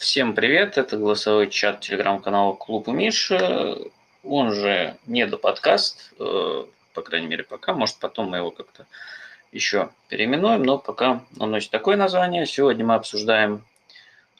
Всем 0.00 0.34
привет, 0.34 0.78
это 0.78 0.96
голосовой 0.96 1.50
чат 1.50 1.80
телеграм-канала 1.80 2.54
Клуб 2.54 2.88
у 2.88 2.92
Миши, 2.92 3.90
он 4.24 4.54
же 4.54 4.96
не 5.04 5.26
до 5.26 5.36
подкаст, 5.36 6.14
э, 6.18 6.64
по 6.94 7.02
крайней 7.02 7.26
мере 7.26 7.44
пока, 7.44 7.74
может 7.74 7.98
потом 7.98 8.30
мы 8.30 8.38
его 8.38 8.50
как-то 8.50 8.86
еще 9.52 9.90
переименуем, 10.08 10.62
но 10.62 10.78
пока 10.78 11.22
он 11.38 11.50
носит 11.50 11.70
такое 11.70 11.98
название. 11.98 12.46
Сегодня 12.46 12.82
мы 12.82 12.94
обсуждаем 12.94 13.62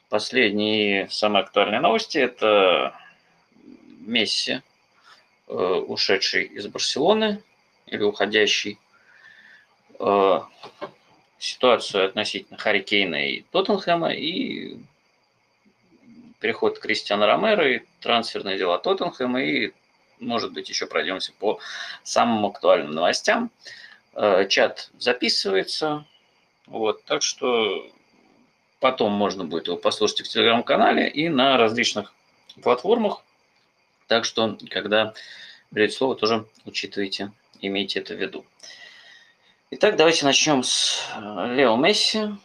последние 0.09 1.07
самые 1.09 1.43
актуальные 1.43 1.79
новости. 1.79 2.17
Это 2.17 2.95
Месси, 3.99 4.61
э, 5.47 5.53
ушедший 5.53 6.45
из 6.45 6.65
Барселоны 6.65 7.43
или 7.85 8.01
уходящий, 8.01 8.79
э, 9.99 10.39
ситуацию 11.37 12.07
относительно 12.07 12.57
Харри 12.57 12.79
и 12.79 13.45
Тоттенхэма 13.51 14.11
и 14.13 14.79
переход 16.41 16.79
Кристиана 16.79 17.27
Ромеро 17.27 17.75
и 17.75 17.81
трансферные 18.01 18.57
дела 18.57 18.79
Тоттенхэма 18.79 19.41
и, 19.41 19.71
может 20.19 20.51
быть, 20.51 20.67
еще 20.67 20.87
пройдемся 20.87 21.31
по 21.39 21.59
самым 22.03 22.45
актуальным 22.47 22.91
новостям. 22.91 23.51
Э, 24.13 24.45
чат 24.49 24.89
записывается, 24.97 26.05
вот, 26.65 27.05
так 27.05 27.21
что 27.21 27.87
потом 28.79 29.13
можно 29.13 29.45
будет 29.45 29.67
его 29.67 29.77
послушать 29.77 30.21
в 30.21 30.29
телеграм-канале 30.29 31.07
и 31.07 31.29
на 31.29 31.57
различных 31.57 32.11
платформах. 32.61 33.23
Так 34.07 34.25
что, 34.25 34.57
когда 34.69 35.13
берете 35.69 35.95
слово, 35.95 36.15
тоже 36.15 36.45
учитывайте, 36.65 37.31
имейте 37.61 37.99
это 37.99 38.15
в 38.15 38.17
виду. 38.17 38.45
Итак, 39.69 39.95
давайте 39.95 40.25
начнем 40.25 40.63
с 40.63 41.07
э, 41.15 41.55
Лео 41.55 41.77
Месси. 41.77 42.35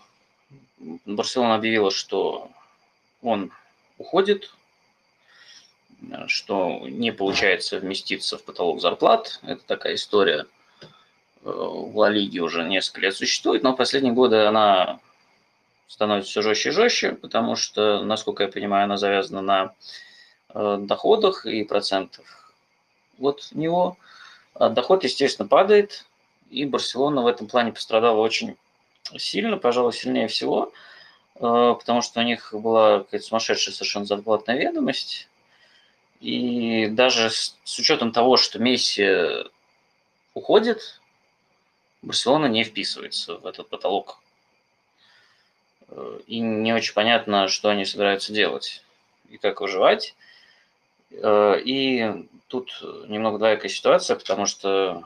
Барселона 1.06 1.54
объявила, 1.54 1.90
что 1.90 2.50
он 3.22 3.50
уходит, 3.98 4.52
что 6.26 6.80
не 6.88 7.12
получается 7.12 7.78
вместиться 7.78 8.38
в 8.38 8.44
потолок 8.44 8.80
зарплат. 8.80 9.40
Это 9.42 9.62
такая 9.66 9.94
история 9.94 10.46
э, 10.82 10.86
в 11.42 11.96
Ла 11.96 12.10
Лиге 12.10 12.40
уже 12.40 12.64
несколько 12.64 13.00
лет 13.00 13.16
существует, 13.16 13.62
но 13.62 13.72
в 13.72 13.76
последние 13.76 14.12
годы 14.12 14.44
она 14.44 15.00
становится 15.88 16.30
все 16.30 16.42
жестче 16.42 16.68
и 16.70 16.72
жестче, 16.72 17.12
потому 17.12 17.56
что, 17.56 18.02
насколько 18.02 18.42
я 18.42 18.48
понимаю, 18.48 18.84
она 18.84 18.96
завязана 18.96 19.40
на 19.40 19.74
э, 20.54 20.78
доходах 20.80 21.46
и 21.46 21.64
процентах 21.64 22.52
от 23.18 23.48
него. 23.52 23.96
А 24.54 24.68
доход, 24.68 25.04
естественно, 25.04 25.48
падает, 25.48 26.06
и 26.50 26.64
Барселона 26.64 27.22
в 27.22 27.26
этом 27.26 27.46
плане 27.46 27.72
пострадала 27.72 28.20
очень 28.20 28.56
сильно, 29.16 29.56
пожалуй, 29.56 29.92
сильнее 29.92 30.28
всего, 30.28 30.72
потому 31.38 32.02
что 32.02 32.20
у 32.20 32.22
них 32.22 32.52
была 32.52 33.00
какая-то 33.00 33.26
сумасшедшая 33.26 33.74
совершенно 33.74 34.06
зарплатная 34.06 34.56
ведомость. 34.56 35.28
И 36.20 36.86
даже 36.88 37.30
с, 37.30 37.56
с 37.64 37.78
учетом 37.78 38.12
того, 38.12 38.36
что 38.36 38.58
Месси 38.58 39.44
уходит, 40.34 41.00
Барселона 42.02 42.46
не 42.46 42.64
вписывается 42.64 43.36
в 43.38 43.46
этот 43.46 43.68
потолок. 43.68 44.20
Э, 45.88 46.20
и 46.26 46.40
не 46.40 46.72
очень 46.72 46.94
понятно, 46.94 47.48
что 47.48 47.68
они 47.68 47.84
собираются 47.84 48.32
делать 48.32 48.82
и 49.28 49.38
как 49.38 49.60
выживать. 49.60 50.14
Э, 51.10 51.60
и 51.62 52.28
тут 52.48 52.80
немного 53.08 53.38
двоякая 53.38 53.68
ситуация, 53.68 54.16
потому 54.16 54.46
что 54.46 55.04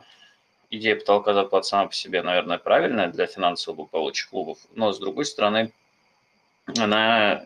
идея 0.70 0.96
потолка 0.96 1.34
зарплат 1.34 1.66
сама 1.66 1.86
по 1.86 1.94
себе, 1.94 2.22
наверное, 2.22 2.58
правильная 2.58 3.08
для 3.08 3.26
финансово 3.26 3.74
благополучия 3.74 4.28
клубов, 4.28 4.58
но 4.74 4.92
с 4.92 4.98
другой 4.98 5.24
стороны, 5.24 5.72
она 6.66 7.44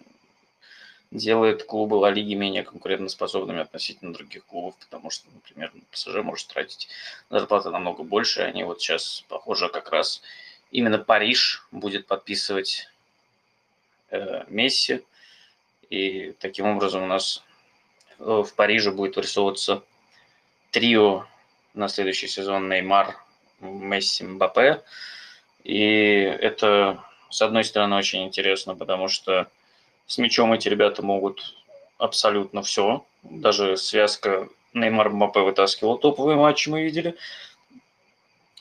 делает 1.10 1.64
клубы 1.64 1.94
Ла 1.96 2.10
Лиги 2.10 2.34
менее 2.34 2.64
конкурентоспособными 2.64 3.60
относительно 3.60 4.12
других 4.12 4.44
клубов, 4.46 4.74
потому 4.78 5.10
что, 5.10 5.28
например, 5.32 5.72
ПСЖ 5.90 6.16
может 6.22 6.48
тратить 6.48 6.88
зарплаты 7.30 7.70
намного 7.70 8.02
больше, 8.02 8.42
они 8.42 8.64
вот 8.64 8.80
сейчас, 8.82 9.24
похоже, 9.28 9.68
как 9.68 9.90
раз 9.90 10.22
именно 10.70 10.98
Париж 10.98 11.66
будет 11.70 12.06
подписывать 12.06 12.88
э, 14.10 14.44
Месси, 14.48 15.04
и 15.88 16.34
таким 16.40 16.66
образом 16.66 17.04
у 17.04 17.06
нас 17.06 17.44
э, 18.18 18.24
в 18.24 18.52
Париже 18.54 18.90
будет 18.90 19.14
вырисовываться 19.14 19.84
трио 20.72 21.26
на 21.74 21.88
следующий 21.88 22.26
сезон 22.26 22.68
Неймар, 22.68 23.16
Месси, 23.60 24.24
Мбаппе. 24.24 24.82
И 25.62 25.78
это, 26.40 27.04
с 27.34 27.42
одной 27.42 27.64
стороны, 27.64 27.96
очень 27.96 28.22
интересно, 28.22 28.76
потому 28.76 29.08
что 29.08 29.48
с 30.06 30.18
мячом 30.18 30.52
эти 30.52 30.68
ребята 30.68 31.02
могут 31.02 31.56
абсолютно 31.98 32.62
все. 32.62 33.04
Даже 33.24 33.76
связка 33.76 34.48
Неймар 34.72 35.10
Мбаппе 35.10 35.40
вытаскивал 35.40 35.98
топовые 35.98 36.36
матчи, 36.36 36.68
мы 36.68 36.84
видели. 36.84 37.16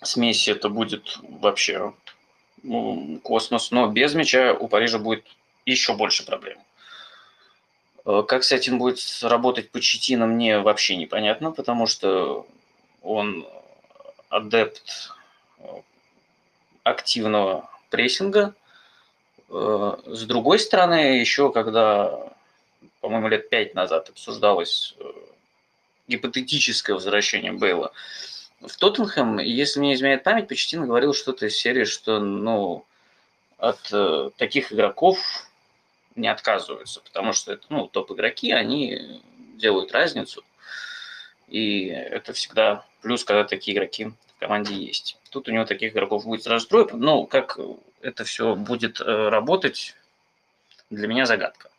С 0.01 0.17
Месси 0.17 0.50
это 0.50 0.69
будет 0.69 1.19
вообще 1.22 1.94
ну, 2.63 3.19
космос. 3.22 3.69
Но 3.69 3.85
без 3.89 4.16
мяча 4.16 4.53
у 4.53 4.67
Парижа 4.67 4.97
будет 4.97 5.23
еще 5.67 5.94
больше 5.94 6.25
проблем. 6.25 6.57
Э, 8.06 8.23
как 8.28 8.44
с 8.44 8.51
этим 8.51 8.79
будет 8.79 8.97
работать 9.22 9.69
Почетина, 9.69 10.25
мне 10.25 10.57
вообще 10.57 10.95
непонятно, 10.95 11.51
потому 11.51 11.85
что 11.85 12.47
он 13.03 13.47
адепт 14.29 15.12
активного 16.83 17.69
прессинга. 17.91 18.56
Э, 19.53 19.97
с 20.07 20.23
другой 20.23 20.59
стороны, 20.59 21.19
еще 21.19 21.51
когда, 21.51 22.33
по-моему, 23.01 23.27
лет 23.27 23.49
пять 23.49 23.75
назад 23.75 24.09
обсуждалось 24.09 24.95
э, 24.99 25.03
гипотетическое 26.07 26.95
возвращение 26.95 27.53
Бейла 27.53 27.93
в 28.67 28.77
Тоттенхэм, 28.77 29.39
если 29.39 29.79
мне 29.79 29.93
изменяет 29.93 30.23
память, 30.23 30.47
Почтин 30.47 30.85
говорил 30.85 31.13
что-то 31.13 31.45
из 31.45 31.55
серии, 31.55 31.83
что 31.83 32.19
ну, 32.19 32.85
от 33.57 33.79
э, 33.91 34.29
таких 34.37 34.71
игроков 34.71 35.17
не 36.15 36.27
отказываются, 36.27 37.01
потому 37.01 37.33
что 37.33 37.53
это 37.53 37.65
ну, 37.69 37.87
топ-игроки, 37.87 38.51
они 38.51 39.21
делают 39.55 39.91
разницу. 39.91 40.43
И 41.47 41.87
это 41.87 42.33
всегда 42.33 42.85
плюс, 43.01 43.23
когда 43.23 43.43
такие 43.43 43.75
игроки 43.75 44.11
команде 44.43 44.75
есть. 44.75 45.17
Тут 45.29 45.47
у 45.47 45.51
него 45.51 45.63
таких 45.63 45.93
игроков 45.93 46.25
будет 46.25 46.43
сразу 46.43 46.67
трое. 46.67 46.87
Но 46.91 47.25
как 47.25 47.57
это 48.01 48.25
все 48.25 48.55
будет 48.55 48.99
э, 48.99 49.29
работать, 49.29 49.95
для 50.89 51.07
меня 51.07 51.25
загадка. 51.25 51.69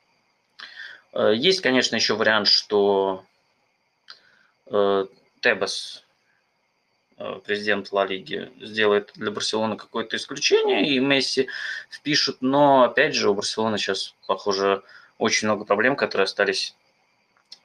Э, 1.12 1.32
есть, 1.36 1.60
конечно, 1.60 1.94
еще 1.97 2.14
вариант, 2.14 2.48
что 2.48 3.24
э, 4.66 5.06
Тебас, 5.41 6.04
президент 7.44 7.92
Ла 7.92 8.06
Лиги, 8.06 8.50
сделает 8.60 9.12
для 9.14 9.30
Барселоны 9.30 9.76
какое-то 9.76 10.16
исключение, 10.16 10.88
и 10.88 10.98
Месси 10.98 11.48
впишут, 11.91 12.38
но, 12.41 12.84
опять 12.84 13.14
же, 13.14 13.30
у 13.30 13.34
Барселоны 13.34 13.78
сейчас, 13.78 14.14
похоже, 14.26 14.82
очень 15.19 15.47
много 15.48 15.64
проблем, 15.64 15.97
которые 15.97 16.24
остались 16.24 16.74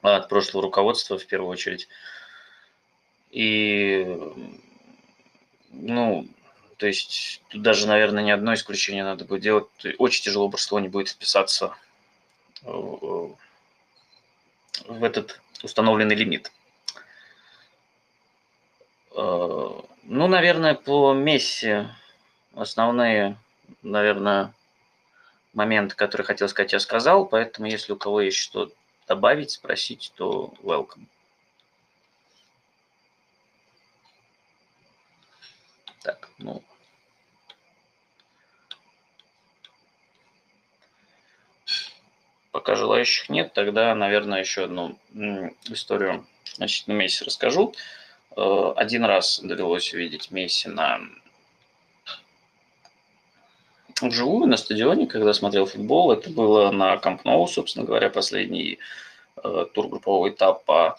от 0.02 0.28
прошлого 0.28 0.62
руководства 0.62 1.18
в 1.18 1.26
первую 1.26 1.50
очередь. 1.50 1.88
И, 3.30 4.06
ну, 5.70 6.26
то 6.76 6.86
есть 6.86 7.42
тут 7.48 7.62
даже, 7.62 7.86
наверное, 7.86 8.22
не 8.22 8.30
одно 8.30 8.54
исключение 8.54 9.04
надо 9.04 9.24
будет 9.24 9.42
делать. 9.42 9.66
Очень 9.98 10.24
тяжело 10.24 10.48
Барселоне 10.48 10.88
будет 10.88 11.08
вписаться 11.08 11.74
в 12.62 13.36
этот 14.88 15.40
установленный 15.62 16.14
лимит. 16.14 16.52
Э, 19.12 19.68
ну, 20.04 20.26
наверное, 20.26 20.74
по 20.74 21.12
Месси 21.12 21.86
основные, 22.54 23.36
наверное, 23.82 24.52
моменты, 25.52 25.94
которые 25.94 26.26
хотел 26.26 26.48
сказать, 26.48 26.72
я 26.72 26.80
сказал. 26.80 27.26
Поэтому, 27.26 27.68
если 27.68 27.92
у 27.92 27.96
кого 27.96 28.22
есть 28.22 28.38
что 28.38 28.70
добавить, 29.06 29.50
спросить, 29.50 30.12
то 30.16 30.54
welcome. 30.62 31.06
Так, 36.02 36.28
ну. 36.38 36.62
Пока 42.52 42.74
желающих 42.74 43.28
нет, 43.28 43.52
тогда, 43.52 43.94
наверное, 43.94 44.40
еще 44.40 44.64
одну 44.64 44.98
историю 45.66 46.26
значит, 46.54 46.88
на 46.88 46.92
Месси 46.92 47.24
расскажу. 47.24 47.74
Э, 48.36 48.72
один 48.76 49.04
раз 49.04 49.40
довелось 49.40 49.92
увидеть 49.94 50.30
Месси 50.30 50.68
на 50.68 51.00
вживую 54.00 54.46
на 54.46 54.56
стадионе, 54.56 55.06
когда 55.06 55.32
смотрел 55.32 55.66
футбол. 55.66 56.12
Это 56.12 56.30
было 56.30 56.70
на 56.70 56.96
Камп 56.96 57.24
Ноу, 57.24 57.46
собственно 57.46 57.84
говоря, 57.84 58.10
последний 58.10 58.78
э, 59.42 59.66
тур 59.72 59.88
группового 59.88 60.30
этапа 60.30 60.98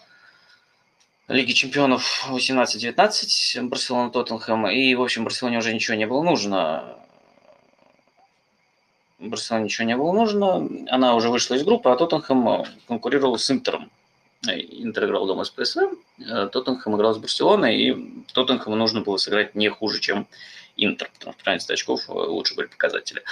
Лиги 1.32 1.52
чемпионов 1.52 2.28
18-19, 2.30 3.62
Барселона 3.62 4.10
Тоттенхэм. 4.10 4.68
И, 4.68 4.94
в 4.94 5.02
общем, 5.02 5.24
Барселоне 5.24 5.58
уже 5.58 5.72
ничего 5.72 5.96
не 5.96 6.06
было 6.06 6.22
нужно. 6.22 6.98
Барселоне 9.18 9.64
ничего 9.64 9.86
не 9.86 9.96
было 9.96 10.12
нужно. 10.12 10.68
Она 10.88 11.14
уже 11.14 11.30
вышла 11.30 11.54
из 11.54 11.64
группы, 11.64 11.88
а 11.88 11.96
Тоттенхэм 11.96 12.66
конкурировал 12.86 13.38
с 13.38 13.50
Интером. 13.50 13.90
Интер 14.46 15.06
играл 15.06 15.26
дома 15.26 15.44
с 15.44 15.50
ПСВ, 15.50 15.96
Тоттенхэм 16.18 16.96
играл 16.96 17.14
с 17.14 17.18
Барселоной, 17.18 17.80
и 17.80 18.24
Тоттенхэму 18.34 18.76
нужно 18.76 19.00
было 19.00 19.16
сыграть 19.16 19.54
не 19.54 19.70
хуже, 19.70 20.00
чем 20.00 20.26
Интер, 20.76 21.10
потому 21.14 21.32
что 21.32 21.44
15 21.44 21.70
очков 21.70 22.08
лучше 22.08 22.54
были 22.56 22.66
показатели. 22.66 23.22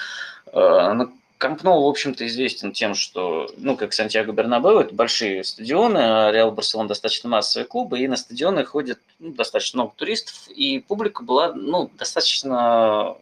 Камп 1.41 1.63
в 1.63 1.69
общем-то, 1.69 2.27
известен 2.27 2.73
тем, 2.73 2.95
что, 2.95 3.49
ну, 3.57 3.75
как 3.75 3.95
Сантьяго 3.95 4.31
Бернабеу, 4.31 4.81
это 4.81 4.95
большие 4.95 5.43
стадионы, 5.43 5.97
а 5.97 6.31
Реал 6.31 6.53
Барселон 6.53 6.87
достаточно 6.87 7.31
массовые 7.31 7.67
клубы, 7.67 7.99
и 7.99 8.09
на 8.09 8.19
стадионы 8.19 8.63
ходит 8.67 9.01
ну, 9.19 9.33
достаточно 9.33 9.79
много 9.79 9.95
туристов, 9.97 10.49
и 10.49 10.81
публика 10.81 11.23
была, 11.23 11.55
ну, 11.55 11.91
достаточно 11.95 13.17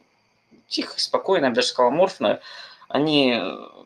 тихо, 0.67 0.99
спокойно, 0.99 1.45
я 1.45 1.51
бы 1.51 1.55
даже 1.55 1.69
сказал. 1.69 2.11
Они 2.89 3.41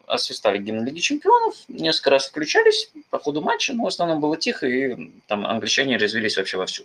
освистали 0.06 0.56
гимн 0.56 0.86
Лиги 0.86 1.00
Чемпионов, 1.00 1.54
несколько 1.68 2.08
раз 2.08 2.26
включались 2.26 2.90
по 3.10 3.18
ходу 3.18 3.42
матча, 3.42 3.74
но 3.74 3.84
в 3.84 3.88
основном 3.88 4.22
было 4.22 4.38
тихо, 4.38 4.66
и 4.66 5.10
там 5.26 5.44
англичане 5.44 5.98
развелись 5.98 6.38
вообще 6.38 6.56
вовсю. 6.56 6.84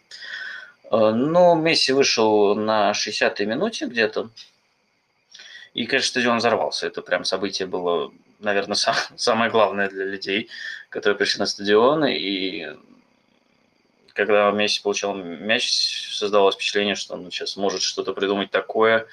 Э, 0.91 1.11
но 1.11 1.55
Месси 1.55 1.93
вышел 1.93 2.55
на 2.55 2.91
60-й 2.91 3.45
минуте 3.45 3.85
где-то, 3.85 4.31
и, 5.77 5.85
конечно, 5.85 6.09
стадион 6.09 6.39
взорвался. 6.39 6.87
Это 6.87 7.03
прям 7.03 7.23
событие 7.23 7.67
было, 7.67 8.11
наверное, 8.39 8.73
сам, 8.73 8.95
самое 9.15 9.51
главное 9.51 9.87
для 9.87 10.05
людей, 10.05 10.49
которые 10.89 11.15
пришли 11.15 11.39
на 11.39 11.45
стадион. 11.45 12.03
И 12.05 12.75
когда 14.13 14.49
Месси 14.49 14.81
получал 14.81 15.13
мяч, 15.13 16.09
создавалось 16.17 16.55
впечатление, 16.55 16.95
что 16.95 17.13
он 17.13 17.29
сейчас 17.29 17.57
может 17.57 17.83
что-то 17.83 18.13
придумать 18.13 18.49
такое. 18.49 19.05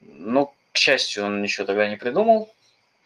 Ну, 0.00 0.54
к 0.72 0.78
счастью, 0.78 1.26
он 1.26 1.42
ничего 1.42 1.66
тогда 1.66 1.90
не 1.90 1.96
придумал. 1.96 2.50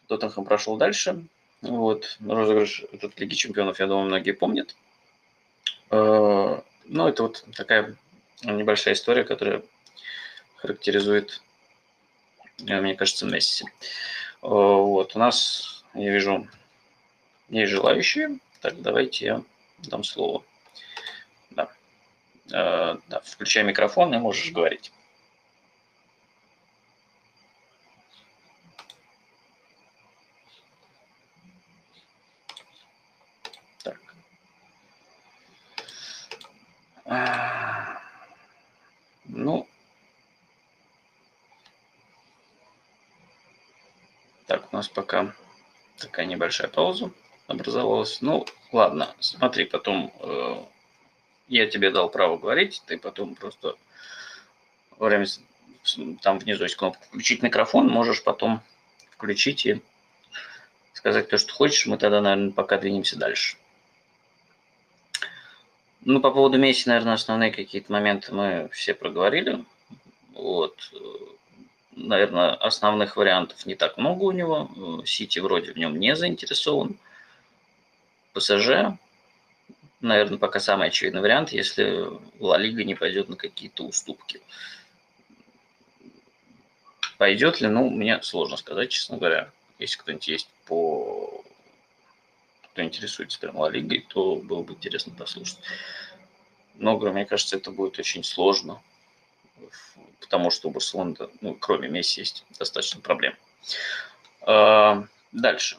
Тоттенхэм 0.06 0.44
прошел 0.44 0.76
дальше. 0.76 1.25
Вот. 1.61 2.19
Розыгрыш 2.25 2.85
этот 2.93 3.19
Лиги 3.19 3.35
Чемпионов, 3.35 3.81
я 3.81 3.88
думаю, 3.88 4.06
многие 4.06 4.31
помнят. 4.31 4.76
Э, 5.91 6.61
ну, 6.85 7.08
это 7.08 7.23
вот 7.25 7.44
такая 7.56 7.97
небольшая 8.44 8.94
история, 8.94 9.25
которая 9.25 9.64
характеризует 10.55 11.43
мне 12.58 12.94
кажется, 12.94 13.26
Месси. 13.26 13.64
Э, 14.43 14.49
вот, 14.49 15.14
у 15.14 15.19
нас, 15.19 15.85
я 15.94 16.12
вижу, 16.12 16.49
есть 17.49 17.70
желающие. 17.73 18.38
Так, 18.61 18.81
давайте 18.81 19.26
я 19.26 19.43
дам 19.79 20.05
слово. 20.05 20.43
Да. 21.50 21.69
Э, 22.53 22.97
да, 23.08 23.20
включай 23.20 23.62
микрофон 23.64 24.14
и 24.14 24.19
можешь 24.19 24.53
говорить. 24.53 24.93
Так. 33.82 34.00
Ну, 39.26 39.69
Так, 44.56 44.73
у 44.73 44.76
нас 44.76 44.88
пока 44.88 45.35
такая 45.99 46.25
небольшая 46.25 46.69
пауза 46.69 47.11
образовалась. 47.47 48.23
Ну, 48.23 48.47
ладно, 48.73 49.14
смотри, 49.20 49.67
потом 49.67 50.11
э, 50.19 50.64
я 51.49 51.67
тебе 51.67 51.91
дал 51.91 52.08
право 52.08 52.38
говорить, 52.38 52.82
ты 52.87 52.97
потом 52.97 53.35
просто 53.35 53.76
во 54.97 55.08
время, 55.08 55.26
там 56.23 56.38
внизу 56.38 56.62
есть 56.62 56.76
кнопка 56.76 57.05
«Включить 57.05 57.43
микрофон», 57.43 57.88
можешь 57.88 58.25
потом 58.25 58.62
включить 59.11 59.67
и 59.67 59.82
сказать 60.94 61.29
то, 61.29 61.37
что 61.37 61.53
хочешь, 61.53 61.85
мы 61.85 61.99
тогда, 61.99 62.23
наверное, 62.23 62.53
пока 62.53 62.79
двинемся 62.79 63.19
дальше. 63.19 63.58
Ну, 66.00 66.20
по 66.23 66.31
поводу 66.31 66.56
Месси, 66.56 66.88
наверное, 66.88 67.12
основные 67.12 67.50
какие-то 67.50 67.93
моменты 67.93 68.32
мы 68.32 68.70
все 68.73 68.94
проговорили. 68.94 69.67
Вот 70.32 70.94
наверное, 71.96 72.54
основных 72.54 73.16
вариантов 73.16 73.66
не 73.66 73.75
так 73.75 73.96
много 73.96 74.25
у 74.25 74.32
него. 74.32 75.02
Сити 75.04 75.38
вроде 75.38 75.72
в 75.72 75.78
нем 75.78 75.98
не 75.98 76.14
заинтересован. 76.14 76.98
ПСЖ, 78.32 78.98
наверное, 80.00 80.38
пока 80.38 80.60
самый 80.60 80.88
очевидный 80.88 81.22
вариант, 81.22 81.52
если 81.52 82.06
Ла 82.38 82.58
Лига 82.58 82.84
не 82.84 82.94
пойдет 82.94 83.28
на 83.28 83.37
какие-то 83.37 83.84
уступки. 83.84 84.40
Пойдет 87.16 87.62
ли? 87.62 87.69
Ну, 87.69 87.88
мне 87.88 88.22
сложно 88.22 88.58
сказать, 88.58 88.90
честно 88.90 89.16
говоря. 89.16 89.50
Если 89.78 89.98
кто-нибудь 89.98 90.28
есть 90.28 90.48
по... 90.66 91.43
кто 92.72 92.82
интересуется 92.82 93.40
прям 93.40 93.56
Ла 93.56 93.70
Лигой, 93.70 94.06
то 94.06 94.37
было 94.37 94.62
бы 94.62 94.75
интересно 94.75 95.14
послушать. 95.14 95.58
Много, 96.75 97.10
мне 97.10 97.25
кажется, 97.25 97.56
это 97.56 97.70
будет 97.70 97.98
очень 97.98 98.22
сложно 98.22 98.82
потому 100.20 100.50
что 100.50 100.69
у 100.69 100.70
Барселоны, 100.70 101.17
ну, 101.41 101.55
кроме 101.55 101.88
Месси, 101.88 102.20
есть 102.20 102.44
достаточно 102.58 103.00
проблем. 103.00 103.35
А, 104.43 105.06
дальше. 105.32 105.79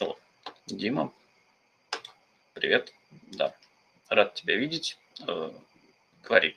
О, 0.00 0.16
Дима, 0.66 1.12
привет. 2.52 2.92
Да, 3.32 3.54
рад 4.08 4.34
тебя 4.34 4.56
видеть. 4.56 4.98
А, 5.26 5.54
говори. 6.22 6.56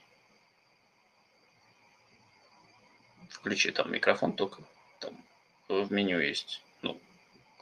Включи 3.29 3.71
там 3.71 3.91
микрофон 3.91 4.33
только. 4.33 4.63
Там 4.99 5.23
в 5.67 5.91
меню 5.91 6.19
есть, 6.19 6.61
ну, 6.81 6.99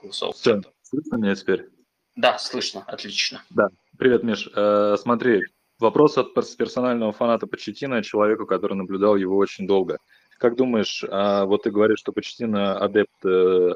голосовой. 0.01 0.33
Все, 0.33 0.61
слышно 0.81 1.15
меня 1.17 1.35
теперь? 1.35 1.69
Да, 2.15 2.37
слышно, 2.37 2.83
отлично. 2.87 3.43
Да, 3.49 3.69
привет, 3.97 4.23
Миш. 4.23 4.47
Э, 4.55 4.95
смотри, 4.97 5.41
Вопрос 5.79 6.17
от 6.17 6.33
персонального 6.33 7.11
фаната 7.11 7.47
Почетина, 7.47 8.01
человеку, 8.01 8.45
который 8.45 8.75
наблюдал 8.75 9.17
его 9.17 9.35
очень 9.35 9.67
долго. 9.67 9.97
Как 10.37 10.55
думаешь, 10.55 11.03
а, 11.09 11.45
вот 11.45 11.63
ты 11.63 11.71
говоришь, 11.71 11.99
что 11.99 12.13
Почетина 12.13 12.77
адепт 12.77 13.25
э, 13.25 13.75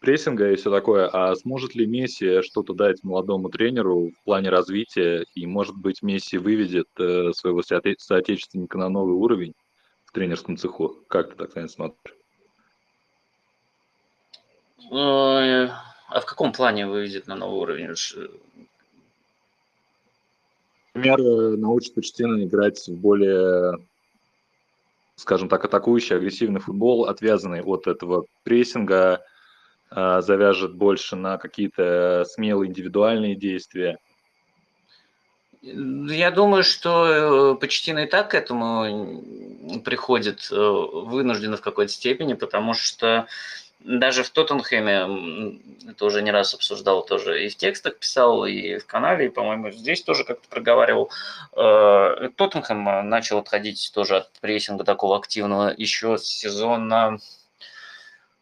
прессинга 0.00 0.50
и 0.50 0.56
все 0.56 0.70
такое, 0.70 1.08
а 1.12 1.34
сможет 1.34 1.74
ли 1.74 1.86
Месси 1.86 2.42
что-то 2.42 2.72
дать 2.72 3.02
молодому 3.02 3.50
тренеру 3.50 4.10
в 4.10 4.24
плане 4.24 4.50
развития, 4.50 5.26
и, 5.34 5.46
может 5.46 5.76
быть, 5.76 6.02
Месси 6.02 6.38
выведет 6.38 6.88
э, 6.98 7.32
своего 7.32 7.62
соотечественника 7.62 8.78
на 8.78 8.88
новый 8.88 9.14
уровень 9.14 9.54
в 10.04 10.12
тренерском 10.12 10.56
цеху? 10.56 10.96
Как 11.08 11.30
ты 11.30 11.36
так 11.36 11.54
на 11.54 11.68
смотришь? 11.68 12.16
А 16.08 16.20
в 16.20 16.24
каком 16.24 16.52
плане 16.52 16.86
выведет 16.86 17.26
на 17.26 17.34
новый 17.34 17.60
уровень? 17.60 17.94
Например, 20.96 21.20
э, 21.20 21.56
научит 21.56 21.94
Почтина 21.94 22.42
играть 22.44 22.86
в 22.88 22.96
более, 22.96 23.78
скажем 25.16 25.48
так, 25.48 25.64
атакующий, 25.64 26.16
агрессивный 26.16 26.60
футбол, 26.60 27.04
отвязанный 27.06 27.62
от 27.62 27.86
этого 27.86 28.26
прессинга, 28.42 29.22
э, 29.90 30.20
завяжет 30.22 30.74
больше 30.74 31.16
на 31.16 31.38
какие-то 31.38 32.24
смелые 32.28 32.70
индивидуальные 32.70 33.36
действия. 33.36 33.98
Я 35.62 36.30
думаю, 36.30 36.62
что 36.62 37.54
э, 37.54 37.60
Почтина 37.60 38.00
и 38.00 38.06
так 38.06 38.30
к 38.30 38.34
этому 38.34 39.22
приходит 39.84 40.48
вынужденно 40.50 41.56
в 41.56 41.62
какой-то 41.62 41.92
степени, 41.92 42.34
потому 42.34 42.72
что 42.72 43.26
даже 43.80 44.22
в 44.22 44.30
Тоттенхэме, 44.30 45.60
это 45.90 46.04
уже 46.04 46.22
не 46.22 46.30
раз 46.30 46.54
обсуждал, 46.54 47.04
тоже 47.04 47.44
и 47.44 47.48
в 47.48 47.56
текстах 47.56 47.98
писал, 47.98 48.44
и 48.46 48.78
в 48.78 48.86
канале, 48.86 49.26
и, 49.26 49.30
по-моему, 49.30 49.70
здесь 49.70 50.02
тоже 50.02 50.24
как-то 50.24 50.48
проговаривал. 50.48 51.10
Э, 51.52 52.30
Тоттенхэм 52.36 53.08
начал 53.08 53.38
отходить 53.38 53.92
тоже 53.94 54.16
от 54.16 54.32
прессинга 54.40 54.84
такого 54.84 55.16
активного 55.16 55.72
еще 55.76 56.18
с 56.18 56.24
сезона, 56.24 57.18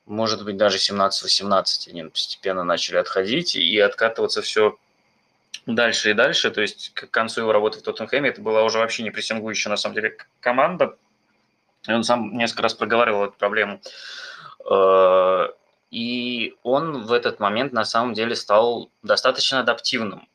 может 0.07 0.45
быть, 0.45 0.57
даже 0.57 0.79
17-18 0.79 1.91
они 1.91 2.05
постепенно 2.05 2.63
начали 2.63 2.99
отходить 2.99 3.57
и 3.57 3.79
откатываться 3.79 4.43
все 4.43 4.77
дальше 5.67 6.11
и 6.11 6.15
дальше. 6.15 6.51
То 6.51 6.61
есть 6.61 6.93
к 6.95 7.11
концу 7.11 7.41
его 7.43 7.53
работы 7.53 7.79
в 7.79 7.83
Тоттенхэме 7.83 8.29
это 8.29 8.43
была 8.43 8.65
уже 8.65 8.79
вообще 8.79 9.03
не 9.03 9.11
прессингующая, 9.11 9.71
на 9.71 9.77
самом 9.77 9.95
деле, 9.95 10.17
команда. 10.41 10.97
И 11.89 11.93
он 11.93 12.05
сам 12.05 12.37
несколько 12.37 12.63
раз 12.63 12.75
проговаривал 12.75 13.25
эту 13.25 13.35
проблему. 13.35 13.81
Э, 14.71 15.49
и 15.91 16.57
он 16.63 17.05
в 17.05 17.13
этот 17.13 17.41
момент 17.41 17.73
на 17.73 17.85
самом 17.85 18.15
деле 18.15 18.35
стал 18.35 18.91
достаточно 19.03 19.61
адаптивным. 19.61 20.29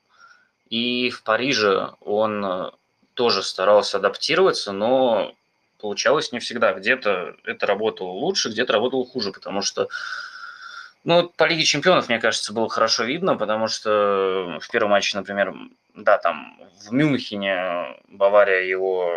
И 0.70 1.10
в 1.10 1.24
Париже 1.24 1.92
он 2.02 2.46
э, 2.46 2.72
тоже 3.14 3.44
старался 3.44 3.98
адаптироваться, 3.98 4.72
но 4.72 5.34
получалось 5.80 6.32
не 6.32 6.40
всегда. 6.40 6.74
Где-то 6.74 7.36
это 7.44 7.66
работало 7.66 8.10
лучше, 8.10 8.50
где-то 8.50 8.74
работало 8.74 9.06
хуже, 9.06 9.32
потому 9.32 9.62
что 9.62 9.90
ну, 11.06 11.30
по 11.30 11.46
Лиге 11.46 11.64
Чемпионов, 11.64 12.10
мне 12.10 12.20
кажется, 12.20 12.54
было 12.54 12.70
хорошо 12.70 13.06
видно, 13.06 13.38
потому 13.38 13.68
что 13.68 14.60
в 14.62 14.70
первом 14.70 14.92
матче, 14.92 15.18
например, 15.18 15.56
да, 15.96 16.18
там 16.18 16.60
в 16.86 16.92
Мюнхене 16.92 17.98
Бавария 18.10 18.62
его 18.64 19.10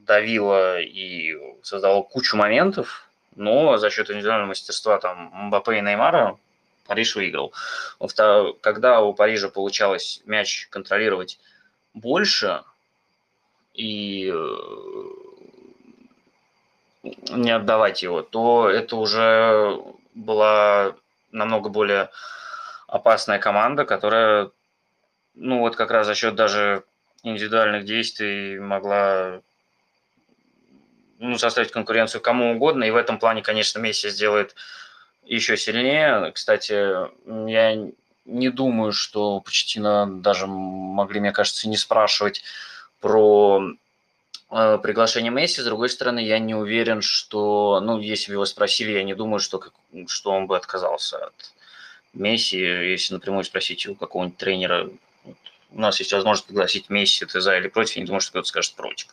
давила 0.00 0.80
и 0.80 1.36
создала 1.62 2.02
кучу 2.02 2.36
моментов, 2.36 3.07
но 3.38 3.78
за 3.78 3.90
счет 3.90 4.10
индивидуального 4.10 4.48
мастерства 4.48 4.98
там 4.98 5.30
Мбаппе 5.32 5.78
и 5.78 5.80
Неймара 5.80 6.36
Париж 6.86 7.16
выиграл. 7.16 7.52
Когда 8.60 9.00
у 9.00 9.14
Парижа 9.14 9.48
получалось 9.48 10.22
мяч 10.26 10.68
контролировать 10.70 11.38
больше 11.94 12.62
и 13.74 14.32
э, 14.34 14.56
не 17.02 17.50
отдавать 17.50 18.02
его, 18.02 18.22
то 18.22 18.68
это 18.68 18.96
уже 18.96 19.80
была 20.14 20.94
намного 21.30 21.68
более 21.68 22.10
опасная 22.86 23.38
команда, 23.38 23.84
которая, 23.84 24.50
ну 25.34 25.60
вот 25.60 25.76
как 25.76 25.90
раз 25.90 26.06
за 26.06 26.14
счет 26.14 26.34
даже 26.34 26.84
индивидуальных 27.22 27.84
действий 27.84 28.58
могла 28.58 29.42
ну, 31.18 31.38
составить 31.38 31.72
конкуренцию 31.72 32.20
кому 32.20 32.52
угодно. 32.52 32.84
И 32.84 32.90
в 32.90 32.96
этом 32.96 33.18
плане, 33.18 33.42
конечно, 33.42 33.78
Месси 33.78 34.08
сделает 34.08 34.54
еще 35.24 35.56
сильнее. 35.56 36.32
Кстати, 36.32 36.72
я 37.48 37.90
не 38.24 38.50
думаю, 38.50 38.92
что 38.92 39.40
Почтина 39.40 40.06
даже 40.06 40.46
могли, 40.46 41.20
мне 41.20 41.32
кажется, 41.32 41.68
не 41.68 41.76
спрашивать 41.76 42.42
про 43.00 43.62
э, 44.50 44.78
приглашение 44.82 45.30
Месси. 45.30 45.60
С 45.60 45.64
другой 45.64 45.88
стороны, 45.88 46.20
я 46.20 46.38
не 46.38 46.54
уверен, 46.54 47.02
что, 47.02 47.80
ну, 47.80 47.98
если 47.98 48.28
бы 48.28 48.34
его 48.34 48.44
спросили, 48.44 48.92
я 48.92 49.02
не 49.02 49.14
думаю, 49.14 49.40
что, 49.40 49.62
что 50.06 50.30
он 50.30 50.46
бы 50.46 50.56
отказался 50.56 51.26
от 51.26 51.52
Месси. 52.12 52.58
Если 52.58 53.14
напрямую 53.14 53.44
спросить 53.44 53.86
у 53.86 53.94
какого-нибудь 53.94 54.36
тренера, 54.36 54.90
у 55.70 55.80
нас 55.80 55.98
есть 55.98 56.12
возможность 56.12 56.46
пригласить 56.46 56.90
Месси, 56.90 57.26
ты 57.26 57.40
за 57.40 57.56
или 57.58 57.68
против, 57.68 57.96
я 57.96 58.02
не 58.02 58.06
думаю, 58.06 58.20
что 58.20 58.30
кто-то 58.32 58.48
скажет 58.48 58.74
против. 58.74 59.08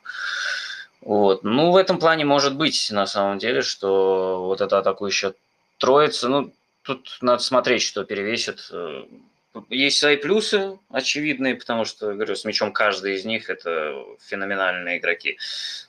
Вот. 1.02 1.44
Ну, 1.44 1.72
в 1.72 1.76
этом 1.76 2.00
плане 2.00 2.26
может 2.26 2.56
быть, 2.56 2.90
на 2.92 3.06
самом 3.06 3.38
деле, 3.38 3.62
что 3.62 4.46
вот 4.46 4.62
эта 4.62 4.80
атакующая 4.80 5.34
троица, 5.78 6.30
ну, 6.30 6.54
тут 6.82 7.18
надо 7.22 7.44
смотреть, 7.44 7.84
что 7.84 8.04
перевесит. 8.04 8.72
Есть 9.70 10.00
свои 10.00 10.18
плюсы 10.18 10.78
очевидные, 10.90 11.56
потому 11.56 11.86
что, 11.86 12.14
говорю, 12.14 12.36
с 12.36 12.44
мячом 12.44 12.74
каждый 12.74 13.16
из 13.16 13.24
них– 13.24 13.50
это 13.52 14.04
феноменальные 14.28 14.98
игроки. 14.98 15.38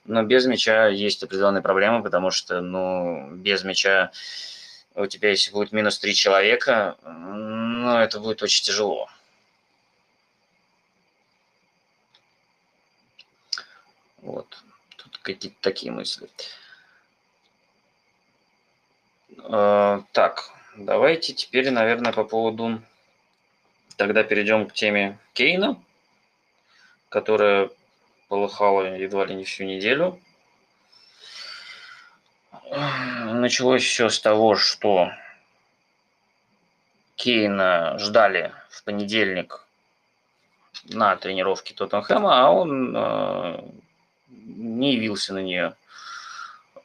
Но 0.04 0.22
без 0.22 0.46
мяча 0.46 0.86
есть 0.86 1.22
определенные 1.22 1.62
проблемы, 1.62 2.02
потому 2.02 2.30
что, 2.30 2.60
ну, 2.60 3.30
без 3.32 3.64
мяча 3.64 4.12
у 4.94 5.06
тебя, 5.06 5.30
если 5.30 5.50
будет 5.50 5.72
минус 5.72 5.98
три 5.98 6.14
человека, 6.14 6.96
ну, 7.04 7.98
это 7.98 8.20
будет 8.20 8.42
очень 8.42 8.64
тяжело. 8.64 9.08
Вот. 14.22 14.46
Какие-то 15.26 15.56
такие 15.61 15.90
мысли. 15.90 16.28
Э, 19.38 20.00
так, 20.12 20.52
давайте 20.76 21.33
теперь, 21.33 21.68
наверное, 21.71 22.12
по 22.12 22.23
поводу... 22.23 22.80
Тогда 23.97 24.23
перейдем 24.23 24.68
к 24.68 24.73
теме 24.73 25.18
Кейна, 25.33 25.83
которая 27.09 27.71
полыхала 28.28 28.95
едва 28.97 29.25
ли 29.25 29.35
не 29.35 29.42
всю 29.42 29.64
неделю. 29.64 30.21
Началось 32.71 33.83
все 33.83 34.09
с 34.09 34.21
того, 34.21 34.54
что 34.54 35.11
Кейна 37.16 37.99
ждали 37.99 38.52
в 38.68 38.85
понедельник 38.85 39.66
на 40.85 41.16
тренировке 41.16 41.75
Тоттенхэма, 41.75 42.47
а 42.47 42.50
он 42.50 42.95
э, 42.95 43.62
не 44.28 44.95
явился 44.95 45.35
на 45.35 45.42
нее. 45.42 45.75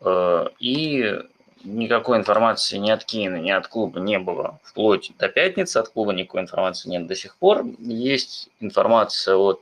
Э, 0.01 0.47
и 0.59 1.19
никакой 1.63 2.17
информации 2.17 2.77
ни 2.77 2.89
от 2.89 3.05
Кейна, 3.05 3.37
ни 3.37 3.51
от 3.51 3.67
клуба 3.67 3.99
не 3.99 4.19
было 4.19 4.59
вплоть 4.63 5.11
до 5.17 5.29
пятницы. 5.29 5.77
От 5.77 5.89
клуба 5.89 6.13
никакой 6.13 6.41
информации 6.41 6.89
нет 6.89 7.07
до 7.07 7.15
сих 7.15 7.35
пор. 7.37 7.65
Есть 7.79 8.49
информация 8.59 9.35
от 9.35 9.61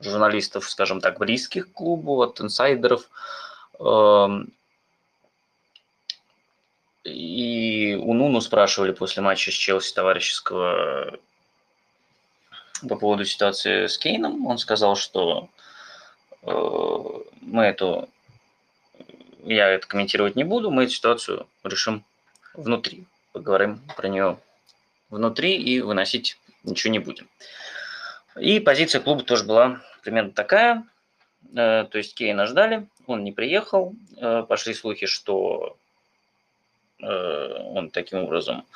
журналистов, 0.00 0.68
скажем 0.68 1.00
так, 1.00 1.18
близких 1.18 1.70
к 1.70 1.72
клубу, 1.72 2.20
от 2.22 2.40
инсайдеров. 2.40 3.08
Эм, 3.78 4.52
и 7.04 7.96
у 8.00 8.14
Нуну 8.14 8.40
спрашивали 8.40 8.92
после 8.92 9.22
матча 9.22 9.50
с 9.50 9.54
Челси 9.54 9.94
товарищеского 9.94 11.18
по 12.88 12.96
поводу 12.96 13.24
ситуации 13.24 13.86
с 13.86 13.96
Кейном. 13.96 14.46
Он 14.46 14.58
сказал, 14.58 14.96
что 14.96 15.48
э, 15.55 15.55
мы 16.46 17.64
эту 17.64 18.08
я 19.46 19.68
это 19.68 19.86
комментировать 19.86 20.36
не 20.36 20.44
буду, 20.44 20.70
мы 20.70 20.84
эту 20.84 20.92
ситуацию 20.92 21.46
решим 21.62 22.04
внутри. 22.54 23.04
Поговорим 23.32 23.80
про 23.96 24.08
нее 24.08 24.38
внутри 25.08 25.56
и 25.56 25.80
выносить 25.80 26.38
ничего 26.64 26.92
не 26.92 26.98
будем. 26.98 27.28
И 28.38 28.60
позиция 28.60 29.00
клуба 29.00 29.22
тоже 29.22 29.44
была 29.44 29.80
примерно 30.02 30.32
такая. 30.32 30.84
Э, 31.54 31.84
то 31.84 31.98
есть 31.98 32.14
Кейна 32.14 32.46
ждали, 32.46 32.88
он 33.06 33.24
не 33.24 33.32
приехал. 33.32 33.94
Э, 34.16 34.44
пошли 34.48 34.74
слухи, 34.74 35.06
что 35.06 35.76
э, 37.00 37.06
он 37.06 37.90
таким 37.90 38.24
образом 38.24 38.66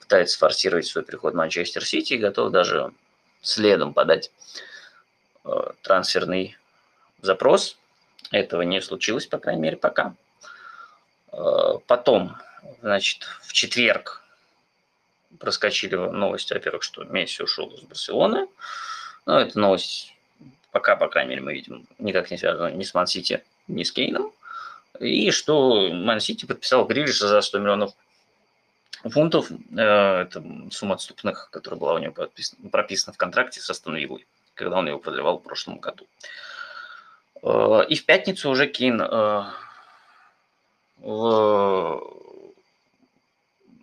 пытается 0.00 0.38
форсировать 0.38 0.86
свой 0.86 1.04
приход 1.04 1.34
в 1.34 1.36
Манчестер 1.36 1.84
Сити 1.84 2.14
и 2.14 2.18
готов 2.18 2.50
даже 2.50 2.92
следом 3.42 3.92
подать 3.92 4.30
трансферный 5.82 6.56
запрос. 7.24 7.78
Этого 8.30 8.62
не 8.62 8.80
случилось, 8.80 9.26
по 9.26 9.38
крайней 9.38 9.62
мере, 9.62 9.76
пока. 9.76 10.14
Э, 11.32 11.78
потом, 11.86 12.36
значит, 12.80 13.24
в 13.42 13.52
четверг 13.52 14.22
проскочили 15.38 15.96
новости, 15.96 16.52
во-первых, 16.52 16.82
что 16.82 17.04
Месси 17.04 17.42
ушел 17.42 17.70
из 17.70 17.82
Барселоны. 17.82 18.46
Ну, 19.26 19.34
эта 19.34 19.58
новость 19.58 20.14
пока, 20.70 20.96
по 20.96 21.08
крайней 21.08 21.30
мере, 21.30 21.42
мы 21.42 21.54
видим, 21.54 21.86
никак 21.98 22.30
не 22.30 22.38
связана 22.38 22.68
ни 22.68 22.82
с 22.82 22.94
Ман-Сити, 22.94 23.42
ни 23.68 23.82
с 23.82 23.92
Кейном. 23.92 24.32
И 25.00 25.30
что 25.30 25.90
Ман-Сити 25.92 26.46
подписал 26.46 26.86
Грилиша 26.86 27.26
за 27.26 27.40
100 27.40 27.58
миллионов 27.58 27.92
фунтов. 29.02 29.50
Э, 29.76 30.22
это 30.22 30.42
сумма 30.70 30.94
отступных, 30.94 31.48
которая 31.50 31.78
была 31.78 31.94
у 31.94 31.98
него 31.98 32.14
прописана 32.70 33.12
в 33.12 33.16
контракте 33.16 33.60
со 33.60 33.72
Астон 33.72 33.98
когда 34.54 34.78
он 34.78 34.86
его 34.86 34.98
продлевал 34.98 35.38
в 35.38 35.42
прошлом 35.42 35.78
году. 35.78 36.06
Э, 36.22 36.26
и 37.44 37.94
в 37.94 38.06
пятницу 38.06 38.48
уже 38.48 38.66
Кейн 38.66 39.02
э, 39.02 39.44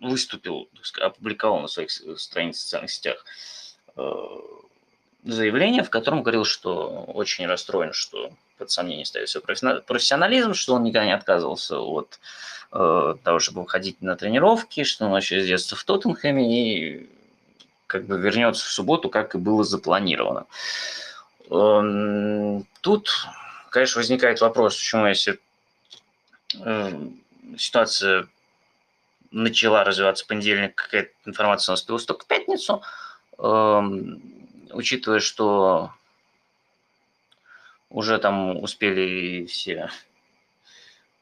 выступил, 0.00 0.68
опубликовал 1.00 1.60
на 1.60 1.68
своих 1.68 1.90
страницах 1.90 2.60
в 2.60 2.64
социальных 2.64 2.90
сетях 2.90 3.24
э, 3.96 4.12
заявление, 5.24 5.84
в 5.84 5.90
котором 5.90 6.22
говорил, 6.24 6.44
что 6.44 7.04
очень 7.06 7.46
расстроен, 7.46 7.92
что 7.92 8.32
под 8.58 8.72
сомнение 8.72 9.04
ставит 9.04 9.28
свой 9.28 9.42
профессионализм, 9.42 10.54
что 10.54 10.74
он 10.74 10.82
никогда 10.82 11.06
не 11.06 11.14
отказывался 11.14 11.78
от 11.78 12.18
того, 12.70 13.38
чтобы 13.38 13.60
выходить 13.60 14.00
на 14.00 14.16
тренировки, 14.16 14.82
что 14.84 15.04
он 15.04 15.10
вообще 15.12 15.42
с 15.42 15.46
детства 15.46 15.76
в 15.76 15.84
Тоттенхэме 15.84 16.96
и 16.96 17.10
как 17.86 18.06
бы 18.06 18.18
вернется 18.18 18.64
в 18.64 18.70
субботу, 18.70 19.10
как 19.10 19.34
и 19.34 19.38
было 19.38 19.62
запланировано. 19.62 20.46
Эм, 21.50 22.66
тут 22.80 23.10
конечно, 23.72 24.00
возникает 24.00 24.40
вопрос, 24.40 24.76
почему 24.76 25.06
если 25.06 25.40
э, 26.60 27.08
ситуация 27.56 28.28
начала 29.30 29.82
развиваться 29.82 30.24
в 30.24 30.28
понедельник, 30.28 30.74
какая-то 30.74 31.10
информация 31.24 31.72
успела 31.72 31.98
только 31.98 32.24
в 32.24 32.28
пятницу, 32.28 32.82
э, 33.38 33.82
учитывая, 34.72 35.20
что 35.20 35.92
уже 37.88 38.18
там 38.18 38.62
успели 38.62 39.46
все 39.46 39.90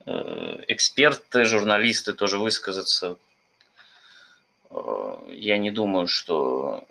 э, 0.07 0.65
эксперты, 0.67 1.45
журналисты 1.45 2.15
тоже 2.15 2.39
высказаться. 2.39 3.17
Э, 4.71 5.19
я 5.29 5.57
не 5.57 5.71
думаю, 5.71 6.09
что 6.09 6.85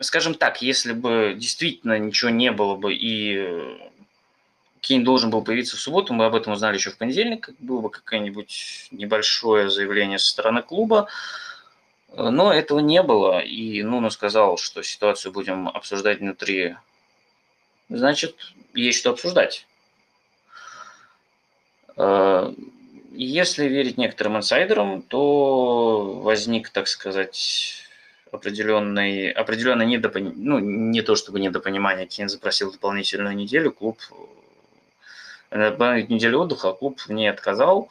скажем 0.00 0.34
так, 0.34 0.62
если 0.62 0.92
бы 0.92 1.34
действительно 1.36 1.98
ничего 1.98 2.30
не 2.30 2.50
было 2.52 2.76
бы 2.76 2.94
и 2.94 3.88
Кейн 4.80 5.02
должен 5.02 5.30
был 5.30 5.42
появиться 5.42 5.76
в 5.76 5.80
субботу, 5.80 6.14
мы 6.14 6.26
об 6.26 6.34
этом 6.34 6.52
узнали 6.52 6.76
еще 6.76 6.90
в 6.90 6.96
понедельник, 6.96 7.50
было 7.58 7.80
бы 7.80 7.90
какое-нибудь 7.90 8.88
небольшое 8.92 9.68
заявление 9.68 10.18
со 10.18 10.30
стороны 10.30 10.62
клуба, 10.62 11.08
но 12.16 12.52
этого 12.52 12.78
не 12.78 13.02
было, 13.02 13.40
и 13.40 13.82
Нуну 13.82 14.10
сказал, 14.10 14.58
что 14.58 14.82
ситуацию 14.82 15.32
будем 15.32 15.68
обсуждать 15.68 16.20
внутри. 16.20 16.76
Значит, 17.88 18.36
есть 18.74 18.98
что 19.00 19.10
обсуждать. 19.10 19.66
Э, 21.96 22.52
если 23.12 23.66
верить 23.66 23.98
некоторым 23.98 24.36
инсайдерам, 24.36 25.02
то 25.02 26.20
возник, 26.22 26.70
так 26.70 26.86
сказать, 26.86 27.85
определенной, 28.36 29.30
определенное 29.30 29.86
недопонимание, 29.86 30.44
ну, 30.44 30.58
не 30.58 31.02
то 31.02 31.16
чтобы 31.16 31.40
недопонимание, 31.40 32.06
Кейн 32.06 32.28
запросил 32.28 32.72
дополнительную 32.72 33.34
неделю, 33.34 33.72
клуб 33.72 33.98
добавить 35.50 36.08
неделю 36.08 36.40
отдыха, 36.40 36.70
а 36.70 36.72
клуб 36.72 37.00
не 37.08 37.28
отказал. 37.28 37.88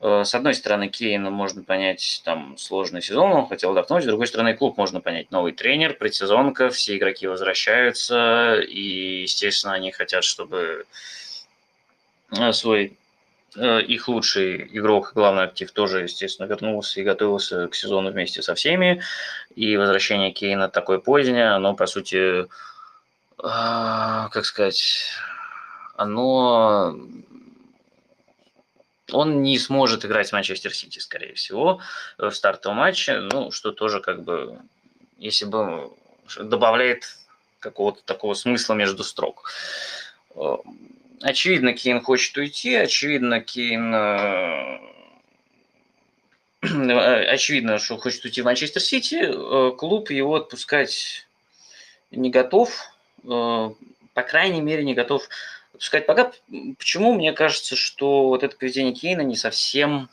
Э, 0.00 0.22
с 0.24 0.34
одной 0.34 0.54
стороны, 0.54 0.88
Кейна 0.88 1.30
можно 1.30 1.62
понять, 1.62 2.22
там 2.24 2.56
сложный 2.56 3.02
сезон, 3.02 3.32
он 3.32 3.48
хотел 3.48 3.70
отдохнуть, 3.70 4.04
с 4.04 4.06
другой 4.06 4.26
стороны, 4.26 4.56
клуб 4.56 4.76
можно 4.76 5.00
понять, 5.00 5.30
новый 5.30 5.52
тренер, 5.52 5.94
предсезонка, 5.94 6.70
все 6.70 6.96
игроки 6.96 7.26
возвращаются, 7.26 8.60
и, 8.60 9.22
естественно, 9.22 9.74
они 9.74 9.92
хотят, 9.92 10.24
чтобы 10.24 10.86
э, 12.38 12.52
свой 12.52 12.86
э, 12.86 12.99
их 13.56 14.08
лучший 14.08 14.68
игрок, 14.76 15.12
главный 15.14 15.44
актив 15.44 15.70
тоже, 15.72 16.02
естественно, 16.02 16.46
вернулся 16.46 17.00
и 17.00 17.04
готовился 17.04 17.68
к 17.68 17.74
сезону 17.74 18.10
вместе 18.10 18.42
со 18.42 18.54
всеми. 18.54 19.02
И 19.56 19.76
возвращение 19.76 20.32
Кейна 20.32 20.68
такое 20.68 20.98
позднее, 20.98 21.50
оно, 21.50 21.74
по 21.74 21.86
сути, 21.86 22.46
как 23.36 24.44
сказать, 24.44 25.06
оно 25.96 26.96
он 29.12 29.42
не 29.42 29.58
сможет 29.58 30.04
играть 30.04 30.28
в 30.28 30.32
Манчестер 30.32 30.72
Сити, 30.72 30.98
скорее 31.00 31.34
всего, 31.34 31.80
в 32.18 32.30
стартовом 32.30 32.78
матче, 32.78 33.18
ну, 33.18 33.50
что 33.50 33.72
тоже 33.72 34.00
как 34.00 34.22
бы, 34.22 34.60
если 35.18 35.46
бы 35.46 35.90
добавляет 36.38 37.16
какого-то 37.58 38.02
такого 38.04 38.34
смысла 38.34 38.74
между 38.74 39.02
строк. 39.02 39.50
Э, 41.20 41.26
очевидно, 41.28 41.72
Кейн 41.72 42.00
хочет 42.00 42.36
уйти, 42.36 42.74
очевидно, 42.74 43.40
Кейн 43.40 43.94
э, 43.94 44.78
очевидно, 47.32 47.78
что 47.78 47.96
хочет 47.96 48.24
уйти 48.24 48.42
в 48.42 48.44
Манчестер 48.44 48.82
Сити, 48.82 49.22
э, 49.22 49.72
клуб 49.76 50.10
его 50.10 50.36
отпускать 50.36 51.26
не 52.10 52.30
готов, 52.30 52.92
по 53.22 53.76
крайней 54.28 54.60
мере, 54.60 54.82
не 54.82 54.94
готов 54.94 55.28
сказать 55.78 56.06
пока, 56.06 56.32
почему? 56.78 57.14
Мне 57.14 57.32
кажется, 57.32 57.76
что 57.76 58.28
вот 58.28 58.42
это 58.42 58.56
поведение 58.56 58.92
Кейна 58.92 59.20
не 59.20 59.36
совсем 59.36 60.08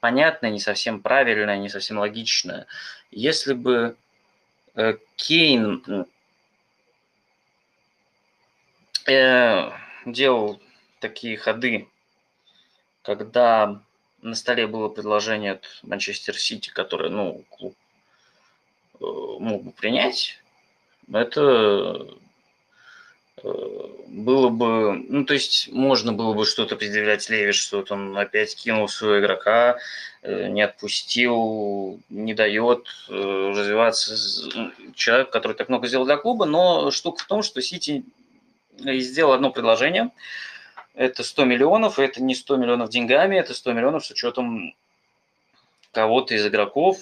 понятное, 0.00 0.50
не 0.50 0.60
совсем 0.60 1.00
правильное, 1.00 1.56
не 1.56 1.68
совсем 1.68 1.98
логичное. 1.98 2.66
Если 3.10 3.54
бы 3.54 3.96
э, 4.76 4.94
Кейн 5.16 6.06
э, 9.06 9.70
делал 10.06 10.60
такие 11.00 11.36
ходы, 11.36 11.88
когда 13.02 13.82
на 14.22 14.34
столе 14.34 14.66
было 14.66 14.88
предложение 14.88 15.52
от 15.52 15.64
Манчестер 15.82 16.38
Сити, 16.38 16.70
которое, 16.70 17.10
ну, 17.10 17.44
клуб 17.50 17.76
э, 19.00 19.04
мог 19.04 19.64
бы 19.64 19.72
принять, 19.72 20.40
это 21.12 22.16
было 23.42 24.48
бы, 24.48 24.94
ну, 25.08 25.24
то 25.24 25.34
есть 25.34 25.68
можно 25.70 26.12
было 26.12 26.32
бы 26.32 26.46
что-то 26.46 26.76
предъявлять 26.76 27.28
Леви, 27.28 27.52
что 27.52 27.84
он 27.90 28.16
опять 28.16 28.56
кинул 28.56 28.88
своего 28.88 29.20
игрока, 29.20 29.78
э, 30.22 30.48
не 30.48 30.62
отпустил, 30.62 32.00
не 32.08 32.32
дает 32.32 32.88
э, 33.08 33.52
развиваться 33.54 34.16
человек, 34.94 35.30
который 35.30 35.52
так 35.52 35.68
много 35.68 35.86
сделал 35.86 36.06
для 36.06 36.16
клуба, 36.16 36.46
но 36.46 36.90
штука 36.90 37.22
в 37.22 37.26
том, 37.26 37.42
что 37.42 37.60
Сити 37.60 38.04
сделал 38.78 39.32
одно 39.32 39.50
предложение, 39.50 40.10
это 40.94 41.22
100 41.22 41.44
миллионов, 41.44 41.98
и 41.98 42.02
это 42.02 42.22
не 42.22 42.34
100 42.34 42.56
миллионов 42.56 42.90
деньгами, 42.90 43.36
это 43.36 43.54
100 43.54 43.72
миллионов 43.72 44.06
с 44.06 44.10
учетом 44.10 44.74
кого-то 45.92 46.34
из 46.34 46.46
игроков, 46.46 46.98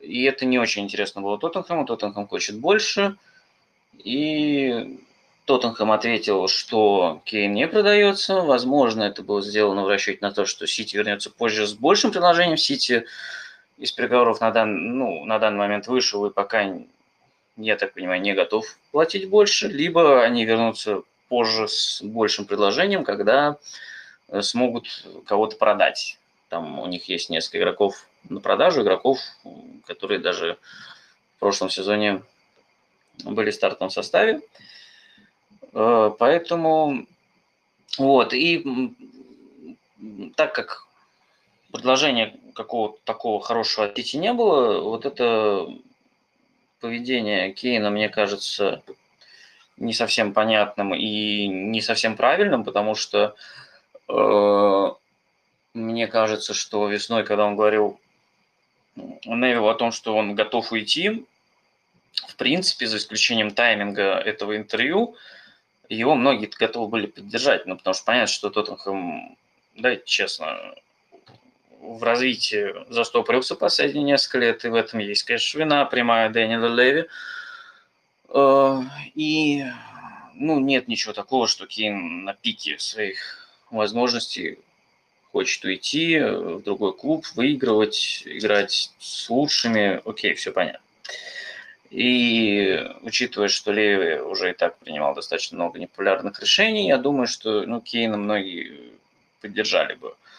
и 0.00 0.24
это 0.24 0.46
не 0.46 0.58
очень 0.58 0.84
интересно 0.84 1.20
было 1.20 1.38
Тоттенхэму, 1.38 1.84
Тоттенхэм 1.84 2.28
хочет 2.28 2.58
больше– 2.58 3.16
и 4.04 5.00
Тоттенхэм 5.44 5.90
ответил, 5.92 6.48
что 6.48 7.22
Кейн 7.24 7.52
не 7.52 7.66
продается. 7.66 8.40
Возможно, 8.40 9.02
это 9.02 9.22
было 9.22 9.42
сделано 9.42 9.84
в 9.84 9.88
расчете 9.88 10.18
на 10.22 10.32
то, 10.32 10.44
что 10.46 10.66
Сити 10.66 10.96
вернется 10.96 11.30
позже 11.30 11.66
с 11.66 11.74
большим 11.74 12.12
предложением. 12.12 12.56
Сити 12.56 13.06
из 13.78 13.92
переговоров 13.92 14.40
на, 14.40 14.50
дан, 14.50 14.98
ну, 14.98 15.24
на 15.24 15.38
данный 15.38 15.58
момент 15.58 15.86
вышел 15.86 16.24
и 16.26 16.32
пока, 16.32 16.64
я 17.56 17.76
так 17.76 17.94
понимаю, 17.94 18.20
не 18.20 18.32
готов 18.32 18.66
платить 18.90 19.28
больше. 19.28 19.68
Либо 19.68 20.22
они 20.22 20.44
вернутся 20.44 21.02
позже 21.28 21.68
с 21.68 22.02
большим 22.02 22.44
предложением, 22.44 23.04
когда 23.04 23.58
э, 24.28 24.42
смогут 24.42 25.06
кого-то 25.26 25.56
продать. 25.56 26.18
Там 26.48 26.78
у 26.80 26.86
них 26.86 27.08
есть 27.08 27.30
несколько 27.30 27.58
игроков 27.58 28.06
на 28.28 28.40
продажу, 28.40 28.82
игроков, 28.82 29.18
которые 29.86 30.18
даже 30.18 30.58
в 31.36 31.40
прошлом 31.40 31.70
сезоне 31.70 32.22
были 33.24 33.50
в 33.50 33.54
стартовом 33.54 33.90
составе. 33.90 34.40
Э, 35.72 36.10
поэтому 36.18 37.06
вот, 37.98 38.32
и 38.32 38.94
так 40.36 40.54
как 40.54 40.86
предложения 41.72 42.36
какого-то 42.54 42.98
такого 43.04 43.40
хорошего 43.40 43.86
от 43.86 43.98
не 43.98 44.32
было, 44.32 44.80
вот 44.80 45.06
это 45.06 45.68
поведение 46.80 47.52
Кейна, 47.52 47.90
мне 47.90 48.08
кажется, 48.08 48.82
не 49.76 49.92
совсем 49.92 50.32
понятным 50.32 50.94
и 50.94 51.46
не 51.46 51.80
совсем 51.80 52.16
правильным, 52.16 52.64
потому 52.64 52.94
что 52.94 53.34
э, 54.08 54.90
мне 55.74 56.06
кажется, 56.06 56.54
что 56.54 56.88
весной, 56.88 57.24
когда 57.24 57.46
он 57.46 57.56
говорил 57.56 58.00
Невилу 59.24 59.68
о 59.68 59.74
том, 59.74 59.92
что 59.92 60.16
он 60.16 60.34
готов 60.34 60.72
уйти, 60.72 61.24
в 62.12 62.36
принципе, 62.36 62.86
за 62.86 62.98
исключением 62.98 63.52
тайминга 63.52 64.14
этого 64.18 64.56
интервью, 64.56 65.16
его 65.88 66.14
многие 66.14 66.46
готовы 66.46 66.88
были 66.88 67.06
поддержать, 67.06 67.66
ну, 67.66 67.76
потому 67.76 67.94
что 67.94 68.04
понятно, 68.04 68.32
что 68.32 68.50
Тоттенхэм, 68.50 69.36
да, 69.76 69.96
честно, 69.96 70.74
в 71.80 72.02
развитии 72.02 72.74
застопорился 72.90 73.54
последние 73.54 74.04
несколько 74.04 74.38
лет, 74.38 74.64
и 74.64 74.68
в 74.68 74.74
этом 74.74 75.00
есть, 75.00 75.22
конечно, 75.24 75.58
вина 75.58 75.84
прямая 75.86 76.28
Дэниела 76.28 76.66
Леви. 76.66 77.06
Э, 78.28 78.80
и, 79.14 79.64
ну, 80.34 80.60
нет 80.60 80.88
ничего 80.88 81.12
такого, 81.12 81.48
что 81.48 81.66
Кейн 81.66 82.24
на 82.24 82.34
пике 82.34 82.78
своих 82.78 83.48
возможностей 83.70 84.58
хочет 85.32 85.64
уйти 85.64 86.18
в 86.18 86.62
другой 86.62 86.92
клуб, 86.92 87.24
выигрывать, 87.34 88.22
играть 88.26 88.90
с 88.98 89.30
лучшими. 89.30 90.00
Окей, 90.04 90.34
все 90.34 90.52
понятно. 90.52 90.80
И 91.90 92.86
учитывая, 93.02 93.48
что 93.48 93.72
Леви 93.72 94.20
уже 94.20 94.50
и 94.50 94.54
так 94.54 94.78
принимал 94.78 95.14
достаточно 95.14 95.56
много 95.56 95.78
непопулярных 95.78 96.40
решений, 96.40 96.88
я 96.88 96.98
думаю, 96.98 97.26
что 97.26 97.62
ну, 97.62 97.80
Кейна 97.80 98.16
многие 98.16 98.92
поддержали 99.40 99.94
бы 99.94 100.08
э, 100.08 100.29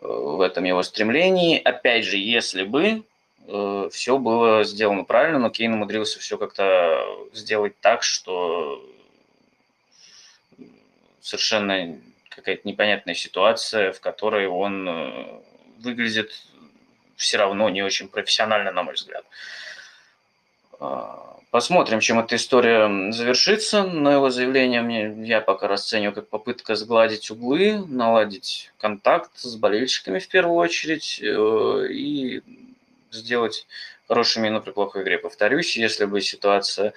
в 0.00 0.40
этом 0.40 0.64
его 0.64 0.82
стремлении. 0.82 1.60
Опять 1.60 2.04
же, 2.04 2.16
если 2.16 2.64
бы 2.64 3.04
э, 3.46 3.88
все 3.92 4.18
было 4.18 4.64
сделано 4.64 5.04
правильно, 5.04 5.38
но 5.38 5.50
Кейн 5.50 5.74
умудрился 5.74 6.18
все 6.18 6.38
как-то 6.38 7.04
сделать 7.32 7.78
так, 7.80 8.02
что 8.02 8.84
совершенно 11.20 11.98
какая-то 12.28 12.66
непонятная 12.66 13.14
ситуация, 13.14 13.92
в 13.92 14.00
которой 14.00 14.46
он 14.46 14.88
э, 14.88 15.40
выглядит 15.78 16.32
все 17.16 17.36
равно 17.36 17.68
не 17.68 17.82
очень 17.82 18.08
профессионально, 18.08 18.72
на 18.72 18.82
мой 18.82 18.94
взгляд. 18.94 19.24
А, 19.24 19.30
посмотрим, 21.50 22.00
чем 22.00 22.18
эта 22.18 22.36
история 22.36 23.12
завершится. 23.12 23.82
Но 23.82 24.12
его 24.12 24.30
заявление 24.30 24.82
мне, 24.82 25.14
я 25.26 25.40
пока 25.40 25.68
расцениваю 25.68 26.14
как 26.14 26.28
попытка 26.28 26.74
сгладить 26.74 27.30
углы, 27.30 27.84
наладить 27.86 28.72
контакт 28.78 29.30
с 29.34 29.56
болельщиками 29.56 30.18
в 30.18 30.28
первую 30.28 30.56
очередь 30.56 31.20
э, 31.22 31.86
и 31.90 32.42
сделать 33.10 33.66
хорошую 34.08 34.44
мину 34.44 34.62
при 34.62 34.70
плохой 34.70 35.02
игре. 35.02 35.18
Повторюсь, 35.18 35.76
если 35.76 36.04
бы 36.04 36.20
ситуация 36.20 36.92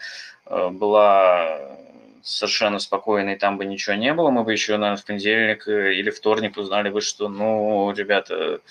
э, 0.45 0.69
была 0.69 1.77
совершенно 2.23 2.79
спокойной, 2.79 3.35
там 3.35 3.57
бы 3.57 3.65
ничего 3.65 3.95
не 3.95 4.13
было, 4.13 4.29
мы 4.29 4.43
бы 4.43 4.53
еще, 4.53 4.77
наверное, 4.77 5.01
в 5.01 5.05
понедельник 5.05 5.67
э, 5.67 5.95
или 5.95 6.09
вторник 6.09 6.57
узнали 6.57 6.89
бы, 6.89 7.01
что, 7.01 7.27
ну, 7.27 7.91
ребята, 7.91 8.61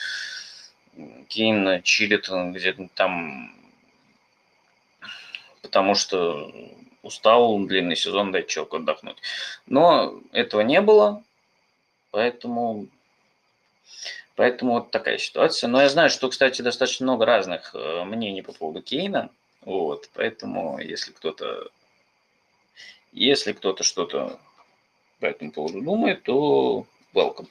Кейн 1.28 1.82
чилит 1.82 2.28
где-то 2.30 2.88
там 2.94 3.61
потому 5.72 5.94
что 5.94 6.52
устал, 7.02 7.58
длинный 7.60 7.96
сезон, 7.96 8.30
дать 8.30 8.46
человеку 8.46 8.76
отдохнуть. 8.76 9.16
Но 9.64 10.20
этого 10.30 10.60
не 10.60 10.82
было, 10.82 11.24
поэтому, 12.10 12.88
поэтому 14.36 14.74
вот 14.74 14.90
такая 14.90 15.16
ситуация. 15.16 15.68
Но 15.68 15.80
я 15.80 15.88
знаю, 15.88 16.10
что, 16.10 16.28
кстати, 16.28 16.60
достаточно 16.60 17.04
много 17.04 17.24
разных 17.24 17.74
э, 17.74 18.04
мнений 18.04 18.42
по 18.42 18.52
поводу 18.52 18.82
Кейна, 18.82 19.30
вот, 19.62 20.10
поэтому 20.12 20.78
если 20.78 21.12
кто-то 21.12 21.70
если 23.12 23.52
кто-то 23.52 23.82
что-то 23.82 24.38
по 25.20 25.26
этому 25.26 25.52
поводу 25.52 25.80
думает, 25.80 26.22
то 26.24 26.84
welcome. 27.14 27.48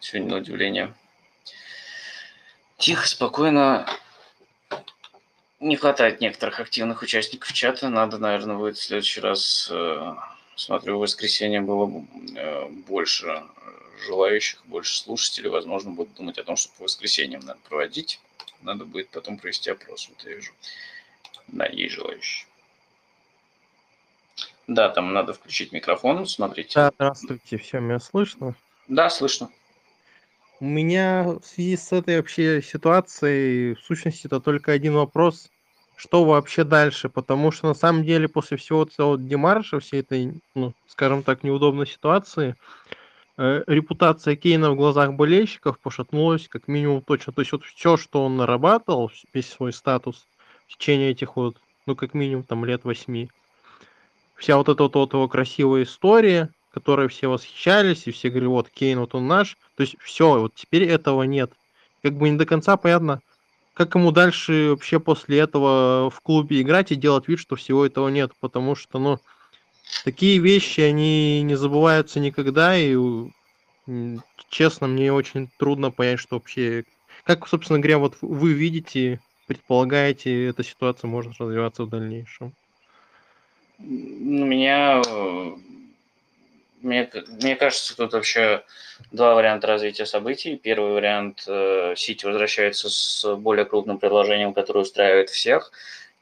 Сегодня 0.00 0.30
на 0.30 0.36
удивление. 0.36 0.94
Тихо, 2.78 3.06
спокойно. 3.06 3.86
не 5.60 5.76
хватает 5.76 6.20
некоторых 6.20 6.60
активных 6.60 7.02
участников 7.02 7.52
чата. 7.52 7.88
Надо, 7.88 8.18
наверное, 8.18 8.56
будет 8.56 8.76
в 8.76 8.82
следующий 8.82 9.20
раз, 9.20 9.68
э, 9.70 10.14
смотрю, 10.56 10.98
в 10.98 11.00
воскресенье 11.00 11.60
было 11.60 12.04
э, 12.36 12.68
больше 12.86 13.44
желающих, 14.06 14.64
больше 14.66 14.98
слушателей. 14.98 15.50
Возможно, 15.50 15.92
будут 15.92 16.14
думать 16.14 16.38
о 16.38 16.44
том, 16.44 16.56
что 16.56 16.72
по 16.76 16.84
воскресеньям 16.84 17.42
надо 17.42 17.60
проводить. 17.68 18.20
Надо 18.62 18.84
будет 18.84 19.10
потом 19.10 19.38
провести 19.38 19.70
опрос. 19.70 20.08
Вот 20.08 20.24
я 20.24 20.34
вижу. 20.34 20.52
Да, 21.48 21.66
есть 21.66 21.94
желающие. 21.94 22.46
Да, 24.66 24.88
там 24.88 25.12
надо 25.12 25.34
включить 25.34 25.72
микрофон, 25.72 26.26
смотрите. 26.26 26.72
Да, 26.74 26.92
здравствуйте, 26.94 27.58
все, 27.58 27.80
меня 27.80 27.98
слышно? 27.98 28.54
Да, 28.88 29.10
слышно. 29.10 29.50
У 30.62 30.64
меня 30.64 31.24
в 31.24 31.44
связи 31.44 31.76
с 31.76 31.90
этой 31.90 32.18
вообще 32.18 32.62
ситуацией, 32.62 33.74
в 33.74 33.80
сущности, 33.80 34.28
это 34.28 34.38
только 34.38 34.70
один 34.70 34.94
вопрос. 34.94 35.50
Что 35.96 36.24
вообще 36.24 36.62
дальше? 36.62 37.08
Потому 37.08 37.50
что 37.50 37.66
на 37.66 37.74
самом 37.74 38.04
деле 38.04 38.28
после 38.28 38.56
всего 38.56 38.84
этого 38.84 39.18
демарша, 39.18 39.80
всей 39.80 40.02
этой, 40.02 40.40
ну, 40.54 40.72
скажем 40.86 41.24
так, 41.24 41.42
неудобной 41.42 41.88
ситуации, 41.88 42.54
э, 43.38 43.64
репутация 43.66 44.36
Кейна 44.36 44.70
в 44.70 44.76
глазах 44.76 45.14
болельщиков 45.14 45.80
пошатнулась 45.80 46.46
как 46.46 46.68
минимум 46.68 47.02
точно. 47.02 47.32
То 47.32 47.40
есть 47.40 47.50
вот 47.50 47.64
все, 47.64 47.96
что 47.96 48.24
он 48.24 48.36
нарабатывал, 48.36 49.10
весь 49.34 49.48
свой 49.48 49.72
статус 49.72 50.28
в 50.68 50.76
течение 50.76 51.10
этих 51.10 51.34
вот, 51.34 51.56
ну, 51.86 51.96
как 51.96 52.14
минимум 52.14 52.44
там 52.44 52.64
лет 52.64 52.84
восьми, 52.84 53.32
вся 54.36 54.56
вот 54.56 54.68
эта 54.68 54.84
вот, 54.84 54.94
вот 54.94 55.12
его 55.12 55.26
красивая 55.26 55.82
история, 55.82 56.50
которой 56.72 57.08
все 57.08 57.28
восхищались, 57.28 58.06
и 58.06 58.12
все 58.12 58.30
говорили, 58.30 58.48
вот, 58.48 58.70
Кейн, 58.70 59.00
вот 59.00 59.14
он 59.14 59.26
наш. 59.26 59.56
То 59.76 59.82
есть 59.82 59.96
все, 60.00 60.40
вот 60.40 60.54
теперь 60.54 60.84
этого 60.84 61.22
нет. 61.22 61.52
Как 62.02 62.14
бы 62.14 62.28
не 62.28 62.36
до 62.36 62.46
конца 62.46 62.76
понятно, 62.76 63.20
как 63.74 63.94
ему 63.94 64.10
дальше 64.10 64.70
вообще 64.70 65.00
после 65.00 65.38
этого 65.38 66.10
в 66.10 66.20
клубе 66.20 66.60
играть 66.60 66.92
и 66.92 66.96
делать 66.96 67.28
вид, 67.28 67.38
что 67.38 67.56
всего 67.56 67.86
этого 67.86 68.08
нет, 68.08 68.32
потому 68.40 68.74
что, 68.74 68.98
ну, 68.98 69.18
такие 70.04 70.38
вещи, 70.38 70.80
они 70.80 71.42
не 71.42 71.54
забываются 71.54 72.20
никогда, 72.20 72.76
и 72.76 72.96
честно, 74.50 74.86
мне 74.86 75.12
очень 75.12 75.48
трудно 75.58 75.90
понять, 75.90 76.20
что 76.20 76.36
вообще, 76.36 76.84
как, 77.24 77.48
собственно 77.48 77.78
говоря, 77.78 77.98
вот 77.98 78.16
вы 78.20 78.52
видите, 78.52 79.20
предполагаете, 79.46 80.46
эта 80.46 80.62
ситуация 80.62 81.08
может 81.08 81.40
развиваться 81.40 81.84
в 81.84 81.88
дальнейшем. 81.88 82.52
У 83.78 83.84
меня 83.84 85.02
мне, 86.82 87.10
мне 87.42 87.56
кажется, 87.56 87.96
тут 87.96 88.12
вообще 88.12 88.62
два 89.10 89.34
варианта 89.34 89.66
развития 89.66 90.06
событий. 90.06 90.56
Первый 90.56 90.92
вариант 90.92 91.44
э, 91.46 91.94
Сити 91.96 92.26
возвращается 92.26 92.90
с 92.90 93.36
более 93.36 93.64
крупным 93.64 93.98
предложением, 93.98 94.54
которое 94.54 94.80
устраивает 94.80 95.30
всех. 95.30 95.72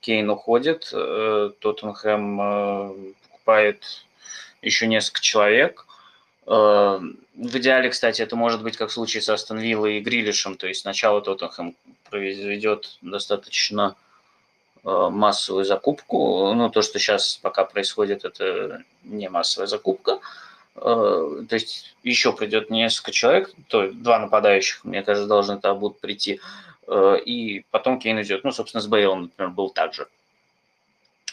Кейн 0.00 0.30
уходит, 0.30 0.90
э, 0.92 1.50
Тоттенхэм 1.60 2.40
э, 2.40 2.94
покупает 3.22 3.84
еще 4.62 4.86
несколько 4.86 5.20
человек. 5.20 5.86
Э, 6.46 6.98
в 7.00 7.56
идеале, 7.56 7.90
кстати, 7.90 8.22
это 8.22 8.34
может 8.34 8.62
быть 8.62 8.76
как 8.76 8.88
в 8.88 8.92
случае 8.92 9.22
с 9.22 9.28
Астон 9.28 9.58
Виллой 9.58 9.98
и 9.98 10.00
Грилишем, 10.00 10.56
то 10.56 10.66
есть 10.66 10.80
сначала 10.80 11.20
Тоттенхэм 11.20 11.76
произведет 12.08 12.98
достаточно 13.02 13.94
массовую 14.82 15.66
закупку. 15.66 16.54
Ну, 16.54 16.70
то, 16.70 16.80
что 16.80 16.98
сейчас 16.98 17.36
пока 17.42 17.66
происходит, 17.66 18.24
это 18.24 18.82
не 19.04 19.28
массовая 19.28 19.66
закупка. 19.66 20.20
Э, 20.80 21.44
то 21.48 21.54
есть 21.54 21.94
еще 22.02 22.32
придет 22.32 22.70
несколько 22.70 23.12
человек, 23.12 23.52
то 23.68 23.90
два 23.92 24.18
нападающих, 24.18 24.84
мне 24.84 25.02
кажется, 25.02 25.28
должны 25.28 25.56
туда 25.56 25.74
будут 25.74 26.00
прийти, 26.00 26.40
э, 26.86 27.18
и 27.24 27.64
потом 27.70 27.98
Кейн 27.98 28.20
идет. 28.22 28.44
Ну, 28.44 28.52
собственно, 28.52 28.80
с 28.80 28.86
Бейлом, 28.86 29.22
например, 29.24 29.52
был 29.52 29.70
так 29.70 29.92
же 29.94 30.08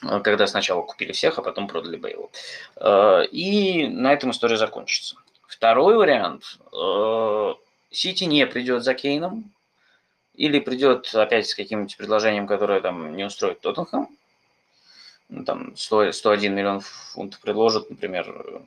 э, 0.03 0.19
когда 0.19 0.47
сначала 0.47 0.81
купили 0.81 1.13
всех, 1.13 1.39
а 1.39 1.41
потом 1.41 1.67
продали 1.67 1.97
Бейлу. 1.97 2.29
И 3.31 3.87
на 3.87 4.13
этом 4.13 4.31
история 4.31 4.57
закончится. 4.57 5.15
Второй 5.47 5.95
вариант. 5.95 6.59
Сити 7.89 8.25
не 8.25 8.45
придет 8.45 8.83
за 8.83 8.93
Кейном, 8.93 9.51
или 10.35 10.59
придет 10.59 11.15
опять 11.15 11.47
с 11.47 11.55
каким-нибудь 11.55 11.97
предложением, 11.97 12.47
которое 12.47 12.81
там 12.81 13.15
не 13.15 13.23
устроит 13.23 13.61
Тоттенхэм. 13.61 14.07
Ну, 15.29 15.43
там 15.45 15.75
100, 15.75 16.11
101 16.11 16.53
миллион 16.53 16.81
фунтов 16.81 17.39
предложат, 17.41 17.89
например, 17.89 18.61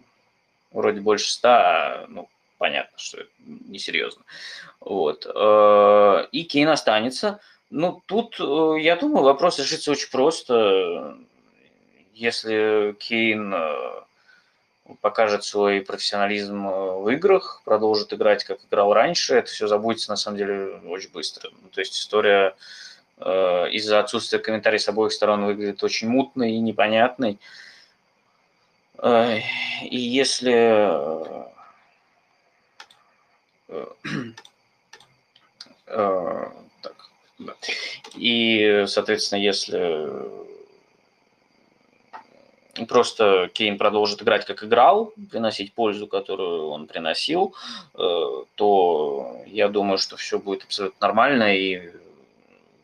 вроде 0.73 1.01
больше 1.01 1.31
100, 1.31 1.49
а, 1.49 2.07
ну, 2.09 2.29
понятно, 2.61 2.99
что 2.99 3.23
это 3.23 3.31
несерьезно. 3.39 4.23
Вот. 4.81 5.27
Э, 5.27 6.27
и 6.31 6.45
Кейн 6.45 6.69
останется. 6.69 7.41
Ну, 7.71 8.03
тут, 8.07 8.37
э, 8.39 8.81
я 8.81 8.97
думаю, 8.97 9.25
вопрос 9.25 9.59
решится 9.59 9.91
очень 9.91 10.11
просто. 10.11 11.17
Если 12.15 12.95
Кейн 12.99 13.55
э, 13.55 14.03
покажет 15.01 15.45
свой 15.45 15.81
профессионализм 15.81 16.69
в 16.69 17.09
играх, 17.09 17.63
продолжит 17.65 18.13
играть, 18.13 18.45
как 18.45 18.59
играл 18.69 18.93
раньше, 18.93 19.37
это 19.37 19.51
все 19.51 19.67
забудется, 19.67 20.11
на 20.11 20.17
самом 20.17 20.37
деле, 20.37 20.83
очень 20.87 21.11
быстро. 21.13 21.51
Ну, 21.63 21.69
то 21.69 21.81
есть 21.81 21.95
история 21.95 22.55
из-за 23.19 24.01
отсутствия 24.01 24.39
комментариев 24.39 24.81
с 24.81 24.89
обоих 24.89 25.13
сторон 25.13 25.45
выглядит 25.45 25.83
очень 25.85 26.09
мутной 26.09 26.53
и 26.53 26.59
непонятной. 26.59 27.39
И 29.03 29.97
если 29.97 30.53
э, 33.69 33.87
э, 35.87 36.47
так, 36.83 37.11
да. 37.39 37.55
И, 38.15 38.85
соответственно, 38.87 39.41
если 39.41 40.07
просто 42.87 43.51
Кейн 43.53 43.79
продолжит 43.79 44.23
играть, 44.23 44.45
как 44.45 44.63
играл, 44.65 45.13
приносить 45.31 45.73
пользу, 45.73 46.07
которую 46.07 46.69
он 46.69 46.87
приносил, 46.87 47.55
э, 47.95 48.45
то 48.55 49.43
я 49.47 49.69
думаю, 49.69 49.99
что 49.99 50.17
все 50.17 50.39
будет 50.39 50.65
абсолютно 50.65 51.07
нормально 51.07 51.57
и 51.57 51.91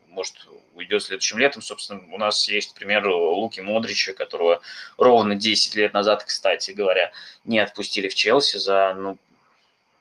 может 0.09 0.35
уйдет 0.77 1.03
следующим 1.03 1.39
летом. 1.39 1.61
Собственно, 1.61 2.01
у 2.11 2.17
нас 2.17 2.47
есть 2.47 2.73
пример 2.73 3.07
Луки 3.07 3.59
Модрича, 3.59 4.13
которого 4.13 4.61
ровно 4.97 5.35
10 5.35 5.75
лет 5.75 5.93
назад, 5.93 6.23
кстати 6.23 6.71
говоря, 6.71 7.11
не 7.45 7.59
отпустили 7.59 8.07
в 8.07 8.15
Челси 8.15 8.57
за, 8.57 8.93
ну, 8.93 9.17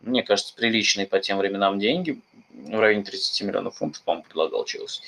мне 0.01 0.23
кажется, 0.23 0.55
приличные 0.55 1.07
по 1.07 1.19
тем 1.19 1.39
временам 1.39 1.79
деньги. 1.79 2.21
В 2.51 2.79
районе 2.79 3.05
30 3.05 3.43
миллионов 3.43 3.77
фунтов, 3.77 4.03
по-моему, 4.03 4.25
предлагал 4.25 4.65
Челси. 4.65 5.03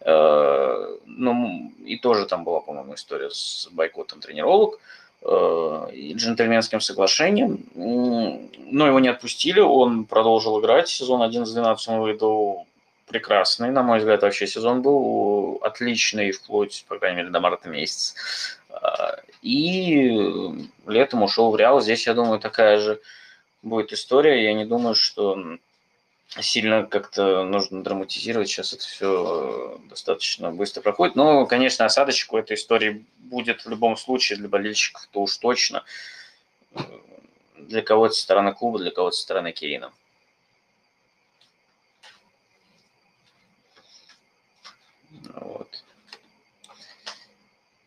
Э, 0.00 0.96
ну, 1.06 1.72
и 1.84 1.96
тоже 1.96 2.26
там 2.26 2.44
была, 2.44 2.60
по-моему, 2.60 2.94
история 2.94 3.30
с 3.30 3.68
бойкотом 3.70 4.20
тренировок 4.20 4.80
э, 5.22 5.88
и 5.92 6.14
джентльменским 6.14 6.80
соглашением. 6.80 7.64
Но 7.74 8.86
его 8.86 9.00
не 9.00 9.08
отпустили, 9.08 9.60
он 9.60 10.04
продолжил 10.04 10.60
играть. 10.60 10.88
Сезон 10.88 11.22
11-12 11.22 11.76
он 11.88 12.00
выдал 12.00 12.66
прекрасный, 13.10 13.70
на 13.70 13.82
мой 13.82 13.98
взгляд, 13.98 14.22
вообще 14.22 14.46
сезон 14.46 14.82
был 14.82 15.58
отличный, 15.62 16.30
вплоть, 16.30 16.84
по 16.88 16.98
крайней 16.98 17.18
мере, 17.18 17.30
до 17.30 17.40
марта 17.40 17.68
месяца. 17.68 18.14
А, 18.70 19.18
и 19.42 20.68
летом 20.86 21.22
ушел 21.22 21.50
в 21.50 21.56
Реал. 21.56 21.80
Здесь, 21.80 22.06
я 22.06 22.14
думаю, 22.14 22.38
такая 22.38 22.78
же 22.78 23.00
будет 23.62 23.92
история. 23.92 24.44
Я 24.44 24.54
не 24.54 24.64
думаю, 24.64 24.94
что 24.94 25.58
сильно 26.40 26.86
как-то 26.86 27.44
нужно 27.44 27.82
драматизировать. 27.82 28.48
Сейчас 28.48 28.72
это 28.72 28.84
все 28.84 29.80
достаточно 29.88 30.52
быстро 30.52 30.80
проходит. 30.80 31.16
Но, 31.16 31.46
конечно, 31.46 31.84
осадочек 31.84 32.32
у 32.32 32.38
этой 32.38 32.54
истории 32.54 33.04
будет 33.18 33.64
в 33.64 33.68
любом 33.68 33.96
случае 33.96 34.38
для 34.38 34.48
болельщиков, 34.48 35.08
то 35.10 35.20
уж 35.20 35.36
точно. 35.36 35.84
Для 37.56 37.82
кого-то 37.82 38.14
со 38.14 38.22
стороны 38.22 38.54
клуба, 38.54 38.78
для 38.78 38.92
кого-то 38.92 39.16
со 39.16 39.22
стороны 39.22 39.50
Кейна. 39.52 39.92
Вот. 45.34 45.84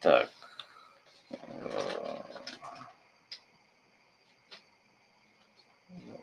Так. 0.04 0.30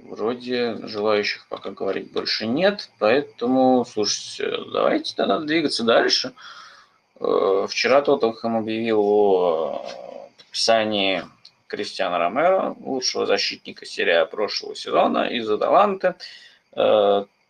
Вроде 0.02 0.86
желающих 0.86 1.46
пока 1.48 1.70
говорить 1.70 2.12
больше 2.12 2.46
нет, 2.46 2.90
поэтому, 2.98 3.86
слушайте, 3.86 4.64
давайте 4.72 5.14
тогда 5.14 5.38
двигаться 5.38 5.84
дальше. 5.84 6.34
Э, 7.20 7.66
вчера 7.70 8.02
Тоттенхэм 8.02 8.58
объявил 8.58 9.00
о 9.00 10.28
подписании 10.36 11.24
Кристиана 11.66 12.18
Ромеро, 12.18 12.74
лучшего 12.80 13.24
защитника 13.24 13.86
серии 13.86 14.26
прошлого 14.26 14.74
сезона 14.74 15.28
из 15.28 15.48
Аталанты. 15.48 16.16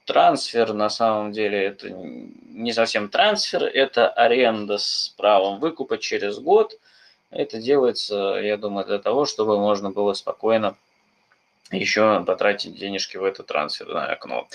Э, 0.00 0.12
трансфер 0.12 0.72
на 0.72 0.90
самом 0.90 1.32
деле 1.32 1.64
это 1.64 1.90
не 1.90 2.72
совсем 2.72 3.08
трансфер, 3.08 3.64
это 3.64 4.08
аренда 4.08 4.78
с 4.78 5.14
правом 5.16 5.60
выкупа 5.60 5.98
через 5.98 6.38
год. 6.38 6.78
Это 7.30 7.60
делается, 7.60 8.40
я 8.42 8.56
думаю, 8.56 8.86
для 8.86 8.98
того, 8.98 9.24
чтобы 9.24 9.58
можно 9.58 9.90
было 9.90 10.14
спокойно 10.14 10.76
еще 11.70 12.24
потратить 12.24 12.74
денежки 12.74 13.16
в 13.16 13.24
это 13.24 13.44
трансферное 13.44 14.06
окно. 14.06 14.48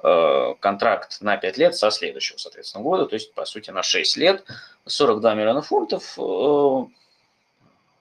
э, 0.00 0.54
контракт 0.60 1.20
на 1.22 1.36
5 1.36 1.58
лет 1.58 1.74
со 1.74 1.90
следующего, 1.90 2.36
соответственно, 2.36 2.84
года, 2.84 3.06
то 3.06 3.14
есть, 3.14 3.32
по 3.34 3.44
сути, 3.44 3.70
на 3.70 3.82
6 3.82 4.16
лет, 4.16 4.44
42 4.86 5.34
миллиона 5.34 5.62
фунтов, 5.62 6.16
э, 6.18 6.84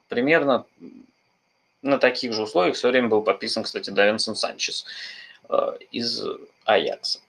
примерно 0.07 0.65
на 1.81 1.97
таких 1.97 2.33
же 2.33 2.43
условиях 2.43 2.75
в 2.75 2.77
свое 2.77 2.91
время 2.91 3.07
был 3.07 3.23
подписан, 3.23 3.63
кстати, 3.63 3.89
Давинсон 3.89 4.35
Санчес 4.35 4.85
из 5.91 6.21
Аякса. 6.67 7.19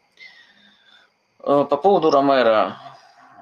По 1.39 1.65
поводу 1.65 2.11
Ромера, 2.11 2.77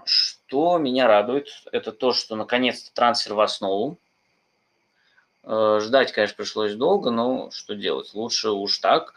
что 0.05 0.79
меня 0.79 1.09
радует, 1.09 1.49
это 1.73 1.91
то, 1.91 2.13
что 2.13 2.37
наконец-то 2.37 2.95
трансфер 2.95 3.35
в 3.35 3.41
основу. 3.41 3.99
Ждать, 5.43 6.13
конечно, 6.13 6.37
пришлось 6.37 6.75
долго, 6.75 7.11
но 7.11 7.51
что 7.51 7.75
делать? 7.75 8.13
Лучше 8.15 8.51
уж 8.51 8.79
так. 8.79 9.15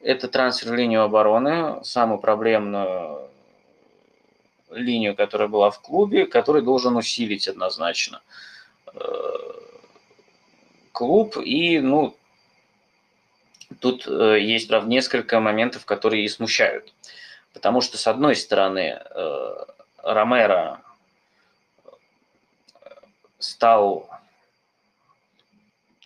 Это 0.00 0.28
трансфер 0.28 0.70
в 0.70 0.74
линию 0.74 1.02
обороны, 1.02 1.82
самую 1.82 2.20
проблемную 2.20 3.28
линию, 4.70 5.16
которая 5.16 5.48
была 5.48 5.70
в 5.70 5.80
клубе, 5.80 6.26
который 6.26 6.62
должен 6.62 6.96
усилить 6.96 7.48
однозначно 7.48 8.20
э, 8.92 9.00
клуб. 10.92 11.36
И, 11.38 11.80
ну, 11.80 12.14
тут 13.80 14.06
э, 14.06 14.40
есть, 14.40 14.68
правда, 14.68 14.88
несколько 14.88 15.40
моментов, 15.40 15.84
которые 15.84 16.24
и 16.24 16.28
смущают. 16.28 16.92
Потому 17.52 17.80
что, 17.80 17.98
с 17.98 18.06
одной 18.06 18.36
стороны, 18.36 19.00
э, 19.02 19.54
Ромеро 20.02 20.80
стал 23.38 24.08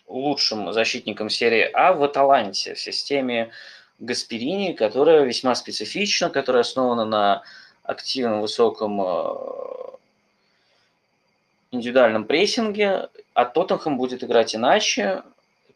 лучшим 0.07 0.71
защитником 0.73 1.29
серии 1.29 1.69
А 1.73 1.93
в 1.93 2.03
Аталанте 2.03 2.75
в 2.75 2.79
системе 2.79 3.51
Гасперини, 3.99 4.73
которая 4.73 5.23
весьма 5.23 5.55
специфична, 5.55 6.29
которая 6.29 6.61
основана 6.61 7.05
на 7.05 7.43
активном 7.83 8.41
высоком 8.41 9.01
э, 9.01 9.35
индивидуальном 11.71 12.25
прессинге, 12.25 13.09
а 13.33 13.45
Тоттенхэм 13.45 13.97
будет 13.97 14.23
играть 14.23 14.55
иначе. 14.55 15.23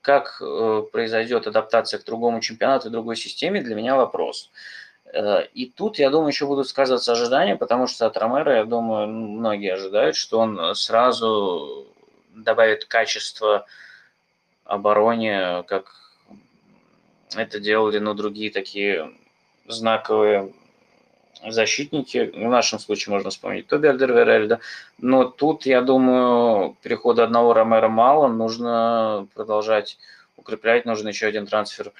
Как 0.08 0.38
э, 0.39 0.84
произойдет 0.89 1.48
адаптация 1.48 2.00
к 2.00 2.06
другому 2.06 2.39
чемпионату 2.39 2.88
и 2.88 2.91
другой 2.91 3.17
системе, 3.17 3.62
для 3.62 3.76
меня 3.76 3.98
вопрос. 3.98 4.52
Э, 5.04 5.43
и 5.54 5.65
тут, 5.65 6.00
я 6.00 6.10
думаю, 6.10 6.30
еще 6.30 6.46
будут 6.46 6.70
сказываться 6.70 7.12
ожидания, 7.12 7.58
потому 7.58 7.88
что 7.88 8.06
от 8.06 8.15
Ромера, 8.15 8.56
я 8.56 8.63
думаю, 8.63 9.10
многие 9.10 9.74
ожидают, 9.74 10.15
что 10.15 10.39
он 10.39 10.76
сразу 10.76 11.88
добавит 12.34 12.86
качество 12.86 13.65
обороне, 14.63 15.63
как 15.67 15.91
это 17.36 17.60
делали, 17.60 18.00
ну, 18.00 18.13
другие 18.13 18.50
такие 18.50 19.12
знаковые 19.67 20.54
защитники. 21.45 22.32
В 22.34 22.50
нашем 22.50 22.80
случае 22.80 23.13
можно 23.13 23.30
вспомнить 23.30 23.67
Тоби 23.67 23.88
Альдерверель, 23.88 24.47
да. 24.47 24.60
Но 24.97 25.26
тут, 25.26 25.65
я 25.65 25.82
думаю, 25.82 26.76
перехода 26.82 27.23
одного 27.23 27.54
Ромера 27.54 27.88
мало. 27.88 28.28
Нужно 28.28 29.28
продолжать 29.34 29.97
укреплять. 30.36 30.86
Нужен 30.86 31.08
еще 31.08 31.28
один 31.28 31.47
трансфер 31.47 31.91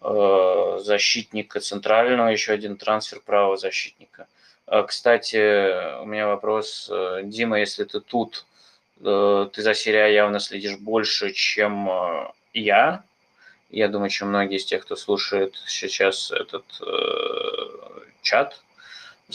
э, 0.00 0.78
защитника 0.82 1.60
центрального, 1.60 2.28
еще 2.28 2.52
один 2.52 2.76
трансфер 2.76 3.20
правого 3.20 3.56
защитника. 3.56 4.26
Э, 4.66 4.82
кстати, 4.86 6.00
у 6.00 6.06
меня 6.06 6.26
вопрос. 6.28 6.88
Э, 6.92 7.22
Дима, 7.24 7.60
если 7.60 7.84
ты 7.84 8.00
тут, 8.00 8.46
э, 9.00 9.48
ты 9.52 9.62
за 9.62 9.74
серия 9.74 10.14
явно 10.14 10.40
следишь 10.40 10.78
больше, 10.78 11.32
чем 11.32 11.88
э, 11.88 12.30
я 12.52 13.04
я 13.74 13.88
думаю, 13.88 14.08
чем 14.08 14.28
многие 14.28 14.58
из 14.58 14.64
тех, 14.64 14.84
кто 14.84 14.94
слушает 14.94 15.56
сейчас 15.66 16.30
этот 16.30 16.64
э, 16.80 17.33
чат, 18.24 18.60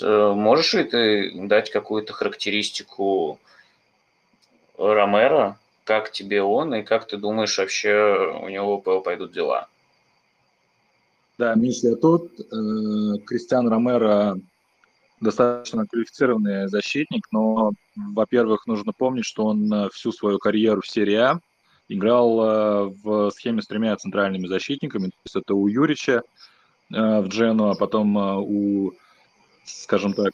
э, 0.01 0.33
можешь 0.35 0.73
ли 0.73 0.83
ты 0.83 1.31
дать 1.47 1.71
какую-то 1.71 2.11
характеристику 2.11 3.39
Ромера, 4.77 5.57
как 5.85 6.11
тебе 6.11 6.41
он 6.41 6.75
и 6.75 6.83
как 6.83 7.07
ты 7.07 7.17
думаешь 7.17 7.57
вообще 7.57 8.37
у 8.41 8.49
него 8.49 8.79
пойдут 8.79 9.31
дела? 9.31 9.67
Да, 11.37 11.55
Миш, 11.55 11.77
я 11.83 11.95
тут. 11.95 12.37
Э, 12.39 12.43
Кристиан 13.25 13.69
Ромеро 13.69 14.37
достаточно 15.21 15.85
квалифицированный 15.85 16.67
защитник, 16.67 17.27
но, 17.31 17.71
во-первых, 17.95 18.67
нужно 18.67 18.91
помнить, 18.91 19.25
что 19.25 19.45
он 19.45 19.71
э, 19.71 19.89
всю 19.93 20.11
свою 20.11 20.39
карьеру 20.39 20.81
в 20.81 20.87
серии 20.87 21.15
А 21.15 21.39
играл 21.91 22.91
в 23.03 23.31
схеме 23.31 23.63
с 23.63 23.65
тремя 23.65 23.95
центральными 23.95 24.45
защитниками. 24.45 25.07
То 25.07 25.15
есть 25.25 25.35
это 25.37 25.55
у 25.55 25.67
Юрича 25.67 26.21
в 26.89 27.27
Джену, 27.27 27.69
а 27.69 27.75
потом 27.75 28.17
э, 28.17 28.37
у, 28.37 28.93
скажем 29.63 30.13
так, 30.13 30.33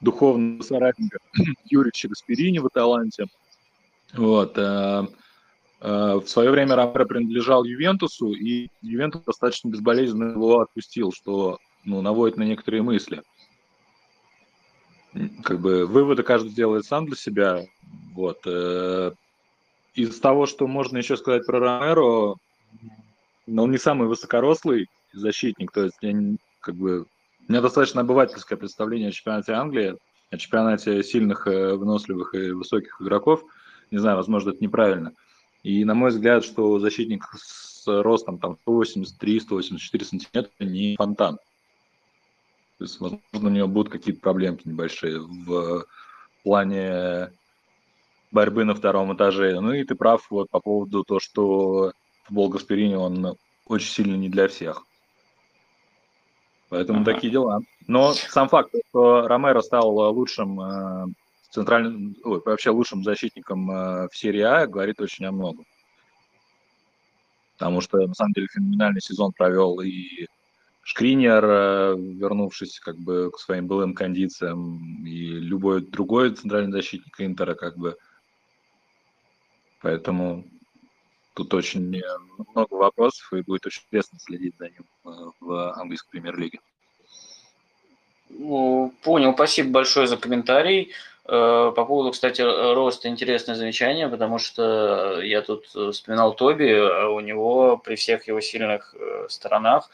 духовного 0.00 0.62
соратника 0.62 1.18
Юрича 1.64 2.08
Гасперини 2.08 2.58
в 2.58 2.66
Аталанте. 2.66 3.26
Вот. 4.14 4.56
В 4.56 6.26
свое 6.26 6.50
время 6.50 6.74
Ромеро 6.74 7.04
принадлежал 7.04 7.62
Ювентусу, 7.62 8.32
и 8.32 8.68
Ювентус 8.82 9.22
достаточно 9.22 9.68
безболезненно 9.68 10.32
его 10.32 10.60
отпустил, 10.60 11.12
что 11.12 11.58
ну, 11.84 12.00
наводит 12.00 12.36
на 12.36 12.42
некоторые 12.42 12.82
мысли. 12.82 13.22
Как 15.44 15.60
бы 15.60 15.86
выводы 15.86 16.24
каждый 16.24 16.50
делает 16.50 16.84
сам 16.84 17.06
для 17.06 17.14
себя. 17.16 17.64
Вот 18.14 18.44
из 19.98 20.20
того, 20.20 20.46
что 20.46 20.66
можно 20.66 20.98
еще 20.98 21.16
сказать 21.16 21.46
про 21.46 21.58
Ромеро, 21.58 22.36
ну, 23.46 23.62
он 23.62 23.70
не 23.70 23.78
самый 23.78 24.08
высокорослый 24.08 24.88
защитник, 25.12 25.72
то 25.72 25.84
есть 25.84 25.96
я 26.00 26.14
как 26.60 26.74
бы 26.74 27.06
у 27.48 27.52
меня 27.52 27.62
достаточно 27.62 28.02
обывательское 28.02 28.58
представление 28.58 29.08
о 29.08 29.12
чемпионате 29.12 29.52
Англии, 29.52 29.96
о 30.30 30.36
чемпионате 30.36 31.02
сильных, 31.02 31.46
э, 31.46 31.74
выносливых 31.74 32.34
и 32.34 32.50
высоких 32.50 33.00
игроков. 33.00 33.42
Не 33.90 33.98
знаю, 33.98 34.18
возможно, 34.18 34.50
это 34.50 34.62
неправильно. 34.62 35.14
И 35.62 35.84
на 35.84 35.94
мой 35.94 36.10
взгляд, 36.10 36.44
что 36.44 36.78
защитник 36.78 37.24
с 37.34 37.86
ростом 37.86 38.38
там 38.38 38.58
183-184 38.66 40.04
сантиметра 40.04 40.50
не 40.60 40.96
фонтан. 40.96 41.38
То 42.76 42.84
есть, 42.84 43.00
возможно, 43.00 43.48
у 43.48 43.48
него 43.48 43.66
будут 43.66 43.90
какие-то 43.90 44.20
проблемки 44.20 44.68
небольшие 44.68 45.18
в 45.20 45.86
плане 46.44 47.32
борьбы 48.30 48.64
на 48.64 48.74
втором 48.74 49.14
этаже. 49.16 49.58
Ну 49.60 49.72
и 49.72 49.84
ты 49.84 49.94
прав 49.94 50.26
вот 50.30 50.50
по 50.50 50.60
поводу 50.60 51.02
того, 51.02 51.18
что 51.18 51.92
футбол 52.24 52.50
Гасперини, 52.50 52.94
он 52.94 53.36
очень 53.66 53.90
сильно 53.90 54.16
не 54.16 54.28
для 54.28 54.48
всех. 54.48 54.84
Поэтому 56.68 57.00
ага. 57.00 57.12
такие 57.12 57.32
дела. 57.32 57.60
Но 57.86 58.12
сам 58.12 58.48
факт, 58.48 58.74
что 58.90 59.26
Ромеро 59.26 59.62
стал 59.62 59.90
лучшим 60.12 60.60
э, 60.60 61.06
центральным, 61.50 62.14
ой, 62.24 62.42
вообще 62.44 62.70
лучшим 62.70 63.02
защитником 63.02 63.70
э, 63.70 64.08
в 64.10 64.16
серии 64.16 64.42
А, 64.42 64.66
говорит 64.66 65.00
очень 65.00 65.24
о 65.24 65.32
многом. 65.32 65.64
Потому 67.56 67.80
что, 67.80 67.98
на 68.06 68.14
самом 68.14 68.32
деле, 68.32 68.48
феноменальный 68.52 69.00
сезон 69.00 69.32
провел 69.32 69.80
и 69.80 70.26
Шкринер, 70.82 71.44
э, 71.44 71.94
вернувшись 71.96 72.80
как 72.80 72.96
бы 72.96 73.30
к 73.30 73.38
своим 73.38 73.66
былым 73.66 73.94
кондициям, 73.94 75.04
и 75.06 75.26
любой 75.26 75.80
другой 75.80 76.30
центральный 76.34 76.72
защитник 76.72 77.20
Интера, 77.20 77.54
как 77.54 77.76
бы, 77.76 77.96
Поэтому 79.80 80.44
тут 81.38 81.54
очень 81.54 82.02
много 82.52 82.74
вопросов, 82.74 83.32
и 83.32 83.42
будет 83.42 83.64
очень 83.64 83.82
интересно 83.86 84.18
следить 84.18 84.54
за 84.58 84.64
ним 84.64 84.84
э, 85.06 85.10
в 85.40 85.72
английской 85.74 86.10
премьер-лиге. 86.10 86.58
Ну, 88.28 88.92
понял, 89.02 89.32
спасибо 89.34 89.70
большое 89.70 90.08
за 90.08 90.16
комментарий. 90.16 90.90
Э, 91.26 91.72
по 91.76 91.84
поводу, 91.84 92.10
кстати, 92.10 92.42
роста 92.42 93.08
интересное 93.08 93.54
замечание, 93.54 94.08
потому 94.08 94.38
что 94.40 95.20
я 95.22 95.42
тут 95.42 95.66
вспоминал 95.66 96.34
Тоби, 96.34 96.72
а 96.72 97.08
у 97.08 97.20
него 97.20 97.78
при 97.78 97.94
всех 97.94 98.26
его 98.26 98.40
сильных 98.40 98.94
э, 98.98 99.26
сторонах 99.30 99.90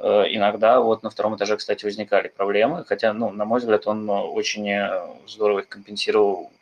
иногда 0.00 0.80
вот 0.80 1.02
на 1.02 1.10
втором 1.10 1.34
этаже, 1.34 1.56
кстати, 1.56 1.84
возникали 1.84 2.28
проблемы, 2.28 2.84
хотя, 2.84 3.12
ну, 3.12 3.32
на 3.32 3.44
мой 3.44 3.58
взгляд, 3.58 3.84
он 3.88 4.08
очень 4.08 4.64
здорово 5.26 5.58
их 5.58 5.68
компенсировал 5.68 6.52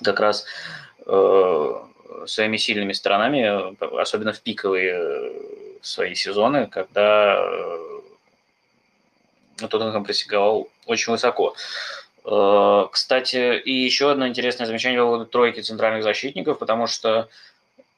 как 0.00 0.20
раз 0.20 0.46
Э, 1.08 1.85
своими 2.26 2.56
сильными 2.56 2.92
сторонами, 2.92 3.76
особенно 4.00 4.32
в 4.32 4.40
пиковые 4.40 4.94
э, 4.94 5.32
свои 5.82 6.14
сезоны, 6.14 6.66
когда 6.66 7.36
э, 7.38 8.00
Тоттенхэм 9.58 10.04
присягал 10.04 10.68
очень 10.86 11.12
высоко. 11.12 11.54
Кстати, 12.90 13.56
и 13.58 13.70
еще 13.70 14.10
одно 14.10 14.26
интересное 14.26 14.66
замечание 14.66 15.00
по 15.00 15.06
поводу 15.06 15.26
тройки 15.26 15.60
центральных 15.60 16.02
защитников, 16.02 16.58
потому 16.58 16.88
что 16.88 17.28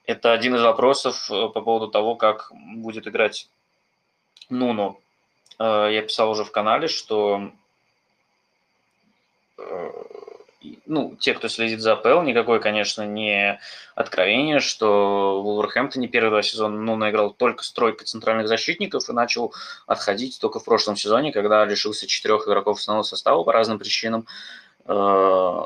это 0.04 0.32
один 0.34 0.54
из 0.54 0.60
вопросов 0.62 1.28
по 1.28 1.60
поводу 1.62 1.88
того, 1.88 2.14
как 2.14 2.52
будет 2.52 3.08
играть 3.08 3.48
Нуну. 4.50 5.00
Я 5.58 6.02
писал 6.02 6.30
уже 6.30 6.44
в 6.44 6.52
канале, 6.52 6.88
что 6.88 7.50
ну, 10.86 11.16
те, 11.20 11.34
кто 11.34 11.48
следит 11.48 11.80
за 11.80 11.92
АПЛ, 11.92 12.22
никакое, 12.22 12.58
конечно, 12.58 13.06
не 13.06 13.60
откровение, 13.94 14.60
что 14.60 15.40
Вулверхэмптон 15.42 16.00
не 16.00 16.08
первые 16.08 16.30
два 16.30 16.42
сезона 16.42 16.76
ну, 16.76 16.96
наиграл 16.96 17.30
только 17.30 17.62
с 17.62 17.72
тройкой 17.72 18.06
центральных 18.06 18.48
защитников 18.48 19.08
и 19.08 19.12
начал 19.12 19.54
отходить 19.86 20.38
только 20.40 20.58
в 20.58 20.64
прошлом 20.64 20.96
сезоне, 20.96 21.32
когда 21.32 21.64
лишился 21.64 22.06
четырех 22.06 22.46
игроков 22.48 22.78
основного 22.78 23.04
состава 23.04 23.42
по 23.44 23.52
разным 23.52 23.78
причинам. 23.78 24.26
Э, 24.86 25.62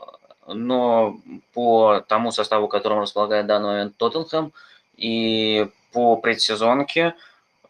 но 0.49 1.21
по 1.55 2.05
тому 2.07 2.31
составу, 2.31 2.69
которым 2.69 3.01
располагает 3.01 3.47
данный 3.47 3.69
момент 3.69 3.97
Тоттенхэм, 3.97 4.53
и 4.97 5.69
по 5.93 6.17
предсезонке– 6.17 7.15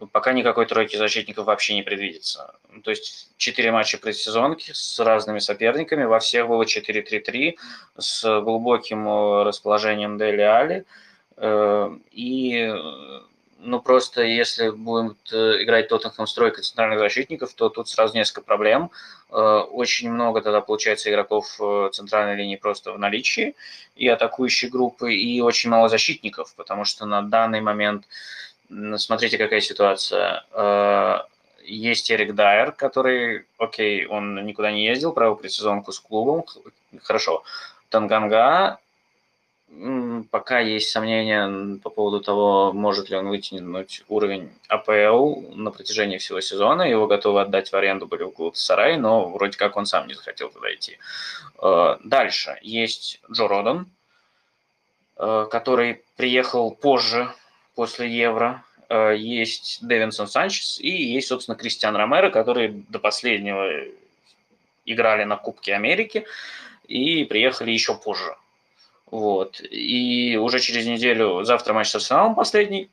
пока 0.07 0.33
никакой 0.33 0.67
тройки 0.67 0.97
защитников 0.97 1.47
вообще 1.47 1.75
не 1.75 1.83
предвидится. 1.83 2.55
То 2.83 2.91
есть 2.91 3.31
четыре 3.37 3.73
матча 3.73 3.99
предсезонки 3.99 4.73
с 4.73 4.99
разными 4.99 5.39
соперниками, 5.39 6.05
во 6.05 6.19
всех 6.19 6.49
было 6.49 6.65
4-3-3 6.65 7.57
с 7.99 8.41
глубоким 8.41 9.07
э, 9.09 9.43
расположением 9.45 10.19
Дели 10.19 10.41
Али. 10.41 10.85
Э, 11.37 11.91
и 12.11 12.75
ну 13.59 13.81
просто 13.81 14.23
если 14.23 14.71
будем 14.71 15.17
э, 15.31 15.63
играть 15.63 15.89
Тоттенхэм 15.89 16.27
с 16.27 16.35
тройкой 16.35 16.65
центральных 16.65 16.99
защитников, 16.99 17.55
то 17.55 17.69
тут 17.69 17.89
сразу 17.89 18.15
несколько 18.15 18.43
проблем. 18.43 18.91
Очень 19.31 20.13
много 20.13 20.43
тогда 20.43 20.61
получается 20.61 21.11
игроков 21.11 21.59
центральной 21.93 22.37
линии 22.37 22.57
просто 22.57 22.93
в 22.93 22.99
наличии 22.99 23.55
и 23.97 24.07
атакующей 24.07 24.69
группы, 24.69 25.15
и 25.15 25.41
очень 25.41 25.71
мало 25.71 25.89
защитников, 25.89 26.55
потому 26.55 26.85
что 26.85 27.07
на 27.07 27.23
данный 27.23 27.63
момент 27.63 28.05
смотрите, 28.97 29.39
какая 29.39 29.61
ситуация. 29.61 30.45
Э, 30.53 31.21
есть 31.65 32.11
Эрик 32.11 32.35
Дайер, 32.35 32.73
который, 32.73 33.47
окей, 33.59 34.07
он 34.07 34.45
никуда 34.45 34.73
не 34.73 34.85
ездил, 34.85 35.13
провел 35.13 35.37
предсезонку 35.37 35.93
с 35.93 36.01
клубом, 36.01 36.45
хорошо. 37.03 37.45
Танганга, 37.89 38.79
пока 40.31 40.59
есть 40.61 40.91
сомнения 40.91 41.79
по 41.83 41.91
поводу 41.91 42.21
того, 42.21 42.73
может 42.73 43.11
ли 43.11 43.17
он 43.17 43.29
вытянуть 43.29 44.05
уровень 44.09 44.51
АПЛ 44.69 45.55
на 45.55 45.71
протяжении 45.71 46.19
всего 46.19 46.41
сезона. 46.41 46.83
Его 46.83 47.07
готовы 47.07 47.41
отдать 47.41 47.71
в 47.71 47.75
аренду 47.75 48.07
были 48.07 48.25
в 48.25 48.57
Сарай, 48.57 48.97
но 48.97 49.29
вроде 49.31 49.57
как 49.57 49.77
он 49.77 49.87
сам 49.87 50.09
не 50.09 50.15
захотел 50.15 50.51
туда 50.51 50.73
идти. 50.75 50.99
Э, 51.63 51.97
дальше 52.05 52.59
есть 52.63 53.21
Джо 53.31 53.49
Родан, 53.49 53.91
э, 55.17 55.47
который 55.51 56.03
приехал 56.17 56.73
позже 56.73 57.33
после 57.75 58.11
Евро. 58.11 58.65
Э, 58.89 59.15
есть 59.17 59.79
Дэвинсон 59.83 60.29
Санчес 60.29 60.79
и 60.81 60.91
есть, 60.91 61.29
собственно, 61.29 61.57
Кристиан 61.57 61.97
Ромеро, 61.97 62.31
которые 62.31 62.85
до 62.89 62.99
последнего 62.99 63.85
играли 64.85 65.25
на 65.25 65.37
Кубке 65.37 65.75
Америки 65.75 66.27
и 66.89 67.25
приехали 67.25 67.71
еще 67.71 67.95
позже. 67.95 68.37
Вот. 69.11 69.61
И 69.63 70.37
уже 70.37 70.59
через 70.61 70.87
неделю, 70.87 71.45
завтра 71.45 71.73
матч 71.73 71.89
с 71.89 71.95
Арсеналом 71.95 72.35
последний, 72.35 72.91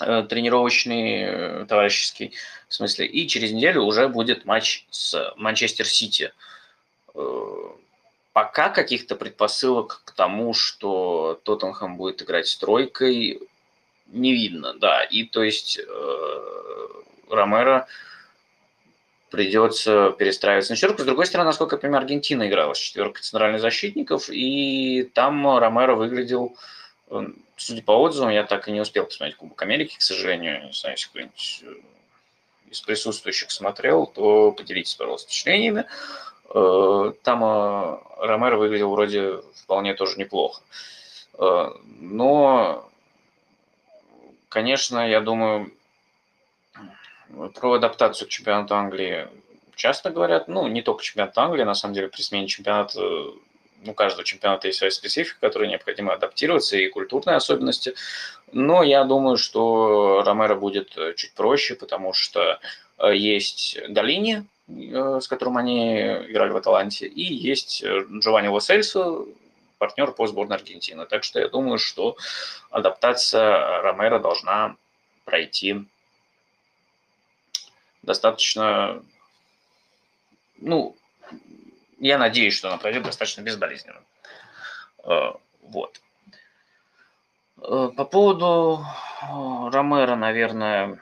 э, 0.00 0.24
тренировочный, 0.28 1.22
э, 1.22 1.66
товарищеский, 1.66 2.32
в 2.68 2.74
смысле, 2.74 3.06
и 3.06 3.26
через 3.26 3.52
неделю 3.52 3.82
уже 3.82 4.08
будет 4.08 4.44
матч 4.44 4.86
с 4.90 5.32
Манчестер 5.36 5.86
Сити. 5.86 6.32
Пока 8.32 8.68
каких-то 8.68 9.16
предпосылок 9.16 10.02
к 10.04 10.12
тому, 10.12 10.54
что 10.54 11.40
Тоттенхэм 11.42 11.96
будет 11.96 12.22
играть 12.22 12.46
с 12.46 12.56
тройкой, 12.56 13.40
не 14.10 14.32
видно, 14.32 14.74
да. 14.74 15.04
И 15.04 15.24
то 15.24 15.42
есть 15.42 15.78
э, 15.78 16.88
Ромеро 17.28 17.86
придется 19.30 20.10
перестраиваться 20.18 20.72
на 20.72 20.76
четверку. 20.76 21.02
С 21.02 21.06
другой 21.06 21.26
стороны, 21.26 21.48
насколько 21.48 21.76
я 21.76 21.80
понимаю, 21.80 22.02
Аргентина 22.02 22.48
играла 22.48 22.74
с 22.74 22.78
четверкой 22.78 23.22
центральных 23.22 23.60
защитников, 23.60 24.28
и 24.28 25.08
там 25.14 25.58
Ромеро 25.58 25.94
выглядел, 25.94 26.56
э, 27.10 27.26
судя 27.56 27.82
по 27.82 27.92
отзывам, 27.92 28.30
я 28.30 28.44
так 28.44 28.68
и 28.68 28.72
не 28.72 28.80
успел 28.80 29.04
посмотреть 29.04 29.36
Кубок 29.36 29.62
Америки, 29.62 29.96
к 29.96 30.02
сожалению, 30.02 30.66
не 30.66 30.72
знаю, 30.72 30.96
если 30.96 31.08
кто-нибудь 31.08 31.60
э, 31.62 31.74
из 32.70 32.80
присутствующих 32.80 33.50
смотрел, 33.50 34.06
то 34.06 34.52
поделитесь, 34.52 34.94
пожалуйста, 34.94 35.28
впечатлениями. 35.28 35.86
Э, 36.52 37.12
там 37.22 38.02
Ромеро 38.18 38.56
выглядел 38.56 38.90
вроде 38.90 39.40
вполне 39.54 39.94
тоже 39.94 40.18
неплохо. 40.18 40.62
Но 41.38 42.89
Конечно, 44.50 45.08
я 45.08 45.20
думаю, 45.20 45.72
про 47.54 47.74
адаптацию 47.74 48.26
к 48.26 48.30
чемпионату 48.32 48.74
Англии 48.74 49.28
часто 49.76 50.10
говорят, 50.10 50.48
ну, 50.48 50.66
не 50.66 50.82
только 50.82 51.04
чемпионат 51.04 51.38
Англии, 51.38 51.62
на 51.62 51.74
самом 51.74 51.94
деле, 51.94 52.08
при 52.08 52.20
смене 52.20 52.48
чемпионата, 52.48 53.00
ну, 53.00 53.94
каждого 53.94 54.24
чемпионата 54.24 54.66
есть 54.66 54.78
своя 54.80 54.90
специфика, 54.90 55.38
которой 55.40 55.68
необходимо 55.68 56.12
адаптироваться, 56.12 56.76
и 56.76 56.88
культурные 56.88 57.36
особенности. 57.36 57.94
Но 58.50 58.82
я 58.82 59.04
думаю, 59.04 59.36
что 59.36 60.24
Ромеро 60.26 60.56
будет 60.56 60.98
чуть 61.16 61.32
проще, 61.34 61.76
потому 61.76 62.12
что 62.12 62.58
э, 62.98 63.16
есть 63.16 63.78
Галини, 63.88 64.46
э, 64.66 65.20
с 65.22 65.28
которым 65.28 65.58
они 65.58 66.00
играли 66.28 66.50
в 66.50 66.56
Аталанте, 66.56 67.06
и 67.06 67.22
есть 67.22 67.84
э, 67.84 68.04
Джованни 68.18 68.48
Лосельсо, 68.48 69.26
партнер 69.80 70.12
по 70.12 70.26
сборной 70.26 70.58
Аргентины. 70.58 71.06
Так 71.06 71.24
что 71.24 71.40
я 71.40 71.48
думаю, 71.48 71.78
что 71.78 72.16
адаптация 72.70 73.80
Ромеро 73.80 74.18
должна 74.18 74.76
пройти 75.24 75.86
достаточно, 78.02 79.02
ну, 80.58 80.96
я 81.98 82.18
надеюсь, 82.18 82.54
что 82.54 82.68
она 82.68 82.76
пройдет 82.76 83.04
достаточно 83.04 83.40
безболезненно. 83.40 84.02
Э, 85.04 85.32
вот. 85.62 86.00
Э, 87.62 87.88
по 87.96 88.04
поводу 88.04 88.84
Ромеро, 89.22 90.14
наверное, 90.14 90.98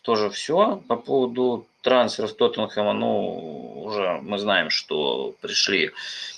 тоже 0.00 0.30
все. 0.30 0.82
По 0.88 0.96
поводу 0.96 1.66
трансферов 1.82 2.34
Тоттенхэма, 2.34 2.94
ну, 2.94 3.82
уже 3.84 4.18
мы 4.22 4.38
знаем, 4.38 4.70
что 4.70 5.34
пришли 5.42 5.88
Э, 5.88 6.37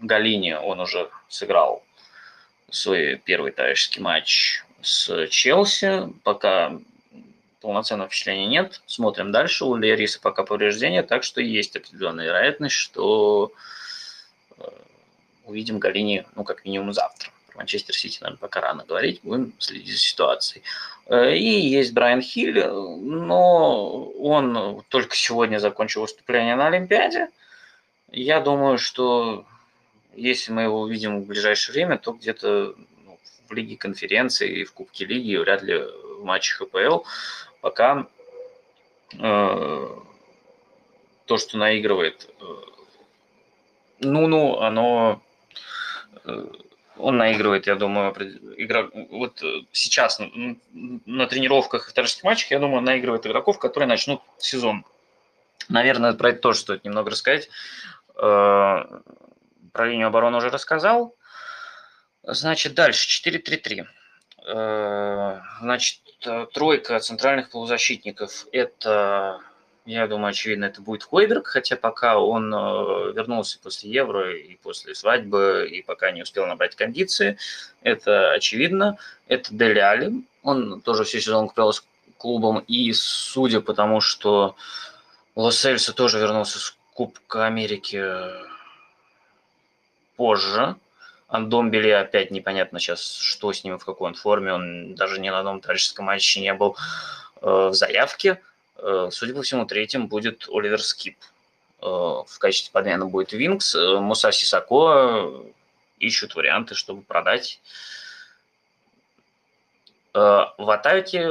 Галини 0.00 0.52
он 0.52 0.80
уже 0.80 1.10
сыграл 1.28 1.82
свой 2.70 3.16
первый 3.16 3.52
товарищеский 3.52 4.02
матч 4.02 4.62
с 4.82 5.26
Челси. 5.28 6.12
Пока 6.22 6.78
полноценного 7.60 8.08
впечатления 8.08 8.46
нет. 8.46 8.80
Смотрим 8.86 9.32
дальше. 9.32 9.64
У 9.64 9.76
Лериса 9.76 10.20
пока 10.20 10.44
повреждения, 10.44 11.02
так 11.02 11.24
что 11.24 11.40
есть 11.40 11.76
определенная 11.76 12.26
вероятность, 12.26 12.74
что 12.74 13.52
э, 14.58 14.62
увидим 15.44 15.78
Галини, 15.78 16.24
ну, 16.34 16.44
как 16.44 16.64
минимум 16.64 16.92
завтра. 16.92 17.30
Про 17.48 17.58
Манчестер 17.58 17.94
Сити, 17.94 18.18
наверное, 18.20 18.38
пока 18.38 18.60
рано 18.60 18.84
говорить, 18.86 19.20
будем 19.22 19.52
следить 19.58 19.92
за 19.92 19.98
ситуацией. 19.98 20.62
Э, 21.06 21.34
и 21.34 21.60
есть 21.60 21.92
Брайан 21.92 22.22
Хилл, 22.22 22.96
но 22.98 24.04
он 24.04 24.82
только 24.88 25.16
сегодня 25.16 25.58
закончил 25.58 26.02
выступление 26.02 26.54
на 26.54 26.68
Олимпиаде. 26.68 27.28
Я 28.10 28.40
думаю, 28.40 28.78
что 28.78 29.44
если 30.14 30.52
мы 30.52 30.62
его 30.62 30.80
увидим 30.80 31.20
в 31.20 31.26
ближайшее 31.26 31.74
время, 31.74 31.98
то 31.98 32.12
где-то 32.12 32.74
ну, 33.04 33.18
в 33.48 33.52
Лиге 33.52 33.76
конференции 33.76 34.60
и 34.60 34.64
в 34.64 34.72
Кубке 34.72 35.04
Лиги, 35.04 35.36
вряд 35.36 35.62
ли 35.62 35.78
в 35.78 36.24
матче 36.24 36.54
ХПЛ, 36.54 37.04
пока 37.60 38.06
э, 39.12 39.88
то, 41.26 41.36
что 41.36 41.58
наигрывает 41.58 42.28
э, 42.40 42.44
ну, 44.00 44.58
оно 44.60 45.22
э, 46.24 46.46
он 46.96 47.16
наигрывает, 47.16 47.66
я 47.66 47.76
думаю, 47.76 48.12
игра... 48.56 48.88
вот 48.92 49.40
сейчас 49.70 50.20
на 50.74 51.26
тренировках 51.26 51.86
и 51.86 51.90
вторых 51.90 52.10
матчах, 52.24 52.50
я 52.50 52.58
думаю, 52.58 52.82
наигрывает 52.82 53.26
игроков, 53.26 53.58
которые 53.58 53.88
начнут 53.88 54.20
сезон. 54.38 54.84
Наверное, 55.68 56.14
про 56.14 56.30
это 56.30 56.40
тоже 56.40 56.60
стоит 56.60 56.84
немного 56.84 57.10
рассказать. 57.10 57.50
Э, 58.18 58.84
про 59.72 59.86
линию 59.86 60.08
обороны 60.08 60.38
уже 60.38 60.50
рассказал. 60.50 61.14
Значит, 62.22 62.74
дальше 62.74 63.08
4-3-3. 63.28 63.86
Э, 64.46 65.40
значит, 65.60 66.00
тройка 66.52 66.98
центральных 66.98 67.50
полузащитников– 67.50 68.46
это, 68.52 69.40
я 69.86 70.06
думаю, 70.08 70.30
очевидно, 70.30 70.64
это 70.64 70.80
будет 70.80 71.04
Хойберг, 71.04 71.46
хотя 71.46 71.76
пока 71.76 72.18
он 72.18 72.52
э, 72.52 73.12
вернулся 73.12 73.58
после 73.62 73.90
Евро 73.90 74.34
и 74.36 74.56
после 74.56 74.94
свадьбы, 74.94 75.68
и 75.70 75.82
пока 75.82 76.10
не 76.10 76.22
успел 76.22 76.46
набрать 76.46 76.74
кондиции, 76.74 77.38
это 77.82 78.32
очевидно. 78.32 78.98
Это 79.28 79.54
Дели 79.54 80.24
он 80.42 80.80
тоже 80.80 81.04
всю 81.04 81.20
сезон 81.20 81.50
провел 81.50 81.72
с 81.72 81.84
клубом, 82.16 82.60
и 82.60 82.92
судя 82.94 83.60
по 83.60 83.74
тому, 83.74 84.00
что 84.00 84.56
Лос-Эльсо 85.36 85.92
тоже 85.92 86.18
вернулся 86.18 86.58
с 86.58 86.77
Кубка 86.98 87.46
Америки 87.46 88.02
э, 88.02 88.42
позже. 90.16 90.74
Андомбели 91.28 91.90
опять 91.90 92.32
непонятно 92.32 92.80
сейчас, 92.80 93.14
что 93.20 93.52
с 93.52 93.62
ним, 93.62 93.78
в 93.78 93.84
какой 93.84 94.08
он 94.08 94.14
форме. 94.14 94.52
Он 94.52 94.96
даже 94.96 95.20
ни 95.20 95.30
на 95.30 95.38
одном 95.38 95.60
товарищеском 95.60 96.06
матче 96.06 96.40
не 96.40 96.52
был 96.54 96.76
э, 97.40 97.68
в 97.68 97.72
заявке. 97.72 98.42
Э, 98.78 99.10
судя 99.12 99.32
по 99.32 99.42
всему, 99.42 99.64
третьим 99.64 100.08
будет 100.08 100.48
Оливер 100.48 100.82
Скип. 100.82 101.16
в 101.80 102.38
качестве 102.40 102.72
подмены 102.72 103.04
будет 103.04 103.32
Винкс. 103.32 103.76
Муса 103.76 104.32
Сисако 104.32 105.44
ищут 106.00 106.34
варианты, 106.34 106.74
чтобы 106.74 107.02
продать. 107.02 107.60
В 110.14 110.72
атаке 110.72 111.28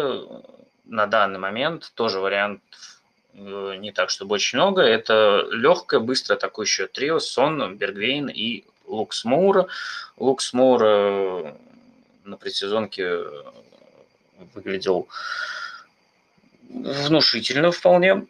на 0.86 1.08
данный 1.08 1.40
момент 1.40 1.92
тоже 1.94 2.22
вариант 2.22 2.62
не 3.38 3.92
так, 3.92 4.10
чтобы 4.10 4.36
очень 4.36 4.58
много. 4.58 4.82
Это 4.82 5.48
легкое, 5.52 6.00
быстро 6.00 6.34
атакующее 6.36 6.88
трио 6.88 7.20
Сон, 7.20 7.78
Бергвейн 7.78 8.30
и 8.30 8.64
Лукс 8.88 9.26
Моура. 9.26 9.68
Лукс 10.18 10.54
Моура 10.54 11.56
на 12.24 12.38
предсезонке 12.38 13.20
выглядел 14.54 15.08
внушительно 16.70 17.72
вполне 17.72 18.28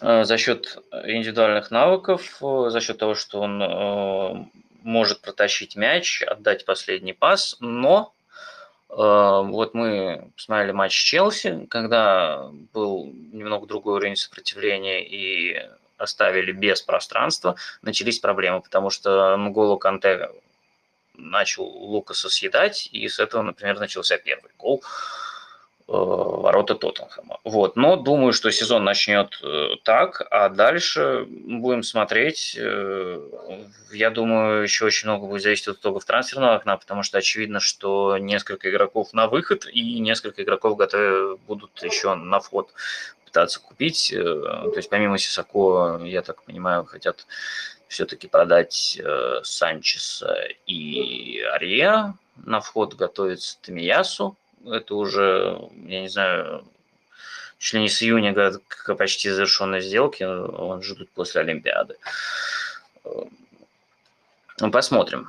э, 0.00 0.24
за 0.24 0.38
счет 0.38 0.78
индивидуальных 1.04 1.70
навыков, 1.70 2.38
э, 2.42 2.66
за 2.70 2.80
счет 2.80 2.98
того, 2.98 3.14
что 3.14 3.40
он 3.40 3.62
э, 3.62 4.46
может 4.82 5.20
протащить 5.20 5.76
мяч, 5.76 6.22
отдать 6.22 6.64
последний 6.64 7.12
пас, 7.12 7.56
но 7.60 8.12
вот 8.88 9.74
мы 9.74 10.30
посмотрели 10.34 10.72
матч 10.72 10.94
Челси, 10.94 11.66
когда 11.70 12.50
был 12.72 13.12
немного 13.32 13.66
другой 13.66 13.96
уровень 13.96 14.16
сопротивления 14.16 15.04
и 15.04 15.68
оставили 15.98 16.52
без 16.52 16.80
пространства, 16.80 17.56
начались 17.82 18.18
проблемы, 18.18 18.60
потому 18.62 18.90
что 18.90 19.36
Нголо 19.36 19.76
Канте 19.76 20.30
начал 21.14 21.64
Лукаса 21.64 22.30
съедать, 22.30 22.88
и 22.92 23.08
с 23.08 23.18
этого, 23.18 23.42
например, 23.42 23.78
начался 23.78 24.16
первый 24.16 24.52
гол. 24.56 24.82
э, 24.82 25.37
ворота 25.88 26.74
Тоттенхэма. 26.74 27.38
Вот. 27.44 27.76
Но 27.76 27.96
думаю, 27.96 28.34
что 28.34 28.50
сезон 28.50 28.84
начнет 28.84 29.40
э, 29.42 29.76
так, 29.84 30.26
а 30.30 30.50
дальше 30.50 31.24
будем 31.26 31.82
смотреть. 31.82 32.56
Э, 32.60 33.20
я 33.92 34.10
думаю, 34.10 34.62
еще 34.62 34.84
очень 34.84 35.08
много 35.08 35.26
будет 35.26 35.42
зависеть 35.42 35.68
от 35.68 35.78
итогов 35.78 36.04
трансферного 36.04 36.56
окна, 36.56 36.76
потому 36.76 37.02
что 37.02 37.16
очевидно, 37.18 37.58
что 37.58 38.18
несколько 38.18 38.70
игроков 38.70 39.14
на 39.14 39.28
выход 39.28 39.66
и 39.66 39.98
несколько 39.98 40.42
игроков 40.42 40.76
готовы 40.76 41.38
будут 41.38 41.82
еще 41.82 42.14
на 42.14 42.38
вход 42.40 42.70
пытаться 43.24 43.58
купить. 43.60 44.12
То 44.14 44.72
есть 44.76 44.90
помимо 44.90 45.16
Сисако, 45.16 46.00
я 46.04 46.20
так 46.20 46.42
понимаю, 46.42 46.84
хотят 46.84 47.26
все-таки 47.88 48.28
продать 48.28 49.00
э, 49.02 49.40
Санчеса 49.42 50.36
и 50.66 51.40
Ария. 51.40 52.14
На 52.36 52.60
вход 52.60 52.94
готовится 52.94 53.58
Тамиясу. 53.62 54.36
Это 54.66 54.94
уже, 54.94 55.60
я 55.86 56.00
не 56.00 56.08
знаю, 56.08 56.64
чуть 57.58 57.74
ли 57.74 57.80
не 57.80 57.88
с 57.88 58.02
июня 58.02 58.34
к 58.68 58.94
почти 58.94 59.30
завершенной 59.30 59.80
сделки. 59.80 60.22
Он 60.22 60.82
ждут 60.82 61.10
после 61.10 61.40
Олимпиады. 61.40 61.96
Ну, 64.60 64.70
посмотрим. 64.70 65.28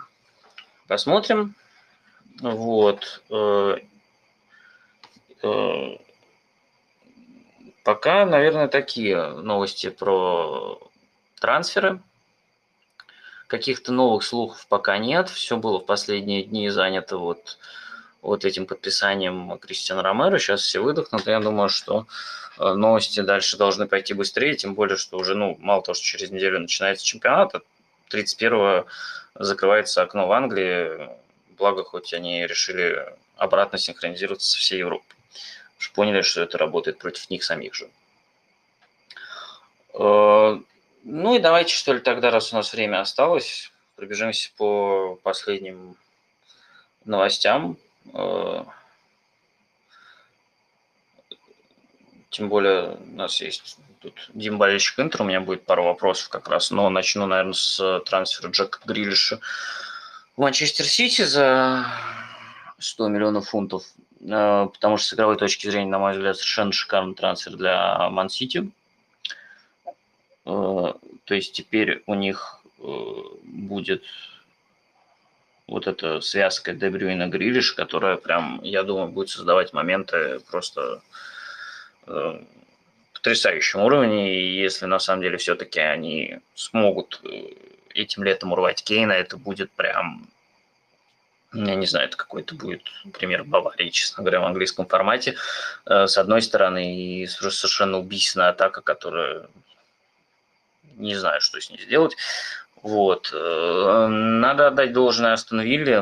Посмотрим. 0.88 1.56
Вот. 2.42 3.22
Э, 3.30 3.78
э, 5.44 5.98
пока, 7.84 8.26
наверное, 8.26 8.68
такие 8.68 9.28
новости 9.30 9.90
про 9.90 10.80
трансферы. 11.40 12.02
Каких-то 13.48 13.92
новых 13.92 14.24
слухов 14.24 14.66
пока 14.68 14.98
нет. 14.98 15.30
Все 15.30 15.58
было 15.58 15.80
в 15.80 15.86
последние 15.86 16.44
дни 16.44 16.70
занято 16.70 17.18
вот, 17.18 17.58
вот 18.22 18.46
этим 18.46 18.66
подписанием 18.66 19.58
Кристиана 19.60 20.04
Ромеро. 20.04 20.38
Сейчас 20.40 20.62
все 20.62 20.80
выдохнут. 20.80 21.28
Я 21.28 21.40
думаю, 21.40 21.70
что 21.70 22.08
э, 22.58 22.74
новости 22.74 23.22
дальше 23.22 23.58
должны 23.58 23.88
пойти 23.88 24.14
быстрее, 24.14 24.56
тем 24.56 24.76
более, 24.76 24.98
что 24.98 25.18
уже, 25.18 25.36
ну, 25.36 25.58
мало 25.60 25.82
того, 25.82 25.94
что 25.94 26.06
через 26.06 26.32
неделю 26.32 26.60
начинается 26.60 27.06
чемпионат, 27.06 27.56
31-го 28.12 28.88
закрывается 29.36 30.02
окно 30.02 30.28
в 30.28 30.32
Англии, 30.32 31.10
благо, 31.58 31.84
хоть 31.84 32.14
они 32.14 32.46
решили 32.46 33.06
обратно 33.38 33.78
синхронизироваться 33.78 34.52
со 34.52 34.58
всей 34.58 34.80
Европой. 34.80 35.16
Уж 35.80 35.92
поняли, 35.92 36.22
что 36.22 36.42
это 36.42 36.58
работает 36.58 36.98
против 36.98 37.30
них 37.30 37.44
самих 37.44 37.74
же. 37.74 37.90
Э, 39.94 40.60
ну 41.04 41.36
и 41.36 41.40
давайте, 41.40 41.74
что 41.74 41.94
ли, 41.94 42.00
тогда, 42.00 42.32
раз 42.32 42.52
у 42.52 42.58
нас 42.58 42.74
время 42.74 43.00
осталось, 43.00 43.72
пробежимся 43.96 44.52
по 44.58 45.18
последним 45.24 45.96
новостям. 47.06 47.78
Э, 48.14 48.64
тем 52.30 52.50
более 52.50 52.96
у 52.96 53.16
нас 53.16 53.42
есть 53.42 53.78
тут 54.02 54.30
Дим 54.34 54.58
болельщик 54.58 55.00
Интер, 55.00 55.22
у 55.22 55.26
меня 55.26 55.42
будет 55.42 55.66
пару 55.66 55.84
вопросов 55.84 56.30
как 56.30 56.48
раз, 56.48 56.72
но 56.72 56.90
начну, 56.90 57.26
наверное, 57.26 57.54
с 57.54 58.02
трансфера 58.06 58.50
Джека 58.50 58.80
Грилиша 58.86 59.40
в 60.36 60.42
Манчестер 60.42 60.86
Сити 60.86 61.24
за 61.24 61.86
100 62.78 63.08
миллионов 63.10 63.50
фунтов, 63.50 63.84
э, 64.22 64.68
потому 64.74 64.98
что 64.98 65.10
с 65.10 65.14
игровой 65.14 65.38
точки 65.38 65.68
зрения, 65.70 65.92
на 65.92 66.00
мой 66.00 66.14
взгляд, 66.14 66.38
совершенно 66.38 66.72
шикарный 66.72 67.16
трансфер 67.16 67.56
для 67.56 68.10
Ман-Сити. 68.10 68.70
Э, 69.86 70.94
то 71.26 71.36
есть 71.36 71.54
теперь 71.54 72.04
у 72.06 72.16
них 72.16 72.56
будет 73.44 74.04
вот 75.70 75.88
эта 75.88 76.20
связка 76.22 76.74
Дебрюина 76.74 77.28
Грилиш, 77.28 77.74
которая 77.74 78.18
прям, 78.18 78.60
я 78.64 78.84
думаю, 78.84 79.10
будет 79.10 79.30
создавать 79.30 79.72
моменты 79.72 80.40
просто 80.50 81.02
э, 82.08 82.42
потрясающем 83.14 83.82
уровне. 83.82 84.40
И 84.40 84.62
если 84.62 84.86
на 84.86 85.00
самом 85.00 85.22
деле 85.22 85.38
все-таки 85.38 85.80
они 85.80 86.40
смогут 86.56 87.22
этим 87.94 88.24
летом 88.24 88.52
урвать 88.52 88.84
Кейна, 88.84 89.14
это 89.14 89.38
будет 89.38 89.72
прям 89.72 90.28
я 91.52 91.74
не 91.74 91.88
знаю, 91.88 92.08
это 92.08 92.16
какой-то 92.16 92.54
будет 92.54 92.84
пример 93.18 93.44
Баварии, 93.44 93.90
честно 93.90 94.24
говоря, 94.24 94.40
в 94.42 94.46
английском 94.46 94.86
формате. 94.86 95.36
С 95.84 96.16
одной 96.16 96.44
стороны, 96.44 96.96
и 96.96 97.26
совершенно 97.26 97.98
убийственная 97.98 98.50
атака, 98.50 98.82
которая 98.82 99.48
не 101.00 101.16
знаю, 101.16 101.42
что 101.42 101.60
с 101.60 101.72
ней 101.72 101.82
сделать. 101.82 102.16
Вот. 102.82 103.32
Э, 103.34 104.08
надо 104.08 104.68
отдать 104.68 104.94
должное 104.94 105.34
Астон 105.34 105.62
Вилле. 105.62 105.98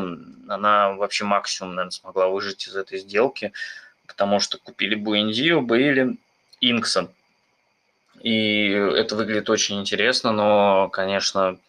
Она 0.47 0.93
вообще 0.93 1.25
максимум, 1.25 1.75
наверное, 1.75 1.91
смогла 1.91 2.27
выжить 2.27 2.67
из 2.67 2.75
этой 2.75 2.99
сделки, 2.99 3.51
потому 4.05 4.39
что 4.39 4.57
купили 4.57 4.95
Буэндию, 4.95 5.61
Бейли, 5.61 6.17
Инкса. 6.61 7.09
И 8.21 8.69
это 8.69 9.15
выглядит 9.15 9.49
очень 9.49 9.79
интересно, 9.79 10.31
но, 10.31 10.89
конечно, 10.89 11.59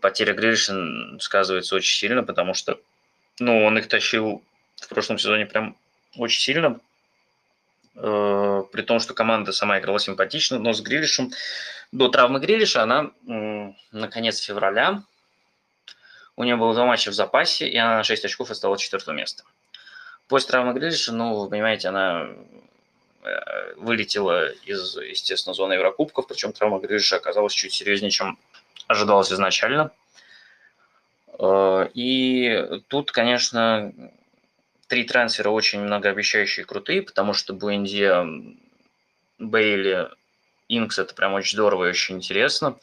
потеря 0.00 0.34
Грилиша 0.34 1.18
сказывается 1.20 1.76
очень 1.76 1.96
сильно, 1.96 2.22
потому 2.22 2.54
что 2.54 2.78
ну, 3.38 3.64
он 3.64 3.78
их 3.78 3.88
тащил 3.88 4.42
в 4.76 4.88
прошлом 4.88 5.18
сезоне 5.18 5.46
прям 5.46 5.76
очень 6.16 6.40
сильно, 6.40 6.80
э, 7.96 8.62
при 8.72 8.82
том, 8.82 9.00
что 9.00 9.14
команда 9.14 9.52
сама 9.52 9.78
играла 9.78 9.98
симпатично, 9.98 10.58
но 10.58 10.72
с 10.72 10.80
Грилишем 10.80 11.30
до 11.92 12.08
травмы 12.08 12.40
Грилиша 12.40 12.82
она 12.82 13.10
на 13.92 14.08
конец 14.08 14.38
февраля, 14.38 15.02
у 16.36 16.44
нее 16.44 16.56
было 16.56 16.74
два 16.74 16.86
матча 16.86 17.10
в 17.10 17.14
запасе, 17.14 17.68
и 17.68 17.76
она 17.76 17.96
на 17.96 18.02
6 18.02 18.24
очков 18.24 18.50
осталась 18.50 18.80
четвертого 18.80 19.14
места. 19.14 19.44
После 20.28 20.50
травмы 20.50 20.72
Грилиша, 20.74 21.12
ну, 21.12 21.34
вы 21.34 21.48
понимаете, 21.48 21.88
она 21.88 22.28
э, 23.22 23.74
вылетела 23.76 24.48
из, 24.50 24.96
естественно, 24.96 25.54
зоны 25.54 25.74
Еврокубков, 25.74 26.26
причем 26.26 26.52
травма 26.52 26.80
Грилиша 26.80 27.16
оказалась 27.16 27.52
чуть 27.52 27.72
серьезнее, 27.72 28.10
чем 28.10 28.38
ожидалось 28.86 29.32
изначально. 29.32 29.92
Э, 31.38 31.88
и 31.94 32.80
тут, 32.88 33.12
конечно, 33.12 33.92
три 34.88 35.04
трансфера 35.04 35.50
очень 35.50 35.80
многообещающие 35.80 36.64
крутые, 36.64 37.02
потому 37.02 37.32
что 37.32 37.52
Буэндия, 37.52 38.26
Бейли 39.38 40.08
Инкс 40.68 40.98
это 40.98 41.14
прям 41.14 41.34
очень 41.34 41.56
здорово 41.56 41.86
и 41.86 41.90
очень 41.90 42.16
интересно. 42.16 42.78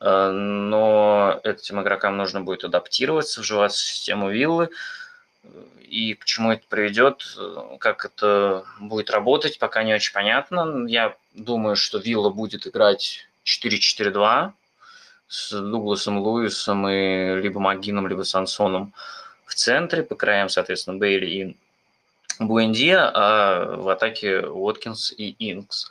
Э, 0.00 0.30
но 0.30 1.40
этим 1.44 1.80
игрокам 1.82 2.16
нужно 2.16 2.40
будет 2.40 2.64
адаптироваться, 2.64 3.40
вживаться 3.40 3.84
в 3.84 3.88
систему 3.88 4.30
виллы. 4.30 4.70
И 5.88 6.14
к 6.14 6.24
чему 6.24 6.52
это 6.52 6.64
приведет, 6.68 7.36
как 7.78 8.04
это 8.04 8.64
будет 8.80 9.10
работать, 9.10 9.58
пока 9.58 9.82
не 9.84 9.94
очень 9.94 10.12
понятно. 10.12 10.86
Я 10.88 11.14
думаю, 11.34 11.76
что 11.76 11.98
Вилла 11.98 12.30
будет 12.30 12.66
играть 12.66 13.28
4-4-2 13.44 14.52
с 15.28 15.50
Дугласом 15.52 16.18
Луисом 16.18 16.88
и 16.88 17.36
либо 17.40 17.60
Магином, 17.60 18.08
либо 18.08 18.22
Сансоном 18.22 18.92
в 19.46 19.54
центре, 19.54 20.02
по 20.02 20.14
краям, 20.14 20.48
соответственно, 20.48 20.98
Бейли 20.98 21.26
и 21.26 21.56
Буэндия, 22.40 23.10
а 23.14 23.76
в 23.76 23.88
атаке 23.88 24.40
Уоткинс 24.40 25.12
и 25.16 25.36
Инкс. 25.38 25.90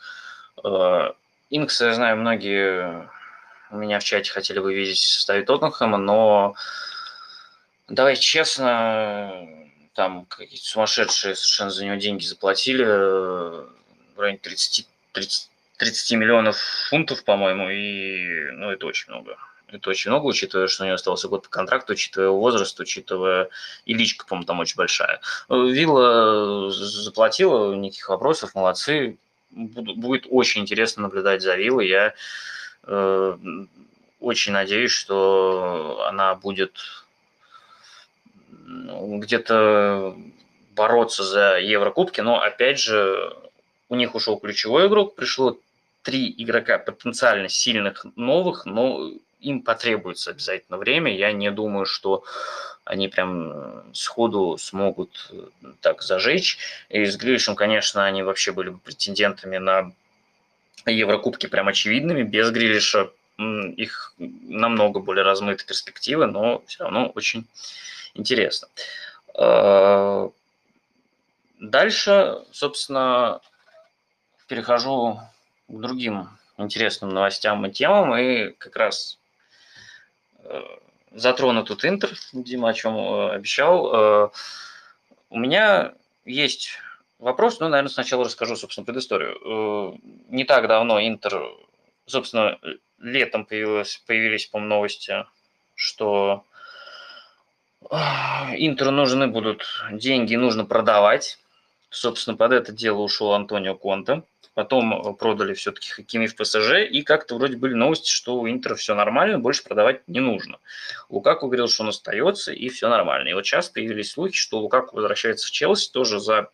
Э, 0.63 1.11
Инкс, 1.49 1.81
я 1.81 1.93
знаю, 1.93 2.17
многие 2.17 3.09
меня 3.75 3.99
в 3.99 4.03
чате 4.03 4.31
хотели 4.31 4.59
бы 4.59 4.73
видеть 4.73 4.99
в 4.99 5.09
составе 5.09 5.43
Тоттенхэма, 5.43 5.97
но 5.97 6.55
давай 7.87 8.15
честно, 8.15 9.47
там 9.93 10.25
какие-то 10.25 10.65
сумасшедшие 10.65 11.35
совершенно 11.35 11.71
за 11.71 11.85
него 11.85 11.95
деньги 11.95 12.23
заплатили, 12.23 12.83
в 12.85 14.19
районе 14.19 14.37
30, 14.37 14.87
30 15.13 15.49
30 15.77 16.17
миллионов 16.17 16.57
фунтов, 16.89 17.23
по-моему, 17.23 17.69
и 17.69 18.51
ну, 18.51 18.71
это 18.71 18.85
очень 18.85 19.11
много. 19.11 19.37
Это 19.67 19.89
очень 19.89 20.11
много, 20.11 20.27
учитывая, 20.27 20.67
что 20.67 20.83
у 20.83 20.85
него 20.85 20.95
остался 20.95 21.27
год 21.27 21.43
по 21.43 21.49
контракту, 21.49 21.93
учитывая 21.93 22.27
его 22.27 22.39
возраст, 22.39 22.79
учитывая 22.79 23.49
и 23.85 23.93
личка, 23.93 24.25
по-моему, 24.25 24.45
там 24.45 24.59
очень 24.59 24.75
большая. 24.75 25.19
Вилла 25.49 26.69
заплатила, 26.69 27.73
никаких 27.73 28.09
вопросов, 28.09 28.53
молодцы. 28.53 29.17
Будет 29.49 30.25
очень 30.29 30.61
интересно 30.61 31.03
наблюдать 31.03 31.41
за 31.41 31.55
Виллой. 31.55 31.87
Я 31.87 32.07
э, 32.07 32.13
очень 32.85 34.53
надеюсь, 34.53 34.91
что 34.91 36.05
она 36.07 36.35
будет 36.35 37.05
ну, 38.49 39.19
где-то 39.19 40.15
бороться 40.75 41.23
за 41.23 41.59
Еврокубки, 41.59 42.21
но 42.21 42.41
опять 42.41 42.79
же 42.79 43.35
у 43.89 43.95
них 43.95 44.15
ушел 44.15 44.37
ключевой 44.37 44.87
игрок, 44.87 45.15
пришло 45.15 45.57
три 46.01 46.33
игрока 46.37 46.77
потенциально 46.77 47.47
сильных 47.49 48.05
новых, 48.15 48.65
но 48.65 49.11
им 49.39 49.61
потребуется 49.61 50.31
обязательно 50.31 50.77
время. 50.77 51.15
Я 51.15 51.31
не 51.31 51.51
думаю, 51.51 51.85
что 51.85 52.23
они 52.85 53.07
прям 53.07 53.93
сходу 53.93 54.57
смогут 54.57 55.31
так 55.81 56.01
зажечь. 56.01 56.57
И 56.89 57.05
с 57.05 57.15
Грилишем, 57.15 57.55
конечно, 57.55 58.05
они 58.05 58.23
вообще 58.23 58.51
были 58.51 58.69
бы 58.69 58.77
претендентами 58.79 59.57
на 59.57 59.91
Еврокубки 60.85 61.47
прям 61.47 61.67
очевидными. 61.67 62.23
Без 62.23 62.51
Грилиша 62.51 63.09
их 63.37 64.13
намного 64.17 64.99
более 64.99 65.23
размыты 65.23 65.65
перспективы, 65.65 66.27
но 66.27 66.63
все 66.67 66.83
равно 66.83 67.09
очень 67.09 67.47
интересно. 68.13 68.67
А, 69.33 70.29
дальше, 71.59 72.39
собственно, 72.51 73.41
перехожу 74.47 75.19
к 75.67 75.79
другим 75.79 76.29
интересным 76.57 77.09
новостям 77.09 77.65
и 77.65 77.71
темам, 77.71 78.15
и 78.15 78.51
как 78.51 78.75
раз 78.75 79.17
э, 80.43 80.61
затрону 81.11 81.63
тут 81.63 81.83
Интер, 81.85 82.11
Дима 82.33 82.69
о 82.69 82.73
чем 82.73 82.95
э, 82.95 83.31
обещал. 83.31 83.93
Э, 83.93 84.29
у 85.31 85.39
меня 85.39 85.93
есть 86.25 86.77
вопрос, 87.23 87.59
ну, 87.59 87.69
наверное, 87.69 87.89
сначала 87.89 88.25
расскажу, 88.25 88.55
собственно, 88.55 88.85
предысторию. 88.85 89.99
Не 90.29 90.43
так 90.43 90.67
давно 90.67 90.99
Интер, 91.01 91.41
собственно, 92.05 92.59
летом 92.99 93.45
появилось, 93.45 94.03
появились, 94.05 94.45
по 94.45 94.59
новости, 94.59 95.25
что 95.75 96.45
Интеру 98.55 98.91
нужны 98.91 99.27
будут 99.27 99.65
деньги, 99.91 100.35
нужно 100.35 100.65
продавать. 100.65 101.39
Собственно, 101.89 102.35
под 102.35 102.53
это 102.53 102.71
дело 102.71 102.99
ушел 102.99 103.33
Антонио 103.33 103.75
Конте. 103.75 104.23
Потом 104.53 105.15
продали 105.15 105.53
все-таки 105.53 105.89
Хакими 105.89 106.27
в 106.27 106.35
ПСЖ, 106.35 106.83
и 106.89 107.01
как-то 107.01 107.35
вроде 107.35 107.57
были 107.57 107.73
новости, 107.73 108.09
что 108.09 108.35
у 108.35 108.47
Интера 108.47 108.75
все 108.75 108.93
нормально, 108.93 109.39
больше 109.39 109.63
продавать 109.63 110.07
не 110.07 110.19
нужно. 110.19 110.59
Лукаку 111.09 111.47
говорил, 111.47 111.67
что 111.67 111.83
он 111.83 111.89
остается, 111.89 112.53
и 112.53 112.69
все 112.69 112.87
нормально. 112.87 113.29
И 113.29 113.33
вот 113.33 113.45
сейчас 113.45 113.69
появились 113.69 114.11
слухи, 114.11 114.35
что 114.35 114.59
Лукаку 114.59 114.95
возвращается 114.95 115.47
в 115.47 115.51
Челси 115.51 115.91
тоже 115.91 116.19
за 116.19 116.33
э, 116.33 116.45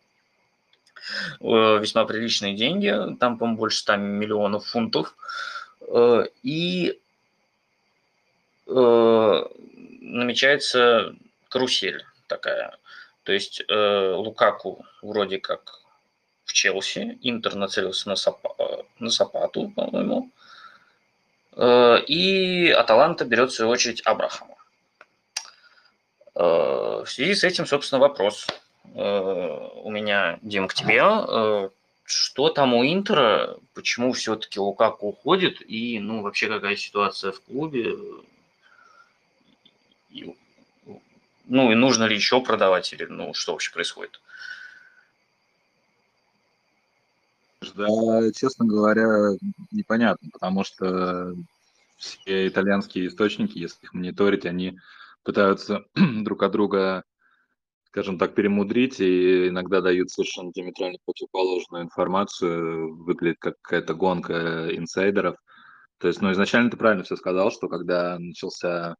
весьма 1.40 2.04
приличные 2.04 2.54
деньги, 2.54 2.94
там, 3.18 3.38
по-моему, 3.38 3.58
больше 3.58 3.78
100 3.78 3.96
миллионов 3.96 4.66
фунтов. 4.66 5.14
Э, 5.90 6.26
и 6.42 6.98
э, 8.66 9.44
намечается 10.00 11.14
карусель 11.48 12.04
такая. 12.28 12.76
То 13.24 13.32
есть 13.32 13.62
э, 13.68 14.14
Лукаку 14.14 14.84
вроде 15.02 15.38
как 15.38 15.80
в 16.44 16.52
Челси, 16.52 17.18
Интер 17.22 17.54
нацелился 17.56 18.08
на, 18.08 18.16
Сапа, 18.16 18.84
на 18.98 19.10
Сапату, 19.10 19.72
по-моему, 19.74 20.30
и 22.06 22.74
Аталанта 22.76 23.24
берет 23.24 23.50
в 23.50 23.54
свою 23.54 23.70
очередь 23.70 24.02
Абрахама. 24.04 24.56
В 26.34 27.06
связи 27.06 27.34
с 27.34 27.44
этим, 27.44 27.66
собственно, 27.66 28.00
вопрос 28.00 28.46
у 28.84 29.90
меня, 29.90 30.38
Дим, 30.42 30.68
к 30.68 30.74
тебе. 30.74 31.70
Что 32.04 32.48
там 32.48 32.74
у 32.74 32.84
Интера, 32.84 33.56
почему 33.72 34.12
все-таки 34.12 34.58
Лукаку 34.58 35.08
уходит, 35.08 35.62
и, 35.64 36.00
ну, 36.00 36.22
вообще 36.22 36.48
какая 36.48 36.74
ситуация 36.74 37.30
в 37.30 37.40
клубе, 37.40 37.94
ну, 41.50 41.72
и 41.72 41.74
нужно 41.74 42.04
ли 42.04 42.14
еще 42.14 42.40
продавать, 42.42 42.92
или, 42.92 43.04
ну, 43.04 43.34
что 43.34 43.52
вообще 43.52 43.72
происходит? 43.72 44.20
Да, 47.74 48.32
честно 48.32 48.64
говоря, 48.64 49.36
непонятно, 49.70 50.30
потому 50.32 50.64
что 50.64 51.34
все 51.96 52.48
итальянские 52.48 53.08
источники, 53.08 53.58
если 53.58 53.82
их 53.82 53.92
мониторить, 53.92 54.46
они 54.46 54.78
пытаются 55.22 55.84
друг 55.94 56.42
от 56.42 56.52
друга 56.52 57.04
скажем 57.90 58.18
так, 58.18 58.34
перемудрить 58.34 59.00
и 59.00 59.48
иногда 59.48 59.80
дают 59.80 60.10
совершенно 60.10 60.52
диаметрально 60.52 60.98
противоположную 61.04 61.82
информацию, 61.82 62.94
выглядит 63.02 63.38
как 63.40 63.60
какая-то 63.60 63.94
гонка 63.94 64.68
инсайдеров. 64.76 65.36
То 65.98 66.06
есть, 66.06 66.22
ну, 66.22 66.30
изначально 66.30 66.70
ты 66.70 66.76
правильно 66.76 67.02
все 67.02 67.16
сказал, 67.16 67.50
что 67.50 67.68
когда 67.68 68.16
начался, 68.18 68.94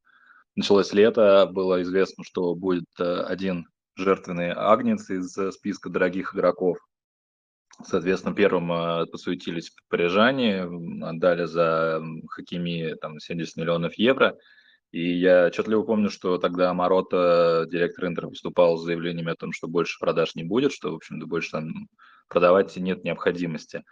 началось 0.56 0.92
лето, 0.92 1.48
было 1.52 1.82
известно, 1.82 2.24
что 2.24 2.54
будет 2.56 2.84
э, 2.98 3.22
один 3.22 3.66
жертвенный 3.96 4.52
агнец 4.52 5.08
из 5.08 5.32
списка 5.52 5.88
дорогих 5.88 6.34
игроков. 6.34 6.76
Соответственно, 7.84 8.34
первым 8.34 8.72
э, 8.72 9.06
посуетились 9.06 9.72
парижане, 9.88 10.64
отдали 11.02 11.44
за 11.44 12.02
Хакими 12.28 12.96
там, 13.00 13.20
70 13.20 13.56
миллионов 13.56 13.94
евро– 13.94 14.36
и 14.92 15.12
я 15.18 15.46
отчетливо 15.46 15.82
помню, 15.82 16.10
что 16.10 16.38
тогда 16.38 16.74
Марота, 16.74 17.66
директор 17.70 18.06
Интера, 18.06 18.28
выступал 18.28 18.76
с 18.76 18.84
заявлениями 18.84 19.32
о 19.32 19.36
том, 19.36 19.52
что 19.52 19.68
больше 19.68 19.98
продаж 20.00 20.34
не 20.34 20.42
будет, 20.42 20.72
что, 20.72 20.90
в 20.90 20.96
общем-то, 20.96 21.26
больше 21.26 21.52
там 21.52 21.88
продавать 22.28 22.76
нет 22.76 23.04
необходимости. 23.04 23.84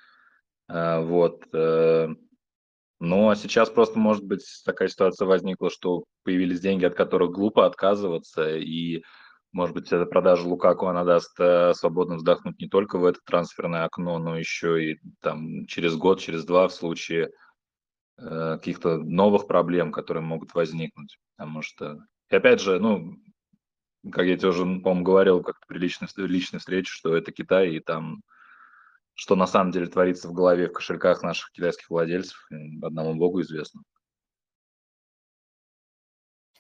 А, 0.68 1.00
вот. 1.00 1.44
Э, 1.52 2.08
но 3.00 3.34
сейчас 3.36 3.70
просто, 3.70 3.98
может 3.98 4.24
быть, 4.24 4.42
такая 4.64 4.88
ситуация 4.88 5.26
возникла, 5.26 5.70
что 5.70 6.04
появились 6.24 6.60
деньги, 6.60 6.84
от 6.84 6.94
которых 6.94 7.30
глупо 7.30 7.64
отказываться, 7.64 8.56
и, 8.56 9.02
может 9.52 9.74
быть, 9.74 9.92
эта 9.92 10.04
продажа 10.04 10.48
Лукаку, 10.48 10.86
она 10.86 11.04
даст 11.04 11.38
э, 11.38 11.74
свободно 11.74 12.16
вздохнуть 12.16 12.60
не 12.60 12.68
только 12.68 12.98
в 12.98 13.04
это 13.04 13.20
трансферное 13.24 13.84
окно, 13.84 14.18
но 14.18 14.36
еще 14.36 14.92
и 14.92 15.00
там 15.20 15.66
через 15.66 15.94
год, 15.94 16.20
через 16.20 16.44
два 16.44 16.66
в 16.66 16.72
случае 16.72 17.30
каких-то 18.18 18.98
новых 18.98 19.46
проблем, 19.46 19.92
которые 19.92 20.22
могут 20.22 20.54
возникнуть. 20.54 21.18
Потому 21.36 21.62
что, 21.62 21.98
и 22.30 22.36
опять 22.36 22.60
же, 22.60 22.80
ну, 22.80 23.16
как 24.10 24.26
я 24.26 24.36
тебе 24.36 24.48
уже, 24.48 24.62
по-моему, 24.62 25.02
говорил 25.02 25.42
как-то 25.42 25.64
при 25.66 25.78
личной, 25.78 26.08
личной 26.16 26.58
встрече, 26.58 26.90
что 26.90 27.16
это 27.16 27.32
Китай, 27.32 27.74
и 27.74 27.80
там, 27.80 28.22
что 29.14 29.36
на 29.36 29.46
самом 29.46 29.72
деле 29.72 29.86
творится 29.86 30.28
в 30.28 30.32
голове, 30.32 30.68
в 30.68 30.72
кошельках 30.72 31.22
наших 31.22 31.50
китайских 31.52 31.90
владельцев, 31.90 32.48
одному 32.82 33.14
богу 33.14 33.40
известно. 33.40 33.82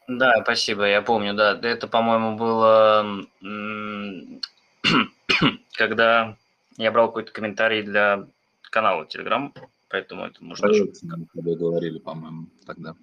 Да, 0.08 0.42
спасибо, 0.42 0.86
я 0.86 1.02
помню, 1.02 1.34
да. 1.34 1.58
Это, 1.62 1.86
по-моему, 1.86 2.36
было, 2.36 3.04
когда 5.72 6.36
я 6.78 6.92
брал 6.92 7.08
какой-то 7.08 7.32
комментарий 7.32 7.82
для 7.82 8.26
канала 8.70 9.04
Telegram, 9.04 9.52
Поэтому 9.88 10.26
это 10.26 10.44
можно... 10.44 10.68
Про 10.68 10.76
Эриксона 10.76 11.16
мы 11.34 11.56
говорили, 11.56 11.98
по-моему, 11.98 12.46
тогда. 12.66 12.94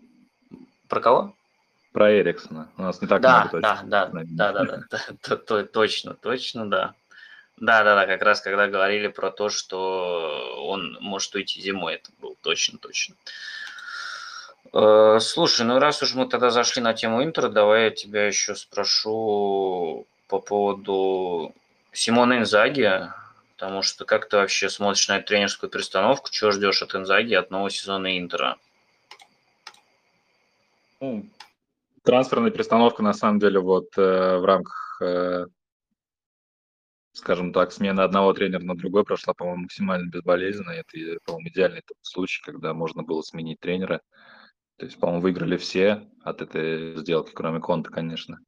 Про 0.87 0.99
кого? 1.01 1.35
Про 1.91 2.19
Эриксона. 2.19 2.69
У 2.77 2.81
нас 2.81 3.01
не 3.01 3.07
так 3.07 3.21
да, 3.21 3.41
много 3.41 3.61
да, 3.61 3.81
да, 3.85 4.05
да, 4.07 4.51
да, 4.51 4.85
да, 4.89 5.37
да, 5.47 5.63
точно, 5.63 6.13
точно, 6.13 6.69
да. 6.69 6.93
Да, 7.57 7.83
да, 7.83 7.95
да, 7.95 8.05
как 8.05 8.21
раз 8.21 8.41
когда 8.41 8.67
говорили 8.67 9.07
про 9.07 9.31
то, 9.31 9.49
что 9.49 10.65
он 10.67 10.97
может 10.99 11.33
уйти 11.35 11.61
зимой, 11.61 11.95
это 11.95 12.11
было 12.19 12.35
точно, 12.41 12.77
точно. 12.77 13.15
Э, 14.73 15.19
слушай, 15.21 15.65
ну 15.65 15.79
раз 15.79 16.03
уж 16.03 16.15
мы 16.15 16.27
тогда 16.27 16.49
зашли 16.49 16.81
на 16.81 16.93
тему 16.93 17.23
Интера, 17.23 17.47
давай 17.47 17.85
я 17.85 17.91
тебя 17.91 18.27
еще 18.27 18.55
спрошу 18.55 20.05
по 20.27 20.39
поводу 20.39 21.55
Симона 21.93 22.39
Инзаги. 22.39 23.09
Потому 23.57 23.81
что 23.81 24.03
как 24.03 24.27
ты 24.27 24.37
вообще 24.37 24.69
смотришь 24.69 25.07
на 25.07 25.17
эту 25.17 25.27
тренерскую 25.27 25.69
перестановку? 25.69 26.29
Чего 26.29 26.51
ждешь 26.51 26.81
от 26.81 26.93
Инзаги, 26.93 27.33
от 27.35 27.51
нового 27.51 27.69
сезона 27.69 28.17
Интера? 28.17 28.57
Ну, 30.99 31.29
трансферная 32.03 32.51
перестановка, 32.51 33.01
на 33.01 33.13
самом 33.13 33.39
деле, 33.39 33.59
вот 33.59 33.97
э, 33.97 34.37
в 34.37 34.45
рамках, 34.45 35.01
э, 35.01 35.45
скажем 37.13 37.53
так, 37.53 37.71
смены 37.71 38.01
одного 38.01 38.33
тренера 38.33 38.61
на 38.61 38.75
другой 38.75 39.05
прошла, 39.05 39.33
по-моему, 39.33 39.63
максимально 39.63 40.09
безболезненно. 40.09 40.71
Это, 40.71 41.19
по-моему, 41.25 41.47
идеальный 41.49 41.83
случай, 42.01 42.41
когда 42.43 42.73
можно 42.73 43.03
было 43.03 43.21
сменить 43.21 43.61
тренера. 43.61 44.01
То 44.77 44.85
есть, 44.85 44.99
по-моему, 44.99 45.21
выиграли 45.21 45.55
все 45.55 46.09
от 46.23 46.41
этой 46.41 46.97
сделки, 46.97 47.31
кроме 47.33 47.61
Конта, 47.61 47.89
конечно. 47.89 48.39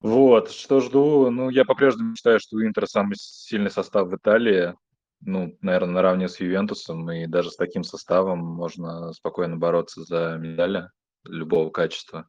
Вот, 0.00 0.50
что 0.50 0.80
жду? 0.80 1.30
Ну, 1.30 1.50
я 1.50 1.64
по-прежнему 1.64 2.16
считаю, 2.16 2.40
что 2.40 2.56
у 2.56 2.62
Интера 2.62 2.86
самый 2.86 3.16
сильный 3.16 3.70
состав 3.70 4.08
в 4.08 4.16
Италии. 4.16 4.74
ну, 5.20 5.56
наверное, 5.60 5.94
наравне 5.94 6.28
с 6.28 6.40
Ювентусом, 6.40 7.10
и 7.10 7.26
даже 7.26 7.50
с 7.50 7.56
таким 7.56 7.84
составом 7.84 8.38
можно 8.38 9.12
спокойно 9.12 9.56
бороться 9.58 10.02
за 10.04 10.38
медали 10.38 10.88
любого 11.24 11.70
качества. 11.70 12.28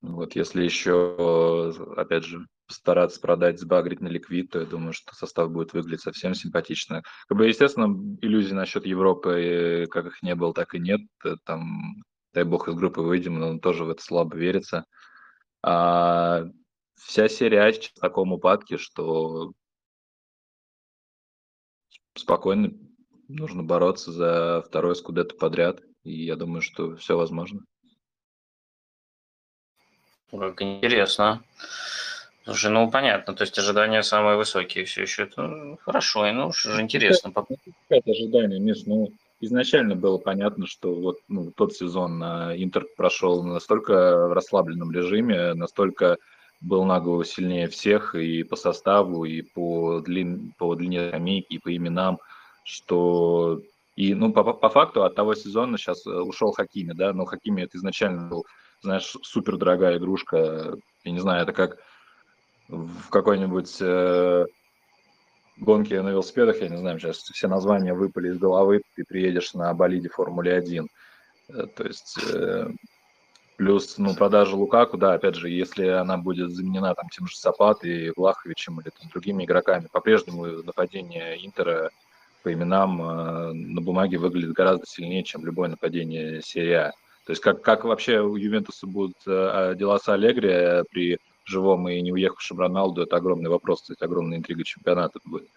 Вот 0.00 0.34
если 0.36 0.62
еще, 0.62 1.74
опять 1.96 2.24
же, 2.24 2.46
постараться 2.66 3.20
продать, 3.20 3.60
сбагрить 3.60 4.00
на 4.00 4.08
ликвид, 4.08 4.50
то 4.50 4.60
я 4.60 4.66
думаю, 4.66 4.92
что 4.92 5.14
состав 5.14 5.50
будет 5.50 5.72
выглядеть 5.72 6.02
совсем 6.02 6.34
симпатично. 6.34 7.02
Как 7.28 7.36
бы, 7.36 7.46
естественно, 7.46 7.86
иллюзий 8.22 8.54
насчет 8.54 8.86
Европы, 8.86 9.86
как 9.90 10.06
их 10.06 10.22
не 10.22 10.34
было, 10.34 10.54
так 10.54 10.74
и 10.74 10.78
нет. 10.78 11.00
Там, 11.44 12.02
дай 12.32 12.44
бог, 12.44 12.68
из 12.68 12.74
группы 12.74 13.02
выйдем, 13.02 13.38
но 13.38 13.58
тоже 13.58 13.84
в 13.84 13.90
это 13.90 14.02
слабо 14.02 14.36
верится. 14.36 14.84
А 15.68 16.44
вся 16.94 17.28
серия 17.28 17.62
А 17.62 17.88
в 17.88 18.00
таком 18.00 18.32
упадке, 18.32 18.78
что 18.78 19.52
спокойно 22.14 22.70
нужно 23.26 23.64
бороться 23.64 24.12
за 24.12 24.62
второй 24.64 24.94
скудетто 24.94 25.34
подряд. 25.34 25.80
И 26.04 26.24
я 26.24 26.36
думаю, 26.36 26.62
что 26.62 26.94
все 26.94 27.16
возможно. 27.16 27.64
Как 30.30 30.62
интересно. 30.62 31.42
Слушай, 32.44 32.70
ну 32.70 32.88
понятно, 32.88 33.34
то 33.34 33.42
есть 33.42 33.58
ожидания 33.58 34.04
самые 34.04 34.36
высокие 34.36 34.84
все 34.84 35.02
еще. 35.02 35.24
Это 35.24 35.76
хорошо, 35.80 36.28
и 36.28 36.30
ну 36.30 36.52
же 36.52 36.80
интересно. 36.80 37.32
Это 37.88 38.10
ожидание, 38.12 38.60
Миш, 38.60 38.84
ну 38.86 39.12
изначально 39.40 39.96
было 39.96 40.18
понятно, 40.18 40.66
что 40.66 40.94
вот 40.94 41.18
ну, 41.28 41.52
тот 41.52 41.74
сезон 41.74 42.22
Интер 42.22 42.86
прошел 42.96 43.42
настолько 43.42 44.28
в 44.28 44.32
расслабленном 44.32 44.92
режиме, 44.92 45.54
настолько 45.54 46.16
был 46.60 46.84
на 46.84 47.00
голову 47.00 47.24
сильнее 47.24 47.68
всех 47.68 48.14
и 48.14 48.42
по 48.42 48.56
составу, 48.56 49.24
и 49.24 49.42
по, 49.42 50.00
длин, 50.00 50.54
по 50.58 50.74
длине 50.74 51.08
скамейки, 51.08 51.54
и 51.54 51.58
по 51.58 51.74
именам, 51.74 52.18
что 52.64 53.60
и, 53.96 54.14
ну, 54.14 54.32
по, 54.32 54.44
по 54.52 54.68
факту 54.68 55.04
от 55.04 55.14
того 55.14 55.34
сезона 55.34 55.78
сейчас 55.78 56.06
э, 56.06 56.10
ушел 56.10 56.52
Хакими, 56.52 56.92
да, 56.92 57.12
но 57.12 57.24
Хакими 57.24 57.62
это 57.62 57.78
изначально 57.78 58.28
был, 58.28 58.44
знаешь, 58.82 59.16
супер 59.22 59.56
дорогая 59.56 59.96
игрушка. 59.96 60.76
Я 61.04 61.12
не 61.12 61.20
знаю, 61.20 61.42
это 61.42 61.52
как 61.52 61.78
в 62.68 63.08
какой-нибудь 63.10 63.76
э, 63.80 64.46
гонке 65.56 66.02
на 66.02 66.10
велосипедах, 66.10 66.60
я 66.60 66.68
не 66.68 66.76
знаю, 66.76 66.98
сейчас 66.98 67.18
все 67.18 67.48
названия 67.48 67.94
выпали 67.94 68.28
из 68.28 68.38
головы, 68.38 68.82
ты 68.94 69.04
приедешь 69.04 69.54
на 69.54 69.72
болиде 69.74 70.08
Формуле-1. 70.08 70.86
Э, 71.48 71.66
то 71.74 71.84
есть 71.84 72.18
э, 72.32 72.68
плюс, 73.56 73.98
ну, 73.98 74.14
продажа 74.14 74.56
Лукаку, 74.56 74.96
да, 74.96 75.14
опять 75.14 75.34
же, 75.34 75.48
если 75.48 75.86
она 75.86 76.16
будет 76.16 76.50
заменена 76.50 76.94
там 76.94 77.08
тем 77.08 77.26
же 77.26 77.36
Сапат 77.36 77.84
и 77.84 78.12
Влаховичем 78.16 78.80
или 78.80 78.90
там, 78.90 79.08
другими 79.10 79.44
игроками, 79.44 79.88
по-прежнему 79.90 80.46
нападение 80.62 81.44
Интера 81.44 81.90
по 82.42 82.52
именам 82.52 83.02
э, 83.02 83.52
на 83.52 83.80
бумаге 83.80 84.18
выглядит 84.18 84.52
гораздо 84.52 84.86
сильнее, 84.86 85.24
чем 85.24 85.44
любое 85.44 85.68
нападение 85.68 86.42
серия. 86.42 86.92
То 87.24 87.32
есть 87.32 87.42
как, 87.42 87.60
как 87.62 87.84
вообще 87.84 88.20
у 88.20 88.36
Ювентуса 88.36 88.86
будут 88.86 89.16
э, 89.26 89.74
дела 89.76 89.98
с 89.98 90.08
Аллегри 90.08 90.84
при 90.90 91.18
живом 91.46 91.88
и 91.88 92.00
не 92.00 92.12
уехавшем 92.12 92.58
Роналду, 92.58 93.02
это 93.02 93.16
огромный 93.16 93.50
вопрос, 93.50 93.82
кстати, 93.82 94.02
огромная 94.02 94.38
интрига 94.38 94.64
чемпионата 94.64 95.20
будет. 95.24 95.48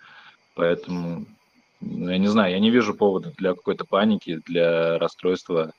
Поэтому, 0.55 1.25
ну, 1.81 2.09
я 2.09 2.17
не 2.17 2.27
знаю, 2.27 2.53
я 2.53 2.59
не 2.59 2.69
вижу 2.69 2.93
повода 2.93 3.33
для 3.37 3.53
какой-то 3.53 3.85
паники, 3.85 4.41
для 4.45 4.97
расстройства. 4.99 5.73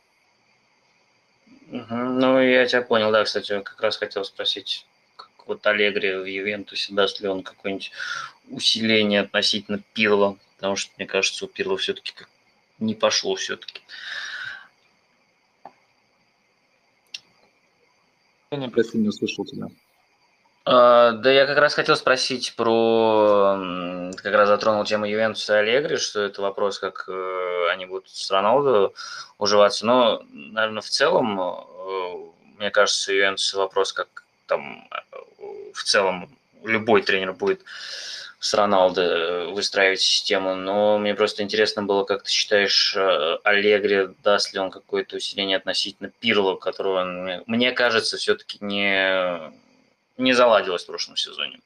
Угу. 1.70 1.94
Ну, 1.94 2.40
я 2.40 2.66
тебя 2.66 2.82
понял, 2.82 3.12
да, 3.12 3.24
кстати, 3.24 3.60
как 3.60 3.80
раз 3.80 3.96
хотел 3.96 4.24
спросить, 4.24 4.86
как 5.16 5.30
вот 5.46 5.66
Аллегри 5.66 6.16
в 6.16 6.24
Ювентусе, 6.24 6.92
даст 6.94 7.20
ли 7.20 7.28
он 7.28 7.42
какое-нибудь 7.42 7.92
усиление 8.50 9.20
относительно 9.20 9.80
Пирло, 9.94 10.36
потому 10.56 10.76
что, 10.76 10.92
мне 10.98 11.06
кажется, 11.06 11.44
у 11.44 11.48
Пирло 11.48 11.76
все-таки 11.76 12.12
не 12.78 12.94
пошло 12.94 13.34
все-таки. 13.36 13.80
Я 18.50 18.58
не, 18.58 18.68
прости, 18.68 18.98
не 18.98 19.08
услышал 19.08 19.44
тебя. 19.44 19.68
А, 20.72 21.10
да 21.12 21.32
я 21.32 21.46
как 21.46 21.58
раз 21.58 21.74
хотел 21.74 21.96
спросить 21.96 22.54
про, 22.54 23.58
как 24.16 24.32
раз 24.32 24.48
затронул 24.48 24.84
тему 24.84 25.04
Ювентуса 25.04 25.56
и 25.56 25.58
Аллегри, 25.58 25.96
что 25.96 26.20
это 26.20 26.42
вопрос, 26.42 26.78
как 26.78 27.06
э, 27.08 27.68
они 27.72 27.86
будут 27.86 28.08
с 28.08 28.30
Роналду 28.30 28.94
уживаться. 29.38 29.84
Но, 29.84 30.22
наверное, 30.30 30.80
в 30.80 30.88
целом, 30.88 31.40
э, 31.40 31.52
мне 32.58 32.70
кажется, 32.70 33.12
Ювентус 33.12 33.52
вопрос, 33.54 33.92
как 33.92 34.22
там 34.46 34.88
э, 34.92 35.16
в 35.74 35.82
целом 35.82 36.30
любой 36.62 37.02
тренер 37.02 37.32
будет 37.32 37.62
с 38.38 38.54
Роналдо 38.54 39.48
выстраивать 39.48 40.00
систему, 40.00 40.54
но 40.54 40.98
мне 40.98 41.16
просто 41.16 41.42
интересно 41.42 41.82
было, 41.82 42.04
как 42.04 42.22
ты 42.22 42.30
считаешь, 42.30 42.96
Аллегри, 43.42 44.14
даст 44.22 44.54
ли 44.54 44.60
он 44.60 44.70
какое-то 44.70 45.16
усиление 45.16 45.56
относительно 45.56 46.12
Пирло, 46.20 46.54
которого, 46.54 47.42
мне 47.46 47.72
кажется, 47.72 48.18
все-таки 48.18 48.58
не 48.60 49.52
не 50.20 50.32
заладилось 50.32 50.84
в 50.84 50.86
прошлом 50.86 51.16
сезоне. 51.16 51.60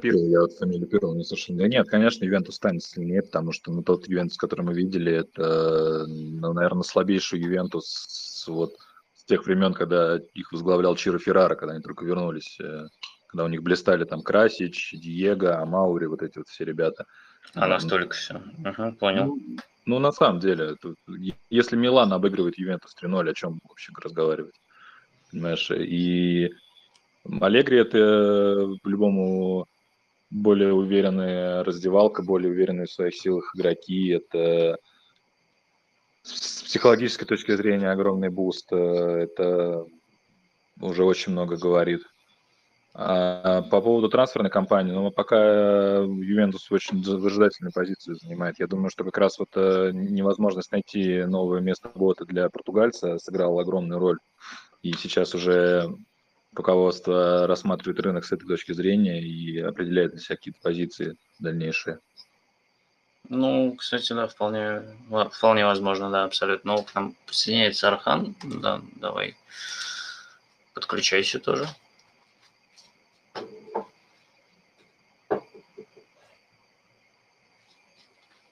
Пирло, 0.00 0.24
я 0.26 0.40
вот 0.40 0.52
фамилию 0.52 0.86
Пирло 0.86 1.14
не 1.14 1.24
слышал. 1.24 1.56
Да 1.56 1.66
нет, 1.66 1.88
конечно, 1.88 2.24
Ювентус 2.24 2.56
станет 2.56 2.82
сильнее, 2.82 3.22
потому 3.22 3.52
что 3.52 3.72
ну, 3.72 3.82
тот 3.82 4.06
Ювентус, 4.08 4.36
который 4.36 4.62
мы 4.62 4.72
видели, 4.72 5.12
это, 5.12 6.06
ну, 6.06 6.52
наверное, 6.52 6.84
слабейший 6.84 7.40
Ювентус 7.40 8.44
вот 8.46 8.76
с 9.14 9.24
тех 9.24 9.44
времен, 9.44 9.74
когда 9.74 10.18
их 10.34 10.52
возглавлял 10.52 10.94
Чиро 10.94 11.18
Феррара, 11.18 11.56
когда 11.56 11.74
они 11.74 11.82
только 11.82 12.04
вернулись, 12.04 12.58
э, 12.60 12.86
когда 13.26 13.44
у 13.44 13.48
них 13.48 13.62
блистали 13.62 14.04
там 14.04 14.22
Красич, 14.22 14.92
Диего, 14.92 15.58
Амаури, 15.58 16.06
вот 16.06 16.22
эти 16.22 16.38
вот 16.38 16.48
все 16.48 16.64
ребята. 16.64 17.06
А 17.54 17.66
настолько 17.66 18.14
все. 18.14 18.36
Угу, 18.36 18.92
понял. 18.92 19.26
Ну, 19.26 19.56
ну, 19.86 19.98
на 19.98 20.12
самом 20.12 20.40
деле, 20.40 20.76
тут, 20.76 20.96
если 21.48 21.76
Милан 21.76 22.12
обыгрывает 22.12 22.58
Ювентус 22.58 22.94
3-0, 23.02 23.28
о 23.28 23.34
чем 23.34 23.60
вообще 23.68 23.92
разговаривать? 24.00 24.54
Понимаешь? 25.30 25.70
И 25.70 26.50
Аллегри 27.40 27.78
это 27.78 28.74
по-любому 28.82 29.66
более 30.30 30.72
уверенная 30.72 31.64
раздевалка, 31.64 32.22
более 32.22 32.50
уверенные 32.50 32.86
в 32.86 32.92
своих 32.92 33.14
силах 33.14 33.52
игроки. 33.54 34.08
Это 34.08 34.78
с 36.22 36.62
психологической 36.62 37.26
точки 37.26 37.54
зрения 37.56 37.90
огромный 37.90 38.28
boost. 38.28 38.72
Это 38.72 39.84
уже 40.80 41.04
очень 41.04 41.32
много 41.32 41.56
говорит. 41.56 42.02
А 42.92 43.62
по 43.62 43.80
поводу 43.80 44.08
трансферной 44.08 44.50
кампании, 44.50 44.92
ну, 44.92 45.12
пока 45.12 46.00
Ювентус 46.00 46.70
очень 46.72 47.00
выжидательную 47.02 47.72
позицию 47.72 48.16
занимает. 48.16 48.58
Я 48.58 48.66
думаю, 48.66 48.90
что 48.90 49.04
как 49.04 49.16
раз 49.16 49.38
вот 49.38 49.50
э, 49.54 49.92
невозможность 49.92 50.72
найти 50.72 51.22
новое 51.22 51.60
место 51.60 51.90
работы 51.94 52.24
для 52.24 52.50
португальца 52.50 53.18
сыграла 53.18 53.62
огромную 53.62 54.00
роль. 54.00 54.18
И 54.82 54.92
сейчас 54.94 55.34
уже 55.34 55.94
руководство 56.54 57.46
рассматривает 57.46 58.00
рынок 58.00 58.24
с 58.24 58.32
этой 58.32 58.46
точки 58.46 58.72
зрения 58.72 59.22
и 59.22 59.58
определяет 59.58 60.12
для 60.12 60.20
себя 60.20 60.36
какие-то 60.36 60.60
позиции 60.62 61.16
дальнейшие. 61.38 62.00
Ну, 63.28 63.76
кстати, 63.76 64.12
да, 64.12 64.26
вполне, 64.26 64.82
вполне 65.32 65.64
возможно, 65.64 66.10
да, 66.10 66.24
абсолютно. 66.24 66.72
Ну, 66.74 66.82
к 66.82 66.94
нам 66.94 67.14
присоединяется 67.26 67.88
Архан, 67.88 68.34
да, 68.42 68.80
давай, 68.96 69.36
подключайся 70.74 71.38
тоже. 71.38 71.68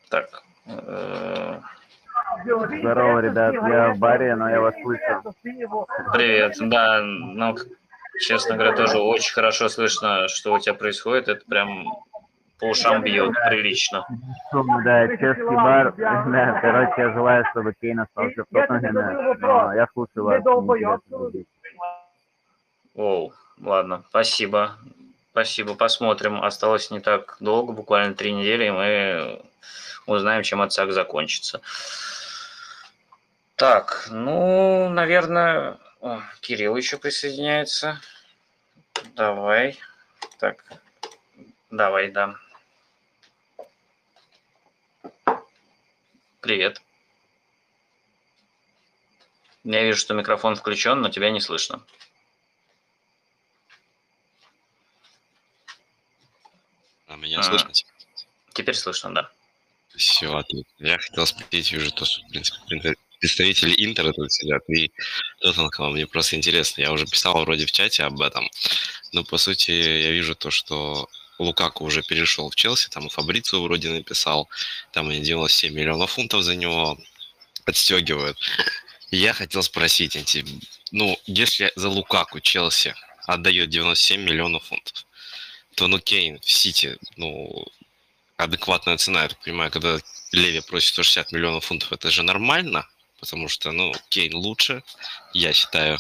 Так, 0.09 0.43
э, 0.67 1.38
Здорово, 2.45 3.21
ребят, 3.21 3.55
я 3.55 3.93
в 3.95 3.99
баре, 3.99 4.35
но 4.37 4.51
я 4.51 4.61
вас 4.61 4.75
слышу. 4.83 5.35
Привет, 6.13 6.57
да, 6.61 7.01
ну, 7.03 7.57
честно 8.21 8.55
говоря, 8.57 8.75
тоже 8.75 8.99
очень 8.99 9.33
хорошо 9.33 9.69
слышно, 9.69 10.29
что 10.29 10.55
у 10.55 10.59
тебя 10.59 10.75
происходит, 10.75 11.29
это 11.29 11.45
прям 11.47 11.87
по 12.59 12.67
ушам 12.67 13.03
бьет 13.03 13.35
прилично. 13.49 14.05
Да, 14.85 15.09
чешский 15.09 15.55
бар, 15.55 15.95
да, 15.97 16.59
короче, 16.61 16.95
я 16.97 17.13
желаю, 17.13 17.45
чтобы 17.51 17.75
Кейн 17.81 18.01
остался 18.01 18.43
в 18.43 18.47
Тоттенхэме, 18.53 19.37
но 19.39 19.75
я 19.75 19.87
слушаю 19.93 20.25
вас. 20.25 20.43
Оу, 22.95 23.33
ладно, 23.61 24.03
спасибо. 24.09 24.73
Спасибо, 25.31 25.77
посмотрим. 25.77 26.43
Осталось 26.43 26.91
не 26.91 26.99
так 26.99 27.37
долго, 27.39 27.73
буквально 27.73 28.15
три 28.15 28.33
недели, 28.33 28.65
и 28.67 28.71
мы 28.71 29.41
узнаем, 30.07 30.43
чем 30.43 30.61
отсак 30.61 30.91
закончится. 30.93 31.61
Так, 33.59 34.07
ну, 34.13 34.89
наверное, 34.89 35.81
О, 36.01 36.23
Кирилл 36.41 36.77
еще 36.77 36.97
присоединяется. 36.97 38.01
Давай. 39.17 39.81
Так, 40.39 40.65
давай, 41.69 42.13
да. 42.13 42.37
Привет. 46.41 46.81
Я 49.65 49.83
вижу, 49.83 49.99
что 49.99 50.15
микрофон 50.15 50.55
включен, 50.55 51.01
но 51.01 51.09
тебя 51.09 51.31
не 51.33 51.41
слышно. 51.41 51.83
А 57.09 57.17
меня 57.17 57.41
а, 57.41 57.43
слышно? 57.43 57.73
Теперь 58.53 58.77
слышно, 58.77 59.13
да. 59.13 59.31
Все, 59.97 60.33
отлично. 60.33 60.71
Я 60.79 60.99
хотел 60.99 61.27
спросить, 61.27 61.73
вижу 61.73 61.91
то, 61.91 62.05
что, 62.05 62.25
в 62.25 62.31
принципе, 62.31 62.59
прин- 62.71 62.97
представители 63.21 63.75
Интера 63.85 64.13
тут 64.13 64.33
сидят, 64.33 64.63
и 64.69 64.91
Тоттенхэма, 65.41 65.91
мне 65.91 66.07
просто 66.07 66.37
интересно. 66.37 66.81
Я 66.83 66.93
уже 66.93 67.07
писал 67.07 67.41
вроде 67.45 67.67
в 67.67 67.73
чате 67.73 68.05
об 68.05 68.21
этом, 68.21 68.51
но, 69.13 69.25
по 69.25 69.39
сути, 69.39 69.71
я 69.71 70.11
вижу 70.11 70.35
то, 70.35 70.51
что 70.51 71.09
Лукаку 71.39 71.85
уже 71.85 72.03
перешел 72.03 72.51
в 72.51 72.57
Челси, 72.57 72.91
там 72.91 73.07
и 73.07 73.11
Фабрицу 73.11 73.63
вроде 73.63 73.91
написал, 73.91 74.49
там 74.93 75.11
и 75.11 75.21
97 75.21 75.73
миллионов 75.73 76.13
фунтов 76.13 76.43
за 76.43 76.57
него 76.57 76.99
отстегивают. 77.65 78.39
Я 79.11 79.33
хотел 79.33 79.63
спросить, 79.63 80.17
ну, 80.91 81.19
если 81.27 81.73
за 81.77 81.89
Лукаку 81.89 82.41
Челси 82.41 82.95
отдает 83.27 83.71
97 83.71 84.23
миллионов 84.23 84.65
фунтов, 84.65 85.07
то, 85.75 85.87
ну, 85.87 85.99
Кейн 86.01 86.41
в 86.41 86.51
Сити, 86.51 86.99
ну, 87.17 87.67
адекватная 88.37 88.97
цена, 88.97 89.23
я 89.23 89.29
так 89.29 89.39
понимаю, 89.39 89.71
когда 89.71 89.99
Леви 90.33 90.61
просит 90.61 90.89
160 90.89 91.33
миллионов 91.33 91.65
фунтов, 91.65 91.93
это 91.93 92.11
же 92.11 92.23
нормально, 92.23 92.87
потому 93.19 93.49
что, 93.49 93.73
ну, 93.73 93.93
Кейн 94.09 94.35
лучше, 94.35 94.83
я 95.35 95.53
считаю, 95.53 95.99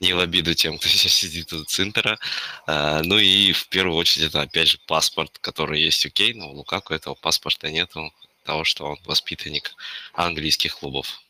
не 0.00 0.12
в 0.12 0.18
обиду 0.18 0.54
тем, 0.54 0.78
кто 0.78 0.88
сейчас 0.88 1.12
сидит 1.12 1.52
у 1.52 1.64
Цинтера. 1.64 2.18
А, 2.66 3.02
ну 3.02 3.18
и 3.18 3.52
в 3.52 3.68
первую 3.68 3.96
очередь 3.96 4.28
это, 4.28 4.42
опять 4.42 4.68
же, 4.68 4.78
паспорт, 4.86 5.38
который 5.40 5.80
есть 5.80 6.04
у 6.06 6.10
Кейна, 6.10 6.46
у 6.46 6.52
Лукаку 6.52 6.94
этого 6.94 7.14
паспорта 7.14 7.70
нету, 7.70 8.12
того, 8.44 8.64
что 8.64 8.84
он 8.84 8.98
воспитанник 9.04 9.74
английских 10.12 10.78
клубов. 10.78 11.20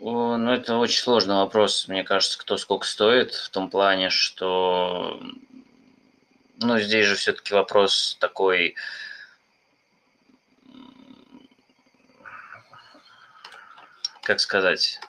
Ну, 0.00 0.52
это 0.52 0.76
очень 0.76 1.00
сложный 1.00 1.36
вопрос, 1.36 1.88
мне 1.88 2.04
кажется, 2.04 2.38
кто 2.38 2.56
сколько 2.56 2.86
стоит, 2.86 3.32
в 3.32 3.48
том 3.50 3.70
плане, 3.70 4.10
что, 4.10 5.20
ну, 6.60 6.78
здесь 6.78 7.06
же 7.06 7.14
все-таки 7.14 7.54
вопрос 7.54 8.16
такой, 8.20 8.74
как 14.24 14.40
сказать, 14.40 15.00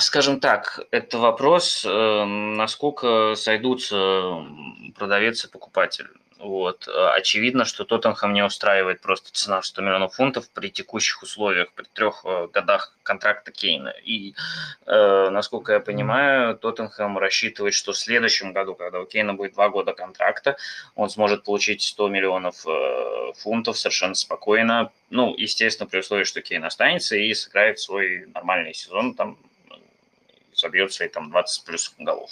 Скажем 0.00 0.38
так, 0.38 0.80
это 0.90 1.18
вопрос, 1.18 1.84
э, 1.84 2.24
насколько 2.24 3.34
сойдутся 3.36 4.44
продавец 4.96 5.44
и 5.44 5.48
покупатель. 5.48 6.08
Вот. 6.38 6.86
Э, 6.86 7.10
Очевидно, 7.16 7.64
что 7.64 7.84
Тоттенхэм 7.84 8.32
не 8.32 8.44
устраивает 8.44 9.00
просто 9.00 9.32
цена 9.32 9.60
в 9.60 9.66
100 9.66 9.82
миллионов 9.82 10.14
фунтов 10.14 10.48
при 10.50 10.70
текущих 10.70 11.22
условиях, 11.22 11.72
при 11.72 11.84
трех 11.92 12.24
э, 12.24 12.46
годах 12.52 12.96
контракта 13.02 13.50
Кейна. 13.50 13.92
И, 14.04 14.34
э, 14.86 15.30
насколько 15.30 15.72
я 15.72 15.80
понимаю, 15.80 16.56
Тоттенхэм 16.56 17.18
рассчитывает, 17.18 17.74
что 17.74 17.92
в 17.92 17.98
следующем 17.98 18.52
году, 18.52 18.76
когда 18.76 19.00
у 19.00 19.06
Кейна 19.06 19.34
будет 19.34 19.54
два 19.54 19.68
года 19.68 19.92
контракта, 19.92 20.56
он 20.94 21.10
сможет 21.10 21.42
получить 21.42 21.82
100 21.82 22.08
миллионов 22.08 22.64
э, 22.66 23.32
фунтов 23.38 23.76
совершенно 23.76 24.14
спокойно. 24.14 24.92
Ну, 25.10 25.34
естественно, 25.36 25.88
при 25.88 25.98
условии, 25.98 26.24
что 26.24 26.40
Кейн 26.40 26.64
останется 26.64 27.16
и 27.16 27.34
сыграет 27.34 27.80
свой 27.80 28.26
нормальный 28.32 28.74
сезон, 28.74 29.14
там, 29.14 29.38
забьет 30.54 30.92
свои 30.92 31.08
там 31.08 31.30
20 31.30 31.64
плюс 31.64 31.92
голов. 31.98 32.30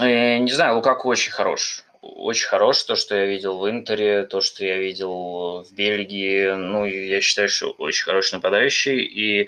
Э, 0.00 0.38
Не 0.38 0.52
знаю, 0.52 0.76
Лукаку 0.76 1.08
очень 1.08 1.32
хорош. 1.32 1.84
Очень 2.00 2.48
хорош 2.48 2.82
то, 2.82 2.96
что 2.96 3.14
я 3.16 3.26
видел 3.26 3.58
в 3.58 3.68
Интере, 3.70 4.24
то, 4.24 4.40
что 4.40 4.64
я 4.64 4.76
видел 4.78 5.62
в 5.62 5.72
Бельгии. 5.72 6.50
Ну, 6.52 6.84
я 6.84 7.20
считаю, 7.20 7.48
что 7.48 7.70
очень 7.72 8.04
хороший 8.04 8.34
нападающий. 8.34 9.00
И, 9.00 9.42
э, 9.42 9.46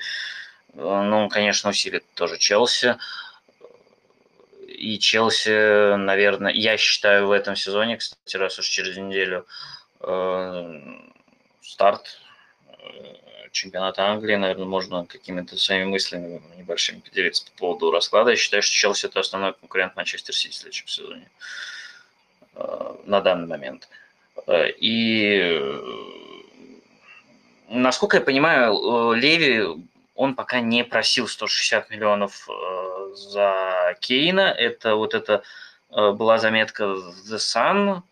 ну, 0.74 1.28
конечно, 1.28 1.70
усилит 1.70 2.04
тоже 2.14 2.38
Челси. 2.38 2.96
И 4.68 4.98
Челси, 4.98 5.96
наверное, 5.96 6.52
я 6.52 6.76
считаю 6.76 7.26
в 7.28 7.32
этом 7.32 7.56
сезоне, 7.56 7.96
кстати, 7.96 8.36
раз 8.36 8.58
уж 8.58 8.66
через 8.68 8.96
неделю 8.96 9.46
э, 10.00 10.80
старт 11.62 12.18
чемпионата 13.56 14.04
Англии, 14.04 14.36
наверное, 14.36 14.66
можно 14.66 15.06
какими-то 15.06 15.56
своими 15.56 15.84
мыслями 15.84 16.42
небольшими 16.56 17.00
поделиться 17.00 17.44
по 17.46 17.58
поводу 17.58 17.90
расклада. 17.90 18.30
Я 18.30 18.36
считаю, 18.36 18.62
что 18.62 18.74
Челси 18.74 19.06
это 19.06 19.20
основной 19.20 19.54
конкурент 19.54 19.96
Манчестер 19.96 20.34
Сити 20.34 20.52
в 20.52 20.56
следующем 20.56 20.88
сезоне 20.88 21.30
э, 22.54 22.94
на 23.06 23.20
данный 23.20 23.46
момент. 23.46 23.88
Э, 24.46 24.70
И 24.70 25.38
э, 25.40 25.80
насколько 27.68 28.18
я 28.18 28.22
понимаю, 28.22 29.12
Леви, 29.14 29.64
он 30.14 30.34
пока 30.34 30.60
не 30.60 30.84
просил 30.84 31.26
160 31.26 31.90
миллионов 31.90 32.48
за 33.14 33.96
Кейна. 34.00 34.48
Это 34.52 34.94
вот 34.94 35.14
это 35.14 35.42
была 35.90 36.38
заметка 36.38 36.86
в 36.86 37.32
The 37.32 37.36
Sun, 37.36 38.02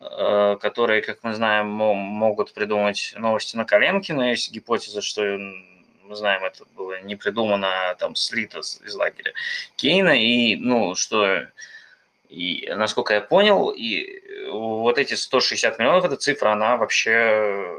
которые, 0.00 1.02
как 1.02 1.22
мы 1.22 1.34
знаем, 1.34 1.68
мо- 1.68 1.94
могут 1.94 2.54
придумать 2.54 3.12
новости 3.16 3.54
на 3.54 3.66
коленке, 3.66 4.14
но 4.14 4.30
есть 4.30 4.50
гипотеза, 4.50 5.02
что 5.02 5.22
мы 6.04 6.16
знаем, 6.16 6.42
это 6.42 6.64
было 6.74 7.00
не 7.02 7.16
придумано, 7.16 7.90
а 7.90 7.94
там 7.94 8.16
слито 8.16 8.60
из 8.60 8.94
лагеря 8.94 9.32
Кейна, 9.76 10.18
и, 10.18 10.56
ну, 10.56 10.94
что, 10.94 11.46
и, 12.28 12.66
насколько 12.74 13.14
я 13.14 13.20
понял, 13.20 13.70
и 13.70 14.22
вот 14.50 14.98
эти 14.98 15.14
160 15.14 15.78
миллионов, 15.78 16.04
эта 16.04 16.16
цифра, 16.16 16.50
она 16.50 16.76
вообще, 16.76 17.78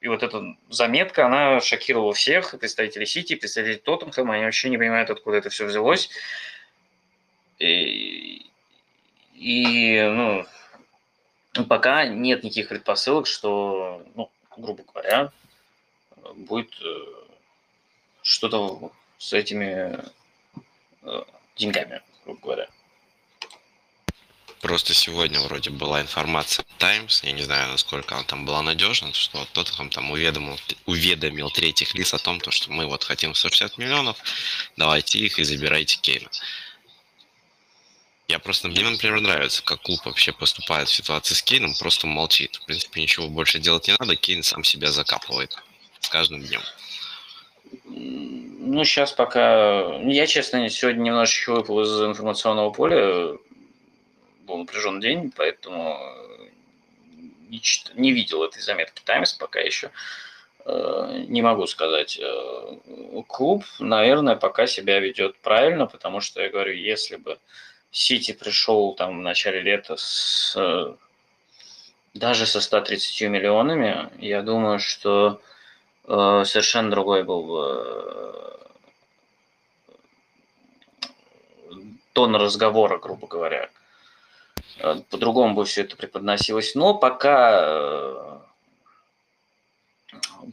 и 0.00 0.08
вот 0.08 0.22
эта 0.22 0.56
заметка, 0.70 1.26
она 1.26 1.60
шокировала 1.60 2.14
всех, 2.14 2.58
представителей 2.58 3.06
Сити, 3.06 3.34
представителей 3.34 3.76
Тоттенхэма, 3.76 4.34
они 4.34 4.44
вообще 4.44 4.70
не 4.70 4.78
понимают, 4.78 5.10
откуда 5.10 5.38
это 5.38 5.50
все 5.50 5.66
взялось, 5.66 6.08
и, 7.58 8.46
и, 9.34 10.00
ну, 10.00 10.46
пока 11.64 12.06
нет 12.06 12.44
никаких 12.44 12.68
предпосылок, 12.68 13.26
что, 13.26 14.04
ну, 14.14 14.30
грубо 14.56 14.84
говоря, 14.84 15.32
будет 16.34 16.72
э, 16.82 17.04
что-то 18.22 18.92
с 19.18 19.32
этими 19.32 20.04
э, 21.02 21.22
деньгами, 21.56 22.02
грубо 22.24 22.40
говоря. 22.40 22.68
Просто 24.60 24.94
сегодня 24.94 25.38
вроде 25.40 25.70
была 25.70 26.00
информация 26.00 26.64
Times, 26.78 27.22
я 27.22 27.32
не 27.32 27.42
знаю, 27.42 27.70
насколько 27.70 28.14
она 28.16 28.24
там 28.24 28.46
была 28.46 28.62
надежна, 28.62 29.12
что 29.12 29.44
Тоттенхэм 29.52 29.90
там 29.90 30.10
уведомил, 30.10 30.58
уведомил 30.86 31.50
третьих 31.50 31.94
лиц 31.94 32.14
о 32.14 32.18
том, 32.18 32.40
то, 32.40 32.50
что 32.50 32.72
мы 32.72 32.86
вот 32.86 33.04
хотим 33.04 33.34
160 33.34 33.78
миллионов, 33.78 34.16
давайте 34.76 35.18
их 35.18 35.38
и 35.38 35.44
забирайте 35.44 35.98
Кейна. 35.98 36.28
Я 38.28 38.40
просто, 38.40 38.66
мне, 38.68 38.82
например, 38.82 39.20
нравится, 39.20 39.62
как 39.64 39.82
клуб 39.82 40.00
вообще 40.04 40.32
поступает 40.32 40.88
в 40.88 40.92
ситуации 40.94 41.34
с 41.34 41.42
Кейном, 41.42 41.74
просто 41.78 42.08
молчит. 42.08 42.56
В 42.56 42.66
принципе, 42.66 43.00
ничего 43.02 43.28
больше 43.28 43.60
делать 43.60 43.86
не 43.86 43.94
надо, 43.98 44.16
Кейн 44.16 44.42
сам 44.42 44.64
себя 44.64 44.90
закапывает 44.90 45.56
с 46.00 46.08
каждым 46.08 46.42
днем. 46.42 46.60
Ну, 47.84 48.84
сейчас 48.84 49.12
пока... 49.12 49.96
Я, 50.02 50.26
честно, 50.26 50.68
сегодня 50.68 51.02
немножечко 51.02 51.52
выпал 51.52 51.82
из 51.82 52.02
информационного 52.02 52.70
поля. 52.70 53.36
Был 54.40 54.58
напряженный 54.58 55.00
день, 55.00 55.32
поэтому 55.34 55.98
не, 57.48 57.60
чит- 57.60 57.92
не 57.94 58.12
видел 58.12 58.42
этой 58.42 58.60
заметки 58.60 59.02
Таймс 59.04 59.34
пока 59.34 59.60
еще. 59.60 59.90
Э, 60.64 61.24
Не 61.28 61.42
могу 61.42 61.66
сказать. 61.68 62.18
Э, 62.20 62.76
Клуб, 63.28 63.64
наверное, 63.78 64.34
пока 64.34 64.66
себя 64.66 64.98
ведет 64.98 65.36
правильно, 65.38 65.86
потому 65.86 66.20
что, 66.20 66.42
я 66.42 66.48
говорю, 66.48 66.74
если 66.74 67.16
бы 67.16 67.38
Сити 67.90 68.32
пришел 68.32 68.94
там 68.94 69.18
в 69.18 69.22
начале 69.22 69.62
лета 69.62 69.96
с 69.96 70.54
э, 70.56 70.94
даже 72.16 72.46
со 72.46 72.60
130 72.60 73.28
миллионами, 73.28 74.10
я 74.18 74.42
думаю, 74.42 74.78
что 74.78 75.40
э, 76.04 76.42
совершенно 76.44 76.90
другой 76.90 77.24
был 77.24 77.42
бы 77.42 78.66
э, 81.70 81.86
тон 82.12 82.36
разговора, 82.36 82.98
грубо 82.98 83.26
говоря. 83.26 83.70
Э, 84.78 84.96
По-другому 85.10 85.54
бы 85.54 85.64
все 85.64 85.82
это 85.82 85.96
преподносилось. 85.96 86.74
Но 86.74 86.94
пока, 86.94 88.40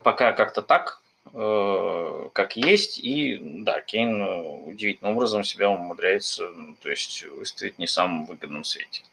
пока 0.03 0.34
как-то 0.34 0.61
так, 0.61 1.01
как 1.32 2.55
есть. 2.57 2.99
И 2.99 3.39
да, 3.41 3.82
Кейн 3.82 4.21
э, 4.21 4.41
удивительным 4.65 5.15
образом 5.15 5.43
себя 5.43 5.69
умудряется, 5.69 6.49
то 6.82 6.89
есть 6.89 7.24
выставить 7.38 7.80
не 7.80 7.86
в 7.86 7.91
самом 7.91 8.26
выгодном 8.26 8.63
свете. 8.63 9.03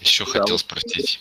Еще 0.00 0.24
Да, 0.24 0.30
хотел 0.30 0.54
вот- 0.54 0.60
спросить. 0.60 1.20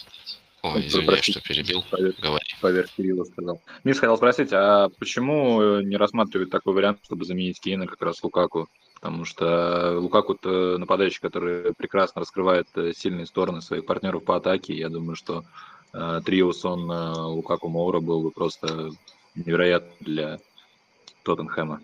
Ой, 0.62 0.86
извиняюсь, 0.88 1.08
простите, 1.08 1.40
что 1.40 1.48
перебил. 1.48 1.84
поверь. 1.90 2.14
Говори. 2.22 2.46
поверх 2.60 2.90
Кирилла 2.92 3.24
сказал. 3.24 3.62
Миш 3.86 3.98
хотел 3.98 4.18
спросить, 4.18 4.50
а 4.52 4.90
почему 5.00 5.62
э, 5.62 5.84
не 5.84 5.96
рассматривают 5.96 6.50
такой 6.52 6.74
вариант, 6.74 7.00
чтобы 7.06 7.24
заменить 7.24 7.62
Кейна 7.62 7.88
как 7.88 8.02
раз 8.02 8.22
Лукаку? 8.24 8.68
Потому 8.96 9.24
что 9.24 9.98
Лукаку 9.98 10.34
это 10.34 10.78
нападающий, 10.78 11.22
который 11.22 11.74
прекрасно 11.74 12.20
раскрывает 12.20 12.68
э, 12.76 12.92
сильные 12.94 13.26
стороны 13.26 13.62
своих 13.62 13.86
партнеров 13.86 14.26
по 14.26 14.36
атаке. 14.36 14.74
Я 14.74 14.90
думаю, 14.90 15.16
что 15.16 15.40
э, 15.40 15.44
трио 15.92 16.52
Сон, 16.54 16.92
э, 16.92 17.12
Лукаку, 17.22 17.70
Моура 17.70 18.00
был 18.00 18.22
бы 18.22 18.32
просто 18.32 18.92
невероятно 19.36 19.92
для 20.00 20.40
Тоттенхэма. 21.24 21.82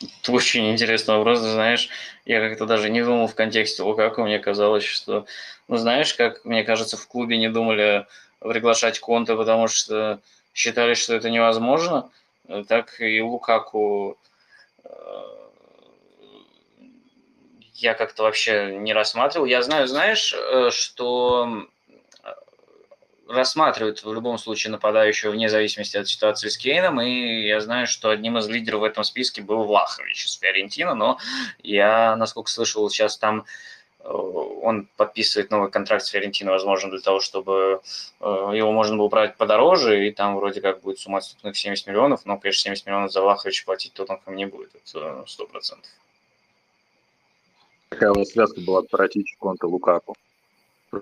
Это 0.00 0.32
очень 0.32 0.70
интересный 0.70 1.16
вопрос, 1.16 1.38
знаешь, 1.38 1.88
я 2.24 2.40
как-то 2.40 2.66
даже 2.66 2.90
не 2.90 3.04
думал 3.04 3.28
в 3.28 3.34
контексте 3.34 3.82
Лукаку, 3.82 4.22
мне 4.22 4.38
казалось, 4.38 4.84
что, 4.84 5.26
ну, 5.68 5.76
знаешь, 5.76 6.14
как, 6.14 6.44
мне 6.44 6.64
кажется, 6.64 6.96
в 6.96 7.06
клубе 7.06 7.38
не 7.38 7.48
думали 7.48 8.06
приглашать 8.40 8.98
Конте, 8.98 9.36
потому 9.36 9.68
что 9.68 10.20
считали, 10.52 10.94
что 10.94 11.14
это 11.14 11.30
невозможно, 11.30 12.10
так 12.68 13.00
и 13.00 13.20
Лукаку 13.22 14.18
э, 14.84 14.88
я 17.74 17.94
как-то 17.94 18.24
вообще 18.24 18.76
не 18.76 18.92
рассматривал. 18.92 19.46
Я 19.46 19.62
знаю, 19.62 19.86
знаешь, 19.86 20.34
э, 20.34 20.70
что 20.70 21.68
рассматривают 23.28 24.04
в 24.04 24.12
любом 24.12 24.38
случае 24.38 24.70
нападающего 24.70 25.30
вне 25.30 25.48
зависимости 25.48 25.96
от 25.96 26.08
ситуации 26.08 26.48
с 26.48 26.56
Кейном, 26.56 27.00
и 27.00 27.46
я 27.46 27.60
знаю, 27.60 27.86
что 27.86 28.10
одним 28.10 28.38
из 28.38 28.48
лидеров 28.48 28.80
в 28.80 28.84
этом 28.84 29.04
списке 29.04 29.42
был 29.42 29.64
Влахович 29.64 30.26
из 30.26 30.38
Фиорентина, 30.38 30.94
но 30.94 31.18
я, 31.62 32.16
насколько 32.16 32.50
слышал, 32.50 32.88
сейчас 32.88 33.18
там 33.18 33.44
э, 34.00 34.08
он 34.08 34.88
подписывает 34.96 35.50
новый 35.50 35.70
контракт 35.70 36.04
с 36.04 36.08
Фиорентино, 36.08 36.52
возможно, 36.52 36.90
для 36.90 37.00
того, 37.00 37.20
чтобы 37.20 37.80
э, 38.20 38.24
его 38.54 38.70
можно 38.72 38.96
было 38.96 39.08
брать 39.08 39.36
подороже, 39.36 40.06
и 40.06 40.12
там 40.12 40.36
вроде 40.36 40.60
как 40.60 40.80
будет 40.82 40.98
сумма 40.98 41.18
отступных 41.18 41.56
70 41.56 41.86
миллионов, 41.86 42.24
но, 42.26 42.38
конечно, 42.38 42.62
70 42.64 42.86
миллионов 42.86 43.12
за 43.12 43.22
Влаховича 43.22 43.64
платить 43.64 43.92
Тоттенхэм 43.94 44.36
не 44.36 44.46
будет, 44.46 44.70
это 44.74 45.24
100%. 45.26 45.78
Какая 47.88 48.10
у 48.10 48.18
вас 48.18 48.28
связка 48.30 48.60
была 48.60 48.82
Паратич, 48.82 49.36
Конта, 49.38 49.66
Лукаку? 49.66 50.16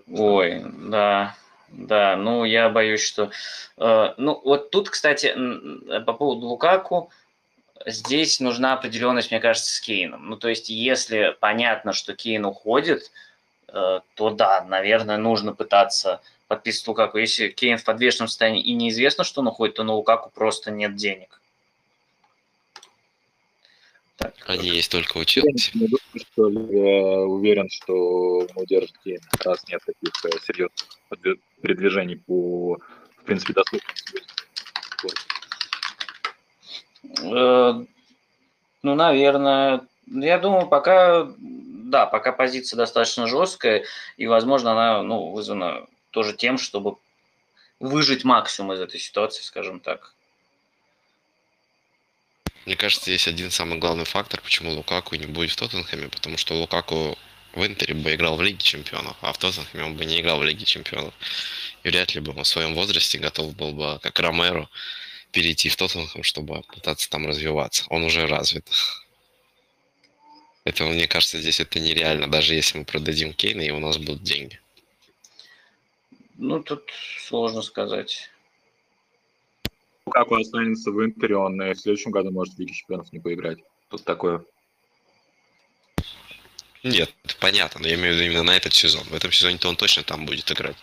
Ой, 0.09 0.65
да, 0.89 1.35
да, 1.69 2.17
ну 2.17 2.45
я 2.45 2.69
боюсь, 2.69 3.03
что... 3.03 3.31
Э, 3.77 4.15
ну 4.17 4.41
вот 4.45 4.71
тут, 4.71 4.91
кстати, 4.91 5.35
по 6.05 6.13
поводу 6.13 6.47
Лукаку, 6.47 7.11
здесь 7.87 8.41
нужна 8.41 8.75
определенность, 8.75 9.31
мне 9.31 9.41
кажется, 9.41 9.75
с 9.75 9.81
Кейном. 9.81 10.29
Ну 10.29 10.37
то 10.37 10.49
есть 10.49 10.69
если 10.69 11.37
понятно, 11.41 11.93
что 11.93 12.15
Кейн 12.15 12.45
уходит, 12.45 13.11
э, 13.69 14.01
то 14.15 14.31
да, 14.31 14.65
наверное, 14.65 15.17
нужно 15.17 15.53
пытаться 15.53 16.21
подписывать 16.49 16.89
Лукаку. 16.89 17.19
Если 17.19 17.49
Кейн 17.49 17.79
в 17.79 17.85
подвешенном 17.85 18.29
состоянии 18.29 18.63
и 18.63 18.73
неизвестно, 18.75 19.25
что 19.25 19.41
он 19.41 19.49
уходит, 19.49 19.77
то 19.77 19.83
на 19.85 19.95
Лукаку 19.95 20.31
просто 20.31 20.71
нет 20.71 20.97
денег. 20.97 21.41
Они 24.47 24.69
есть 24.69 24.91
только 24.91 25.19
у 25.19 25.25
Челси. 25.25 25.73
Что 26.17 26.49
ли, 26.49 26.59
уверен, 26.59 27.69
что 27.71 28.47
мы 28.55 28.63
удержит 28.63 28.97
Кейн, 29.05 29.21
раз 29.45 29.67
нет 29.69 29.81
таких 29.85 30.25
э, 30.25 30.39
серьезных 30.45 31.39
передвижений 31.61 32.17
по, 32.17 32.79
в 33.19 33.25
принципе, 33.25 33.55
доступности. 33.55 34.23
Э, 37.23 37.85
ну, 38.83 38.95
наверное. 38.95 39.87
Я 40.07 40.39
думаю, 40.39 40.67
пока, 40.67 41.33
да, 41.39 42.05
пока 42.05 42.33
позиция 42.33 42.77
достаточно 42.77 43.27
жесткая, 43.27 43.85
и, 44.19 44.27
возможно, 44.27 44.73
она, 44.73 45.03
ну, 45.03 45.31
вызвана 45.31 45.87
тоже 46.11 46.35
тем, 46.35 46.59
чтобы 46.59 46.97
выжить 47.81 48.25
максимум 48.25 48.75
из 48.75 48.81
этой 48.81 49.01
ситуации, 49.01 49.43
скажем 49.43 49.81
так. 49.81 50.15
Мне 52.67 52.77
кажется, 52.77 53.11
есть 53.11 53.29
один 53.29 53.51
самый 53.51 53.79
главный 53.79 54.05
фактор, 54.05 54.41
почему 54.41 54.73
Лукаку 54.73 55.17
не 55.17 55.27
будет 55.27 55.51
в 55.51 55.57
Тоттенхэме, 55.57 56.09
потому 56.09 56.39
что 56.39 56.55
Лукаку 56.55 57.19
в 57.53 57.65
Интере 57.65 57.95
бы 57.95 58.15
играл 58.15 58.37
в 58.37 58.43
Лиге 58.43 58.59
Чемпионов, 58.59 59.17
а 59.21 59.33
в 59.33 59.39
Тоттенхэме 59.39 59.85
он 59.85 59.97
бы 59.97 60.05
не 60.05 60.21
играл 60.21 60.39
в 60.39 60.45
Лиге 60.45 60.65
Чемпионов. 60.65 61.13
И 61.83 61.89
вряд 61.89 62.15
ли 62.15 62.21
бы 62.21 62.33
он 62.33 62.45
в 62.45 62.49
своем 62.49 62.75
возрасте 62.75 63.19
готов 63.19 63.55
был 63.55 63.73
бы, 63.73 63.99
как 64.03 64.19
Ромеро, 64.19 64.69
перейти 65.31 65.69
в 65.69 65.77
Тоттенхэм, 65.77 66.23
чтобы 66.23 66.63
пытаться 66.63 67.11
там 67.11 67.27
развиваться. 67.27 67.85
Он 67.91 68.05
уже 68.05 68.27
развит. 68.27 68.67
Это, 70.65 70.85
мне 70.85 71.07
кажется, 71.07 71.39
здесь 71.39 71.61
это 71.61 71.79
нереально, 71.79 72.31
даже 72.31 72.55
если 72.55 72.79
мы 72.79 72.85
продадим 72.87 73.35
Кейна, 73.35 73.61
и 73.61 73.71
у 73.71 73.79
нас 73.79 73.99
будут 73.99 74.23
деньги. 74.23 74.59
Ну, 76.37 76.63
тут 76.63 76.91
сложно 77.21 77.61
сказать 77.61 78.31
как 80.11 80.31
он 80.31 80.41
останется 80.41 80.91
в 80.91 81.05
Интере, 81.05 81.37
он 81.37 81.61
и 81.63 81.75
в 81.75 81.81
следующем 81.81 82.11
году 82.11 82.31
может 82.31 82.55
в 82.55 82.59
Лиге 82.59 82.75
Чемпионов 82.75 83.13
не 83.13 83.21
поиграть. 83.21 83.59
Тут 83.89 84.05
такое. 84.05 84.45
Нет, 86.83 87.15
это 87.25 87.35
понятно, 87.41 87.81
но 87.81 87.89
я 87.89 87.95
имею 87.95 88.15
в 88.15 88.17
виду 88.17 88.27
именно 88.27 88.43
на 88.43 88.57
этот 88.57 88.75
сезон. 88.75 89.05
В 89.05 89.15
этом 89.15 89.33
сезоне-то 89.33 89.69
он 89.69 89.77
точно 89.77 90.03
там 90.03 90.27
будет 90.27 90.51
играть. 90.53 90.77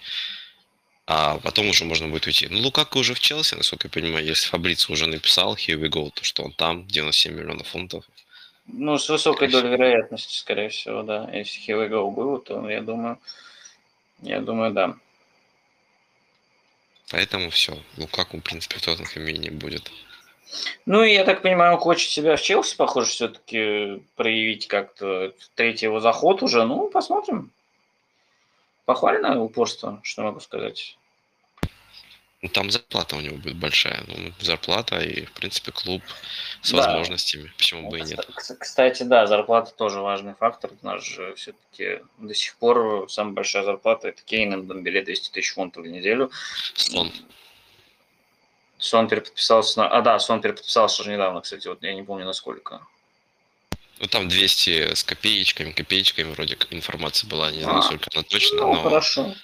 А 1.06 1.38
потом 1.40 1.70
уже 1.70 1.86
можно 1.86 2.08
будет 2.08 2.26
уйти. 2.26 2.48
Ну, 2.50 2.60
Лукаку 2.60 3.00
уже 3.00 3.14
в 3.14 3.20
Челси, 3.20 3.56
насколько 3.56 3.88
я 3.88 3.92
понимаю, 3.92 4.26
если 4.26 4.48
Фабрица 4.50 4.92
уже 4.92 5.08
написал 5.08 5.56
Here 5.56 5.80
we 5.80 5.90
go, 5.90 6.10
то 6.12 6.24
что 6.24 6.44
он 6.44 6.54
там, 6.54 6.88
97 6.88 7.34
миллионов 7.34 7.68
фунтов. 7.68 8.06
Ну, 8.66 8.98
с 8.98 9.10
высокой 9.10 9.48
долей 9.48 9.70
вероятности, 9.70 10.38
скорее 10.38 10.70
всего, 10.70 11.04
да. 11.04 11.30
Если 11.34 11.62
Here 11.62 11.78
we 11.78 11.90
go 11.90 12.10
было, 12.12 12.40
то 12.40 12.68
я 12.70 12.82
думаю, 12.82 13.20
я 14.22 14.42
думаю, 14.42 14.72
да. 14.72 14.96
Поэтому 17.12 17.50
все. 17.50 17.78
Лукаку, 17.98 18.38
в 18.38 18.42
принципе, 18.42 18.78
в 18.78 18.82
Тоттенхэме 18.82 19.34
не 19.34 19.50
будет. 19.50 19.92
Ну, 20.86 21.04
я 21.04 21.24
так 21.24 21.42
понимаю, 21.42 21.74
он 21.74 21.80
хочет 21.80 22.10
себя 22.10 22.36
в 22.36 22.42
Челси, 22.42 22.76
похоже, 22.76 23.10
все-таки 23.10 24.02
проявить 24.16 24.68
как-то 24.68 25.34
третий 25.56 25.86
его 25.86 26.00
заход 26.00 26.44
уже. 26.44 26.66
Ну, 26.66 26.90
посмотрим. 26.90 27.52
Похвальное 28.86 29.38
упорство, 29.38 30.00
что 30.04 30.24
могу 30.24 30.40
сказать. 30.40 30.98
Ну, 32.44 32.50
там 32.50 32.72
зарплата 32.72 33.16
у 33.16 33.22
него 33.22 33.38
будет 33.38 33.56
большая. 33.56 34.04
Ну, 34.08 34.34
зарплата 34.40 35.00
и, 35.00 35.26
в 35.26 35.32
принципе, 35.34 35.72
клуб 35.72 36.02
с 36.64 36.72
Да. 36.72 36.78
возможностями. 36.78 37.52
Почему 37.56 37.90
бы 37.90 38.00
и 38.00 38.02
нет? 38.02 38.20
Кс- 38.36 38.56
Кстати, 38.60 39.04
да, 39.04 39.28
зарплата 39.28 39.72
тоже 39.72 40.00
важный 40.00 40.34
фактор. 40.34 40.72
У 40.82 40.86
нас 40.86 41.04
же 41.06 41.36
все-таки 41.36 42.00
до 42.18 42.34
сих 42.34 42.56
пор 42.56 43.08
самая 43.12 43.34
большая 43.34 43.64
зарплата 43.64 44.08
это 44.08 44.24
Кейн 44.24 44.54
и 44.60 44.64
Домбеле 44.66 45.04
200 45.04 45.30
тысяч 45.30 45.54
фунтов 45.54 45.84
в 45.84 45.88
неделю. 45.88 46.32
Сон. 46.74 47.12
Сон 48.80 49.08
переподписался 49.08 49.78
на... 49.80 49.90
А, 49.90 50.02
да, 50.02 50.18
Сон 50.18 50.42
переподписался 50.42 51.04
уже 51.04 51.12
недавно, 51.12 51.42
кстати, 51.42 51.68
вот 51.68 51.84
я 51.84 51.94
не 51.94 52.02
помню 52.02 52.26
насколько. 52.26 52.82
Ну, 54.00 54.08
там 54.08 54.28
200 54.28 54.96
с 54.96 55.04
копеечками, 55.04 55.74
копеечками 55.74 56.32
вроде 56.32 56.56
как 56.56 56.74
информация 56.74 57.30
была, 57.30 57.52
не 57.52 57.62
знаю, 57.62 57.78
А, 57.78 57.82
сколько 57.84 58.10
она 58.16 58.24
точно, 58.24 58.62
Ну, 58.62 58.74
но 58.74 58.82
хорошо. 58.84 59.36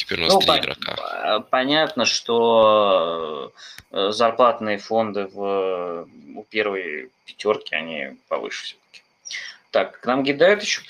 Теперь 0.00 0.20
у 0.20 0.24
нас 0.24 0.34
Ну, 0.34 0.40
три 0.40 0.58
игрока. 0.58 0.96
а, 0.98 1.40
Понятно, 1.40 2.04
что 2.04 3.52
э, 3.90 4.10
зарплатные 4.10 4.78
фонды 4.78 5.26
в, 5.26 6.08
у 6.36 6.42
первой 6.44 7.10
пятерки, 7.26 7.74
они 7.74 8.16
повыше 8.28 8.64
все-таки. 8.64 9.02
Так, 9.70 10.00
к 10.00 10.06
нам 10.06 10.22
Гидает 10.22 10.62
еще 10.62 10.80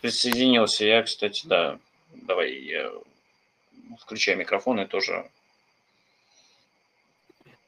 присоединился. 0.00 0.84
Я, 0.84 1.02
кстати, 1.02 1.46
да, 1.46 1.78
давай 2.14 2.52
я 2.52 2.90
включаю 4.00 4.38
микрофон 4.38 4.80
и 4.80 4.86
тоже 4.86 5.24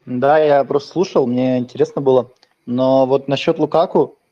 Да, 0.06 0.38
я 0.38 0.64
просто 0.64 0.90
слушал, 0.92 1.26
мне 1.26 1.58
интересно 1.58 2.00
было. 2.00 2.30
Но 2.64 3.06
вот 3.06 3.28
насчет 3.28 3.58
Лукаку, 3.58 4.16
э, 4.24 4.25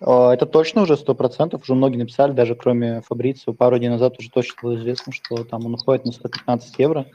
это 0.00 0.46
точно 0.46 0.82
уже 0.82 0.96
сто 0.96 1.14
процентов, 1.14 1.62
уже 1.62 1.74
многие 1.74 1.96
написали, 1.96 2.32
даже 2.32 2.54
кроме 2.54 3.02
Фабрицио, 3.02 3.52
пару 3.52 3.78
дней 3.78 3.88
назад 3.88 4.18
уже 4.18 4.30
точно 4.30 4.54
было 4.62 4.76
известно, 4.76 5.12
что 5.12 5.44
там 5.44 5.66
он 5.66 5.74
уходит 5.74 6.04
на 6.04 6.12
115 6.12 6.78
евро. 6.78 7.06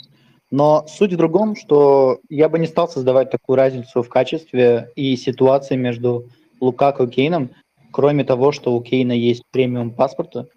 Но 0.51 0.85
суть 0.87 1.13
в 1.13 1.17
другом, 1.17 1.55
что 1.55 2.19
я 2.29 2.47
бы 2.47 2.59
не 2.59 2.67
стал 2.67 2.87
создавать 2.87 3.31
такую 3.31 3.55
разницу 3.55 4.03
в 4.03 4.09
качестве 4.09 4.91
и 4.95 5.15
ситуации 5.15 5.75
между 5.75 6.29
Лукаку 6.59 7.05
и 7.05 7.07
Кейном, 7.07 7.51
кроме 7.91 8.23
того, 8.23 8.51
что 8.51 8.75
у 8.75 8.81
Кейна 8.81 9.13
есть 9.13 9.43
премиум 9.51 9.91
паспорта. 9.91 10.47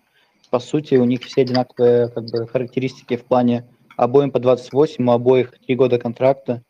По 0.50 0.58
сути, 0.58 0.96
у 0.96 1.04
них 1.04 1.22
все 1.22 1.42
одинаковые 1.42 2.08
как 2.08 2.24
бы, 2.26 2.46
характеристики 2.46 3.16
в 3.16 3.24
плане 3.24 3.66
обоим 3.96 4.30
по 4.30 4.38
28, 4.38 5.08
у 5.08 5.12
обоих 5.12 5.52
3 5.66 5.74
года 5.76 5.98
контракта. 5.98 6.62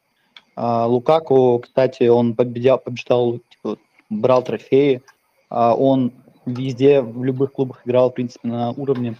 А, 0.54 0.86
Лукаку, 0.86 1.58
кстати, 1.58 2.04
он 2.04 2.34
победял, 2.34 2.78
побеждал, 2.78 3.40
типа, 3.50 3.78
брал 4.08 4.42
трофеи. 4.42 5.02
А, 5.48 5.74
он 5.74 6.12
везде, 6.44 7.00
в 7.00 7.24
любых 7.24 7.52
клубах 7.52 7.82
играл, 7.84 8.10
в 8.10 8.14
принципе, 8.14 8.48
на 8.48 8.70
уровне, 8.70 9.16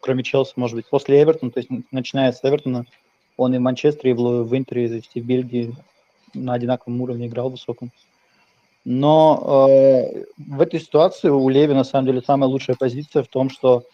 кроме 0.00 0.22
Челси, 0.22 0.52
может 0.56 0.76
быть, 0.76 0.88
после 0.88 1.22
Эвертона, 1.22 1.50
то 1.50 1.60
есть 1.60 1.70
начиная 1.90 2.32
с 2.32 2.44
Эвертона, 2.44 2.84
он 3.36 3.54
и 3.54 3.58
в 3.58 3.60
Манчестере, 3.60 4.12
и 4.12 4.14
в, 4.14 4.44
в 4.44 4.56
Интере, 4.56 4.88
то 4.88 4.94
есть 4.94 5.10
и 5.14 5.20
в 5.20 5.26
Бельгии 5.26 5.74
на 6.34 6.54
одинаковом 6.54 7.00
уровне 7.00 7.26
играл 7.26 7.50
высоком. 7.50 7.90
Но 8.84 9.68
э, 9.68 10.24
в 10.38 10.60
этой 10.60 10.80
ситуации 10.80 11.28
у 11.28 11.48
Леви, 11.48 11.74
на 11.74 11.84
самом 11.84 12.06
деле, 12.06 12.22
самая 12.22 12.48
лучшая 12.48 12.76
позиция 12.76 13.24
в 13.24 13.28
том, 13.28 13.50
что 13.50 13.84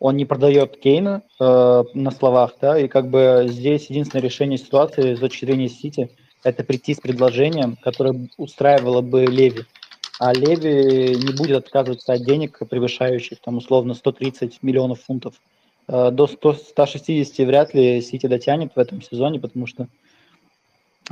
он 0.00 0.16
не 0.16 0.24
продает 0.24 0.78
Кейна 0.78 1.22
э, 1.38 1.84
на 1.92 2.10
словах, 2.10 2.54
да, 2.60 2.78
и 2.78 2.88
как 2.88 3.10
бы 3.10 3.46
здесь 3.48 3.90
единственное 3.90 4.22
решение 4.22 4.56
ситуации 4.56 5.14
с 5.14 5.20
точки 5.20 5.44
зрения 5.44 5.68
Сити– 5.68 6.10
это 6.44 6.64
прийти 6.64 6.94
с 6.94 7.00
предложением, 7.00 7.76
которое 7.82 8.28
устраивало 8.36 9.02
бы 9.02 9.26
Леви. 9.26 9.64
А 10.18 10.32
Леви 10.32 11.16
не 11.16 11.32
будет 11.32 11.56
отказываться 11.56 12.12
от 12.12 12.24
денег, 12.24 12.58
превышающих 12.68 13.38
там 13.40 13.56
условно 13.58 13.94
130 13.94 14.62
миллионов 14.62 15.02
фунтов. 15.02 15.34
Э, 15.86 16.10
до 16.10 16.26
100, 16.26 16.54
160 16.54 17.46
вряд 17.46 17.72
ли 17.72 18.00
Сити 18.02 18.26
дотянет 18.26 18.72
в 18.74 18.78
этом 18.78 19.00
сезоне, 19.00 19.40
потому 19.40 19.66
что 19.66 19.88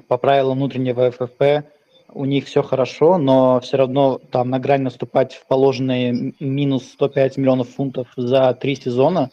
по 0.08 0.18
правилам 0.18 0.58
внутреннего 0.58 1.10
ФФП 1.10 1.68
у 2.12 2.24
них 2.24 2.46
все 2.46 2.62
хорошо, 2.62 3.18
но 3.18 3.60
все 3.60 3.76
равно 3.76 4.20
там 4.30 4.50
на 4.50 4.58
грани 4.58 4.82
наступать 4.82 5.34
в 5.34 5.46
положенные 5.46 6.34
минус 6.40 6.88
105 6.92 7.36
миллионов 7.36 7.68
фунтов 7.70 8.08
за 8.16 8.54
три 8.54 8.76
сезона, 8.76 9.30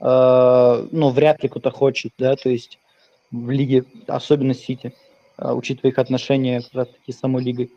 э, 0.00 0.86
ну, 0.90 1.10
вряд 1.10 1.42
ли 1.42 1.48
кто-то 1.48 1.70
хочет, 1.70 2.12
да, 2.18 2.34
то 2.36 2.48
есть 2.48 2.78
в 3.30 3.50
лиге, 3.50 3.84
особенно 4.06 4.54
Сити, 4.54 4.92
э, 5.38 5.52
учитывая 5.52 5.92
их 5.92 5.98
отношения 5.98 6.60
как 6.62 6.74
раз-таки 6.74 7.12
с 7.12 7.18
самой 7.18 7.44
лигой. 7.44 7.70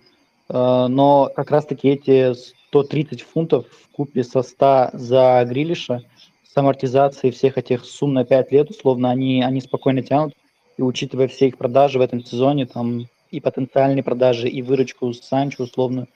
Но 0.49 1.29
как 1.35 1.51
раз-таки 1.51 1.89
эти 1.89 2.33
130 2.69 3.21
фунтов 3.21 3.65
в 3.67 3.91
купе 3.91 4.23
со 4.23 4.41
100 4.41 4.91
за 4.93 5.45
Грилиша 5.47 6.03
с 6.43 6.57
амортизацией 6.57 7.33
всех 7.33 7.57
этих 7.57 7.85
сумм 7.85 8.13
на 8.13 8.25
5 8.25 8.51
лет, 8.51 8.69
условно, 8.69 9.09
они, 9.09 9.43
они 9.43 9.61
спокойно 9.61 10.01
тянут. 10.01 10.33
И 10.77 10.81
учитывая 10.81 11.27
все 11.27 11.47
их 11.47 11.57
продажи 11.57 11.97
в 11.97 12.01
этом 12.01 12.23
сезоне, 12.23 12.65
там 12.65 13.07
и 13.31 13.39
потенциальные 13.39 14.03
продажи, 14.03 14.47
и 14.47 14.61
выручку 14.61 15.13
с 15.13 15.21
Санчо 15.21 15.63
условно, 15.63 16.07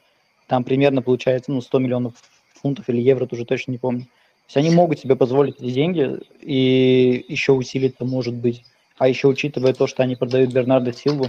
там 0.48 0.64
примерно 0.64 1.02
получается 1.02 1.52
ну, 1.52 1.62
100 1.62 1.80
миллионов 1.80 2.14
фунтов 2.54 2.90
или 2.90 3.02
евро, 3.02 3.26
тоже 3.26 3.46
точно 3.46 3.72
не 3.72 3.78
помню. 3.78 4.02
То 4.02 4.08
есть 4.48 4.58
они 4.58 4.76
могут 4.76 5.00
себе 5.00 5.16
позволить 5.16 5.60
эти 5.60 5.72
деньги, 5.72 6.20
и 6.42 7.26
еще 7.28 7.54
усилиться 7.54 8.06
может 8.06 8.36
быть. 8.36 8.64
А 8.98 9.08
еще 9.08 9.28
учитывая 9.28 9.74
то, 9.74 9.88
что 9.88 10.04
они 10.04 10.16
продают 10.16 10.52
Бернардо 10.52 10.94
Силву, 10.94 11.26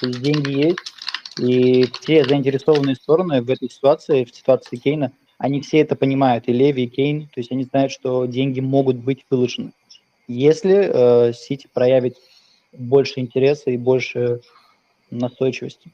то 0.00 0.06
есть 0.06 0.20
деньги 0.20 0.50
есть, 0.50 0.78
и 1.38 1.84
все 2.00 2.24
заинтересованные 2.24 2.96
стороны 2.96 3.42
в 3.42 3.50
этой 3.50 3.70
ситуации, 3.70 4.24
в 4.24 4.34
ситуации 4.34 4.76
Кейна, 4.76 5.12
они 5.38 5.60
все 5.60 5.80
это 5.80 5.96
понимают, 5.96 6.44
и 6.48 6.52
Леви, 6.52 6.84
и 6.84 6.88
Кейн, 6.88 7.26
то 7.26 7.40
есть 7.40 7.52
они 7.52 7.64
знают, 7.64 7.92
что 7.92 8.24
деньги 8.26 8.60
могут 8.60 8.96
быть 8.96 9.24
выложены. 9.28 9.72
Если 10.28 11.28
э, 11.28 11.32
Сити 11.34 11.68
проявит 11.72 12.16
больше 12.72 13.20
интереса 13.20 13.70
и 13.70 13.76
больше 13.76 14.40
настойчивости. 15.10 15.92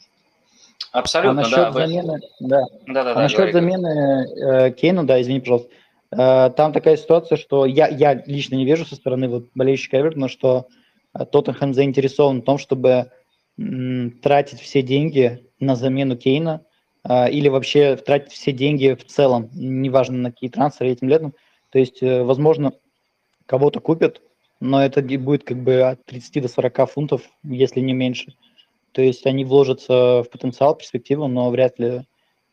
Абсолютно, 0.93 1.43
а 1.43 1.45
насчет 1.45 1.57
да. 1.57 1.72
замены, 1.72 2.20
да. 2.40 2.61
Да, 2.86 3.05
да, 3.05 3.11
а 3.12 3.14
да. 3.14 3.22
насчет 3.22 3.38
говори, 3.38 3.53
замены 3.53 4.26
э, 4.26 4.70
Кейна, 4.72 5.07
да, 5.07 5.20
извини, 5.20 5.40
пожалуйста. 5.40 5.70
Э, 6.12 6.51
там 6.51 6.72
такая 6.72 6.97
ситуация, 6.97 7.36
что 7.36 7.66
я, 7.66 7.88
я 7.88 8.14
лично 8.26 8.57
не 8.57 8.64
вижу 8.64 8.84
со 8.84 8.95
стороны 8.95 9.28
вот, 9.28 9.47
болельщика 9.55 9.99
Эвертона, 9.99 10.28
что 10.28 10.66
э, 11.14 11.24
Тоттенхэм 11.24 11.74
заинтересован 11.74 12.43
в 12.43 12.45
том, 12.45 12.59
чтобы 12.59 13.11
тратить 13.57 14.61
все 14.61 14.82
деньги 14.82 15.46
на 15.61 15.76
замену 15.76 16.16
Кейна 16.16 16.64
э, 17.05 17.30
или 17.30 17.48
вообще 17.48 17.96
тратить 17.96 18.32
все 18.32 18.53
деньги 18.53 18.94
в 18.94 19.05
целом, 19.05 19.50
неважно 19.53 20.18
на 20.18 20.30
какие 20.32 20.50
трансферы 20.50 20.90
этим 20.90 21.09
летом. 21.09 21.34
То 21.70 21.78
есть, 21.78 22.03
э, 22.03 22.22
возможно, 22.22 22.72
кого-то 23.46 23.80
купят, 23.80 24.22
но 24.61 24.82
это 24.82 25.03
будет 25.18 25.44
как 25.44 25.62
бы 25.62 25.82
от 25.82 26.05
30 26.05 26.42
до 26.42 26.48
40 26.48 26.90
фунтов, 26.90 27.22
если 27.42 27.80
не 27.80 27.92
меньше. 27.92 28.34
То 28.92 29.03
есть 29.03 29.26
они 29.26 29.44
вложатся 29.44 30.22
в 30.22 30.30
потенциал, 30.30 30.74
перспективу, 30.76 31.26
но 31.26 31.50
вряд 31.50 31.78
ли 31.78 32.03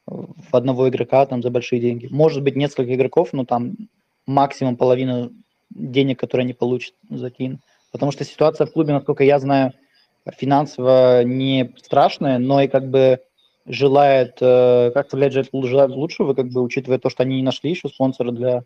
в 0.06 0.56
одного 0.56 0.90
игрока 0.90 1.26
там 1.26 1.44
за 1.44 1.52
большие 1.52 1.80
деньги. 1.80 2.08
Может 2.10 2.44
быть, 2.44 2.56
несколько 2.56 2.96
игроков, 2.96 3.34
но 3.34 3.46
там 3.46 3.76
максимум 4.26 4.76
половина 4.76 5.32
денег, 5.70 6.20
которые 6.20 6.46
они 6.46 6.54
получат 6.54 6.96
за 7.10 7.30
Кейна. 7.30 7.60
Потому 7.92 8.12
что 8.12 8.24
ситуация 8.24 8.66
в 8.66 8.72
клубе, 8.72 8.94
насколько 8.94 9.24
я 9.24 9.40
знаю, 9.40 9.74
финансово 10.38 11.24
не 11.24 11.74
страшная, 11.78 12.38
но 12.38 12.62
и 12.62 12.68
как 12.68 12.90
бы 12.90 13.22
желает, 13.66 14.38
э, 14.42 14.92
как 14.94 15.08
сказать, 15.08 15.34
желает 15.34 15.92
лучшего, 15.92 16.34
как 16.34 16.50
бы 16.50 16.62
учитывая 16.62 16.98
то, 16.98 17.10
что 17.10 17.24
они 17.24 17.38
не 17.38 17.44
нашли 17.44 17.70
еще 17.70 17.88
спонсора 17.88 18.32
для 18.32 18.64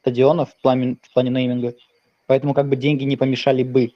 стадионов 0.00 0.50
в 0.50 0.62
плане, 0.62 0.96
в 1.02 1.12
плане 1.12 1.30
нейминга. 1.30 1.74
Поэтому 2.26 2.54
как 2.54 2.68
бы 2.68 2.76
деньги 2.76 3.04
не 3.04 3.16
помешали 3.16 3.62
бы. 3.62 3.92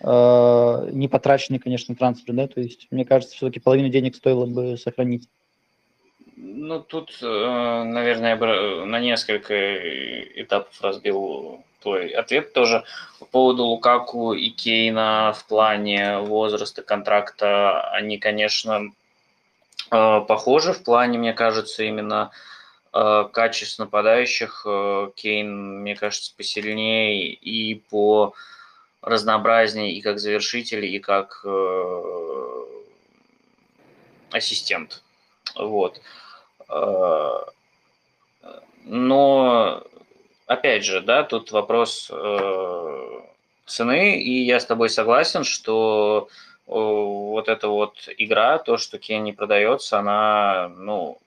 Э, 0.00 0.88
не 0.92 1.08
потраченный, 1.08 1.58
конечно, 1.58 1.94
трансфер, 1.94 2.34
да, 2.34 2.46
то 2.46 2.60
есть, 2.60 2.86
мне 2.90 3.04
кажется, 3.04 3.34
все-таки 3.34 3.60
половину 3.60 3.88
денег 3.88 4.14
стоило 4.14 4.44
бы 4.46 4.76
сохранить. 4.76 5.28
Ну, 6.36 6.80
тут, 6.80 7.16
э, 7.22 7.82
наверное, 7.84 8.30
я 8.30 8.36
бы 8.36 8.84
на 8.84 9.00
несколько 9.00 9.54
этапов 10.42 10.82
разбил 10.82 11.64
твой 11.80 12.10
ответ 12.10 12.52
тоже 12.52 12.84
по 13.18 13.24
поводу 13.24 13.64
Лукаку 13.64 14.34
и 14.34 14.50
Кейна 14.50 15.32
в 15.32 15.46
плане 15.46 16.18
возраста 16.18 16.82
контракта. 16.82 17.88
Они, 17.90 18.18
конечно, 18.18 18.92
э, 19.90 20.20
похожи 20.28 20.74
в 20.74 20.84
плане, 20.84 21.16
мне 21.18 21.32
кажется, 21.32 21.84
именно 21.84 22.32
э, 22.92 23.28
качеств 23.32 23.78
нападающих. 23.78 24.66
Э, 24.66 25.08
Кейн, 25.16 25.80
мне 25.80 25.96
кажется, 25.96 26.34
посильнее 26.36 27.32
и 27.32 27.76
по 27.76 28.34
разнообразнее 29.00 29.94
и 29.94 30.02
как 30.02 30.18
завершитель, 30.18 30.84
и 30.84 30.98
как 30.98 31.40
э, 31.44 32.64
ассистент. 34.32 35.02
Вот. 35.54 35.96
Э, 35.96 36.25
Но, 38.84 39.82
опять 40.46 40.84
же, 40.84 41.00
да, 41.00 41.24
тут 41.24 41.50
вопрос 41.50 42.08
э, 42.12 43.20
цены, 43.66 44.20
и 44.20 44.44
я 44.44 44.60
с 44.60 44.66
тобой 44.66 44.88
согласен, 44.88 45.42
что 45.42 46.28
э, 46.66 46.70
вот 46.70 47.48
эта 47.48 47.68
вот 47.68 48.08
игра, 48.16 48.58
то, 48.58 48.76
что 48.76 48.98
Кен 48.98 49.24
не 49.24 49.32
продается, 49.32 49.98
она, 49.98 50.68
ну, 50.76 51.18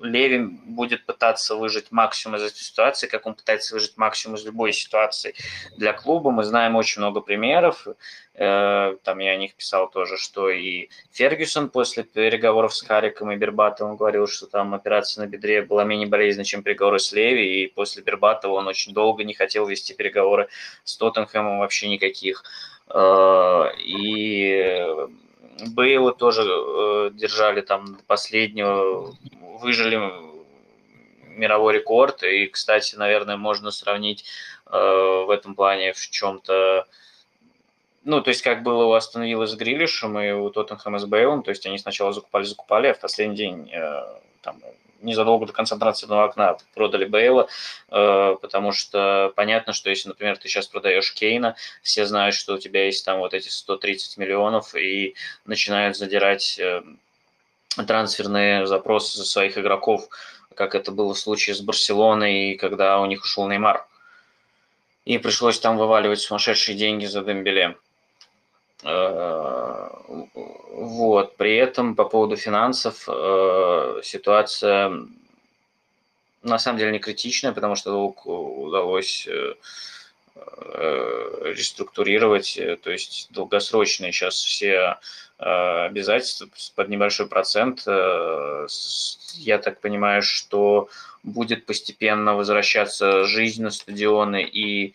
Левин 0.00 0.60
будет 0.64 1.04
пытаться 1.06 1.56
выжить 1.56 1.90
максимум 1.90 2.36
из 2.36 2.42
этой 2.42 2.58
ситуации, 2.58 3.06
как 3.06 3.26
он 3.26 3.34
пытается 3.34 3.74
выжить 3.74 3.96
максимум 3.96 4.36
из 4.36 4.44
любой 4.44 4.72
ситуации 4.72 5.34
для 5.76 5.92
клуба. 5.92 6.30
Мы 6.30 6.44
знаем 6.44 6.76
очень 6.76 7.00
много 7.02 7.20
примеров. 7.20 7.86
Э, 8.34 8.96
Там 9.02 9.18
я 9.18 9.32
о 9.32 9.36
них 9.36 9.54
писал 9.54 9.90
тоже, 9.90 10.16
что 10.16 10.50
и 10.50 10.88
Фергюсон 11.12 11.70
после 11.70 12.04
переговоров 12.04 12.74
с 12.74 12.82
Хариком 12.82 13.32
и 13.32 13.36
Бербатовым 13.36 13.96
говорил, 13.96 14.26
что 14.26 14.46
там 14.46 14.74
операция 14.74 15.24
на 15.24 15.28
бедре 15.28 15.62
была 15.62 15.84
менее 15.84 16.06
болезненна, 16.08 16.44
чем 16.44 16.62
переговоры 16.62 16.98
с 16.98 17.12
Леви, 17.12 17.64
и 17.64 17.66
после 17.66 18.02
Бербатова 18.02 18.52
он 18.52 18.68
очень 18.68 18.92
долго 18.94 19.24
не 19.24 19.34
хотел 19.34 19.66
вести 19.66 19.94
переговоры 19.94 20.48
с 20.84 20.96
Тоттенхэмом 20.96 21.58
вообще 21.58 21.88
никаких. 21.88 22.44
Э, 22.88 23.64
И 23.78 24.84
Бейла 25.66 26.12
тоже 26.12 26.42
э, 26.42 27.10
держали 27.12 27.60
там 27.60 27.96
до 27.96 28.02
последнего, 28.04 29.14
выжили 29.60 30.00
мировой 31.36 31.74
рекорд. 31.74 32.22
И, 32.22 32.46
кстати, 32.46 32.96
наверное, 32.96 33.36
можно 33.36 33.70
сравнить 33.70 34.24
э, 34.66 34.70
в 34.76 35.30
этом 35.30 35.54
плане 35.54 35.92
в 35.92 36.10
чем-то 36.10 36.86
ну, 38.04 38.22
то 38.22 38.30
есть, 38.30 38.40
как 38.40 38.62
было 38.62 38.84
у 38.84 38.92
Астон 38.92 39.24
Виллы 39.24 39.46
с 39.46 39.54
Грилишем 39.54 40.18
и 40.18 40.30
у 40.30 40.48
Тоттенхэма 40.48 40.98
с 40.98 41.04
Бейлом, 41.04 41.42
то 41.42 41.50
есть 41.50 41.66
они 41.66 41.76
сначала 41.76 42.14
закупали-закупали, 42.14 42.86
а 42.86 42.94
в 42.94 43.00
последний 43.00 43.36
день, 43.36 43.70
э, 43.70 44.02
там, 44.40 44.62
незадолго 45.00 45.46
до 45.46 45.52
конца 45.52 45.76
трансферного 45.76 46.24
окна 46.24 46.56
продали 46.74 47.04
Бейла, 47.04 47.48
э, 47.90 48.36
потому 48.40 48.72
что 48.72 49.32
понятно, 49.36 49.72
что 49.72 49.90
если, 49.90 50.08
например, 50.08 50.36
ты 50.36 50.48
сейчас 50.48 50.66
продаешь 50.66 51.12
Кейна, 51.12 51.56
все 51.82 52.06
знают, 52.06 52.34
что 52.34 52.54
у 52.54 52.58
тебя 52.58 52.86
есть 52.86 53.04
там 53.04 53.18
вот 53.18 53.34
эти 53.34 53.48
130 53.48 54.16
миллионов 54.18 54.74
и 54.74 55.14
начинают 55.44 55.96
задирать 55.96 56.58
э, 56.58 56.82
трансферные 57.86 58.66
запросы 58.66 59.16
за 59.16 59.24
своих 59.24 59.58
игроков, 59.58 60.08
как 60.54 60.74
это 60.74 60.90
было 60.90 61.14
в 61.14 61.18
случае 61.18 61.54
с 61.54 61.60
Барселоной, 61.60 62.56
когда 62.56 63.00
у 63.00 63.06
них 63.06 63.22
ушел 63.22 63.48
Неймар. 63.48 63.86
И 65.04 65.18
пришлось 65.18 65.58
там 65.58 65.78
вываливать 65.78 66.20
сумасшедшие 66.20 66.76
деньги 66.76 67.06
за 67.06 67.22
Дембеле. 67.22 67.76
Вот. 70.78 71.36
При 71.36 71.56
этом 71.56 71.96
по 71.96 72.04
поводу 72.04 72.36
финансов 72.36 73.08
э, 73.08 74.00
ситуация 74.04 74.92
на 76.42 76.58
самом 76.58 76.78
деле 76.78 76.92
не 76.92 77.00
критичная, 77.00 77.52
потому 77.52 77.74
что 77.74 78.06
удалось 78.06 79.26
э, 79.26 79.54
э, 80.36 81.52
реструктурировать, 81.56 82.60
то 82.82 82.90
есть 82.90 83.26
долгосрочные 83.30 84.12
сейчас 84.12 84.36
все 84.36 84.98
обязательства 85.38 86.48
под 86.74 86.88
небольшой 86.88 87.28
процент. 87.28 87.86
Я 87.86 89.58
так 89.58 89.80
понимаю, 89.80 90.20
что 90.20 90.88
будет 91.22 91.64
постепенно 91.64 92.34
возвращаться 92.34 93.22
жизнь 93.24 93.62
на 93.62 93.70
стадионы 93.70 94.42
и 94.42 94.94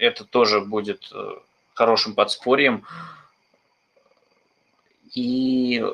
это 0.00 0.24
тоже 0.24 0.60
будет 0.60 1.10
э, 1.12 1.34
хорошим 1.74 2.14
подспорьем. 2.14 2.84
И 5.14 5.84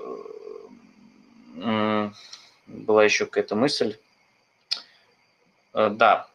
была 2.66 3.04
еще 3.04 3.26
какая-то 3.26 3.56
мысль. 3.56 3.96
Э, 5.74 5.88
Да, 5.90 6.28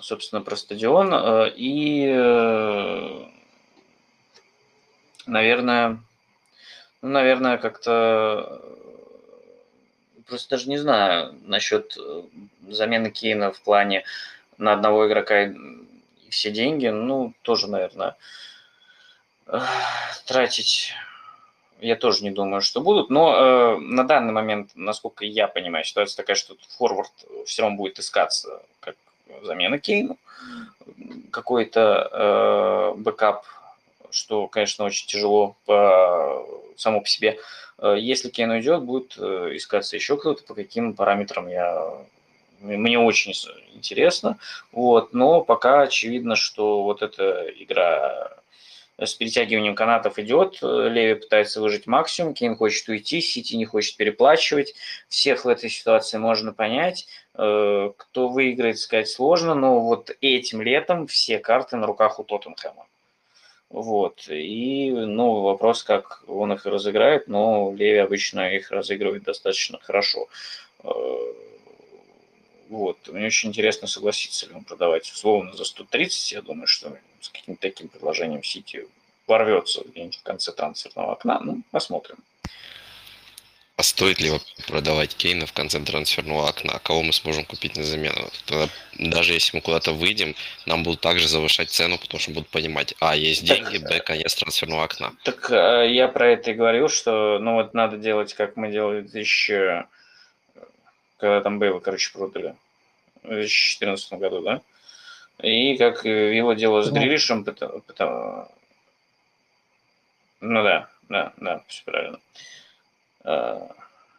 собственно, 0.00 0.42
про 0.42 0.56
стадион. 0.56 1.12
Э, 1.14 1.52
И, 1.56 2.06
наверное, 5.26 6.02
ну, 7.02 7.08
наверное, 7.08 7.58
как-то 7.58 8.62
просто 10.26 10.50
даже 10.50 10.68
не 10.68 10.76
знаю 10.76 11.34
насчет 11.44 11.96
замены 12.68 13.10
Кейна 13.10 13.52
в 13.52 13.60
плане 13.60 14.04
на 14.58 14.72
одного 14.72 15.06
игрока 15.06 15.54
все 16.36 16.50
деньги. 16.50 16.86
Ну, 16.86 17.32
тоже, 17.42 17.68
наверное, 17.68 18.16
тратить 20.26 20.92
я 21.80 21.96
тоже 21.96 22.24
не 22.24 22.30
думаю, 22.30 22.62
что 22.62 22.80
будут, 22.80 23.10
но 23.10 23.34
э, 23.36 23.78
на 23.78 24.04
данный 24.04 24.32
момент, 24.32 24.70
насколько 24.74 25.24
я 25.24 25.46
понимаю, 25.46 25.84
ситуация 25.84 26.16
такая, 26.16 26.36
что 26.36 26.56
форвард 26.78 27.12
все 27.44 27.62
равно 27.62 27.76
будет 27.76 27.98
искаться 27.98 28.62
как 28.80 28.96
замена 29.42 29.78
Кейну, 29.78 30.16
какой-то 31.30 32.08
э, 32.10 32.98
backup, 32.98 33.44
что, 34.10 34.46
конечно, 34.46 34.84
очень 34.84 35.06
тяжело 35.06 35.56
по, 35.66 36.46
само 36.76 37.00
по 37.02 37.08
себе. 37.08 37.38
Э, 37.78 37.96
если 37.98 38.30
Кейн 38.30 38.50
уйдет, 38.50 38.82
будет 38.82 39.14
э, 39.18 39.50
искаться 39.54 39.96
еще 39.96 40.16
кто-то, 40.16 40.42
по 40.44 40.54
каким 40.54 40.94
параметрам 40.94 41.46
я 41.48 41.92
мне 42.60 42.98
очень 42.98 43.32
интересно, 43.74 44.38
вот, 44.72 45.12
но 45.12 45.42
пока 45.42 45.82
очевидно, 45.82 46.36
что 46.36 46.82
вот 46.82 47.02
эта 47.02 47.46
игра 47.58 48.36
с 48.98 49.14
перетягиванием 49.14 49.74
канатов 49.74 50.18
идет, 50.18 50.58
Леви 50.62 51.14
пытается 51.14 51.60
выжить 51.60 51.86
максимум, 51.86 52.32
Кейн 52.32 52.56
хочет 52.56 52.88
уйти, 52.88 53.20
Сити 53.20 53.54
не 53.54 53.66
хочет 53.66 53.96
переплачивать, 53.96 54.74
всех 55.08 55.44
в 55.44 55.48
этой 55.48 55.68
ситуации 55.68 56.16
можно 56.16 56.54
понять, 56.54 57.06
э, 57.34 57.90
кто 57.96 58.28
выиграет, 58.28 58.78
сказать 58.78 59.08
сложно, 59.08 59.54
но 59.54 59.80
вот 59.80 60.10
этим 60.22 60.62
летом 60.62 61.06
все 61.06 61.38
карты 61.38 61.76
на 61.76 61.86
руках 61.86 62.18
у 62.18 62.24
Тоттенхэма. 62.24 62.86
Вот. 63.68 64.28
И, 64.28 64.90
ну, 64.90 65.42
вопрос, 65.42 65.82
как 65.82 66.22
он 66.26 66.52
их 66.52 66.64
разыграет, 66.64 67.28
но 67.28 67.74
Леви 67.76 67.98
обычно 67.98 68.54
их 68.54 68.70
разыгрывает 68.70 69.24
достаточно 69.24 69.78
хорошо. 69.82 70.28
Э, 72.68 72.72
вот. 72.72 73.08
Мне 73.08 73.26
очень 73.26 73.50
интересно, 73.50 73.88
согласится 73.88 74.46
ли 74.46 74.54
он 74.54 74.64
продавать 74.64 75.10
условно 75.10 75.52
за 75.54 75.64
130. 75.64 76.32
Я 76.32 76.42
думаю, 76.42 76.66
что 76.66 76.96
с 77.20 77.28
каким-то 77.28 77.60
таким 77.60 77.88
предложением 77.88 78.42
Сити 78.42 78.86
ворвется 79.26 79.82
где-нибудь 79.84 80.18
в 80.18 80.22
конце 80.22 80.52
трансферного 80.52 81.12
окна. 81.12 81.40
Ну, 81.40 81.62
посмотрим. 81.70 82.16
А 83.78 83.82
стоит 83.82 84.20
ли 84.20 84.30
продавать 84.68 85.14
Кейна 85.14 85.44
в 85.44 85.52
конце 85.52 85.78
трансферного 85.80 86.48
окна? 86.48 86.78
Кого 86.82 87.02
мы 87.02 87.12
сможем 87.12 87.44
купить 87.44 87.76
на 87.76 87.84
замену? 87.84 88.30
Тогда, 88.46 88.68
даже 88.98 89.34
если 89.34 89.54
мы 89.54 89.60
куда-то 89.60 89.92
выйдем, 89.92 90.34
нам 90.64 90.82
будут 90.82 91.02
также 91.02 91.28
завышать 91.28 91.68
цену, 91.68 91.98
потому 91.98 92.18
что 92.18 92.30
будут 92.30 92.48
понимать, 92.48 92.94
а, 93.00 93.14
есть 93.14 93.44
деньги, 93.44 93.76
б, 93.76 94.00
конец 94.00 94.34
трансферного 94.34 94.84
окна. 94.84 95.12
Так 95.24 95.50
э, 95.50 95.92
я 95.92 96.08
про 96.08 96.30
это 96.30 96.52
и 96.52 96.54
говорил, 96.54 96.88
что 96.88 97.38
ну 97.38 97.56
вот 97.56 97.74
надо 97.74 97.98
делать, 97.98 98.32
как 98.32 98.56
мы 98.56 98.72
делали 98.72 99.00
в 99.00 99.10
2000... 99.10 99.84
Когда 101.18 101.40
там 101.40 101.58
было, 101.58 101.80
короче, 101.80 102.12
продали. 102.12 102.54
В 103.22 103.28
2014 103.28 104.12
году, 104.14 104.40
да? 104.42 104.60
И 105.42 105.76
как 105.76 106.04
его 106.04 106.52
дело 106.54 106.82
с 106.82 106.90
Грилишем, 106.90 107.44
потому, 107.44 107.80
потому... 107.82 108.48
ну 110.40 110.62
да, 110.62 110.88
да, 111.08 111.32
да, 111.36 111.62
все 111.66 111.82
правильно. 111.84 112.20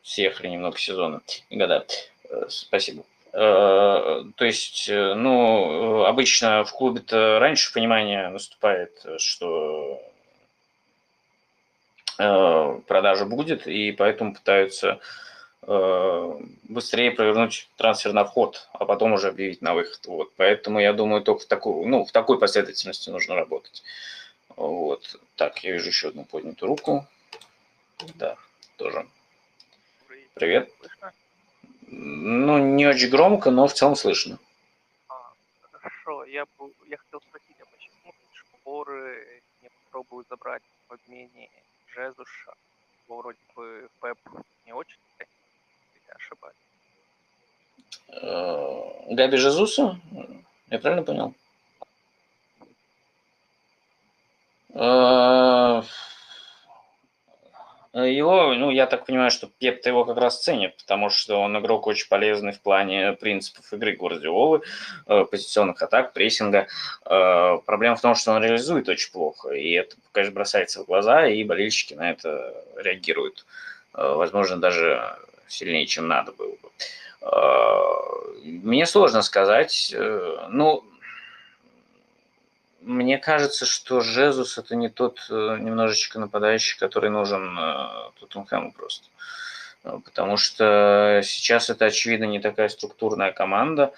Съехали 0.03 0.47
немного 0.47 0.77
сезона 0.77 1.21
и 1.49 1.57
года. 1.57 1.85
Э, 2.29 2.45
спасибо. 2.49 3.03
А, 3.33 4.23
то 4.35 4.45
есть, 4.45 4.87
э, 4.89 5.13
ну, 5.15 6.05
обычно 6.05 6.63
в 6.63 6.71
клубе-то 6.71 7.39
раньше 7.39 7.73
понимание 7.73 8.29
наступает, 8.29 9.05
что 9.17 10.01
э, 12.19 12.79
продажа 12.87 13.25
будет, 13.25 13.67
и 13.67 13.91
поэтому 13.91 14.33
пытаются 14.33 14.93
Э, 14.93 14.99
быстрее 15.61 17.11
провернуть 17.11 17.69
трансфер 17.75 18.13
на 18.13 18.23
вход, 18.23 18.69
а 18.73 18.85
потом 18.85 19.13
уже 19.13 19.29
объявить 19.29 19.61
на 19.61 19.73
выход. 19.73 20.05
Вот. 20.05 20.33
Поэтому 20.35 20.79
я 20.79 20.93
думаю, 20.93 21.21
только 21.21 21.43
в 21.43 21.47
такой, 21.47 21.85
ну, 21.85 22.05
в 22.05 22.11
такой 22.11 22.39
последовательности 22.39 23.09
нужно 23.09 23.35
работать. 23.35 23.83
Вот. 24.55 25.19
Так, 25.35 25.63
я 25.63 25.73
вижу 25.73 25.89
еще 25.89 26.09
одну 26.09 26.25
поднятую 26.25 26.69
руку. 26.69 27.07
Да, 28.15 28.37
тоже. 28.77 29.07
Привет. 30.33 30.71
Ну, 31.87 32.57
не 32.57 32.85
очень 32.85 33.09
громко, 33.09 33.49
но 33.49 33.67
в 33.67 33.73
целом 33.73 33.95
слышно. 33.95 34.37
А, 35.09 35.31
хорошо. 35.71 36.25
Я, 36.25 36.45
я 36.87 36.97
хотел 36.97 37.21
спросить, 37.21 37.55
а 37.59 37.65
почему 37.65 38.13
шпоры 38.33 39.41
не 39.61 39.69
попробуют 39.69 40.27
забрать 40.27 40.63
в 40.87 40.93
обмене 40.93 41.49
Жезуша? 41.87 42.53
Вроде 43.07 43.39
бы 43.55 43.89
Пеп 44.01 44.19
не 44.65 44.73
очень 44.73 44.97
ошибаюсь. 46.15 46.55
Э, 48.09 49.13
Габи 49.13 49.37
Жезуса? 49.37 49.99
Я 50.69 50.79
правильно 50.79 51.03
понял? 51.03 51.33
Э, 54.73 55.81
его, 57.93 58.53
ну, 58.53 58.69
я 58.69 58.85
так 58.85 59.05
понимаю, 59.05 59.31
что 59.31 59.47
Пеп 59.47 59.83
его 59.85 60.05
как 60.05 60.17
раз 60.17 60.43
ценит, 60.43 60.77
потому 60.77 61.09
что 61.09 61.41
он 61.41 61.57
игрок 61.57 61.87
очень 61.87 62.07
полезный 62.07 62.51
в 62.51 62.61
плане 62.61 63.13
принципов 63.13 63.73
игры 63.73 63.95
Гвардиолы, 63.95 64.61
э, 65.07 65.25
позиционных 65.25 65.81
атак, 65.81 66.13
прессинга. 66.13 66.67
Проблема 67.03 67.95
в 67.95 68.01
том, 68.01 68.13
что 68.13 68.33
он 68.33 68.43
реализует 68.43 68.87
очень 68.87 69.11
плохо, 69.11 69.49
и 69.49 69.71
это, 69.71 69.95
конечно, 70.11 70.35
бросается 70.35 70.83
в 70.83 70.85
глаза, 70.85 71.27
и 71.27 71.43
болельщики 71.43 71.95
на 71.95 72.11
это 72.11 72.53
реагируют. 72.75 73.45
Возможно, 73.93 74.57
даже 74.57 75.17
сильнее, 75.47 75.85
чем 75.85 76.07
надо 76.07 76.31
было 76.31 76.51
бы. 76.51 76.69
А, 77.21 77.87
мне 78.43 78.85
сложно 78.85 79.21
сказать. 79.21 79.93
Э, 79.95 80.47
ну, 80.49 80.83
мне 82.81 83.17
кажется, 83.17 83.65
что 83.65 83.99
Жезус 83.99 84.57
это 84.57 84.75
не 84.75 84.89
тот 84.89 85.19
э, 85.29 85.57
немножечко 85.59 86.19
нападающий, 86.19 86.79
который 86.79 87.09
нужен 87.09 87.57
э, 87.57 88.11
Тоттенхэму 88.19 88.71
просто. 88.71 89.07
Потому 89.83 90.37
что 90.37 91.21
сейчас 91.23 91.69
это, 91.69 91.85
очевидно, 91.85 92.25
не 92.25 92.39
такая 92.39 92.67
структурная 92.67 93.31
команда, 93.31 93.93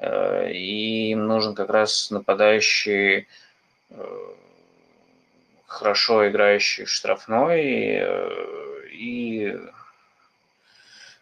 и 0.00 1.10
им 1.10 1.26
нужен 1.26 1.56
как 1.56 1.70
раз 1.70 2.10
нападающий, 2.12 3.26
хорошо 5.66 6.28
играющий 6.28 6.84
в 6.84 6.90
штрафной 6.90 8.04
и 8.92 9.58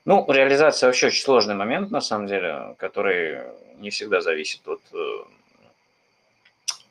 ну, 0.05 0.25
реализация 0.31 0.89
вообще 0.89 1.09
очень 1.09 1.23
сложный 1.23 1.55
момент, 1.55 1.91
на 1.91 2.01
самом 2.01 2.27
деле, 2.27 2.75
который 2.79 3.41
не 3.79 3.91
всегда 3.91 4.21
зависит 4.21 4.67
от 4.67 4.81
э, 4.93 5.25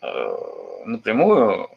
э, 0.01 0.37
напрямую. 0.85 1.69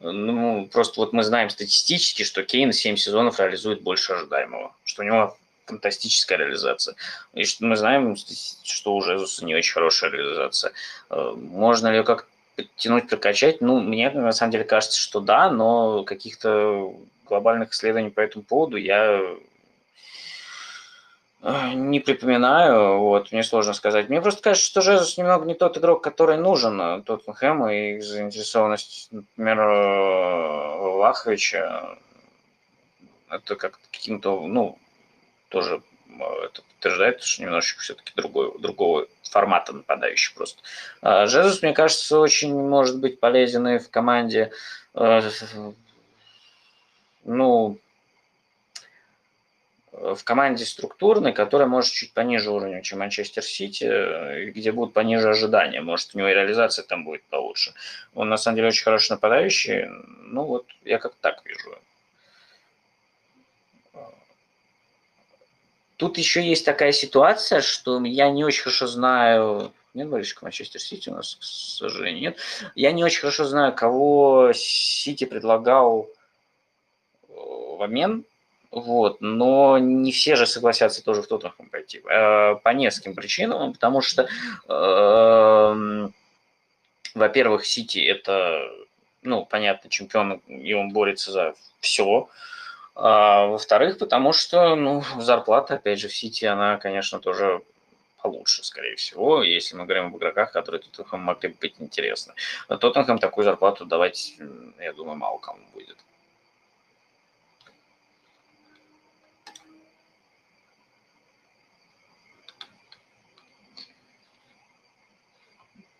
Ну, 0.00 0.68
просто 0.70 1.00
вот 1.00 1.14
мы 1.14 1.22
знаем 1.22 1.48
статистически, 1.48 2.24
что 2.24 2.42
Кейн 2.42 2.72
7 2.72 2.96
сезонов 2.96 3.40
реализует 3.40 3.82
больше 3.82 4.12
ожидаемого, 4.12 4.74
что 4.84 5.02
у 5.02 5.06
него 5.06 5.36
фантастическая 5.64 6.36
реализация. 6.36 6.94
И 7.32 7.44
что 7.44 7.64
мы 7.64 7.76
знаем, 7.76 8.14
что 8.16 8.94
у 8.94 9.00
Жезуса 9.00 9.46
не 9.46 9.54
очень 9.54 9.72
хорошая 9.72 10.10
реализация. 10.10 10.72
Э, 11.08 11.32
можно 11.36 11.88
ли 11.88 11.98
ее 11.98 12.04
как 12.04 12.26
подтянуть, 12.56 13.08
прокачать? 13.08 13.62
Ну, 13.62 13.80
мне 13.80 14.10
на 14.10 14.32
самом 14.32 14.52
деле 14.52 14.64
кажется, 14.64 15.00
что 15.00 15.20
да, 15.20 15.50
но 15.50 16.04
каких-то 16.04 16.94
глобальных 17.24 17.72
исследований 17.72 18.10
по 18.10 18.20
этому 18.20 18.44
поводу 18.44 18.76
я 18.76 19.22
не 21.44 22.00
припоминаю, 22.00 22.98
вот, 23.00 23.30
мне 23.30 23.42
сложно 23.42 23.74
сказать. 23.74 24.08
Мне 24.08 24.22
просто 24.22 24.42
кажется, 24.42 24.66
что 24.66 24.80
Жезус 24.80 25.18
немного 25.18 25.44
не 25.44 25.54
тот 25.54 25.76
игрок, 25.76 26.02
который 26.02 26.38
нужен 26.38 26.80
э, 26.80 27.02
Тоттенхэму, 27.02 27.68
и 27.68 28.00
заинтересованность, 28.00 29.08
например, 29.10 29.60
э, 29.60 30.90
Влаховича, 30.92 31.98
это 33.28 33.56
как 33.56 33.78
каким-то, 33.92 34.46
ну, 34.46 34.78
тоже 35.50 35.82
э, 36.08 36.22
это 36.46 36.62
подтверждает, 36.62 37.22
что 37.22 37.42
немножечко 37.42 37.82
все-таки 37.82 38.12
другой, 38.16 38.58
другого 38.58 39.06
формата 39.30 39.74
нападающий 39.74 40.34
просто. 40.34 40.62
А 41.02 41.26
Жезус, 41.26 41.60
мне 41.60 41.74
кажется, 41.74 42.20
очень 42.20 42.54
может 42.54 42.98
быть 42.98 43.20
полезен 43.20 43.68
и 43.68 43.78
в 43.78 43.90
команде, 43.90 44.50
ну, 47.24 47.78
в 49.96 50.24
команде 50.24 50.64
структурной, 50.64 51.32
которая 51.32 51.68
может 51.68 51.92
чуть 51.92 52.12
пониже 52.12 52.50
уровня, 52.50 52.82
чем 52.82 52.98
Манчестер 52.98 53.44
Сити, 53.44 53.84
э, 53.84 54.50
где 54.50 54.72
будут 54.72 54.92
пониже 54.92 55.28
ожидания. 55.28 55.80
Может, 55.80 56.14
у 56.14 56.18
него 56.18 56.28
и 56.28 56.34
реализация 56.34 56.84
там 56.84 57.04
будет 57.04 57.22
получше. 57.24 57.74
Он, 58.14 58.28
на 58.28 58.36
самом 58.36 58.56
деле, 58.56 58.68
очень 58.68 58.82
хороший 58.82 59.12
нападающий. 59.12 59.86
Ну, 59.86 60.44
вот 60.44 60.66
я 60.84 60.98
как 60.98 61.14
так 61.20 61.44
вижу. 61.44 61.78
Тут 65.96 66.18
еще 66.18 66.42
есть 66.42 66.64
такая 66.64 66.90
ситуация, 66.90 67.60
что 67.60 68.02
я 68.04 68.30
не 68.30 68.44
очень 68.44 68.62
хорошо 68.62 68.86
знаю... 68.86 69.72
Нет 69.94 70.08
болельщика 70.08 70.44
Манчестер 70.44 70.80
Сити 70.80 71.08
у 71.08 71.14
нас, 71.14 71.36
к 71.36 71.44
сожалению, 71.44 72.20
нет. 72.20 72.38
Я 72.74 72.90
не 72.90 73.04
очень 73.04 73.20
хорошо 73.20 73.44
знаю, 73.44 73.72
кого 73.72 74.50
Сити 74.52 75.24
предлагал 75.24 76.08
э, 77.28 77.32
в 77.32 77.80
обмен 77.80 78.24
вот, 78.74 79.20
но 79.20 79.78
не 79.78 80.12
все 80.12 80.36
же 80.36 80.46
согласятся 80.46 81.04
тоже 81.04 81.22
в 81.22 81.26
Тоттенхэм 81.26 81.68
пойти. 81.68 82.02
Э, 82.08 82.56
по 82.56 82.70
нескольким 82.70 83.14
причинам, 83.14 83.72
потому 83.72 84.00
что, 84.00 84.28
э, 84.68 86.08
во-первых, 87.14 87.66
Сити 87.66 87.98
это 87.98 88.68
ну, 89.24 89.44
понятно, 89.46 89.90
чемпион, 89.90 90.34
и 90.46 90.74
он 90.74 90.92
борется 90.92 91.32
за 91.32 91.54
все. 91.80 92.28
А, 92.94 93.46
во-вторых, 93.46 93.98
потому 93.98 94.32
что, 94.32 94.76
ну, 94.76 95.02
зарплата, 95.18 95.74
опять 95.74 95.98
же, 95.98 96.08
в 96.08 96.14
Сити, 96.14 96.44
она, 96.44 96.76
конечно, 96.76 97.18
тоже 97.18 97.62
получше, 98.22 98.64
скорее 98.64 98.96
всего, 98.96 99.42
если 99.42 99.76
мы 99.76 99.84
говорим 99.84 100.06
об 100.06 100.16
игроках, 100.16 100.52
которые 100.52 100.80
Тоттенхэм 100.80 101.20
могли 101.20 101.48
бы 101.50 101.56
быть 101.60 101.74
интересны. 101.78 102.34
Но 102.68 102.76
Тоттенхэм 102.76 103.18
такую 103.18 103.44
зарплату 103.44 103.84
давать, 103.84 104.34
я 104.78 104.92
думаю, 104.92 105.16
мало 105.16 105.38
кому 105.38 105.60
будет. 105.72 105.96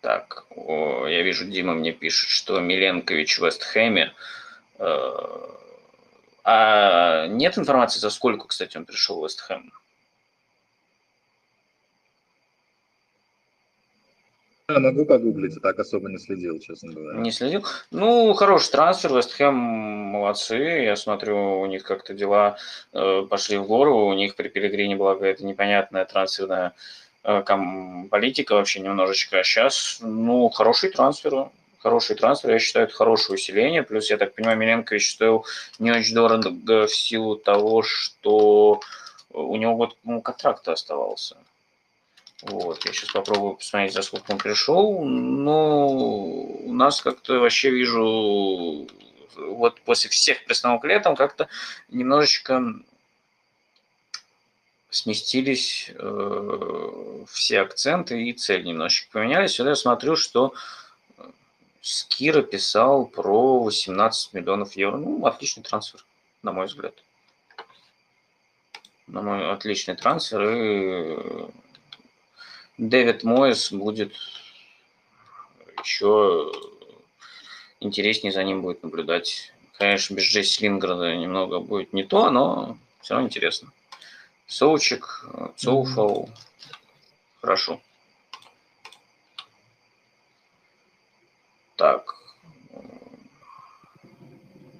Так, 0.05 0.45
о, 0.55 1.07
я 1.07 1.23
вижу, 1.23 1.45
Дима 1.45 1.73
мне 1.73 1.91
пишет, 1.91 2.29
что 2.29 2.59
Миленкович 2.59 3.39
в 3.39 3.45
Вестхэме. 3.47 4.13
Э, 4.77 5.15
а 6.43 7.25
нет 7.25 7.57
информации, 7.57 7.97
за 7.97 8.11
сколько, 8.11 8.45
кстати, 8.45 8.77
он 8.77 8.85
пришел 8.85 9.19
в 9.19 9.23
Вестхэм? 9.23 9.73
Я 14.69 14.79
могу 14.79 15.05
погуглить, 15.05 15.59
так 15.59 15.79
особо 15.79 16.07
не 16.07 16.19
следил, 16.19 16.59
честно 16.59 16.93
говоря. 16.93 17.17
Не 17.17 17.31
следил? 17.31 17.65
Ну, 17.89 18.31
хороший 18.35 18.73
трансфер, 18.73 19.11
Вестхэм 19.11 19.55
молодцы. 19.55 20.55
Я 20.83 20.95
смотрю, 20.97 21.61
у 21.61 21.65
них 21.65 21.81
как-то 21.81 22.13
дела 22.13 22.57
э, 22.93 23.23
пошли 23.27 23.57
в 23.57 23.65
гору. 23.65 24.05
У 24.05 24.13
них 24.13 24.35
при 24.35 24.49
Пелегрине 24.49 24.95
была 24.95 25.15
какая-то 25.15 25.43
непонятная 25.43 26.05
трансферная 26.05 26.73
политика 27.25 28.53
вообще 28.53 28.79
немножечко. 28.79 29.39
А 29.39 29.43
сейчас, 29.43 29.97
ну, 30.01 30.49
хороший 30.49 30.91
трансфер, 30.91 31.49
хороший 31.79 32.15
трансфер, 32.15 32.51
я 32.51 32.59
считаю, 32.59 32.85
это 32.85 32.95
хорошее 32.95 33.35
усиление. 33.35 33.83
Плюс, 33.83 34.09
я 34.09 34.17
так 34.17 34.35
понимаю, 34.35 34.57
Миленкович 34.57 35.11
стоил 35.11 35.45
не 35.79 35.91
очень 35.91 36.15
дорого 36.15 36.49
в 36.87 36.87
силу 36.89 37.35
того, 37.35 37.81
что 37.83 38.81
у 39.31 39.55
него 39.57 39.75
вот 39.75 39.97
ну, 40.03 40.21
контракт 40.21 40.67
оставался. 40.67 41.37
Вот, 42.41 42.85
я 42.85 42.93
сейчас 42.93 43.11
попробую 43.11 43.55
посмотреть, 43.55 43.93
за 43.93 44.01
сколько 44.01 44.31
он 44.31 44.37
пришел. 44.37 45.03
Ну, 45.03 46.61
у 46.65 46.73
нас 46.73 47.01
как-то 47.01 47.39
вообще 47.39 47.71
вижу, 47.71 48.87
вот 49.35 49.81
после 49.81 50.09
всех 50.09 50.45
пристановок 50.45 50.83
летом 50.85 51.15
как-то 51.15 51.47
немножечко 51.89 52.61
сместились 54.95 55.91
э, 55.93 57.25
все 57.27 57.59
акценты 57.59 58.23
и 58.23 58.33
цель 58.33 58.63
немножечко 58.63 59.11
поменялись. 59.11 59.51
Сюда 59.51 59.71
я 59.71 59.75
смотрю, 59.75 60.15
что 60.15 60.53
Скира 61.81 62.41
писал 62.41 63.05
про 63.05 63.59
18 63.59 64.33
миллионов 64.33 64.75
евро. 64.77 64.97
Ну, 64.97 65.25
отличный 65.25 65.63
трансфер, 65.63 66.05
на 66.43 66.53
мой 66.53 66.67
взгляд. 66.67 66.95
На 69.07 69.21
мой 69.21 69.51
отличный 69.51 69.97
трансфер. 69.97 70.41
И 70.49 71.17
Дэвид 72.77 73.23
Мойс 73.23 73.73
будет 73.73 74.13
еще 75.83 76.53
интереснее 77.81 78.31
за 78.31 78.43
ним 78.45 78.61
будет 78.61 78.81
наблюдать. 78.81 79.51
Конечно, 79.77 80.15
без 80.15 80.23
Джесси 80.23 80.63
Линграда 80.63 81.13
немного 81.17 81.59
будет 81.59 81.91
не 81.91 82.03
то, 82.03 82.31
но 82.31 82.77
все 83.01 83.15
равно 83.15 83.27
интересно. 83.27 83.73
Соучик, 84.47 85.27
Цоуфал. 85.55 86.29
Хорошо. 87.41 87.79
Так. 91.75 92.15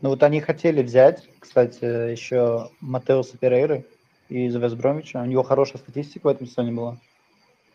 Ну 0.01 0.09
вот 0.09 0.23
они 0.23 0.39
хотели 0.39 0.83
взять, 0.83 1.27
кстати, 1.39 2.11
еще 2.11 2.69
Матеуса 2.79 3.37
Перейры 3.37 3.85
из 4.29 4.55
Вестбромича. 4.55 5.21
У 5.21 5.25
него 5.25 5.43
хорошая 5.43 5.81
статистика 5.81 6.27
в 6.27 6.29
этом 6.29 6.47
сезоне 6.47 6.71
была. 6.71 6.97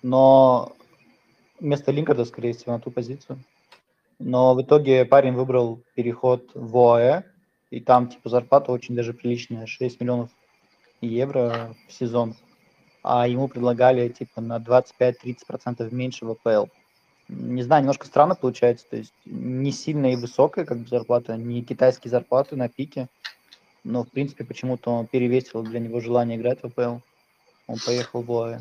Но 0.03 0.73
вместо 1.59 1.93
Линкарда, 1.93 2.25
скорее 2.25 2.55
всего, 2.55 2.73
на 2.73 2.81
ту 2.81 2.91
позицию. 2.91 3.43
Но 4.19 4.55
в 4.55 4.63
итоге 4.63 5.05
парень 5.05 5.35
выбрал 5.35 5.81
переход 5.95 6.51
в 6.55 6.77
ОАЭ, 6.77 7.25
и 7.71 7.81
там 7.81 8.09
типа 8.09 8.29
зарплата 8.29 8.71
очень 8.73 8.95
даже 8.95 9.13
приличная, 9.13 9.67
6 9.67 10.01
миллионов 10.01 10.31
евро 11.07 11.75
в 11.89 11.93
сезон, 11.93 12.35
а 13.03 13.27
ему 13.27 13.49
предлагали 13.49 14.09
типа 14.09 14.41
на 14.41 14.59
25-30% 14.59 15.93
меньше 15.95 16.27
в 16.27 16.31
АПЛ. 16.31 16.71
Не 17.29 17.63
знаю, 17.63 17.83
немножко 17.83 18.07
странно 18.07 18.35
получается, 18.35 18.87
то 18.91 18.97
есть 18.97 19.15
не 19.25 19.71
сильно 19.71 20.13
и 20.13 20.17
высокая 20.17 20.65
как 20.65 20.79
бы 20.79 20.89
зарплата, 20.89 21.37
не 21.37 21.63
китайские 21.63 22.11
зарплаты 22.11 22.57
на 22.57 22.69
пике, 22.69 23.09
но 23.85 24.03
в 24.03 24.09
принципе 24.09 24.45
почему-то 24.45 24.91
он 24.91 25.07
перевесил 25.07 25.63
для 25.63 25.79
него 25.79 26.01
желание 26.01 26.39
играть 26.39 26.61
в 26.63 26.67
АПЛ. 26.67 26.99
Он 27.67 27.77
поехал 27.87 28.23
в 28.23 28.33
ОАЭ. 28.33 28.59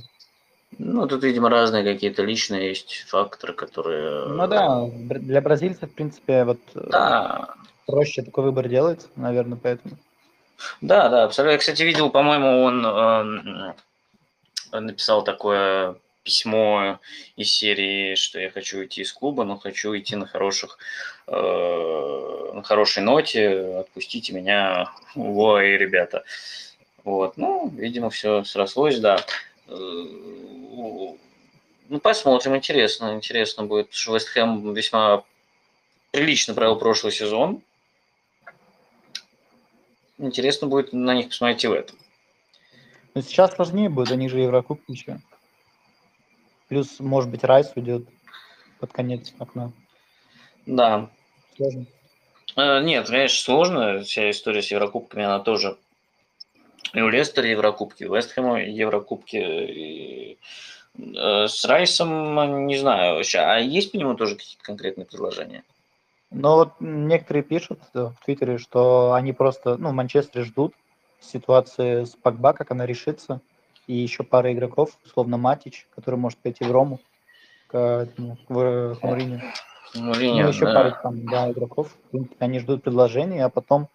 Ну, 0.78 1.08
тут, 1.08 1.24
видимо, 1.24 1.50
разные 1.50 1.84
какие-то 1.84 2.24
личные 2.24 2.70
есть 2.70 3.06
факторы, 3.08 3.54
которые... 3.54 4.28
Ну 4.28 4.48
да, 4.48 4.88
для 4.88 5.42
бразильцев, 5.42 5.90
в 5.90 5.96
принципе, 5.96 6.44
вот 6.44 6.60
да. 6.76 7.56
проще 7.88 8.22
такой 8.22 8.44
выбор 8.44 8.70
делать, 8.70 9.08
наверное, 9.16 9.58
поэтому. 9.62 9.98
Да, 10.82 11.10
да, 11.10 11.24
абсолютно. 11.24 11.54
Я, 11.54 11.58
кстати, 11.58 11.84
видел, 11.84 12.10
по-моему, 12.10 12.64
он 12.64 12.86
э, 12.86 13.74
написал 14.80 15.24
такое 15.24 15.96
письмо 16.24 17.00
из 17.36 17.52
серии, 17.52 18.16
что 18.16 18.40
я 18.40 18.52
хочу 18.52 18.80
уйти 18.80 19.02
из 19.02 19.12
клуба, 19.12 19.44
но 19.44 19.58
хочу 19.58 19.98
идти 19.98 20.16
на 20.16 20.28
хороших, 20.28 20.78
э, 21.28 22.52
на 22.54 22.62
хорошей 22.64 23.04
ноте, 23.04 23.78
отпустите 23.80 24.34
меня, 24.34 24.92
ой, 25.16 25.78
ребята. 25.78 26.24
Вот, 27.04 27.38
ну, 27.38 27.70
видимо, 27.70 28.10
все 28.10 28.44
срослось, 28.44 29.00
да. 29.00 29.26
Ну, 29.68 31.18
посмотрим, 32.04 32.56
интересно, 32.56 33.16
интересно 33.16 33.64
будет, 33.64 33.94
что 33.94 34.14
Вест 34.14 34.30
Хэм 34.30 34.74
весьма 34.74 35.24
прилично 36.12 36.54
провел 36.54 36.76
прошлый 36.78 37.12
сезон, 37.12 37.62
интересно 40.20 40.68
будет 40.68 40.94
на 40.94 41.14
них 41.14 41.30
посмотреть 41.30 41.64
и 41.64 41.68
в 41.68 41.74
этом. 41.74 41.98
Но 43.16 43.22
сейчас 43.22 43.56
сложнее 43.56 43.90
будет, 43.90 44.12
они 44.12 44.30
же 44.30 44.40
Еврокубки 44.40 44.92
еще. 44.92 45.20
Плюс, 46.68 47.00
может 47.00 47.30
быть, 47.32 47.44
Райс 47.44 47.72
уйдет 47.76 48.08
под 48.80 48.94
конец 48.94 49.34
окна. 49.40 49.72
Да. 50.66 51.10
Сложно. 51.58 51.86
Э, 52.56 52.82
нет, 52.84 53.08
конечно, 53.08 53.44
сложно. 53.44 54.04
Вся 54.04 54.30
история 54.30 54.62
с 54.62 54.72
Еврокубками, 54.72 55.24
она 55.24 55.40
тоже... 55.40 55.78
И 56.94 57.02
у 57.02 57.10
Лестера 57.10 57.48
Еврокубки, 57.48 58.04
у 58.04 58.16
Вестхэма 58.16 58.62
Еврокубки. 58.62 59.38
И... 59.38 60.38
Э, 60.98 61.48
с 61.48 61.66
Райсом, 61.66 62.68
не 62.68 62.78
знаю, 62.78 63.16
вообще. 63.16 63.40
А 63.40 63.58
есть 63.58 63.92
по 63.92 63.98
нему 63.98 64.16
тоже 64.16 64.36
какие-то 64.36 64.64
конкретные 64.64 65.06
предложения? 65.06 65.64
Но 66.32 66.56
вот 66.58 66.74
некоторые 66.80 67.44
пишут 67.44 67.80
в 67.94 68.14
Твиттере, 68.24 68.58
что 68.58 69.14
они 69.14 69.34
просто, 69.34 69.78
ну, 69.78 69.90
в 69.90 69.94
Манчестере 69.94 70.46
ждут 70.46 70.74
ситуации 71.20 72.04
с 72.04 72.16
Пакба, 72.16 72.54
как 72.54 72.72
она 72.72 72.86
решится, 72.86 73.42
и 73.88 73.96
еще 73.96 74.24
пара 74.24 74.54
игроков, 74.54 74.92
условно 75.04 75.38
Матич, 75.38 75.88
который 75.96 76.16
может 76.16 76.38
пойти 76.40 76.64
в 76.64 76.72
Рому, 76.72 77.00
к, 77.68 78.08
ну, 78.18 78.38
в 78.48 78.98
Муриню. 79.02 79.42
Муриню, 79.96 80.44
ну, 80.44 80.50
еще 80.50 80.66
да. 80.66 80.74
пара 80.76 81.00
там, 81.02 81.26
да, 81.26 81.52
игроков. 81.52 81.98
Они 82.38 82.60
ждут 82.60 82.84
предложения, 82.84 83.44
а 83.44 83.50
потом 83.50 83.88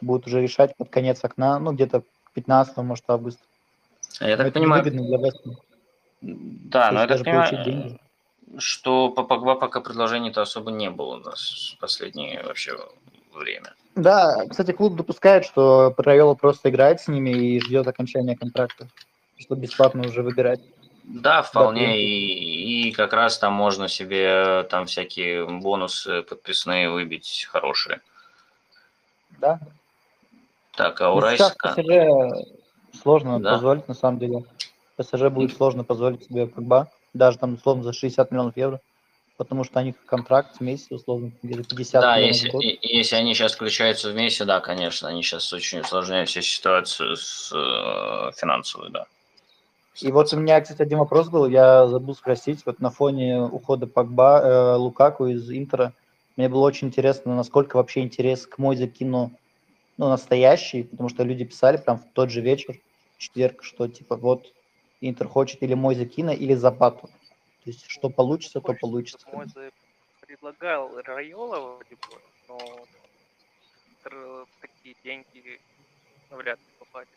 будут 0.00 0.26
уже 0.26 0.42
решать 0.42 0.76
под 0.76 0.88
конец 0.90 1.22
окна, 1.22 1.60
ну, 1.60 1.72
где-то 1.72 2.02
15 2.34 2.76
может, 2.78 3.04
августа. 3.08 3.42
А 4.18 4.28
я 4.28 4.36
так 4.36 4.48
это 4.48 4.58
понимаю... 4.58 4.82
Для 4.82 5.18
Веста. 5.18 5.50
Да, 6.20 6.90
но 6.90 7.00
я 7.00 7.06
так 7.06 7.22
понимаю, 7.22 7.98
что 8.58 9.10
по 9.10 9.22
Погба 9.22 9.54
пока 9.54 9.80
предложений-то 9.80 10.42
особо 10.42 10.70
не 10.70 10.90
было 10.90 11.16
у 11.16 11.20
нас 11.20 11.74
в 11.76 11.80
последнее 11.80 12.42
вообще 12.42 12.72
время. 13.32 13.74
Да, 13.94 14.46
кстати, 14.48 14.72
клуб 14.72 14.96
допускает, 14.96 15.44
что 15.44 15.94
Райола 15.98 16.34
просто 16.34 16.70
играет 16.70 17.00
с 17.00 17.08
ними 17.08 17.30
и 17.30 17.60
ждет 17.60 17.86
окончания 17.86 18.36
контракта, 18.36 18.88
что 19.36 19.54
бесплатно 19.54 20.06
уже 20.06 20.22
выбирать. 20.22 20.60
Да, 21.04 21.42
вполне, 21.42 21.86
да, 21.86 21.94
и, 21.94 22.88
и 22.88 22.92
как 22.92 23.12
раз 23.12 23.38
там 23.38 23.52
можно 23.52 23.88
себе 23.88 24.64
там 24.70 24.86
всякие 24.86 25.44
бонусы 25.44 26.22
подписные 26.22 26.88
выбить 26.88 27.48
хорошие. 27.50 28.00
Да. 29.38 29.58
Так, 30.76 31.00
а 31.00 31.12
у 31.12 31.18
Райса... 31.18 31.54
ПСЖ 31.58 33.00
сложно 33.02 33.40
да. 33.40 33.54
позволить, 33.54 33.88
на 33.88 33.94
самом 33.94 34.18
деле. 34.20 34.44
ПСЖ 34.96 35.30
будет 35.30 35.56
сложно 35.56 35.82
позволить 35.82 36.24
себе 36.26 36.46
Погба 36.46 36.90
даже 37.14 37.38
там 37.38 37.54
условно 37.54 37.82
за 37.82 37.92
60 37.92 38.30
миллионов 38.30 38.56
евро, 38.56 38.80
потому 39.36 39.64
что 39.64 39.80
у 39.80 39.82
них 39.82 39.94
контракт 40.06 40.56
в 40.56 40.60
месяц, 40.60 40.90
условно, 40.90 41.32
где-то 41.42 41.64
50 41.64 42.02
да, 42.02 42.16
миллионов 42.16 42.34
если, 42.34 42.48
в 42.48 42.52
год. 42.52 42.62
И, 42.62 42.78
если 42.82 43.16
они 43.16 43.34
сейчас 43.34 43.54
включаются 43.54 44.10
вместе, 44.10 44.44
да, 44.44 44.60
конечно, 44.60 45.08
они 45.08 45.22
сейчас 45.22 45.52
очень 45.52 45.80
усложняют 45.80 46.28
всю 46.28 46.42
ситуацию 46.42 47.16
с 47.16 47.52
э, 47.52 48.32
финансовой, 48.38 48.90
да. 48.90 49.06
И 50.00 50.10
вот 50.12 50.32
у 50.32 50.36
меня, 50.38 50.60
кстати, 50.60 50.82
один 50.82 50.98
вопрос 50.98 51.28
был, 51.28 51.46
я 51.46 51.86
забыл 51.86 52.14
спросить, 52.14 52.64
вот 52.64 52.80
на 52.80 52.90
фоне 52.90 53.42
ухода 53.42 53.86
Погба, 53.86 54.40
э, 54.40 54.74
Лукаку 54.76 55.26
из 55.26 55.50
Интера, 55.50 55.92
Мне 56.36 56.48
было 56.48 56.60
очень 56.60 56.88
интересно, 56.88 57.34
насколько 57.34 57.76
вообще 57.76 58.00
интерес 58.00 58.46
к 58.46 58.58
Мойзе 58.58 58.86
Кину 58.86 59.32
ну, 60.00 60.08
настоящий, 60.08 60.84
потому 60.84 61.10
что 61.10 61.24
люди 61.24 61.44
писали 61.44 61.76
прям 61.76 61.98
в 61.98 62.04
тот 62.14 62.30
же 62.30 62.40
вечер, 62.40 62.80
в 63.16 63.18
четверг, 63.18 63.62
что 63.62 63.86
типа 63.86 64.16
вот 64.16 64.46
Интер 65.00 65.28
хочет 65.28 65.62
или 65.62 65.74
Мойзе 65.74 66.04
Кина, 66.06 66.30
или 66.30 66.54
Запату. 66.54 67.06
То 67.06 67.70
есть 67.70 67.84
что 67.88 68.10
получится, 68.10 68.60
то 68.60 68.74
получится. 68.74 69.26
Мойзе 69.32 69.70
предлагал 70.26 71.00
Райола, 71.02 71.76
вроде 71.76 71.96
бы, 71.96 72.18
но 72.48 72.86
такие 74.60 74.94
деньги 75.04 75.60
навряд 76.30 76.58
ли 76.58 76.64
попадет. 76.78 77.08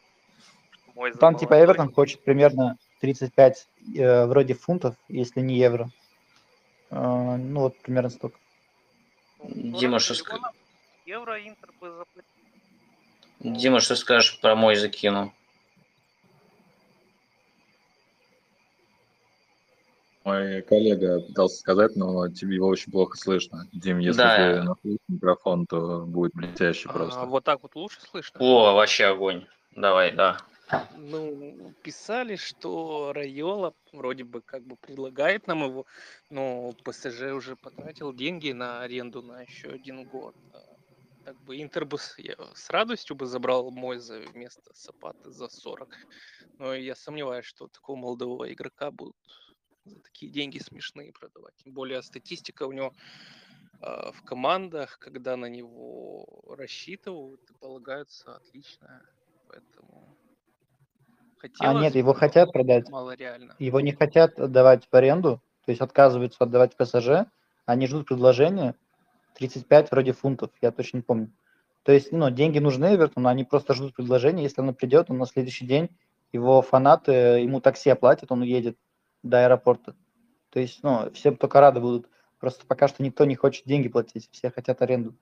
Что 0.71 0.91
Мойзе 0.95 1.19
Там 1.19 1.37
типа. 1.37 1.59
Эвертон 1.61 1.91
хочет 1.93 2.23
примерно 2.23 2.77
35 2.99 3.67
э, 3.95 4.25
вроде 4.25 4.53
фунтов, 4.53 4.95
если 5.09 5.41
не 5.41 5.57
евро. 5.57 5.89
Э, 6.89 7.35
ну 7.37 7.61
вот 7.61 7.77
примерно 7.79 8.09
столько. 8.09 8.37
Ну, 9.39 9.77
Дима, 9.77 9.95
раз 9.95 10.03
что 10.03 10.13
миллиона 10.13 10.47
ска- 10.47 10.55
Евро 11.05 11.39
Интер 11.39 11.69
бы 11.79 11.91
заплатил. 11.91 12.31
Дима, 13.39 13.81
что 13.81 13.95
скажешь 13.95 14.39
про 14.39 14.55
мой 14.55 14.75
закину? 14.75 15.33
Мой 20.23 20.61
коллега 20.61 21.19
пытался 21.19 21.57
сказать, 21.57 21.95
но 21.95 22.29
тебе 22.29 22.55
его 22.55 22.67
очень 22.67 22.91
плохо 22.91 23.17
слышно. 23.17 23.67
Дим, 23.73 23.99
если 23.99 24.21
Да. 24.21 24.35
ты 24.37 24.61
находишь 24.63 24.99
микрофон, 25.09 25.65
то 25.67 26.05
будет 26.05 26.33
блестяще 26.33 26.87
просто. 26.89 27.21
А, 27.21 27.25
вот 27.25 27.43
так 27.43 27.61
вот 27.63 27.75
лучше 27.75 27.99
слышно? 28.01 28.39
О, 28.41 28.73
вообще 28.73 29.05
огонь. 29.05 29.45
Давай, 29.75 30.13
да. 30.15 30.37
Ну, 30.95 31.73
писали, 31.81 32.35
что 32.35 33.11
Райола 33.13 33.73
вроде 33.91 34.23
бы 34.23 34.41
как 34.41 34.63
бы 34.65 34.77
предлагает 34.77 35.47
нам 35.47 35.63
его, 35.63 35.85
но 36.29 36.71
ПСЖ 36.83 37.33
уже 37.33 37.55
потратил 37.55 38.13
деньги 38.13 38.51
на 38.51 38.81
аренду 38.81 39.21
на 39.21 39.41
еще 39.41 39.69
один 39.71 40.05
год. 40.05 40.35
А, 40.53 40.59
Так 41.23 41.37
бы 41.41 41.61
Интер 41.61 41.85
бы 41.85 41.97
с, 41.97 42.17
я 42.17 42.35
с 42.55 42.69
радостью 42.69 43.15
бы 43.15 43.25
забрал 43.25 43.71
Мойза 43.71 44.19
вместо 44.19 44.71
Сапаты 44.73 45.31
за 45.31 45.47
40. 45.49 45.95
Но 46.59 46.73
я 46.73 46.95
сомневаюсь, 46.95 47.45
что 47.45 47.67
такого 47.67 47.95
молодого 47.97 48.51
игрока 48.51 48.91
будут 48.91 49.15
за 49.85 49.99
такие 49.99 50.31
деньги 50.31 50.59
смешные 50.59 51.11
продавать. 51.11 51.53
Тем 51.63 51.73
более 51.73 52.01
статистика 52.01 52.63
у 52.63 52.71
него 52.71 52.93
а, 53.81 54.11
в 54.11 54.21
командах, 54.23 54.97
когда 54.99 55.35
на 55.35 55.47
него 55.47 56.25
рассчитывают, 56.57 57.41
и 57.49 57.53
полагаются 57.59 58.35
отличная. 58.35 59.03
Поэтому 59.47 60.17
А 61.37 61.41
хотелось 61.41 61.83
нет, 61.83 61.93
бы, 61.93 61.99
его 61.99 62.13
хотят 62.13 62.51
продать. 62.51 62.89
Мало 62.89 63.15
реально. 63.15 63.55
Его 63.59 63.79
не 63.79 63.91
хотят 63.91 64.39
отдавать 64.39 64.87
в 64.89 64.95
аренду, 64.95 65.41
то 65.65 65.71
есть 65.71 65.81
отказываются 65.81 66.43
отдавать 66.43 66.75
ПСЖ, 66.75 67.27
они 67.65 67.87
ждут 67.87 68.07
предложения 68.07 68.75
35 69.35 69.91
вроде 69.91 70.13
фунтов, 70.13 70.51
я 70.61 70.71
точно 70.71 70.97
не 70.97 71.03
помню. 71.03 71.31
То 71.83 71.91
есть, 71.91 72.11
ну, 72.11 72.29
деньги 72.29 72.59
нужны 72.59 72.95
Эвертону, 72.95 73.27
они 73.27 73.43
просто 73.43 73.73
ждут 73.73 73.93
предложения, 73.93 74.43
если 74.43 74.61
оно 74.61 74.73
придет, 74.73 75.09
он 75.09 75.17
на 75.17 75.25
следующий 75.25 75.65
день, 75.65 75.89
его 76.31 76.61
фанаты, 76.61 77.11
ему 77.11 77.59
такси 77.59 77.89
оплатят, 77.89 78.31
он 78.31 78.41
уедет 78.41 78.77
до 79.23 79.45
аэропорта. 79.45 79.95
То 80.51 80.59
есть, 80.59 80.83
ну, 80.83 81.09
все 81.13 81.31
только 81.31 81.59
рады 81.59 81.79
будут. 81.79 82.07
Просто 82.39 82.65
пока 82.65 82.87
что 82.87 83.01
никто 83.01 83.25
не 83.25 83.35
хочет 83.35 83.65
деньги 83.65 83.87
платить, 83.87 84.29
все 84.31 84.51
хотят 84.51 84.81
аренду. 84.81 85.15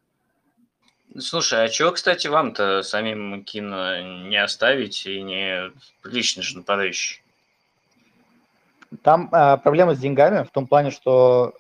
Слушай, 1.20 1.66
а 1.66 1.70
чего, 1.70 1.92
кстати, 1.92 2.28
вам-то 2.28 2.84
самим 2.84 3.44
кино 3.44 4.02
не 4.28 4.38
оставить 4.38 5.06
и 5.06 5.22
не 5.22 5.72
приличный 6.02 6.44
же 6.44 6.58
нападающий? 6.58 7.22
Там 9.04 9.30
а, 9.32 9.58
проблема 9.58 9.94
с 9.94 10.00
деньгами 10.00 10.44
в 10.44 10.52
том 10.52 10.68
плане, 10.68 10.92
что 10.92 11.54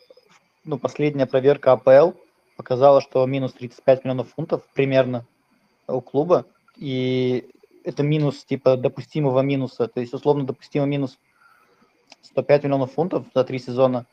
ну, 0.63 0.77
последняя 0.77 1.26
проверка 1.26 1.73
АПЛ 1.73 2.18
показала, 2.57 3.01
что 3.01 3.26
минус 3.26 3.53
35 3.53 4.03
миллионов 4.03 4.34
фунтов 4.34 4.63
примерно 4.73 5.26
у 5.88 6.01
клуба. 6.01 6.45
И 6.77 7.49
это 7.84 8.03
минус 8.03 8.45
типа 8.45 8.77
допустимого 8.77 9.41
минуса. 9.41 9.88
То 9.88 9.99
есть 9.99 10.13
условно 10.13 10.45
допустимый 10.45 10.88
минус 10.88 11.18
105 12.21 12.63
миллионов 12.63 12.93
фунтов 12.93 13.25
за 13.33 13.43
три 13.43 13.59
сезона. 13.59 14.05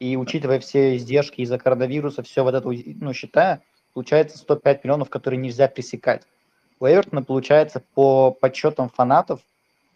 И 0.00 0.16
учитывая 0.16 0.58
все 0.58 0.96
издержки 0.96 1.40
из-за 1.40 1.58
коронавируса, 1.58 2.22
все 2.22 2.42
вот 2.42 2.54
это 2.54 2.68
ну, 2.68 3.12
считая, 3.12 3.62
получается 3.92 4.38
105 4.38 4.84
миллионов, 4.84 5.10
которые 5.10 5.40
нельзя 5.40 5.68
пресекать. 5.68 6.22
У 6.80 6.86
Эвертона 6.86 7.22
получается 7.22 7.82
по 7.94 8.32
подсчетам 8.32 8.88
фанатов 8.88 9.40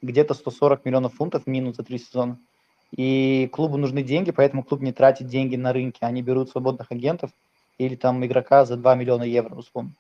где-то 0.01 0.35
140 0.35 0.85
миллионов 0.85 1.15
фунтов 1.15 1.47
минус 1.47 1.77
за 1.77 1.83
три 1.83 1.99
сезона. 1.99 2.39
И 2.97 3.49
клубу 3.53 3.77
нужны 3.77 4.03
деньги, 4.03 4.31
поэтому 4.31 4.63
клуб 4.63 4.81
не 4.81 4.93
тратит 4.93 5.27
деньги 5.27 5.57
на 5.57 5.73
рынке. 5.73 5.99
Они 6.07 6.23
берут 6.23 6.51
свободных 6.51 6.91
агентов 6.91 7.31
или 7.77 7.97
там 7.97 8.25
игрока 8.25 8.65
за 8.65 8.77
2 8.77 8.95
миллиона 8.95 9.25
евро, 9.25 9.55
условно. 9.55 9.93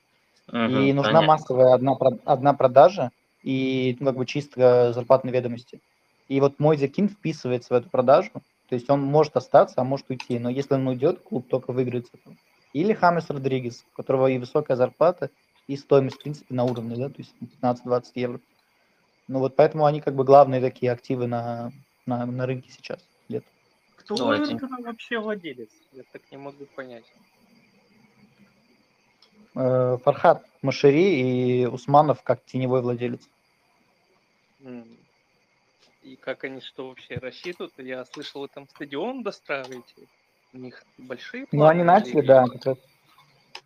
Мгм, 0.50 0.78
и 0.78 0.92
нужна 0.92 1.20
понятно. 1.20 1.26
массовая 1.26 1.74
одна, 1.74 1.96
одна 2.24 2.54
продажа 2.54 3.10
и 3.42 3.96
ну, 4.00 4.06
как 4.06 4.16
бы 4.16 4.26
чисто 4.26 4.92
зарплатные 4.94 5.32
ведомости. 5.32 5.80
И 6.28 6.40
вот 6.40 6.58
мой 6.58 6.76
закин 6.76 7.08
вписывается 7.08 7.74
в 7.74 7.76
эту 7.76 7.88
продажу, 7.88 8.30
то 8.68 8.74
есть 8.74 8.88
он 8.90 9.00
может 9.00 9.36
остаться, 9.36 9.80
а 9.80 9.84
может 9.84 10.10
уйти, 10.10 10.38
но 10.38 10.50
если 10.50 10.74
он 10.74 10.86
уйдет, 10.86 11.20
клуб 11.22 11.48
только 11.48 11.72
выиграет 11.72 12.06
с 12.06 12.14
этого. 12.14 12.36
Или 12.74 12.92
Хамес 12.92 13.30
Родригес, 13.30 13.84
у 13.90 13.96
которого 13.96 14.26
и 14.26 14.38
высокая 14.38 14.76
зарплата, 14.76 15.30
и 15.66 15.76
стоимость, 15.76 16.16
в 16.16 16.22
принципе, 16.22 16.54
на 16.54 16.64
уровне, 16.64 16.96
да, 16.96 17.08
то 17.08 17.16
есть 17.18 17.34
15-20 17.62 18.04
евро. 18.14 18.40
Ну 19.26 19.38
вот 19.38 19.56
поэтому 19.56 19.86
они 19.86 20.00
как 20.00 20.14
бы 20.14 20.24
главные 20.24 20.60
такие 20.60 20.92
активы 20.92 21.26
на, 21.26 21.72
на, 22.06 22.26
на 22.26 22.46
рынке 22.46 22.70
сейчас. 22.70 23.06
где-то. 23.28 23.46
Кто 23.96 24.16
Ну, 24.16 24.34
Эвертона 24.34 24.78
вообще 24.80 25.18
владелец? 25.18 25.70
Я 25.92 26.02
так 26.12 26.22
не 26.30 26.38
могу 26.38 26.64
понять. 26.74 27.04
Э, 29.54 29.98
Фархат 30.02 30.44
Машери 30.62 31.62
и 31.62 31.66
Усманов 31.66 32.22
как 32.22 32.44
теневой 32.44 32.80
владелец. 32.80 33.20
И 36.08 36.16
как 36.16 36.44
они 36.44 36.62
что 36.62 36.88
вообще 36.88 37.16
рассчитывают? 37.16 37.74
Я 37.76 38.02
слышал, 38.06 38.40
вы 38.40 38.48
там 38.48 38.66
стадион 38.66 39.22
достраиваете. 39.22 40.06
У 40.54 40.56
них 40.56 40.82
большие 40.96 41.46
Ну, 41.52 41.66
они 41.66 41.84
планы 41.84 42.00
начали, 42.00 42.20
или- 42.20 42.26
да, 42.26 42.44
как. 42.46 42.78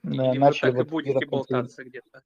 Да, 0.02 0.30
Или 0.30 0.38
вы 0.38 0.38
начали 0.38 0.70
так 0.70 0.74
и 0.74 0.76
вот 0.78 0.88
будете 0.88 1.10
где-то 1.12 1.30
концерт. 1.30 1.50
болтаться 1.50 1.84
где-то? 1.84 2.22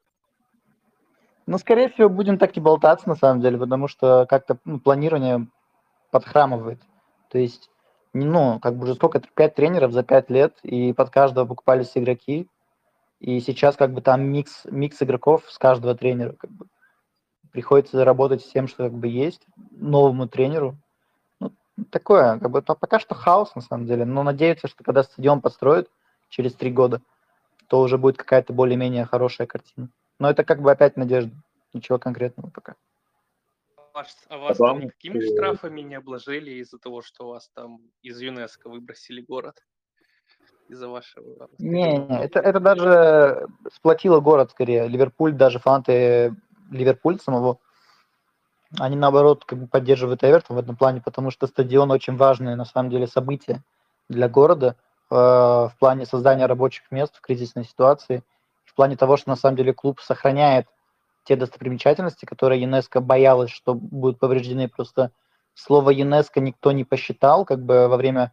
Ну, 1.44 1.58
скорее 1.58 1.90
всего, 1.90 2.08
будем 2.08 2.38
так 2.38 2.56
и 2.56 2.60
болтаться, 2.60 3.06
на 3.10 3.14
самом 3.14 3.42
деле, 3.42 3.58
потому 3.58 3.88
что 3.88 4.24
как-то 4.26 4.58
ну, 4.64 4.80
планирование 4.80 5.48
подхрамывает. 6.10 6.80
То 7.28 7.36
есть, 7.38 7.68
ну, 8.14 8.58
как 8.58 8.76
бы 8.76 8.84
уже 8.84 8.94
сколько, 8.94 9.20
пять 9.20 9.54
тренеров 9.54 9.92
за 9.92 10.02
пять 10.02 10.30
лет, 10.30 10.58
и 10.62 10.94
под 10.94 11.10
каждого 11.10 11.44
покупались 11.44 11.92
игроки. 11.94 12.48
И 13.20 13.38
сейчас 13.40 13.76
как 13.76 13.92
бы 13.92 14.00
там 14.00 14.22
микс, 14.22 14.64
микс 14.64 15.02
игроков 15.02 15.44
с 15.50 15.58
каждого 15.58 15.94
тренера. 15.94 16.32
Как 16.32 16.50
бы. 16.50 16.66
Приходится 17.56 18.04
работать 18.04 18.42
с 18.42 18.52
тем, 18.52 18.68
что 18.68 18.84
как 18.84 18.92
бы 18.92 19.08
есть, 19.08 19.46
новому 19.70 20.28
тренеру. 20.28 20.76
Ну, 21.40 21.52
такое, 21.90 22.38
как 22.38 22.50
бы, 22.50 22.60
по- 22.60 22.74
пока 22.74 22.98
что 22.98 23.14
хаос, 23.14 23.54
на 23.54 23.62
самом 23.62 23.86
деле. 23.86 24.04
Но 24.04 24.22
надеяться, 24.22 24.68
что 24.68 24.84
когда 24.84 25.02
стадион 25.02 25.40
построят 25.40 25.90
через 26.28 26.52
три 26.52 26.70
года, 26.70 27.00
то 27.68 27.80
уже 27.80 27.96
будет 27.96 28.18
какая-то 28.18 28.52
более-менее 28.52 29.06
хорошая 29.06 29.46
картина. 29.46 29.88
Но 30.18 30.28
это 30.28 30.44
как 30.44 30.60
бы 30.60 30.70
опять 30.70 30.98
надежда. 30.98 31.34
Ничего 31.72 31.98
конкретного 31.98 32.50
пока. 32.50 32.74
А 33.74 34.00
вас, 34.00 34.26
а 34.28 34.36
вас 34.36 34.58
там 34.58 34.90
какими 34.90 35.18
штрафами 35.20 35.80
не 35.80 35.94
обложили 35.94 36.50
из-за 36.60 36.76
того, 36.76 37.00
что 37.00 37.28
вас 37.28 37.48
там 37.54 37.80
из 38.02 38.20
ЮНЕСКО 38.20 38.68
выбросили 38.68 39.22
город? 39.22 39.64
Из-за 40.68 40.88
вашего... 40.90 41.48
Не, 41.58 41.96
не, 41.96 42.22
это, 42.22 42.40
это 42.40 42.60
даже 42.60 43.46
сплотило 43.72 44.20
город 44.20 44.50
скорее. 44.50 44.88
Ливерпуль, 44.88 45.32
даже 45.32 45.58
фанаты 45.58 46.36
Ливерпуль 46.70 47.20
самого, 47.20 47.58
они 48.78 48.96
наоборот 48.96 49.44
как 49.44 49.58
бы 49.58 49.66
поддерживают 49.66 50.24
Эвертон 50.24 50.56
в 50.56 50.60
этом 50.60 50.76
плане, 50.76 51.00
потому 51.00 51.30
что 51.30 51.46
стадион 51.46 51.90
очень 51.90 52.16
важное 52.16 52.56
на 52.56 52.64
самом 52.64 52.90
деле 52.90 53.06
событие 53.06 53.62
для 54.08 54.28
города 54.28 54.76
э, 55.10 55.14
в 55.14 55.72
плане 55.78 56.06
создания 56.06 56.46
рабочих 56.46 56.90
мест 56.90 57.16
в 57.16 57.20
кризисной 57.20 57.64
ситуации, 57.64 58.22
в 58.64 58.74
плане 58.74 58.96
того, 58.96 59.16
что 59.16 59.30
на 59.30 59.36
самом 59.36 59.56
деле 59.56 59.72
клуб 59.72 60.00
сохраняет 60.00 60.66
те 61.24 61.36
достопримечательности, 61.36 62.24
которые 62.24 62.62
ЮНЕСКО 62.62 63.00
боялась, 63.00 63.50
что 63.50 63.74
будут 63.74 64.18
повреждены. 64.18 64.68
Просто 64.68 65.10
слово 65.54 65.90
ЮНЕСКО 65.90 66.40
никто 66.40 66.72
не 66.72 66.84
посчитал 66.84 67.44
как 67.44 67.64
бы 67.64 67.88
во 67.88 67.96
время 67.96 68.32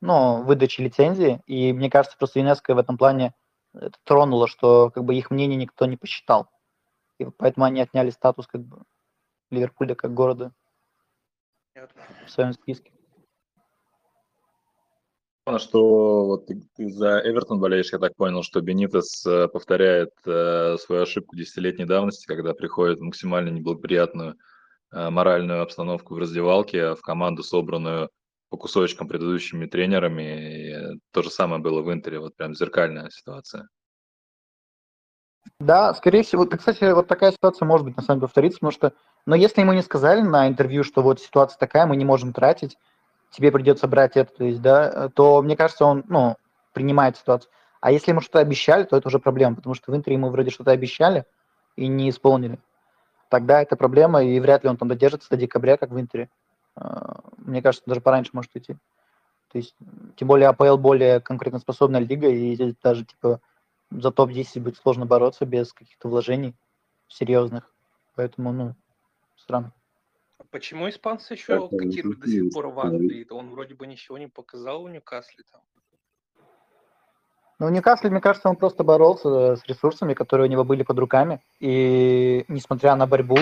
ну, 0.00 0.42
выдачи 0.42 0.82
лицензии, 0.82 1.40
и 1.46 1.72
мне 1.72 1.88
кажется, 1.88 2.18
просто 2.18 2.40
ЮНЕСКО 2.40 2.74
в 2.74 2.78
этом 2.78 2.98
плане 2.98 3.34
это 3.74 3.96
тронуло, 4.04 4.48
что 4.48 4.90
как 4.90 5.04
бы 5.04 5.14
их 5.14 5.30
мнение 5.30 5.56
никто 5.56 5.86
не 5.86 5.96
посчитал. 5.96 6.48
И 7.18 7.24
поэтому 7.24 7.66
они 7.66 7.80
отняли 7.80 8.10
статус 8.10 8.46
как 8.46 8.62
бы 8.62 8.82
Ливерпуля 9.50 9.94
как 9.94 10.12
города 10.12 10.52
в 12.26 12.30
своем 12.30 12.52
списке. 12.52 12.92
Что 15.58 16.26
вот 16.26 16.46
ты, 16.46 16.60
ты 16.74 16.90
за 16.90 17.20
Эвертон 17.24 17.60
болеешь, 17.60 17.92
я 17.92 18.00
так 18.00 18.16
понял, 18.16 18.42
что 18.42 18.60
Бенитес 18.60 19.24
э, 19.24 19.46
повторяет 19.46 20.10
э, 20.24 20.76
свою 20.76 21.02
ошибку 21.02 21.36
десятилетней 21.36 21.84
давности, 21.84 22.26
когда 22.26 22.52
приходит 22.52 22.98
в 22.98 23.02
максимально 23.02 23.50
неблагоприятную 23.50 24.34
э, 24.92 25.08
моральную 25.08 25.62
обстановку 25.62 26.14
в 26.14 26.18
раздевалке, 26.18 26.96
в 26.96 27.00
команду, 27.00 27.44
собранную 27.44 28.10
по 28.48 28.56
кусочкам 28.56 29.06
предыдущими 29.06 29.66
тренерами. 29.66 30.96
И, 30.96 31.00
то 31.12 31.22
же 31.22 31.30
самое 31.30 31.62
было 31.62 31.80
в 31.80 31.92
Интере, 31.92 32.18
вот 32.18 32.34
прям 32.34 32.52
зеркальная 32.56 33.08
ситуация. 33.10 33.68
Да, 35.60 35.94
скорее 35.94 36.22
всего. 36.22 36.44
Да, 36.44 36.56
кстати, 36.56 36.92
вот 36.92 37.06
такая 37.08 37.32
ситуация 37.32 37.66
может 37.66 37.86
быть 37.86 37.96
на 37.96 38.02
самом 38.02 38.20
деле 38.20 38.28
повторится, 38.28 38.58
потому 38.58 38.72
что, 38.72 38.92
но 39.26 39.34
если 39.34 39.60
ему 39.60 39.72
не 39.72 39.82
сказали 39.82 40.20
на 40.20 40.48
интервью, 40.48 40.84
что 40.84 41.02
вот 41.02 41.20
ситуация 41.20 41.58
такая, 41.58 41.86
мы 41.86 41.96
не 41.96 42.04
можем 42.04 42.32
тратить, 42.32 42.76
тебе 43.30 43.50
придется 43.52 43.88
брать 43.88 44.16
это, 44.16 44.32
то 44.32 44.44
есть, 44.44 44.60
да, 44.60 45.08
то 45.10 45.42
мне 45.42 45.56
кажется, 45.56 45.84
он, 45.84 46.04
ну, 46.08 46.36
принимает 46.72 47.16
ситуацию. 47.16 47.50
А 47.80 47.92
если 47.92 48.10
ему 48.10 48.20
что-то 48.20 48.40
обещали, 48.40 48.84
то 48.84 48.96
это 48.96 49.08
уже 49.08 49.18
проблема, 49.18 49.56
потому 49.56 49.74
что 49.74 49.92
в 49.92 49.96
Интере 49.96 50.16
ему 50.16 50.30
вроде 50.30 50.50
что-то 50.50 50.70
обещали 50.72 51.24
и 51.76 51.86
не 51.86 52.10
исполнили. 52.10 52.58
Тогда 53.28 53.62
это 53.62 53.76
проблема, 53.76 54.22
и 54.22 54.38
вряд 54.40 54.64
ли 54.64 54.70
он 54.70 54.76
там 54.76 54.88
додержится 54.88 55.28
до 55.30 55.36
декабря, 55.36 55.76
как 55.76 55.90
в 55.90 56.00
Интере. 56.00 56.28
А, 56.76 57.20
мне 57.38 57.62
кажется, 57.62 57.84
даже 57.86 58.00
пораньше 58.00 58.30
может 58.32 58.54
уйти. 58.54 58.74
То 59.52 59.58
есть, 59.58 59.74
тем 60.16 60.28
более 60.28 60.48
АПЛ 60.48 60.76
более 60.76 61.20
конкурентоспособная 61.20 62.00
лига, 62.00 62.28
и 62.28 62.54
здесь 62.54 62.74
даже, 62.82 63.04
типа, 63.04 63.40
за 63.90 64.10
топ-10 64.10 64.60
будет 64.60 64.76
сложно 64.76 65.06
бороться 65.06 65.44
без 65.46 65.72
каких-то 65.72 66.08
вложений 66.08 66.54
серьезных. 67.08 67.72
Поэтому, 68.14 68.52
ну, 68.52 68.74
странно. 69.36 69.72
А 70.38 70.44
почему 70.50 70.88
испанцы 70.88 71.34
еще 71.34 71.68
котируют 71.68 72.20
до 72.20 72.28
сих 72.28 72.52
пор 72.52 72.68
в 72.68 72.80
Англии? 72.80 73.26
Он 73.30 73.50
вроде 73.50 73.74
бы 73.74 73.86
ничего 73.86 74.18
не 74.18 74.26
показал 74.28 74.82
у 74.82 74.88
Ньюкасле 74.88 75.44
там. 75.50 75.62
Ну, 77.58 77.70
Ньюкасле, 77.70 78.10
мне 78.10 78.20
кажется, 78.20 78.50
он 78.50 78.56
просто 78.56 78.84
боролся 78.84 79.56
с 79.56 79.64
ресурсами, 79.64 80.12
которые 80.12 80.46
у 80.46 80.50
него 80.50 80.64
были 80.64 80.82
под 80.82 80.98
руками. 80.98 81.40
И 81.58 82.44
несмотря 82.48 82.96
на 82.96 83.06
борьбу 83.06 83.38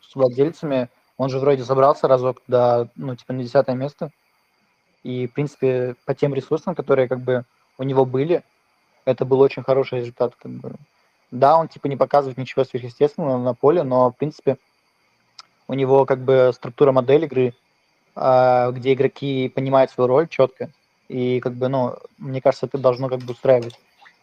с 0.00 0.14
владельцами, 0.14 0.90
он 1.16 1.30
же 1.30 1.38
вроде 1.38 1.62
забрался 1.62 2.08
разок 2.08 2.42
до, 2.46 2.90
ну, 2.94 3.16
типа, 3.16 3.32
на 3.32 3.42
десятое 3.42 3.74
место. 3.74 4.10
И, 5.02 5.26
в 5.26 5.32
принципе, 5.32 5.96
по 6.04 6.14
тем 6.14 6.34
ресурсам, 6.34 6.74
которые 6.74 7.08
как 7.08 7.20
бы 7.20 7.44
у 7.78 7.84
него 7.84 8.04
были, 8.04 8.42
это 9.04 9.24
был 9.24 9.40
очень 9.40 9.62
хороший 9.62 10.00
результат. 10.00 10.34
Как 10.36 10.52
бы. 10.52 10.74
Да, 11.30 11.56
он 11.58 11.68
типа 11.68 11.86
не 11.86 11.96
показывает 11.96 12.38
ничего 12.38 12.64
сверхъестественного 12.64 13.38
на 13.38 13.54
поле, 13.54 13.82
но 13.82 14.10
в 14.10 14.16
принципе 14.16 14.56
у 15.68 15.74
него 15.74 16.04
как 16.04 16.20
бы 16.20 16.52
структура 16.54 16.92
модели 16.92 17.26
игры, 17.26 17.54
а, 18.14 18.70
где 18.70 18.92
игроки 18.92 19.48
понимают 19.48 19.90
свою 19.90 20.08
роль 20.08 20.28
четко. 20.28 20.70
И 21.08 21.40
как 21.40 21.54
бы, 21.54 21.68
ну, 21.68 21.96
мне 22.18 22.40
кажется, 22.40 22.66
это 22.66 22.78
должно 22.78 23.08
как 23.08 23.20
бы 23.20 23.32
устраивать 23.32 23.78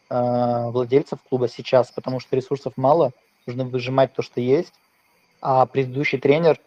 а, 0.09 0.69
владельцев 0.69 1.19
клуба 1.29 1.47
сейчас, 1.47 1.91
потому 1.91 2.19
что 2.19 2.35
ресурсов 2.35 2.73
мало, 2.75 3.11
нужно 3.45 3.65
выжимать 3.65 4.13
то, 4.13 4.21
что 4.21 4.41
есть. 4.41 4.73
А 5.41 5.65
предыдущий 5.65 6.19
тренер 6.19 6.59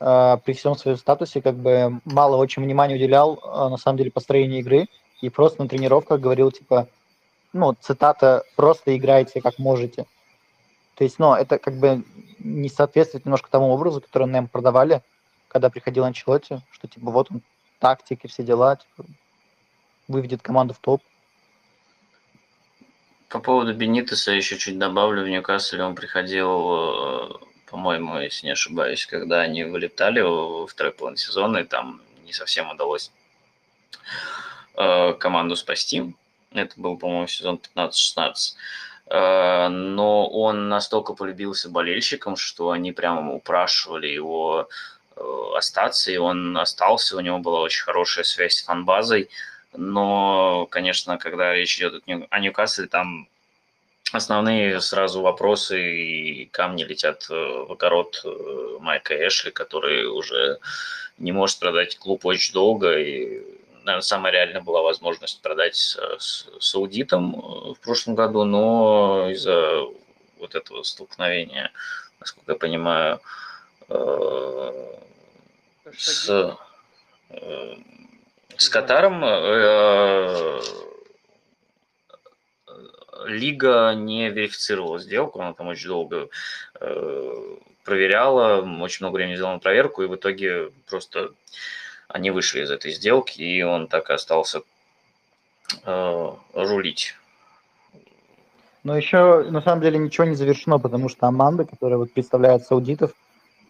а, 0.00 0.38
при 0.38 0.52
всем 0.52 0.76
своем 0.76 0.96
статусе 0.96 1.42
как 1.42 1.56
бы 1.56 2.00
мало 2.04 2.36
очень 2.36 2.62
внимания 2.62 2.96
уделял 2.96 3.40
на 3.70 3.76
самом 3.76 3.98
деле 3.98 4.10
построению 4.10 4.60
игры 4.60 4.86
и 5.20 5.28
просто 5.28 5.62
на 5.62 5.68
тренировках 5.68 6.20
говорил 6.20 6.50
типа 6.50 6.88
ну, 7.52 7.74
цитата, 7.80 8.44
просто 8.56 8.96
играйте 8.96 9.40
как 9.40 9.58
можете. 9.58 10.06
То 10.94 11.04
есть, 11.04 11.18
ну, 11.18 11.34
это 11.34 11.58
как 11.58 11.74
бы 11.74 12.04
не 12.38 12.68
соответствует 12.68 13.24
немножко 13.24 13.50
тому 13.50 13.70
образу, 13.70 14.00
который 14.00 14.26
нам 14.26 14.48
продавали, 14.48 15.02
когда 15.48 15.70
приходил 15.70 16.04
Анчелотти, 16.04 16.60
что, 16.70 16.88
типа, 16.88 17.10
вот 17.10 17.30
он, 17.30 17.42
тактики, 17.78 18.26
все 18.26 18.42
дела, 18.42 18.76
типа, 18.76 19.08
выведет 20.08 20.42
команду 20.42 20.74
в 20.74 20.78
топ. 20.78 21.02
По 23.28 23.40
поводу 23.40 23.74
Бенитеса 23.74 24.32
еще 24.32 24.58
чуть 24.58 24.78
добавлю. 24.78 25.24
В 25.24 25.28
Ньюкасле 25.28 25.82
он 25.82 25.94
приходил, 25.94 26.50
э, 26.74 27.28
по-моему, 27.70 28.18
если 28.18 28.46
не 28.46 28.52
ошибаюсь, 28.52 29.06
когда 29.06 29.40
они 29.40 29.64
вылетали 29.64 30.20
во 30.20 30.66
второй 30.66 30.92
половине 30.92 31.16
сезона, 31.18 31.58
и 31.58 31.64
там 31.64 32.02
не 32.26 32.34
совсем 32.34 32.70
удалось 32.70 33.10
э, 34.76 35.14
команду 35.14 35.56
спасти. 35.56 36.14
Это 36.54 36.72
был, 36.76 36.96
по-моему, 36.96 37.26
сезон 37.26 37.60
15-16. 37.76 38.54
Э, 39.12 39.68
но 39.68 40.26
он 40.26 40.68
настолько 40.68 41.12
полюбился 41.14 41.68
болельщикам, 41.68 42.36
что 42.36 42.70
они 42.70 42.92
прямо 42.92 43.34
упрашивали 43.34 44.06
его 44.06 44.68
э, 45.16 45.22
остаться, 45.56 46.10
и 46.10 46.16
он 46.16 46.56
остался, 46.56 47.16
у 47.16 47.20
него 47.20 47.38
была 47.38 47.60
очень 47.60 47.84
хорошая 47.84 48.24
связь 48.24 48.54
с 48.54 48.64
фанбазой, 48.64 49.28
но, 49.74 50.66
конечно, 50.70 51.18
когда 51.18 51.54
речь 51.54 51.78
идет 51.78 52.02
о 52.30 52.38
Ньюкасле, 52.38 52.86
там 52.86 53.28
основные 54.12 54.80
сразу 54.80 55.20
вопросы 55.20 55.94
и 55.94 56.46
камни 56.46 56.84
летят 56.84 57.26
э, 57.28 57.34
в 57.34 57.72
огород 57.72 58.24
Майка 58.80 59.14
Эшли, 59.14 59.50
который 59.50 60.06
уже 60.06 60.58
не 61.18 61.32
может 61.32 61.58
продать 61.58 61.98
клуб 61.98 62.24
очень 62.24 62.54
долго, 62.54 62.98
и 62.98 63.42
наверное, 63.84 64.00
самая 64.00 64.32
реальная 64.32 64.62
была 64.62 64.82
возможность 64.82 65.40
продать 65.42 65.76
с, 65.76 65.98
с, 66.18 66.48
с 66.58 66.74
аудитом 66.74 67.34
э, 67.34 67.74
в 67.74 67.80
прошлом 67.80 68.14
году, 68.14 68.44
но 68.44 69.28
из-за 69.30 69.84
вот 70.38 70.54
этого 70.54 70.82
столкновения, 70.82 71.72
насколько 72.20 72.52
я 72.52 72.58
понимаю, 72.58 73.20
э, 73.88 74.92
с, 75.96 76.56
э, 77.30 77.76
с 78.56 78.68
Катаром 78.68 79.22
э, 79.24 80.60
Лига 83.26 83.94
не 83.94 84.30
верифицировала 84.30 84.98
сделку, 84.98 85.40
она 85.40 85.52
там 85.52 85.68
очень 85.68 85.88
долго 85.88 86.28
э, 86.80 87.56
проверяла, 87.84 88.62
очень 88.80 89.04
много 89.04 89.16
времени 89.16 89.36
сделала 89.36 89.54
на 89.54 89.60
проверку, 89.60 90.02
и 90.02 90.06
в 90.06 90.16
итоге 90.16 90.72
просто 90.88 91.32
они 92.12 92.30
вышли 92.30 92.62
из 92.62 92.70
этой 92.70 92.92
сделки, 92.92 93.40
и 93.40 93.62
он 93.62 93.88
так 93.88 94.10
и 94.10 94.12
остался 94.12 94.62
э, 95.84 96.30
рулить. 96.54 97.14
Но 98.84 98.96
еще, 98.96 99.44
на 99.50 99.62
самом 99.62 99.80
деле, 99.80 99.98
ничего 99.98 100.26
не 100.26 100.34
завершено, 100.34 100.78
потому 100.78 101.08
что 101.08 101.26
Аманда, 101.26 101.64
которая 101.64 101.98
вот 101.98 102.12
представляет 102.12 102.64
саудитов, 102.64 103.12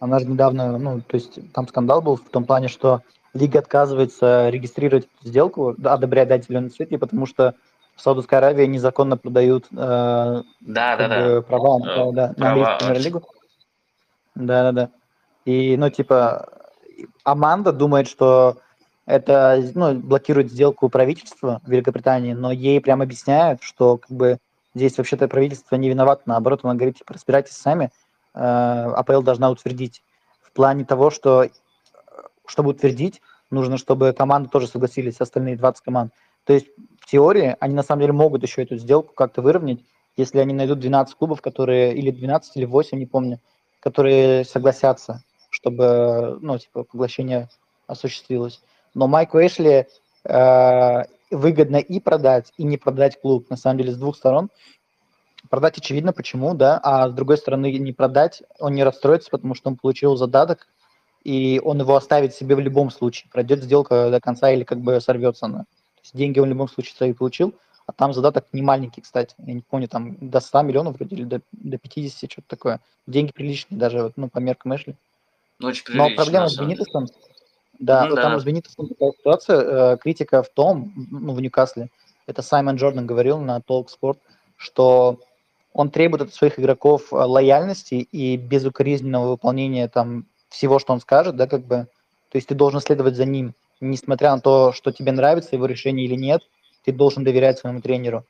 она 0.00 0.18
же 0.18 0.26
недавно, 0.26 0.78
ну, 0.78 1.00
то 1.00 1.16
есть 1.16 1.38
там 1.52 1.68
скандал 1.68 2.02
был 2.02 2.16
в 2.16 2.28
том 2.28 2.44
плане, 2.44 2.68
что 2.68 3.02
Лига 3.34 3.60
отказывается 3.60 4.48
регистрировать 4.48 5.06
сделку, 5.22 5.76
одобрять 5.84 6.28
дать 6.28 6.46
зеленый 6.46 6.70
свет, 6.70 6.92
и 6.92 6.96
потому 6.96 7.26
что 7.26 7.54
в 7.94 8.00
Саудовской 8.00 8.38
Аравии 8.38 8.66
незаконно 8.66 9.16
продают 9.16 9.66
э, 9.70 9.74
да, 9.76 10.42
да, 10.60 11.08
да. 11.08 11.42
права, 11.42 11.78
э, 11.86 12.12
да, 12.12 12.34
на 12.36 12.48
английскую 12.50 12.78
премьер-лигу. 12.78 13.22
Да, 14.34 14.62
да, 14.62 14.72
да. 14.72 14.90
И, 15.44 15.76
ну, 15.76 15.90
типа, 15.90 16.61
Аманда 17.24 17.72
думает, 17.72 18.08
что 18.08 18.58
это 19.06 19.62
ну, 19.74 19.94
блокирует 19.94 20.50
сделку 20.50 20.88
правительства 20.88 21.60
Великобритании, 21.66 22.32
но 22.34 22.52
ей 22.52 22.80
прям 22.80 23.02
объясняют, 23.02 23.62
что 23.62 23.98
как 23.98 24.10
бы 24.10 24.38
здесь 24.74 24.96
вообще-то 24.96 25.28
правительство 25.28 25.76
не 25.76 25.88
виновато, 25.88 26.22
наоборот, 26.26 26.60
она 26.62 26.74
говорит, 26.74 26.98
типа, 26.98 27.14
разбирайтесь 27.14 27.56
сами, 27.56 27.90
э, 28.34 28.40
АПЛ 28.40 29.22
должна 29.22 29.50
утвердить. 29.50 30.02
В 30.40 30.52
плане 30.52 30.84
того, 30.84 31.10
что 31.10 31.48
чтобы 32.46 32.70
утвердить, 32.70 33.20
нужно, 33.50 33.78
чтобы 33.78 34.12
команды 34.12 34.48
тоже 34.48 34.66
согласились, 34.66 35.20
остальные 35.20 35.56
20 35.56 35.84
команд. 35.84 36.12
То 36.44 36.52
есть 36.52 36.66
в 37.00 37.06
теории 37.06 37.56
они 37.60 37.74
на 37.74 37.82
самом 37.82 38.00
деле 38.00 38.12
могут 38.12 38.42
еще 38.42 38.62
эту 38.62 38.76
сделку 38.76 39.14
как-то 39.14 39.42
выровнять, 39.42 39.80
если 40.16 40.38
они 40.38 40.52
найдут 40.52 40.80
12 40.80 41.14
клубов, 41.14 41.40
которые, 41.40 41.94
или 41.94 42.10
12, 42.10 42.56
или 42.56 42.64
8, 42.64 42.98
не 42.98 43.06
помню, 43.06 43.38
которые 43.80 44.44
согласятся 44.44 45.22
чтобы, 45.62 46.38
ну, 46.40 46.58
типа, 46.58 46.84
поглощение 46.84 47.48
осуществилось. 47.86 48.60
Но 48.94 49.06
Майку 49.06 49.38
Эшли 49.38 49.86
э, 50.24 51.02
выгодно 51.30 51.76
и 51.76 52.00
продать, 52.00 52.52
и 52.56 52.64
не 52.64 52.76
продать 52.76 53.20
клуб, 53.20 53.48
на 53.48 53.56
самом 53.56 53.78
деле, 53.78 53.92
с 53.92 53.96
двух 53.96 54.16
сторон. 54.16 54.50
Продать 55.48 55.78
очевидно, 55.78 56.12
почему, 56.12 56.54
да, 56.54 56.80
а 56.82 57.08
с 57.08 57.12
другой 57.12 57.36
стороны 57.38 57.72
не 57.78 57.92
продать, 57.92 58.42
он 58.58 58.74
не 58.74 58.84
расстроится, 58.84 59.30
потому 59.30 59.54
что 59.54 59.70
он 59.70 59.76
получил 59.76 60.16
задаток, 60.16 60.66
и 61.22 61.60
он 61.64 61.80
его 61.80 61.94
оставит 61.94 62.34
себе 62.34 62.56
в 62.56 62.60
любом 62.60 62.90
случае. 62.90 63.30
Пройдет 63.30 63.62
сделка 63.62 64.10
до 64.10 64.20
конца 64.20 64.50
или 64.50 64.64
как 64.64 64.80
бы 64.80 65.00
сорвется 65.00 65.46
она. 65.46 65.60
То 65.60 66.00
есть 66.02 66.16
деньги 66.16 66.40
он 66.40 66.46
в 66.46 66.50
любом 66.50 66.68
случае 66.68 66.94
свои 66.96 67.12
получил, 67.12 67.54
а 67.86 67.92
там 67.92 68.12
задаток 68.12 68.46
не 68.52 68.62
маленький, 68.62 69.00
кстати. 69.00 69.34
Я 69.38 69.54
не 69.54 69.62
помню, 69.62 69.86
там 69.86 70.16
до 70.20 70.40
100 70.40 70.62
миллионов 70.62 70.96
вроде 70.96 71.16
или 71.16 71.24
до, 71.24 71.40
до 71.52 71.78
50, 71.78 72.30
что-то 72.30 72.48
такое. 72.48 72.80
Деньги 73.06 73.32
приличные 73.32 73.78
даже, 73.78 74.12
ну, 74.16 74.28
по 74.28 74.38
меркам 74.38 74.74
Эшли. 74.74 74.92
Ну, 74.92 74.96
очень 75.62 75.84
Но 75.88 76.10
проблема 76.14 76.48
с 76.48 76.56
Бенитосом, 76.56 77.08
да, 77.78 78.06
ну, 78.06 78.16
да. 78.16 78.22
там 78.22 78.40
с 78.40 78.44
Бенитосом 78.44 78.88
такая 78.88 79.12
ситуация, 79.12 79.60
э, 79.60 79.96
критика 79.98 80.42
в 80.42 80.48
том, 80.48 80.92
ну, 81.10 81.32
в 81.34 81.40
Ньюкасле, 81.40 81.88
это 82.26 82.42
Саймон 82.42 82.76
Джордан 82.76 83.06
говорил 83.06 83.38
на 83.38 83.58
Talk 83.58 83.88
Sport, 83.88 84.18
что 84.56 85.18
он 85.72 85.90
требует 85.90 86.22
от 86.22 86.34
своих 86.34 86.58
игроков 86.58 87.12
э, 87.12 87.16
лояльности 87.16 87.94
и 87.94 88.36
безукоризненного 88.36 89.30
выполнения 89.30 89.88
там 89.88 90.26
всего, 90.48 90.78
что 90.78 90.92
он 90.92 91.00
скажет, 91.00 91.36
да, 91.36 91.46
как 91.46 91.62
бы, 91.62 91.88
то 92.30 92.36
есть 92.36 92.48
ты 92.48 92.54
должен 92.54 92.80
следовать 92.80 93.16
за 93.16 93.24
ним, 93.24 93.54
несмотря 93.80 94.34
на 94.34 94.40
то, 94.40 94.72
что 94.72 94.92
тебе 94.92 95.12
нравится 95.12 95.56
его 95.56 95.66
решение 95.66 96.06
или 96.06 96.14
нет, 96.14 96.42
ты 96.84 96.92
должен 96.92 97.24
доверять 97.24 97.58
своему 97.58 97.80
тренеру. 97.80 98.24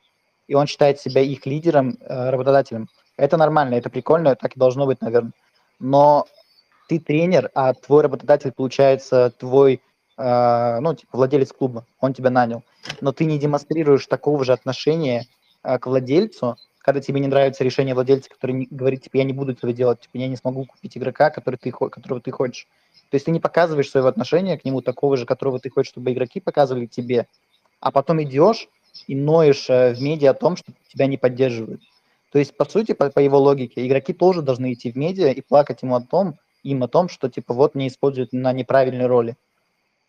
И 0.49 0.55
он 0.55 0.67
считает 0.67 1.01
себя 1.01 1.21
их 1.21 1.47
лидером, 1.47 1.99
э, 2.01 2.31
работодателем. 2.31 2.89
Это 3.17 3.37
нормально, 3.37 3.75
это 3.75 3.91
прикольно, 3.91 4.35
так 4.35 4.57
и 4.57 4.59
должно 4.59 4.87
быть, 4.87 5.01
наверное. 5.01 5.33
Но 5.79 6.27
ты 6.89 6.99
тренер, 6.99 7.51
а 7.55 7.75
твой 7.75 8.03
работодатель, 8.03 8.53
получается, 8.53 9.33
твой 9.39 9.81
э, 10.19 10.81
ну, 10.81 10.95
типа, 10.95 11.17
владелец 11.17 11.53
клуба, 11.53 11.87
он 12.01 12.15
тебя 12.15 12.31
нанял, 12.31 12.63
но 13.01 13.13
ты 13.13 13.25
не 13.25 13.39
демонстрируешь 13.39 14.07
такого 14.07 14.45
же 14.45 14.53
отношения 14.53 15.27
э, 15.63 15.79
к 15.79 15.87
владельцу, 15.87 16.57
когда 16.79 17.01
тебе 17.01 17.21
не 17.21 17.29
нравится 17.29 17.65
решение 17.65 17.95
владельца, 17.95 18.29
который 18.29 18.53
не, 18.53 18.69
говорит, 18.71 19.03
типа, 19.03 19.19
я 19.19 19.25
не 19.25 19.33
буду 19.33 19.53
этого 19.53 19.73
делать, 19.73 20.01
типа, 20.01 20.19
я 20.19 20.29
не 20.29 20.37
смогу 20.37 20.65
купить 20.65 20.97
игрока, 20.97 21.31
который 21.31 21.57
ты, 21.57 21.71
которого 21.71 22.21
ты 22.21 22.31
хочешь. 22.31 22.67
То 23.11 23.17
есть 23.17 23.27
ты 23.27 23.31
не 23.31 23.41
показываешь 23.41 23.91
своего 23.91 24.09
отношения 24.09 24.59
к 24.59 24.65
нему 24.65 24.81
такого 24.81 25.17
же, 25.17 25.27
которого 25.27 25.61
ты 25.61 25.71
хочешь, 25.71 25.91
чтобы 25.91 26.13
игроки 26.13 26.41
показывали 26.41 26.87
тебе, 26.87 27.27
а 27.81 27.91
потом 27.91 28.23
идешь 28.23 28.69
и 29.07 29.15
ноешь 29.15 29.71
э, 29.71 29.95
в 29.95 30.03
медиа 30.03 30.31
о 30.31 30.35
том, 30.35 30.57
что 30.57 30.73
тебя 30.89 31.07
не 31.07 31.17
поддерживают. 31.17 31.83
То 32.33 32.39
есть, 32.39 32.57
по 32.57 32.65
сути, 32.65 32.93
по, 32.93 33.11
по 33.11 33.21
его 33.21 33.39
логике, 33.39 33.87
игроки 33.87 34.13
тоже 34.13 34.43
должны 34.43 34.73
идти 34.73 34.91
в 34.91 34.97
медиа 34.97 35.29
и 35.29 35.41
плакать 35.41 35.83
ему 35.83 35.95
о 35.95 36.01
том, 36.01 36.39
им 36.63 36.83
о 36.83 36.89
том, 36.89 37.09
что, 37.09 37.29
типа, 37.29 37.55
вот 37.55 37.75
не 37.75 37.89
используют 37.89 38.33
на 38.33 38.53
неправильной 38.53 39.07
роли. 39.07 39.37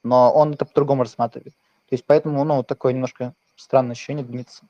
Но 0.03 0.33
он 0.33 0.53
это 0.53 0.65
по-другому 0.65 1.03
рассматривает. 1.03 1.53
То 1.89 1.95
есть, 1.95 2.05
поэтому, 2.05 2.43
ну, 2.43 2.63
такое 2.63 2.93
немножко 2.93 3.33
странное 3.55 3.93
ощущение 3.93 4.25
длится. 4.25 4.65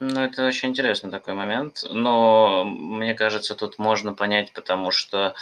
Ну, 0.00 0.20
это 0.20 0.46
очень 0.46 0.70
интересный 0.70 1.10
такой 1.10 1.34
момент, 1.34 1.84
но 1.90 2.64
мне 2.64 3.12
кажется, 3.14 3.54
тут 3.54 3.78
можно 3.78 4.14
понять, 4.14 4.50
потому 4.54 4.90
что 4.90 5.34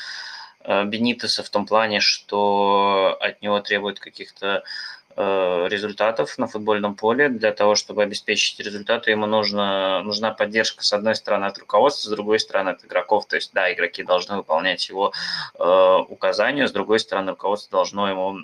э, 0.64 0.84
Бенитеса 0.84 1.44
в 1.44 1.50
том 1.50 1.64
плане, 1.64 2.00
что 2.00 3.16
от 3.20 3.40
него 3.40 3.60
требуют 3.60 4.00
каких-то 4.00 4.64
результатов 5.18 6.38
на 6.38 6.46
футбольном 6.46 6.94
поле. 6.94 7.28
Для 7.28 7.52
того, 7.52 7.74
чтобы 7.74 8.04
обеспечить 8.04 8.60
результаты, 8.60 9.10
ему 9.10 9.26
нужно, 9.26 10.00
нужна 10.04 10.30
поддержка, 10.30 10.84
с 10.84 10.92
одной 10.92 11.16
стороны, 11.16 11.46
от 11.46 11.58
руководства, 11.58 12.08
с 12.08 12.12
другой 12.12 12.38
стороны, 12.38 12.70
от 12.70 12.84
игроков. 12.84 13.26
То 13.26 13.34
есть, 13.36 13.52
да, 13.52 13.72
игроки 13.72 14.04
должны 14.04 14.36
выполнять 14.36 14.88
его 14.88 15.12
э, 15.58 15.98
указания, 16.08 16.68
с 16.68 16.72
другой 16.72 17.00
стороны, 17.00 17.30
руководство 17.30 17.78
должно 17.78 18.08
ему 18.08 18.38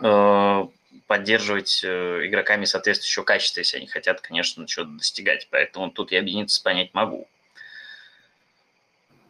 э, 0.00 0.66
поддерживать 1.08 1.80
э, 1.82 2.26
игроками 2.26 2.64
соответствующего 2.64 3.24
качества, 3.24 3.60
если 3.60 3.78
они 3.78 3.88
хотят, 3.88 4.20
конечно, 4.20 4.64
чего-то 4.66 4.92
достигать. 4.92 5.48
Поэтому 5.50 5.90
тут 5.90 6.12
я 6.12 6.20
объединиться 6.20 6.62
понять 6.62 6.94
могу. 6.94 7.26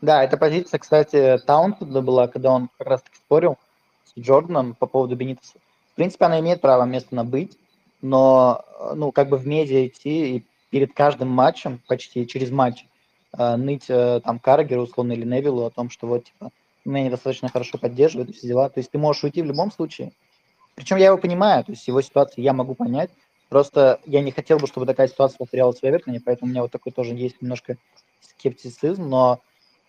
Да, 0.03 0.23
эта 0.23 0.37
позиция, 0.37 0.79
кстати, 0.79 1.39
Таунтеда 1.47 2.03
была, 2.03 2.29
когда 2.29 2.51
он 2.51 2.69
как 2.77 2.87
раз 2.87 3.03
таки 3.03 3.17
спорил 3.17 3.57
с 4.05 4.21
Джорданом 4.21 4.75
по 4.75 4.87
поводу 4.87 5.17
Бенитеса. 5.17 5.59
Принципе, 5.99 6.27
она 6.27 6.39
имеет 6.39 6.61
право 6.61 6.85
место 6.85 7.17
на 7.17 7.25
быть, 7.25 7.59
но, 8.03 8.65
ну, 8.95 9.11
как 9.11 9.29
бы 9.29 9.37
в 9.37 9.49
медиа 9.49 9.89
идти 9.89 10.37
и 10.37 10.45
перед 10.71 10.95
каждым 10.95 11.29
матчем, 11.29 11.81
почти 11.89 12.25
через 12.25 12.53
матч, 12.53 12.87
э, 13.37 13.57
ныть 13.57 13.87
э, 13.89 14.21
там 14.25 14.39
Каргеру, 14.39 14.83
условно, 14.83 15.15
или 15.15 15.25
Невилу 15.25 15.65
о 15.65 15.71
том, 15.71 15.91
что 15.91 16.07
вот, 16.07 16.27
типа, 16.27 16.51
меня 16.85 17.07
недостаточно 17.07 17.49
хорошо 17.49 17.79
поддерживают, 17.79 18.33
все 18.37 18.47
дела. 18.47 18.69
То 18.69 18.79
есть 18.79 18.93
ты 18.93 18.99
можешь 18.99 19.25
уйти 19.25 19.43
в 19.43 19.47
любом 19.47 19.73
случае, 19.73 20.13
причем 20.77 20.99
я 20.99 21.07
его 21.07 21.19
понимаю, 21.19 21.65
то 21.65 21.73
есть 21.73 21.89
его 21.89 22.01
ситуацию 22.01 22.45
я 22.45 22.53
могу 22.53 22.77
понять. 22.77 23.11
Просто 23.49 23.99
я 24.07 24.21
не 24.21 24.31
хотел 24.31 24.61
бы, 24.61 24.69
чтобы 24.69 24.87
такая 24.87 25.09
ситуация 25.09 25.39
повторялась 25.39 25.81
в 25.81 25.85
Эвертоне, 25.85 26.21
поэтому 26.25 26.49
у 26.49 26.53
меня 26.53 26.63
вот 26.63 26.71
такой 26.71 26.93
тоже 26.93 27.17
есть 27.17 27.43
немножко 27.43 27.77
скептицизм, 28.21 29.03
но 29.09 29.41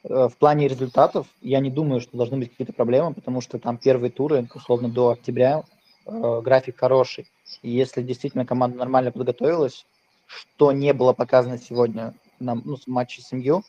э, 0.05 0.27
в 0.27 0.35
плане 0.37 0.67
результатов 0.67 1.27
я 1.41 1.59
не 1.59 1.69
думаю, 1.69 2.01
что 2.01 2.17
должны 2.17 2.37
быть 2.37 2.49
какие-то 2.49 2.73
проблемы, 2.73 3.13
потому 3.13 3.41
что 3.41 3.59
там 3.59 3.77
первые 3.77 4.09
туры, 4.09 4.49
условно, 4.55 4.89
до 4.89 5.09
октября 5.09 5.65
э, 6.05 6.41
график 6.43 6.79
хороший. 6.79 7.27
И 7.61 7.69
если 7.69 8.01
действительно 8.01 8.45
команда 8.45 8.77
нормально 8.77 9.11
подготовилась, 9.11 9.85
что 10.27 10.71
не 10.71 10.93
было 10.93 11.13
показано 11.13 11.57
сегодня 11.57 12.13
на 12.39 12.55
ну, 12.55 12.77
матче 12.87 13.21
с 13.21 13.31
МЮ, 13.31 13.63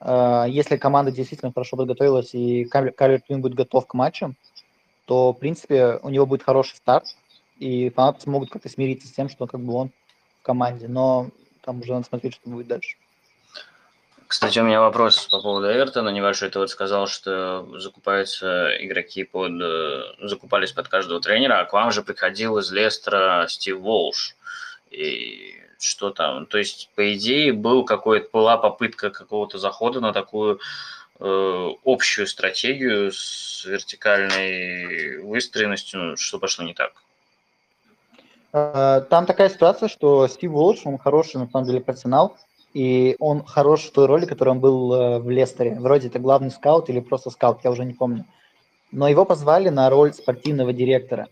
э, 0.00 0.44
если 0.48 0.76
команда 0.76 1.12
действительно 1.12 1.52
хорошо 1.52 1.76
подготовилась 1.76 2.34
и 2.34 2.64
Калвер 2.64 3.20
Твин 3.20 3.40
будет 3.40 3.54
готов 3.54 3.86
к 3.86 3.94
матчам, 3.94 4.36
то, 5.06 5.32
в 5.32 5.38
принципе, 5.38 5.98
у 6.02 6.10
него 6.10 6.26
будет 6.26 6.42
хороший 6.42 6.76
старт, 6.76 7.06
и 7.58 7.90
фанаты 7.90 8.20
смогут 8.22 8.50
как-то 8.50 8.68
смириться 8.68 9.08
с 9.08 9.12
тем, 9.12 9.28
что 9.28 9.46
как 9.46 9.60
бы 9.60 9.72
он 9.72 9.90
в 10.40 10.42
команде. 10.42 10.86
Но 10.86 11.30
там 11.62 11.80
уже 11.80 11.92
надо 11.92 12.06
смотреть, 12.06 12.34
что 12.34 12.50
будет 12.50 12.68
дальше. 12.68 12.96
Кстати, 14.28 14.60
у 14.60 14.62
меня 14.62 14.80
вопрос 14.80 15.26
по 15.26 15.40
поводу 15.40 15.72
Эвертона 15.72 16.10
небольшой. 16.10 16.50
Ты 16.50 16.60
вот 16.60 16.70
сказал, 16.70 17.08
что 17.08 17.66
закупаются 17.80 18.70
игроки 18.84 19.24
под... 19.24 19.60
Э, 19.60 20.02
закупались 20.20 20.72
под 20.72 20.88
каждого 20.88 21.20
тренера, 21.20 21.60
а 21.60 21.64
к 21.64 21.72
вам 21.72 21.90
же 21.90 22.02
приходил 22.02 22.58
из 22.58 22.70
Лестера 22.70 23.46
Стив 23.48 23.78
Волш. 23.78 24.36
И 24.90 25.54
что 25.80 26.10
там? 26.10 26.46
То 26.46 26.58
есть, 26.58 26.90
по 26.94 27.14
идее, 27.14 27.52
был 27.52 27.84
какой-то, 27.84 28.28
была 28.32 28.56
попытка 28.58 29.10
какого-то 29.10 29.58
захода 29.58 30.00
на 30.00 30.12
такую 30.12 30.60
Э, 31.20 31.70
общую 31.84 32.28
стратегию 32.28 33.10
с 33.10 33.64
вертикальной 33.64 35.18
выстроенностью, 35.18 36.00
ну, 36.00 36.16
что 36.16 36.38
пошло 36.38 36.64
не 36.64 36.74
так? 36.74 36.92
Э, 38.52 39.00
там 39.10 39.26
такая 39.26 39.50
ситуация, 39.50 39.88
что 39.88 40.28
Стив 40.28 40.52
Уолш, 40.52 40.82
он 40.84 40.96
хороший, 40.96 41.38
на 41.38 41.48
самом 41.48 41.66
деле, 41.66 41.80
профессионал, 41.80 42.36
и 42.78 43.16
он 43.18 43.44
хорош 43.44 43.86
в 43.86 43.92
той 43.92 44.06
роли, 44.06 44.24
которой 44.24 44.50
он 44.50 44.60
был 44.60 44.94
э, 44.94 45.18
в 45.18 45.28
Лестере. 45.28 45.80
Вроде 45.80 46.06
это 46.06 46.20
главный 46.20 46.52
скаут 46.52 46.88
или 46.88 47.00
просто 47.00 47.28
скаут, 47.30 47.58
я 47.64 47.72
уже 47.72 47.84
не 47.84 47.92
помню. 47.92 48.24
Но 48.92 49.08
его 49.08 49.24
позвали 49.24 49.68
на 49.68 49.90
роль 49.90 50.12
спортивного 50.12 50.72
директора. 50.72 51.26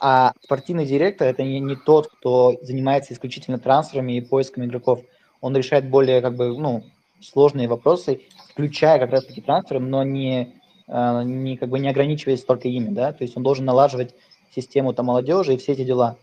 А 0.00 0.32
спортивный 0.42 0.86
директор– 0.86 1.28
это 1.28 1.44
не, 1.44 1.60
не 1.60 1.76
тот, 1.76 2.08
кто 2.08 2.56
занимается 2.62 3.14
исключительно 3.14 3.60
трансферами 3.60 4.14
и 4.16 4.20
поиском 4.20 4.64
игроков. 4.64 5.02
Он 5.40 5.56
решает 5.56 5.88
более 5.88 6.20
как 6.20 6.34
бы, 6.34 6.58
ну, 6.58 6.82
сложные 7.20 7.68
вопросы, 7.68 8.22
включая 8.50 8.98
как 8.98 9.12
раз-таки 9.12 9.40
трансферы, 9.40 9.78
но 9.78 10.02
не, 10.02 10.52
э, 10.88 11.22
не, 11.22 11.56
как 11.58 11.68
бы 11.68 11.78
не 11.78 11.88
ограничиваясь 11.88 12.42
только 12.42 12.66
ими, 12.66 12.90
да, 12.90 13.12
то 13.12 13.22
есть 13.22 13.36
он 13.36 13.44
должен 13.44 13.64
налаживать 13.64 14.16
систему 14.52 14.92
там 14.94 15.06
молодежи 15.06 15.54
и 15.54 15.58
все 15.58 15.74
эти 15.74 15.84
дела. 15.84 16.16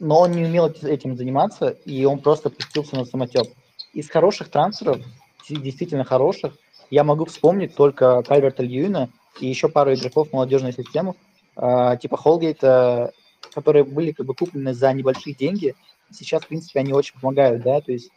Но 0.00 0.20
он 0.20 0.32
не 0.32 0.44
умел 0.44 0.66
этим 0.66 1.16
заниматься, 1.16 1.68
и 1.68 2.04
он 2.04 2.18
просто 2.18 2.50
пустился 2.50 2.96
на 2.96 3.04
самотек. 3.04 3.48
Из 3.92 4.10
хороших 4.10 4.50
трансферов, 4.50 5.00
действительно 5.48 6.04
хороших, 6.04 6.54
я 6.90 7.04
могу 7.04 7.24
вспомнить 7.24 7.74
только 7.74 8.22
Кальверта 8.22 8.62
Льюина 8.62 9.08
и 9.40 9.46
еще 9.46 9.68
пару 9.68 9.94
игроков 9.94 10.28
в 10.28 10.32
молодежную 10.32 10.72
систему, 10.72 11.16
э, 11.56 11.96
типа 12.00 12.16
Холгейта, 12.16 13.12
которые 13.54 13.84
были 13.84 14.12
как 14.12 14.26
бы 14.26 14.34
куплены 14.34 14.74
за 14.74 14.92
небольшие 14.92 15.34
деньги. 15.34 15.74
Сейчас, 16.10 16.42
в 16.42 16.48
принципе, 16.48 16.80
они 16.80 16.92
очень 16.92 17.18
помогают, 17.18 17.62
да, 17.62 17.80
то 17.80 17.92
есть 17.92 18.10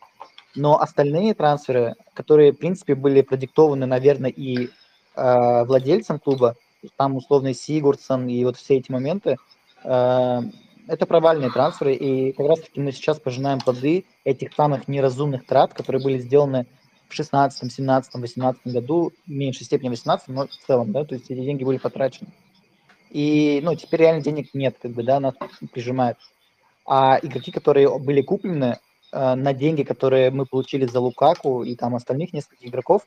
но 0.58 0.82
остальные 0.82 1.36
трансферы, 1.36 1.96
которые, 2.14 2.52
в 2.52 2.58
принципе, 2.58 2.96
были 2.96 3.22
продиктованы, 3.22 3.86
наверное, 3.86 4.32
и 4.32 4.70
э, 5.16 5.64
владельцем 5.66 6.20
клуба, 6.20 6.56
там 6.96 7.16
условный 7.16 7.54
Сигурдсон 7.54 8.28
и 8.28 8.44
вот 8.44 8.58
все 8.58 8.78
эти 8.78 8.92
моменты, 8.92 9.38
э, 9.84 10.42
это 10.88 11.06
провальные 11.06 11.52
трансферы, 11.52 11.94
и 11.94 12.32
как 12.34 12.48
раз-таки 12.48 12.80
мы 12.80 12.92
сейчас 12.92 13.20
пожинаем 13.20 13.60
плоды 13.60 14.06
этих 14.24 14.54
самых 14.54 14.88
неразумных 14.88 15.46
трат, 15.46 15.74
которые 15.74 16.02
были 16.02 16.18
сделаны 16.20 16.66
в 17.08 17.14
16, 17.14 17.72
17, 17.72 18.14
18 18.16 18.62
году, 18.66 19.12
в 19.26 19.30
меньшей 19.30 19.66
степени 19.66 19.90
18, 19.90 20.28
но 20.30 20.48
в 20.48 20.66
целом, 20.66 20.92
да, 20.92 21.06
то 21.06 21.16
есть 21.16 21.30
эти 21.30 21.40
деньги 21.40 21.64
были 21.64 21.78
потрачены. 21.78 22.30
И, 23.10 23.62
ну, 23.64 23.76
теперь 23.76 24.02
реально 24.02 24.22
денег 24.22 24.54
нет, 24.54 24.76
как 24.82 24.92
бы, 24.92 25.04
да, 25.04 25.20
нас 25.20 25.36
прижимают. 25.72 26.18
А 26.86 27.20
игроки, 27.22 27.52
которые 27.52 27.98
были 28.00 28.22
куплены, 28.22 28.80
Э, 29.12 29.36
на 29.36 29.54
деньги, 29.54 29.84
которые 29.84 30.32
мы 30.32 30.46
получили 30.46 30.86
за 30.86 31.00
Лукаку 31.00 31.64
и 31.64 31.76
там 31.76 31.96
остальных 31.96 32.34
нескольких 32.34 32.68
игроков, 32.68 33.04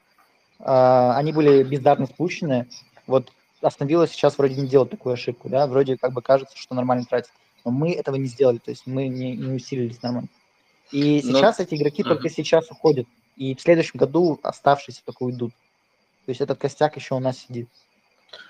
э, 0.58 0.64
они 0.64 1.32
были 1.32 1.62
бездарно 1.62 2.06
спущены. 2.06 2.68
Вот 3.06 3.30
остановилось 3.60 4.10
сейчас 4.10 4.38
вроде 4.38 4.60
не 4.60 4.66
делать 4.66 4.90
такую 4.90 5.12
ошибку, 5.12 5.48
да, 5.48 5.66
вроде 5.66 5.98
как 5.98 6.12
бы 6.12 6.22
кажется, 6.22 6.56
что 6.56 6.74
нормально 6.74 7.04
тратить. 7.04 7.32
Но 7.64 7.70
мы 7.70 7.92
этого 7.92 8.16
не 8.16 8.26
сделали, 8.26 8.58
то 8.58 8.70
есть 8.70 8.86
мы 8.86 9.08
не, 9.08 9.36
не 9.36 9.52
усилились 9.52 10.02
нормально. 10.02 10.28
И 10.90 11.22
ну, 11.24 11.32
сейчас 11.32 11.58
Но... 11.58 11.64
эти 11.64 11.74
игроки 11.74 12.02
uh-huh. 12.02 12.08
только 12.08 12.28
сейчас 12.28 12.70
уходят, 12.70 13.06
и 13.36 13.54
в 13.54 13.60
следующем 13.60 13.98
году 13.98 14.38
оставшиеся 14.42 15.02
только 15.04 15.22
уйдут. 15.22 15.52
То 16.26 16.30
есть 16.30 16.40
этот 16.40 16.58
костяк 16.58 16.96
еще 16.96 17.14
у 17.14 17.20
нас 17.20 17.38
сидит. 17.38 17.68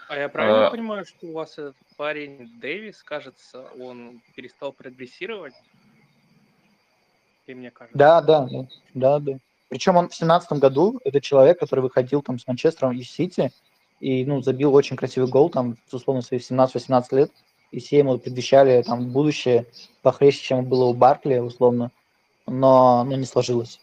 А 0.09 0.17
я 0.17 0.29
правильно 0.29 0.69
а... 0.69 0.71
понимаю, 0.71 1.05
что 1.05 1.27
у 1.27 1.33
вас 1.33 1.53
этот 1.53 1.77
парень 1.97 2.51
Дэвис, 2.61 3.03
кажется, 3.03 3.67
он 3.79 4.21
перестал 4.35 4.73
прогрессировать? 4.73 5.55
и 7.51 7.55
мне 7.55 7.71
кажется. 7.71 7.97
Да, 7.97 8.21
да, 8.21 8.47
да, 8.47 8.67
да, 8.95 9.19
да. 9.19 9.33
Причем 9.69 9.97
он 9.97 10.09
в 10.09 10.15
семнадцатом 10.15 10.59
году, 10.59 11.01
это 11.05 11.21
человек, 11.21 11.61
который 11.61 11.81
выходил 11.81 12.23
там 12.23 12.39
с 12.39 12.47
Манчестером 12.47 12.93
и 12.93 13.03
Сити, 13.03 13.53
и, 14.01 14.25
ну, 14.25 14.41
забил 14.43 14.75
очень 14.75 14.97
красивый 14.97 15.29
гол, 15.29 15.51
там, 15.51 15.77
условно, 15.93 16.23
свои 16.23 16.41
17-18 16.41 17.05
лет, 17.13 17.31
и 17.71 17.81
все 17.81 17.99
ему 17.99 18.19
предвещали 18.19 18.83
там 18.83 19.11
будущее 19.11 19.67
похлеще, 20.03 20.43
чем 20.43 20.65
было 20.65 20.87
у 20.87 20.95
Баркли, 20.95 21.39
условно, 21.39 21.91
но, 22.47 23.05
ну, 23.05 23.17
не 23.17 23.25
сложилось. 23.25 23.81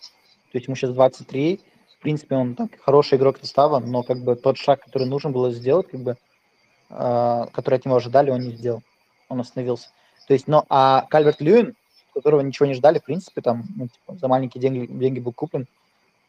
То 0.51 0.57
есть 0.57 0.67
ему 0.67 0.75
сейчас 0.75 0.91
23, 0.91 1.61
в 1.99 2.01
принципе, 2.01 2.35
он 2.35 2.55
так, 2.55 2.71
хороший 2.79 3.17
игрок 3.17 3.37
состава, 3.39 3.79
но 3.79 4.03
как 4.03 4.23
бы 4.23 4.35
тот 4.35 4.57
шаг, 4.57 4.83
который 4.83 5.07
нужно 5.07 5.29
было 5.29 5.51
сделать, 5.51 5.87
как 5.87 6.01
бы, 6.01 6.17
э, 6.89 7.45
который 7.51 7.75
от 7.75 7.85
него 7.85 7.95
ожидали, 7.95 8.29
он 8.29 8.41
не 8.41 8.51
сделал. 8.51 8.83
Он 9.29 9.39
остановился. 9.39 9.89
То 10.27 10.33
есть, 10.33 10.47
но, 10.47 10.65
а 10.69 11.05
Кальверт 11.09 11.41
Льюин, 11.41 11.75
которого 12.13 12.41
ничего 12.41 12.65
не 12.65 12.73
ждали, 12.73 12.99
в 12.99 13.03
принципе, 13.03 13.41
там, 13.41 13.65
ну, 13.75 13.87
типа, 13.87 14.15
за 14.19 14.27
маленькие 14.27 14.61
деньги, 14.61 14.91
деньги 14.91 15.19
был 15.19 15.33
куплен, 15.33 15.67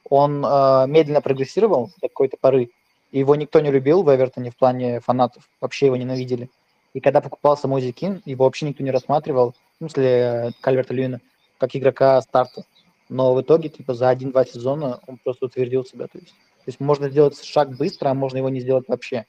он 0.08 0.44
э, 0.44 0.86
медленно 0.86 1.20
прогрессировал 1.20 1.90
до 2.00 2.08
какой-то 2.08 2.36
поры, 2.40 2.70
Его 3.12 3.34
никто 3.36 3.60
не 3.60 3.70
любил 3.70 4.02
в 4.02 4.14
Эвертоне 4.14 4.50
в 4.50 4.56
плане 4.56 5.00
фанатов, 5.00 5.48
вообще 5.60 5.86
его 5.86 5.96
ненавидели. 5.96 6.50
И 6.94 7.00
когда 7.00 7.20
покупался 7.20 7.68
Мози 7.68 7.92
Кин, 7.92 8.22
его 8.24 8.44
вообще 8.44 8.66
никто 8.66 8.82
не 8.82 8.90
рассматривал, 8.90 9.54
в 9.74 9.78
смысле 9.78 10.52
Кальверта 10.60 10.94
Льюина, 10.94 11.20
как 11.58 11.76
игрока 11.76 12.20
старта. 12.22 12.64
Но 13.08 13.34
в 13.34 13.40
итоге, 13.40 13.68
типа, 13.68 13.94
за 13.94 14.08
один-два 14.08 14.44
сезона 14.44 15.00
он 15.06 15.18
просто 15.18 15.46
утвердил 15.46 15.84
себя. 15.84 16.06
То 16.08 16.18
есть, 16.18 16.28
то 16.28 16.64
есть 16.66 16.80
можно 16.80 17.08
сделать 17.08 17.42
шаг 17.42 17.76
быстро, 17.76 18.10
а 18.10 18.14
можно 18.14 18.38
его 18.38 18.48
не 18.48 18.60
сделать 18.60 18.88
вообще. 18.88 19.24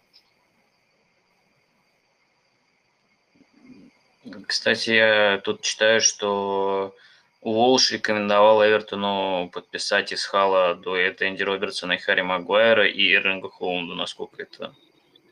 Кстати, 4.45 4.91
я 4.91 5.41
тут 5.43 5.61
читаю, 5.61 6.01
что 6.01 6.93
Уолш 7.41 7.91
рекомендовал 7.91 8.63
Эвертону 8.65 9.49
подписать 9.51 10.11
из 10.11 10.25
Хала 10.25 10.75
дуэт 10.75 11.21
Энди 11.21 11.41
Робертсона 11.41 11.93
и 11.93 11.97
Харри 11.97 12.21
Магуайра 12.21 12.85
и 12.87 13.13
Эрлинга 13.13 13.49
Холланда, 13.49 13.95
насколько 13.95 14.41
это 14.41 14.75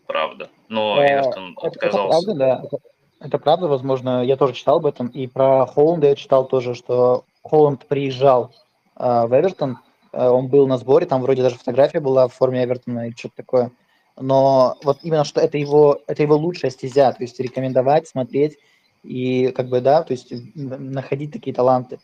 правда. 0.08 0.50
Но 0.70 1.02
Э, 1.02 1.20
Эвертон 1.22 1.56
Это, 1.58 1.68
это 1.68 1.68
отказался. 1.68 2.26
правда, 2.26 2.34
да. 2.34 2.78
Это, 3.20 3.40
правда, 3.40 3.68
возможно, 3.68 4.24
я 4.24 4.38
тоже 4.38 4.54
читал 4.54 4.78
об 4.78 4.86
этом. 4.86 5.08
И 5.08 5.28
про 5.28 5.66
Холланда 5.66 6.08
я 6.08 6.16
читал 6.16 6.48
тоже, 6.48 6.76
что 6.76 7.26
Холланд 7.44 7.86
приезжал 7.88 8.54
э, 8.96 9.28
в 9.28 9.34
Эвертон, 9.40 9.80
э, 10.14 10.28
он 10.28 10.48
был 10.48 10.68
на 10.68 10.78
сборе, 10.78 11.06
там 11.06 11.22
вроде 11.22 11.44
даже 11.44 11.58
фотография 11.58 12.00
была 12.00 12.28
в 12.28 12.34
форме 12.34 12.64
Эвертона 12.64 13.08
или 13.08 13.16
что-то 13.16 13.36
такое. 13.38 13.72
Но 14.20 14.76
вот 14.84 15.00
именно 15.04 15.24
что 15.24 15.42
это 15.42 15.58
его, 15.58 16.00
это 16.08 16.24
его 16.24 16.36
лучшая 16.36 16.72
стезя, 16.72 17.12
то 17.12 17.22
есть 17.24 17.40
рекомендовать, 17.40 18.08
смотреть 18.08 18.58
и 19.04 19.52
как 19.56 19.70
бы, 19.70 19.80
да, 19.80 20.04
то 20.04 20.14
есть 20.14 20.34
находить 20.56 21.32
такие 21.32 21.56
таланты. 21.56 22.00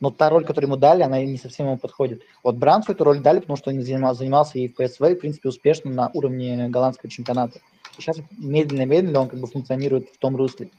Но 0.00 0.10
та 0.10 0.30
роль, 0.30 0.44
которую 0.44 0.68
ему 0.68 0.76
дали, 0.76 1.02
она 1.02 1.22
не 1.22 1.36
совсем 1.36 1.66
ему 1.66 1.76
подходит. 1.76 2.22
Вот 2.42 2.56
Брансу 2.56 2.92
эту 2.92 3.04
роль 3.04 3.20
дали, 3.20 3.40
потому 3.40 3.56
что 3.56 3.70
он 3.70 3.82
занимался, 3.82 4.58
и 4.58 4.68
в 4.68 4.74
ПСВ, 4.74 5.02
и, 5.02 5.14
в 5.14 5.20
принципе, 5.20 5.50
успешно 5.50 5.90
на 5.90 6.10
уровне 6.14 6.68
голландского 6.68 7.10
чемпионата. 7.10 7.58
И 7.98 8.00
сейчас 8.00 8.16
медленно-медленно 8.38 9.20
он 9.20 9.28
как 9.28 9.40
бы 9.40 9.46
функционирует 9.46 10.08
в 10.08 10.18
том 10.18 10.36
русле. 10.36 10.70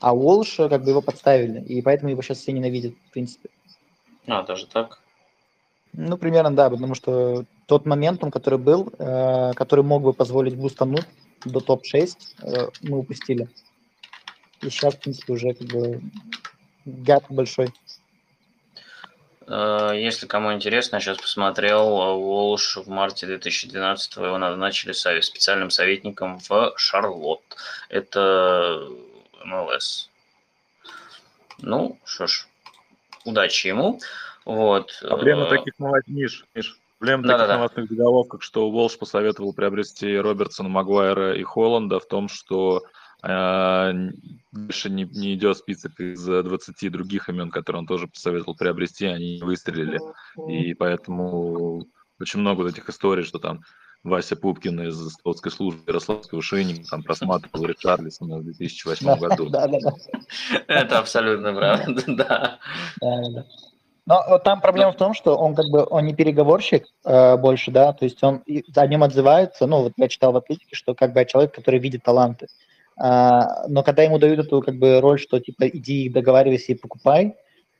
А 0.00 0.14
Уолш 0.14 0.56
как 0.56 0.82
бы 0.82 0.90
его 0.90 1.02
подставили, 1.02 1.60
и 1.62 1.82
поэтому 1.82 2.10
его 2.10 2.22
сейчас 2.22 2.38
все 2.38 2.52
ненавидят, 2.52 2.94
в 3.08 3.12
принципе. 3.12 3.50
А, 4.26 4.42
даже 4.42 4.66
так? 4.66 5.02
Ну, 5.92 6.16
примерно, 6.16 6.54
да, 6.54 6.70
потому 6.70 6.94
что 6.94 7.44
тот 7.66 7.84
моментум, 7.84 8.30
который 8.30 8.58
был, 8.58 8.92
э, 8.98 9.52
который 9.54 9.84
мог 9.84 10.02
бы 10.02 10.12
позволить 10.12 10.56
бустануть 10.56 11.06
до 11.44 11.60
топ-6, 11.60 12.16
э, 12.42 12.68
мы 12.82 12.98
упустили. 12.98 13.48
И 14.62 14.70
сейчас, 14.70 14.94
в 14.94 15.00
принципе, 15.00 15.32
уже 15.32 15.52
как 15.52 15.68
бы 15.68 16.00
гэп 16.84 17.24
большой. 17.30 17.72
Э, 19.50 19.92
Если 19.94 20.26
кому 20.26 20.52
интересно, 20.52 20.96
я 20.96 21.00
сейчас 21.00 21.18
посмотрел, 21.18 21.82
э, 22.00 22.14
Волш 22.14 22.76
в 22.76 22.88
марте 22.88 23.26
2012 23.26 24.16
его 24.16 24.38
назначили 24.38 24.92
специальным 24.92 25.70
советником 25.70 26.38
в 26.38 26.72
Шарлотт. 26.76 27.56
Это 27.88 28.88
МЛС. 29.44 30.08
Ну, 31.58 31.98
что 32.04 32.26
ж, 32.26 32.46
удачи 33.24 33.66
ему. 33.66 34.00
Вот. 34.44 34.92
Проблема 35.02 35.46
э, 35.46 35.50
таких 35.50 35.78
новостей, 35.78 36.14
Миш, 36.14 36.44
Миш, 36.54 36.78
проблема 36.98 37.24
таких 37.24 37.38
Да-да-да. 37.38 37.56
новостных 37.56 37.90
заголовков, 37.90 38.44
что 38.44 38.68
Уолш 38.70 38.98
посоветовал 38.98 39.52
приобрести 39.52 40.16
Робертсона, 40.16 40.68
Магуайра 40.68 41.34
и 41.34 41.42
Холланда 41.42 41.98
в 41.98 42.06
том, 42.06 42.28
что 42.28 42.84
дальше 43.22 44.90
не, 44.90 45.04
не 45.04 45.34
идет 45.34 45.58
список 45.58 46.00
из 46.00 46.28
э, 46.28 46.42
20 46.42 46.90
других 46.90 47.28
имен, 47.28 47.50
которые 47.50 47.80
он 47.80 47.86
тоже 47.86 48.08
посоветовал 48.08 48.56
приобрести, 48.56 49.06
они 49.06 49.36
не 49.36 49.42
выстрелили. 49.42 50.00
И 50.48 50.74
поэтому 50.74 51.86
очень 52.20 52.40
много 52.40 52.62
вот 52.62 52.72
этих 52.72 52.88
историй, 52.88 53.24
что 53.24 53.38
там 53.38 53.60
Вася 54.02 54.36
Пупкин 54.36 54.88
из 54.88 55.12
Столской 55.12 55.52
службы 55.52 55.82
Ярославского 55.86 56.40
шинника 56.40 56.88
там 56.90 57.02
просматривал 57.02 57.66
Ричарлисона 57.66 58.38
в 58.38 58.44
2008 58.44 59.06
Да, 59.06 59.16
году. 59.16 59.50
да, 59.50 59.66
да, 59.68 59.78
да. 59.80 59.92
Это 60.68 60.98
абсолютно 60.98 61.52
правда, 61.52 62.02
да. 62.06 62.58
Но 64.06 64.24
вот 64.28 64.42
там 64.42 64.60
проблема 64.60 64.92
в 64.92 64.96
том, 64.96 65.14
что 65.14 65.36
он 65.36 65.54
как 65.54 65.66
бы 65.66 65.86
он 65.88 66.06
не 66.06 66.14
переговорщик 66.14 66.86
э, 67.04 67.36
больше, 67.36 67.70
да, 67.70 67.92
то 67.92 68.04
есть 68.06 68.22
он 68.24 68.42
о 68.74 68.86
нем 68.86 69.04
отзывается, 69.04 69.66
ну 69.66 69.82
вот 69.82 69.92
я 69.98 70.08
читал 70.08 70.32
в 70.32 70.36
атлетике, 70.38 70.74
что 70.74 70.94
как 70.94 71.12
бы 71.12 71.24
человек, 71.26 71.54
который 71.54 71.78
видит 71.78 72.02
таланты. 72.02 72.48
А, 73.02 73.66
но 73.66 73.82
когда 73.82 74.02
ему 74.02 74.18
дают 74.18 74.40
эту 74.40 74.60
как 74.60 74.76
бы 74.76 75.00
роль, 75.00 75.18
что 75.18 75.40
типа 75.40 75.66
иди 75.68 76.10
договаривайся 76.10 76.72
и 76.72 76.74
покупай, 76.74 77.34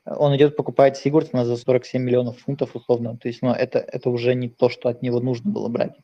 он 0.06 0.34
идет 0.34 0.56
покупать 0.56 0.97
Сигурдсона 0.97 1.44
за 1.44 1.59
47 1.59 2.02
миллионов 2.02 2.38
фунтов 2.38 2.74
условно, 2.74 3.18
то 3.18 3.28
есть 3.28 3.42
ну, 3.42 3.51
это, 3.51 3.80
это 3.80 4.09
уже 4.09 4.34
не 4.34 4.48
то, 4.48 4.70
что 4.70 4.88
от 4.88 5.02
него 5.02 5.20
нужно 5.20 5.51
было 5.51 5.68
брать. 5.68 5.94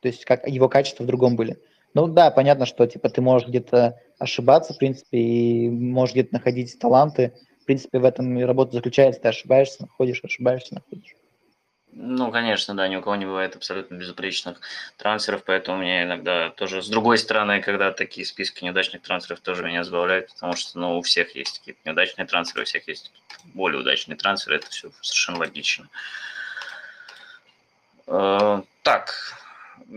То 0.00 0.08
есть 0.08 0.24
как 0.24 0.48
его 0.48 0.70
качества 0.70 1.04
в 1.04 1.06
другом 1.06 1.36
были. 1.36 1.58
Ну 1.92 2.06
да, 2.06 2.30
понятно, 2.30 2.64
что 2.64 2.86
типа 2.86 3.10
ты 3.10 3.20
можешь 3.20 3.46
где-то 3.46 4.00
ошибаться, 4.18 4.72
в 4.72 4.78
принципе, 4.78 5.18
и 5.18 5.68
можешь 5.68 6.14
где-то 6.14 6.32
находить 6.32 6.78
таланты, 6.78 7.34
в 7.60 7.66
принципе, 7.66 7.98
в 7.98 8.04
этом 8.06 8.38
и 8.38 8.42
работа 8.44 8.72
заключается. 8.72 9.20
Ты 9.20 9.28
ошибаешься, 9.28 9.82
находишь, 9.82 10.22
ошибаешься, 10.24 10.76
находишь. 10.76 11.15
Ну, 11.98 12.30
конечно, 12.30 12.74
да, 12.74 12.88
ни 12.88 12.96
у 12.96 13.00
кого 13.00 13.16
не 13.16 13.24
бывает 13.24 13.56
абсолютно 13.56 13.94
безупречных 13.94 14.60
трансферов, 14.98 15.44
поэтому 15.44 15.78
мне 15.78 16.02
иногда 16.02 16.50
тоже, 16.50 16.82
с 16.82 16.88
другой 16.88 17.16
стороны, 17.16 17.62
когда 17.62 17.90
такие 17.90 18.26
списки 18.26 18.62
неудачных 18.62 19.00
трансферов 19.00 19.40
тоже 19.40 19.64
меня 19.64 19.82
забавляют, 19.82 20.30
потому 20.34 20.54
что, 20.56 20.78
ну, 20.78 20.98
у 20.98 21.02
всех 21.02 21.34
есть 21.34 21.60
какие-то 21.60 21.80
неудачные 21.86 22.26
трансферы, 22.26 22.64
у 22.64 22.66
всех 22.66 22.86
есть 22.86 23.12
более 23.54 23.80
удачные 23.80 24.16
трансферы, 24.16 24.56
это 24.56 24.68
все 24.68 24.90
совершенно 25.00 25.38
логично. 25.38 25.88
Э, 28.08 28.60
Так, 28.82 29.14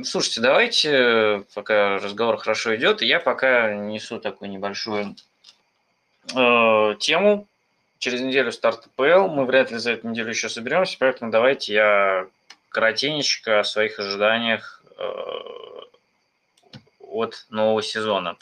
слушайте, 0.05 0.39
давайте, 0.39 1.43
пока 1.53 1.97
разговор 1.97 2.37
хорошо 2.37 2.77
идет, 2.77 3.01
я 3.01 3.19
пока 3.19 3.73
несу 3.73 4.21
такую 4.21 4.51
небольшую 4.51 5.17
э, 6.33 6.95
тему. 7.01 7.48
Через 7.99 8.21
неделю 8.21 8.53
старт 8.53 8.87
ПЛ, 8.95 9.27
мы 9.27 9.45
вряд 9.45 9.71
ли 9.71 9.77
за 9.77 9.91
эту 9.91 10.07
неделю 10.07 10.29
еще 10.29 10.47
соберемся, 10.47 10.95
поэтому 10.99 11.31
давайте 11.31 11.73
я 11.73 12.27
коротенечко 12.69 13.59
о 13.59 13.63
своих 13.65 13.99
ожиданиях 13.99 14.81
э, 14.97 15.03
от 17.01 17.45
нового 17.49 17.83
сезона. 17.83 18.37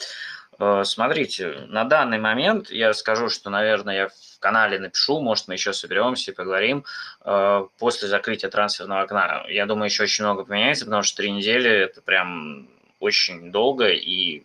Э, 0.60 0.84
Смотрите, 0.84 1.66
на 1.68 1.82
данный 1.82 2.18
момент 2.18 2.70
я 2.70 2.94
скажу, 2.94 3.28
что, 3.30 3.50
наверное, 3.50 3.96
я 3.96 4.08
в 4.08 4.38
канале 4.38 4.78
напишу, 4.78 5.20
может, 5.20 5.48
мы 5.48 5.54
еще 5.54 5.72
соберемся 5.72 6.30
и 6.30 6.34
поговорим 6.34 6.84
э, 7.24 7.66
после 7.80 8.06
закрытия 8.06 8.50
трансферного 8.50 9.00
окна. 9.00 9.44
Я 9.48 9.66
думаю, 9.66 9.86
еще 9.86 10.04
очень 10.04 10.22
много 10.22 10.44
поменяется, 10.44 10.84
потому 10.84 11.02
что 11.02 11.16
три 11.16 11.32
недели– 11.32 11.68
это 11.70 12.00
прям 12.00 12.68
очень 13.00 13.50
долго 13.50 13.88
и 13.88 14.44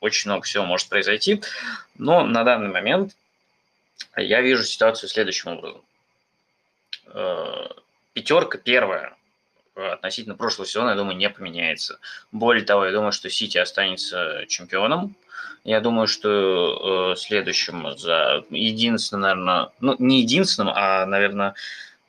очень 0.00 0.30
много 0.30 0.42
всего 0.42 0.64
может 0.64 0.88
произойти. 0.88 1.42
Но 1.96 2.24
на 2.24 2.42
данный 2.42 2.70
момент 2.70 3.12
я 4.16 4.40
вижу 4.40 4.64
ситуацию 4.64 5.08
следующим 5.08 5.52
образом. 5.52 5.82
Э, 7.06 7.68
Пятерка 8.14 8.58
первая 8.58 9.16
относительно 9.74 10.34
прошлого 10.34 10.66
сезона, 10.66 10.90
я 10.90 10.96
думаю, 10.96 11.16
не 11.16 11.30
поменяется. 11.30 11.98
Более 12.32 12.64
того, 12.64 12.84
я 12.84 12.92
думаю, 12.92 13.12
что 13.12 13.30
Сити 13.30 13.58
останется 13.58 14.44
чемпионом. 14.48 15.14
Я 15.64 15.80
думаю, 15.80 16.06
что 16.06 17.12
э, 17.12 17.16
следующим 17.16 17.96
за 17.96 18.44
единственным, 18.50 19.22
наверное, 19.22 19.70
ну 19.80 19.96
не 19.98 20.22
единственным, 20.22 20.72
а, 20.74 21.04
наверное, 21.06 21.54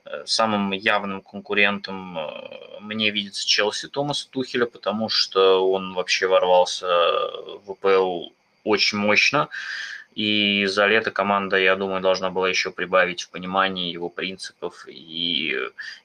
э, 0.06 0.24
самым 0.26 0.72
явным 0.72 1.22
конкурентом 1.22 2.18
э, 2.18 2.80
мне 2.80 3.11
видится 3.11 3.45
Челси 3.48 3.90
Томаса 3.90 4.30
Тухеля, 4.30 4.66
потому 4.66 5.10
что 5.10 5.70
он 5.70 5.94
вообще 5.94 6.28
ворвался 6.28 6.88
в 6.88 7.76
ВПЛ 7.76 8.30
очень 8.64 8.98
мощно. 8.98 9.49
И 10.20 10.66
за 10.66 10.86
лето 10.88 11.12
команда, 11.12 11.56
я 11.56 11.78
думаю, 11.78 12.02
должна 12.02 12.30
была 12.30 12.50
еще 12.50 12.72
прибавить 12.72 13.22
в 13.22 13.30
понимании 13.30 13.94
его 13.94 14.10
принципов. 14.10 14.86
И, 14.86 15.56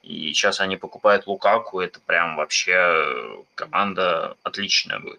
и 0.05 0.33
сейчас 0.33 0.61
они 0.61 0.77
покупают 0.77 1.27
Лукаку. 1.27 1.81
Это 1.81 1.99
прям 1.99 2.37
вообще 2.37 3.45
команда 3.57 4.37
отличная 4.45 5.01
будет. 5.01 5.19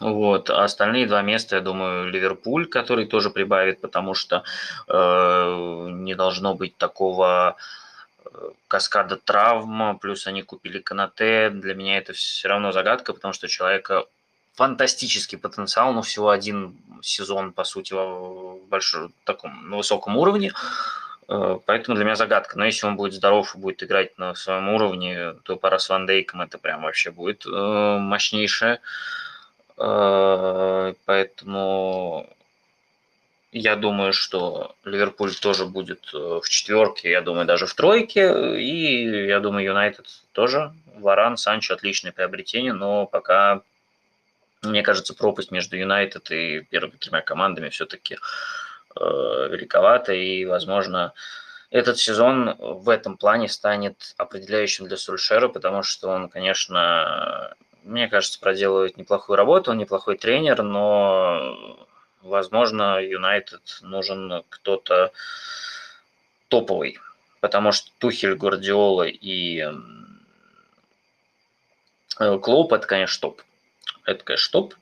Вот. 0.00 0.48
А 0.48 0.64
остальные 0.64 1.06
два 1.08 1.20
места, 1.20 1.56
я 1.56 1.60
думаю, 1.60 2.08
Ливерпуль, 2.08 2.68
который 2.68 3.04
тоже 3.04 3.28
прибавит, 3.28 3.82
потому 3.82 4.14
что 4.14 4.44
э, 4.88 5.88
не 5.90 6.14
должно 6.14 6.54
быть 6.54 6.78
такого 6.78 7.56
э, 8.24 8.28
каскада 8.66 9.18
травм, 9.18 9.98
плюс 9.98 10.26
они 10.26 10.40
купили 10.42 10.78
Канате. 10.78 11.50
Для 11.50 11.74
меня 11.74 11.98
это 11.98 12.14
все 12.14 12.48
равно 12.48 12.72
загадка, 12.72 13.12
потому 13.12 13.34
что 13.34 13.46
человека 13.46 14.06
фантастический 14.54 15.38
потенциал, 15.38 15.92
но 15.92 16.02
всего 16.02 16.30
один 16.30 16.76
сезон, 17.02 17.52
по 17.52 17.64
сути, 17.64 17.92
в 17.92 18.66
большом 18.68 19.12
таком 19.24 19.68
на 19.70 19.76
высоком 19.76 20.16
уровне. 20.16 20.52
Э, 21.28 21.58
Поэтому 21.66 21.96
для 21.96 22.04
меня 22.04 22.16
загадка. 22.16 22.58
Но 22.58 22.64
если 22.64 22.86
он 22.86 22.96
будет 22.96 23.14
здоров 23.14 23.54
и 23.54 23.58
будет 23.58 23.82
играть 23.82 24.16
на 24.18 24.34
своем 24.34 24.68
уровне, 24.68 25.34
то 25.44 25.56
пара 25.56 25.78
с 25.78 25.88
Ван 25.88 26.06
Дейком 26.06 26.42
это 26.42 26.58
прям 26.58 26.82
вообще 26.82 27.10
будет 27.10 27.46
э, 27.46 27.98
мощнейшее. 27.98 28.80
Э, 29.78 30.94
Поэтому 31.04 32.28
Я 33.52 33.76
думаю, 33.76 34.12
что 34.12 34.74
Ливерпуль 34.84 35.32
тоже 35.34 35.64
будет 35.66 36.12
в 36.12 36.42
четверке, 36.48 37.10
я 37.10 37.20
думаю, 37.22 37.46
даже 37.46 37.66
в 37.66 37.74
тройке. 37.74 38.60
И 38.60 39.26
я 39.28 39.38
думаю, 39.40 39.64
Юнайтед 39.66 40.06
тоже. 40.32 40.72
Варан, 40.96 41.36
Санчо 41.36 41.74
отличное 41.74 42.12
приобретение, 42.12 42.72
но 42.72 43.06
пока, 43.06 43.62
мне 44.68 44.82
кажется, 44.82 45.14
пропасть 45.14 45.50
между 45.50 45.76
Юнайтед 45.76 46.30
и 46.30 46.60
первыми 46.60 46.96
тремя 46.96 47.20
командами 47.20 47.68
все-таки 47.68 48.18
э, 48.96 49.48
великовата. 49.50 50.12
И, 50.12 50.44
возможно, 50.44 51.12
этот 51.70 51.98
сезон 51.98 52.56
в 52.58 52.88
этом 52.88 53.16
плане 53.16 53.48
станет 53.48 54.14
определяющим 54.16 54.86
для 54.86 54.96
Сульшера, 54.96 55.48
потому 55.48 55.82
что 55.82 56.08
он, 56.08 56.28
конечно, 56.28 57.54
мне 57.82 58.08
кажется, 58.08 58.40
проделывает 58.40 58.96
неплохую 58.96 59.36
работу, 59.36 59.70
он 59.70 59.78
неплохой 59.78 60.16
тренер, 60.16 60.62
но 60.62 61.86
возможно, 62.22 63.02
Юнайтед 63.02 63.78
нужен 63.82 64.44
кто-то 64.48 65.12
топовый, 66.48 66.98
потому 67.40 67.72
что 67.72 67.90
Тухель, 67.98 68.36
Гвардиола 68.36 69.06
и 69.06 69.68
э, 72.18 72.38
Клоуп– 72.38 72.72
это, 72.74 72.86
конечно, 72.86 73.28
топ. 73.28 73.42
Это, 74.04 74.24
конечно, 74.24 74.52
топ. 74.52 74.74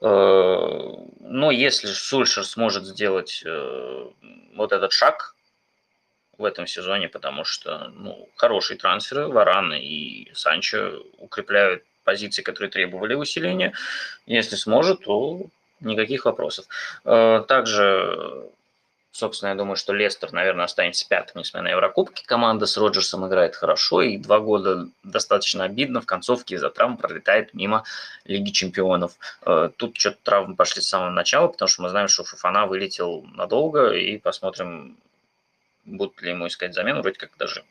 Э, 0.00 0.92
но 1.20 1.50
если 1.50 1.88
Сульшер 1.88 2.44
сможет 2.44 2.84
сделать 2.84 3.42
э, 3.44 4.06
вот 4.54 4.72
этот 4.72 4.92
шаг 4.92 5.34
в 6.36 6.44
этом 6.44 6.66
сезоне, 6.66 7.08
потому 7.08 7.44
что 7.44 7.88
ну, 7.94 8.28
хорошие 8.36 8.78
трансферы, 8.78 9.28
Варан 9.28 9.72
и 9.74 10.30
Санчо 10.34 11.02
укрепляют 11.18 11.82
позиции, 12.04 12.42
которые 12.42 12.70
требовали 12.70 13.14
усиления. 13.14 13.74
Если 14.26 14.56
сможет, 14.56 15.04
то 15.04 15.42
никаких 15.80 16.24
вопросов. 16.24 16.66
Э, 17.04 17.44
также, 17.46 18.50
собственно, 19.12 19.50
я 19.50 19.54
думаю, 19.54 19.76
что 19.76 19.92
Лестер, 19.92 20.32
наверное, 20.32 20.64
останется 20.64 21.06
пятым, 21.08 21.40
несмотря 21.40 21.64
на 21.64 21.70
Еврокубки. 21.72 22.24
Команда 22.24 22.66
с 22.66 22.76
Роджерсом 22.76 23.26
играет 23.26 23.56
хорошо, 23.56 24.02
и 24.02 24.16
два 24.16 24.40
года 24.40 24.88
достаточно 25.02 25.64
обидно. 25.64 26.00
В 26.00 26.06
концовке 26.06 26.54
из-за 26.54 26.70
травм 26.70 26.96
пролетает 26.96 27.54
мимо 27.54 27.84
Лиги 28.24 28.50
Чемпионов. 28.50 29.12
Э, 29.44 29.70
тут 29.76 29.96
что-то 29.96 30.18
травмы 30.22 30.56
пошли 30.56 30.82
с 30.82 30.88
самого 30.88 31.10
начала, 31.10 31.48
потому 31.48 31.68
что 31.68 31.82
мы 31.82 31.88
знаем, 31.88 32.08
что 32.08 32.24
Фафана 32.24 32.66
вылетел 32.66 33.22
надолго, 33.34 33.92
и 33.92 34.18
посмотрим, 34.18 34.96
будут 35.84 36.20
ли 36.22 36.30
ему 36.30 36.46
искать 36.46 36.74
замену. 36.74 37.02
Вроде 37.02 37.18
как 37.18 37.36
даже 37.38 37.64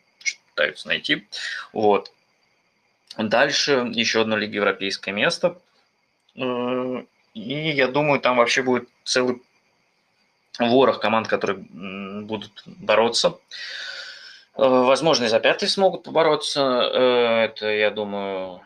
пытаются 0.50 0.88
найти. 0.88 1.28
Вот. 1.72 2.12
Дальше 3.18 3.90
еще 3.94 4.22
одно 4.22 4.38
Лига 4.38 4.56
Европейское 4.56 5.14
место. 5.14 5.60
Э, 6.36 7.04
и 7.34 7.70
я 7.70 7.88
думаю, 7.88 8.20
там 8.20 8.38
вообще 8.38 8.64
будет 8.64 8.90
целый 9.04 9.42
ворох 10.60 11.00
команд, 11.00 11.28
которые 11.28 11.58
будут 11.60 12.64
бороться. 12.66 13.38
Э, 14.56 14.68
возможно, 14.68 15.26
и 15.26 15.30
за 15.30 15.40
пятый 15.40 15.68
смогут 15.68 16.04
побороться. 16.04 16.62
Э, 16.62 17.46
это, 17.46 17.70
я 17.70 17.92
думаю, 17.92 18.62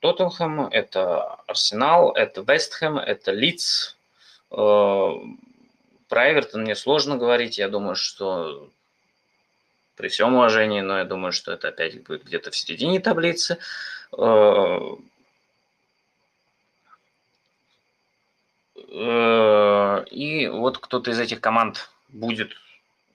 Тоттенхэм, 0.00 0.68
это 0.68 1.34
Арсенал, 1.46 2.12
это 2.12 2.42
Вестхэм, 2.42 2.98
это 2.98 3.32
Лидс. 3.32 3.96
Э, 4.50 5.10
про 6.08 6.32
Эвертон 6.32 6.62
мне 6.62 6.76
сложно 6.76 7.16
говорить. 7.16 7.58
Я 7.58 7.68
думаю, 7.68 7.96
что 7.96 8.68
при 9.96 10.08
всем 10.08 10.34
уважении, 10.34 10.80
но 10.80 10.98
я 10.98 11.04
думаю, 11.04 11.32
что 11.32 11.52
это 11.52 11.68
опять 11.68 12.02
будет 12.04 12.24
где-то 12.24 12.50
в 12.50 12.56
середине 12.56 13.00
таблицы. 13.00 13.58
И 18.88 20.48
вот 20.48 20.78
кто-то 20.78 21.10
из 21.10 21.18
этих 21.18 21.40
команд 21.40 21.90
будет... 22.14 22.52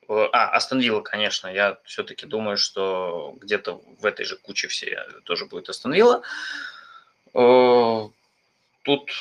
Э, 0.08 0.28
а, 0.32 0.50
Астон 0.50 0.80
Вилла, 0.80 1.02
конечно. 1.02 1.48
Я 1.48 1.78
все-таки 1.86 2.26
думаю, 2.26 2.58
что 2.58 3.36
где-то 3.40 3.82
в 4.00 4.06
этой 4.06 4.26
же 4.26 4.38
куче 4.38 4.68
все 4.68 5.06
тоже 5.24 5.46
будет 5.46 5.70
Астон 5.70 5.94
Вилла. 5.94 6.22
Э, 7.34 8.10
тут 8.84 9.12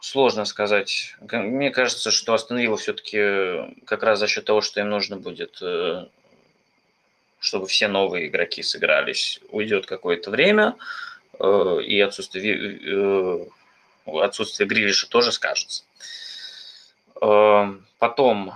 сложно 0.00 0.44
сказать. 0.44 1.14
Мне 1.20 1.70
кажется, 1.70 2.10
что 2.10 2.34
Астон 2.34 2.58
Вилла 2.58 2.76
все-таки 2.76 3.74
как 3.84 4.02
раз 4.02 4.18
за 4.18 4.26
счет 4.26 4.44
того, 4.44 4.60
что 4.60 4.80
им 4.80 4.90
нужно 4.90 5.16
будет, 5.16 5.62
чтобы 7.38 7.66
все 7.66 7.88
новые 7.88 8.28
игроки 8.28 8.62
сыгрались, 8.62 9.40
уйдет 9.50 9.86
какое-то 9.86 10.30
время, 10.30 10.76
и 11.38 12.00
отсутствие, 12.00 13.50
отсутствие 14.06 14.68
Грилиша 14.68 15.08
тоже 15.08 15.32
скажется. 15.32 15.84
Эм, 17.20 17.86
потом, 17.98 18.54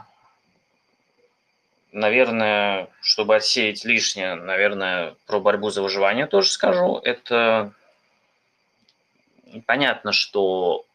наверное, 1.93 2.89
чтобы 3.01 3.37
отсеять 3.37 3.85
лишнее, 3.85 4.35
наверное, 4.35 5.16
про 5.27 5.41
борьбу 5.41 5.71
за 5.71 5.83
выживание 5.83 6.27
тоже 6.27 6.51
скажу. 6.51 6.99
Это 7.05 7.73
понятно, 9.66 10.12
что 10.12 10.87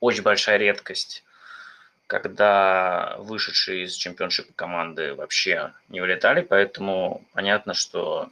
очень 0.00 0.22
большая 0.22 0.58
редкость, 0.58 1.24
когда 2.06 3.16
вышедшие 3.18 3.84
из 3.84 3.94
чемпионшипа 3.94 4.52
команды 4.54 5.14
вообще 5.14 5.72
не 5.88 6.00
вылетали, 6.00 6.42
поэтому 6.42 7.24
понятно, 7.32 7.72
что 7.74 8.30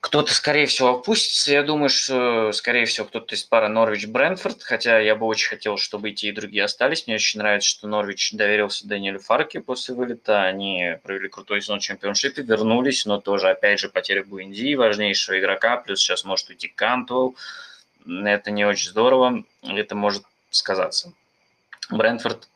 кто-то, 0.00 0.32
скорее 0.32 0.64
всего, 0.66 0.88
опустится. 0.88 1.52
Я 1.52 1.62
думаю, 1.62 1.90
что, 1.90 2.52
скорее 2.52 2.86
всего, 2.86 3.06
кто-то 3.06 3.34
из 3.34 3.44
пары 3.44 3.68
Норвич-Брентфорд, 3.68 4.62
хотя 4.62 4.98
я 4.98 5.14
бы 5.14 5.26
очень 5.26 5.50
хотел, 5.50 5.76
чтобы 5.76 6.10
и 6.10 6.14
те, 6.14 6.28
и 6.28 6.32
другие 6.32 6.64
остались. 6.64 7.06
Мне 7.06 7.16
очень 7.16 7.38
нравится, 7.38 7.68
что 7.68 7.86
Норвич 7.86 8.32
доверился 8.32 8.88
Даниэлю 8.88 9.20
Фарке 9.20 9.60
после 9.60 9.94
вылета. 9.94 10.42
Они 10.42 10.96
провели 11.02 11.28
крутой 11.28 11.60
сезон 11.60 11.80
в 11.80 11.82
чемпионшипе, 11.82 12.42
вернулись, 12.42 13.04
но 13.04 13.20
тоже, 13.20 13.50
опять 13.50 13.78
же, 13.78 13.90
потеря 13.90 14.24
Буэндии, 14.24 14.74
важнейшего 14.74 15.38
игрока, 15.38 15.76
плюс 15.76 16.00
сейчас 16.00 16.24
может 16.24 16.48
уйти 16.48 16.68
Кантвелл. 16.68 17.36
Это 18.06 18.50
не 18.50 18.64
очень 18.64 18.88
здорово, 18.88 19.44
это 19.62 19.94
может 19.94 20.24
сказаться. 20.50 21.12
Брентфорд 21.90 22.48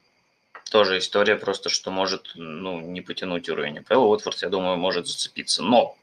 тоже 0.71 0.99
история 0.99 1.37
просто, 1.37 1.69
что 1.69 1.91
может 1.91 2.33
ну, 2.35 2.81
не 2.81 3.01
потянуть 3.01 3.49
уровень 3.49 3.79
АПЛ. 3.79 4.11
Уотфорд, 4.11 4.43
я 4.43 4.49
думаю, 4.49 4.77
может 4.77 5.07
зацепиться. 5.07 5.63
Но 5.63 5.97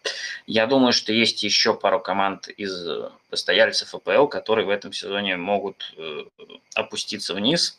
я 0.47 0.65
думаю, 0.67 0.93
что 0.93 1.11
есть 1.13 1.43
еще 1.43 1.73
пару 1.73 1.99
команд 1.99 2.47
из 2.47 2.87
постояльцев 3.29 3.93
АПЛ, 3.93 4.27
которые 4.27 4.65
в 4.65 4.69
этом 4.69 4.93
сезоне 4.93 5.37
могут 5.37 5.93
э, 5.97 6.23
опуститься 6.75 7.33
вниз. 7.33 7.77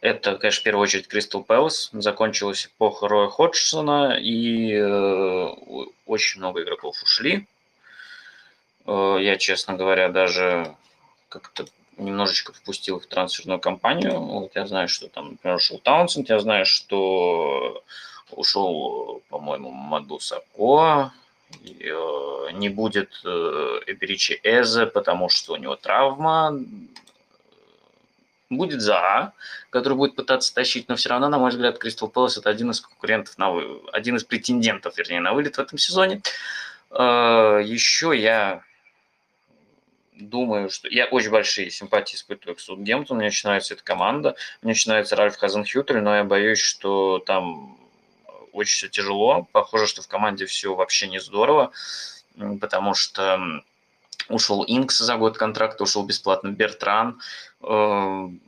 Это, 0.00 0.36
конечно, 0.36 0.60
в 0.60 0.64
первую 0.64 0.82
очередь 0.82 1.08
Кристал 1.08 1.42
Пэлас. 1.42 1.90
Закончилась 1.92 2.66
эпоха 2.66 3.08
Роя 3.08 3.28
Ходжсона, 3.28 4.18
и 4.20 4.72
э, 4.72 5.48
очень 6.06 6.40
много 6.40 6.62
игроков 6.62 7.02
ушли. 7.02 7.46
Э, 8.86 9.16
я, 9.20 9.36
честно 9.36 9.74
говоря, 9.74 10.08
даже 10.08 10.74
как-то 11.28 11.66
немножечко 11.96 12.52
впустил 12.52 13.00
в 13.00 13.06
трансферную 13.06 13.60
кампанию. 13.60 14.18
Вот 14.20 14.52
я 14.54 14.66
знаю, 14.66 14.88
что 14.88 15.08
там, 15.08 15.30
например, 15.32 15.56
ушел 15.56 15.78
Таунсенд, 15.78 16.28
я 16.28 16.38
знаю, 16.38 16.66
что 16.66 17.82
ушел, 18.30 19.22
по-моему, 19.28 19.70
Маду 19.70 20.18
Сако, 20.18 21.12
э, 21.64 22.48
не 22.52 22.68
будет 22.68 23.20
э, 23.24 23.80
Эберичи 23.86 24.38
Эзе, 24.42 24.86
потому 24.86 25.28
что 25.28 25.54
у 25.54 25.56
него 25.56 25.76
травма. 25.76 26.58
Будет 28.48 28.80
За, 28.80 29.32
который 29.70 29.94
будет 29.98 30.14
пытаться 30.14 30.54
тащить, 30.54 30.88
но 30.88 30.94
все 30.94 31.08
равно, 31.08 31.28
на 31.28 31.36
мой 31.36 31.50
взгляд, 31.50 31.78
Кристал 31.78 32.08
Пэлас 32.08 32.38
это 32.38 32.48
один 32.48 32.70
из 32.70 32.80
конкурентов, 32.80 33.36
на 33.38 33.50
вы... 33.50 33.80
один 33.92 34.14
из 34.14 34.22
претендентов, 34.22 34.96
вернее, 34.96 35.20
на 35.20 35.34
вылет 35.34 35.56
в 35.56 35.58
этом 35.58 35.78
сезоне. 35.78 36.22
Э, 36.90 37.60
Еще 37.64 38.12
я 38.16 38.62
думаю, 40.16 40.70
что 40.70 40.88
я 40.88 41.06
очень 41.06 41.30
большие 41.30 41.70
симпатии 41.70 42.16
испытываю 42.16 42.56
к 42.56 42.60
Саутгемптону, 42.60 43.18
мне 43.18 43.28
очень 43.28 43.48
нравится 43.48 43.74
эта 43.74 43.84
команда, 43.84 44.36
мне 44.62 44.72
очень 44.72 44.90
нравится 44.90 45.16
Ральф 45.16 45.36
Хазенхютель, 45.36 46.00
но 46.00 46.16
я 46.16 46.24
боюсь, 46.24 46.60
что 46.60 47.18
там 47.18 47.78
очень 48.52 48.76
все 48.76 48.88
тяжело. 48.88 49.46
Похоже, 49.52 49.86
что 49.86 50.02
в 50.02 50.08
команде 50.08 50.46
все 50.46 50.74
вообще 50.74 51.08
не 51.08 51.20
здорово, 51.20 51.72
потому 52.60 52.94
что 52.94 53.62
ушел 54.28 54.64
Инкс 54.66 54.98
за 54.98 55.16
год 55.16 55.36
контракта, 55.38 55.84
ушел 55.84 56.04
бесплатно 56.04 56.48
Бертран. 56.48 57.20
Эм, 57.62 58.40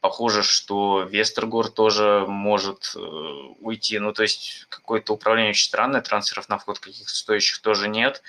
похоже, 0.00 0.42
что 0.42 1.02
Вестергор 1.02 1.68
тоже 1.68 2.24
может 2.26 2.92
э, 2.96 2.98
уйти. 3.60 3.98
Ну, 3.98 4.12
то 4.12 4.22
есть 4.22 4.66
какое-то 4.68 5.12
управление 5.12 5.50
очень 5.50 5.66
странное, 5.66 6.00
трансферов 6.00 6.48
на 6.48 6.58
вход 6.58 6.78
каких-то 6.78 7.14
стоящих 7.14 7.60
тоже 7.60 7.88
нет. 7.88 8.22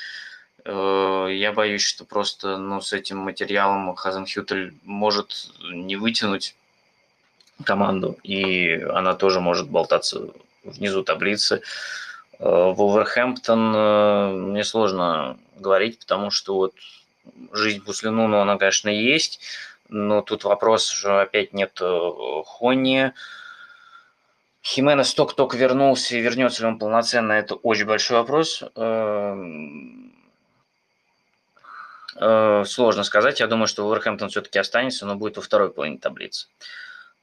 Я 0.66 1.54
боюсь, 1.54 1.82
что 1.82 2.06
просто 2.06 2.58
ну, 2.58 2.82
с 2.82 2.94
этим 2.94 3.18
материалом 3.18 3.96
Хазенхютель 3.96 4.74
может 4.84 5.52
не 5.72 5.96
вытянуть 5.96 6.56
команду, 7.64 8.18
и 8.24 8.74
она 8.94 9.14
тоже 9.14 9.40
может 9.40 9.70
болтаться 9.70 10.30
внизу 10.64 11.04
таблицы. 11.04 11.62
Э, 12.40 12.74
Вулверхэмптон 12.76 13.76
э, 13.76 14.32
мне 14.32 14.64
сложно 14.64 15.38
говорить, 15.58 16.00
потому 16.00 16.32
что 16.32 16.56
вот 16.56 16.74
жизнь 17.54 17.84
Буслину, 17.84 18.28
ну, 18.28 18.40
она, 18.40 18.58
конечно, 18.58 18.90
есть, 18.90 19.40
но 19.90 20.22
тут 20.22 20.44
вопрос, 20.44 20.90
что 20.90 21.22
опять 21.22 21.54
нет 21.54 21.80
Хонни, 22.46 23.14
Хименес 24.64 25.14
только-только 25.14 25.58
вернулся, 25.58 26.16
и 26.16 26.22
вернется 26.22 26.62
ли 26.62 26.68
он 26.68 26.78
полноценно, 26.78 27.34
это 27.34 27.56
очень 27.56 27.86
большой 27.86 28.18
вопрос. 28.18 28.64
Э, 32.16 32.64
сложно 32.66 33.04
сказать. 33.04 33.40
Я 33.40 33.48
думаю, 33.48 33.68
что 33.68 33.88
Уорхэмптон 33.88 34.30
все-таки 34.30 34.60
останется, 34.60 35.06
но 35.06 35.16
будет 35.16 35.38
во 35.38 35.42
второй 35.42 35.72
половине 35.72 35.98
таблицы. 35.98 36.48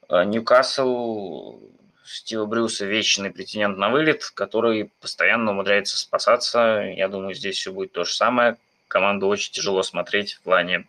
Э, 0.09 0.23
Ньюкасл 0.23 1.59
Стива 2.03 2.45
Брюса 2.45 2.85
вечный 2.85 3.31
претендент 3.31 3.77
на 3.77 3.89
вылет, 3.89 4.25
который 4.33 4.91
постоянно 4.99 5.51
умудряется 5.51 5.97
спасаться. 5.97 6.81
Я 6.95 7.07
думаю, 7.07 7.35
здесь 7.35 7.57
все 7.57 7.71
будет 7.71 7.91
то 7.91 8.03
же 8.03 8.13
самое. 8.13 8.57
Команду 8.87 9.27
очень 9.27 9.51
тяжело 9.51 9.83
смотреть 9.83 10.33
в 10.33 10.41
плане 10.41 10.87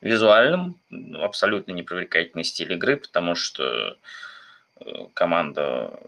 визуальном, 0.00 0.78
абсолютно 1.20 1.72
непривлекательный 1.72 2.44
стиль 2.44 2.72
игры, 2.72 2.96
потому 2.96 3.34
что 3.34 3.98
э, 4.80 5.06
команда 5.12 5.98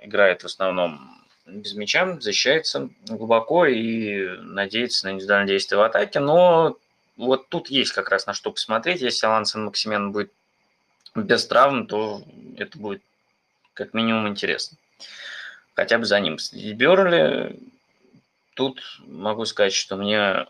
играет 0.00 0.42
в 0.42 0.46
основном 0.46 1.23
без 1.46 1.74
мяча, 1.74 2.18
защищается 2.20 2.90
глубоко 3.06 3.66
и 3.66 4.36
надеется 4.38 5.06
на 5.06 5.12
индивидуальное 5.12 5.48
действие 5.48 5.78
в 5.78 5.82
атаке, 5.82 6.20
но 6.20 6.76
вот 7.16 7.48
тут 7.48 7.68
есть 7.68 7.92
как 7.92 8.10
раз 8.10 8.26
на 8.26 8.32
что 8.34 8.50
посмотреть. 8.50 9.02
Если 9.02 9.26
Алан 9.26 9.44
Максимен 9.54 10.12
будет 10.12 10.32
без 11.14 11.46
травм, 11.46 11.86
то 11.86 12.22
это 12.56 12.78
будет 12.78 13.02
как 13.74 13.94
минимум 13.94 14.28
интересно. 14.28 14.78
Хотя 15.74 15.98
бы 15.98 16.04
за 16.04 16.20
ним 16.20 16.38
следить 16.38 16.76
Берли. 16.76 17.58
Тут 18.54 18.80
могу 19.06 19.44
сказать, 19.44 19.72
что 19.72 19.96
мне 19.96 20.46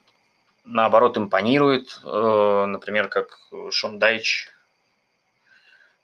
наоборот 0.64 1.16
импонирует, 1.16 2.00
э, 2.04 2.64
например, 2.66 3.08
как 3.08 3.38
Шон 3.70 3.98
Дайч 3.98 4.48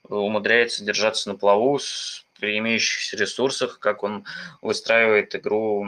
умудряется 0.09 0.85
держаться 0.85 1.29
на 1.29 1.37
плаву 1.37 1.79
с, 1.79 2.25
при 2.41 2.59
имеющихся 2.59 3.17
ресурсах, 3.17 3.79
как 3.79 4.03
он 4.03 4.25
выстраивает 4.63 5.35
игру 5.35 5.87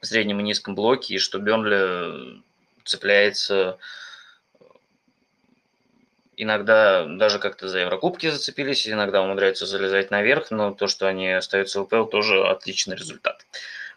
в 0.00 0.06
среднем 0.06 0.40
и 0.40 0.42
низком 0.42 0.74
блоке, 0.74 1.14
и 1.14 1.18
что 1.18 1.38
Бернли 1.38 2.42
цепляется 2.84 3.78
иногда 6.36 7.04
даже 7.04 7.38
как-то 7.38 7.68
за 7.68 7.80
Еврокубки 7.80 8.30
зацепились, 8.30 8.88
иногда 8.88 9.22
умудряются 9.22 9.66
залезать 9.66 10.10
наверх, 10.10 10.50
но 10.50 10.72
то, 10.72 10.86
что 10.88 11.06
они 11.06 11.30
остаются 11.30 11.80
в 11.80 11.84
УПЛ, 11.84 12.04
тоже 12.04 12.44
отличный 12.46 12.96
результат. 12.96 13.46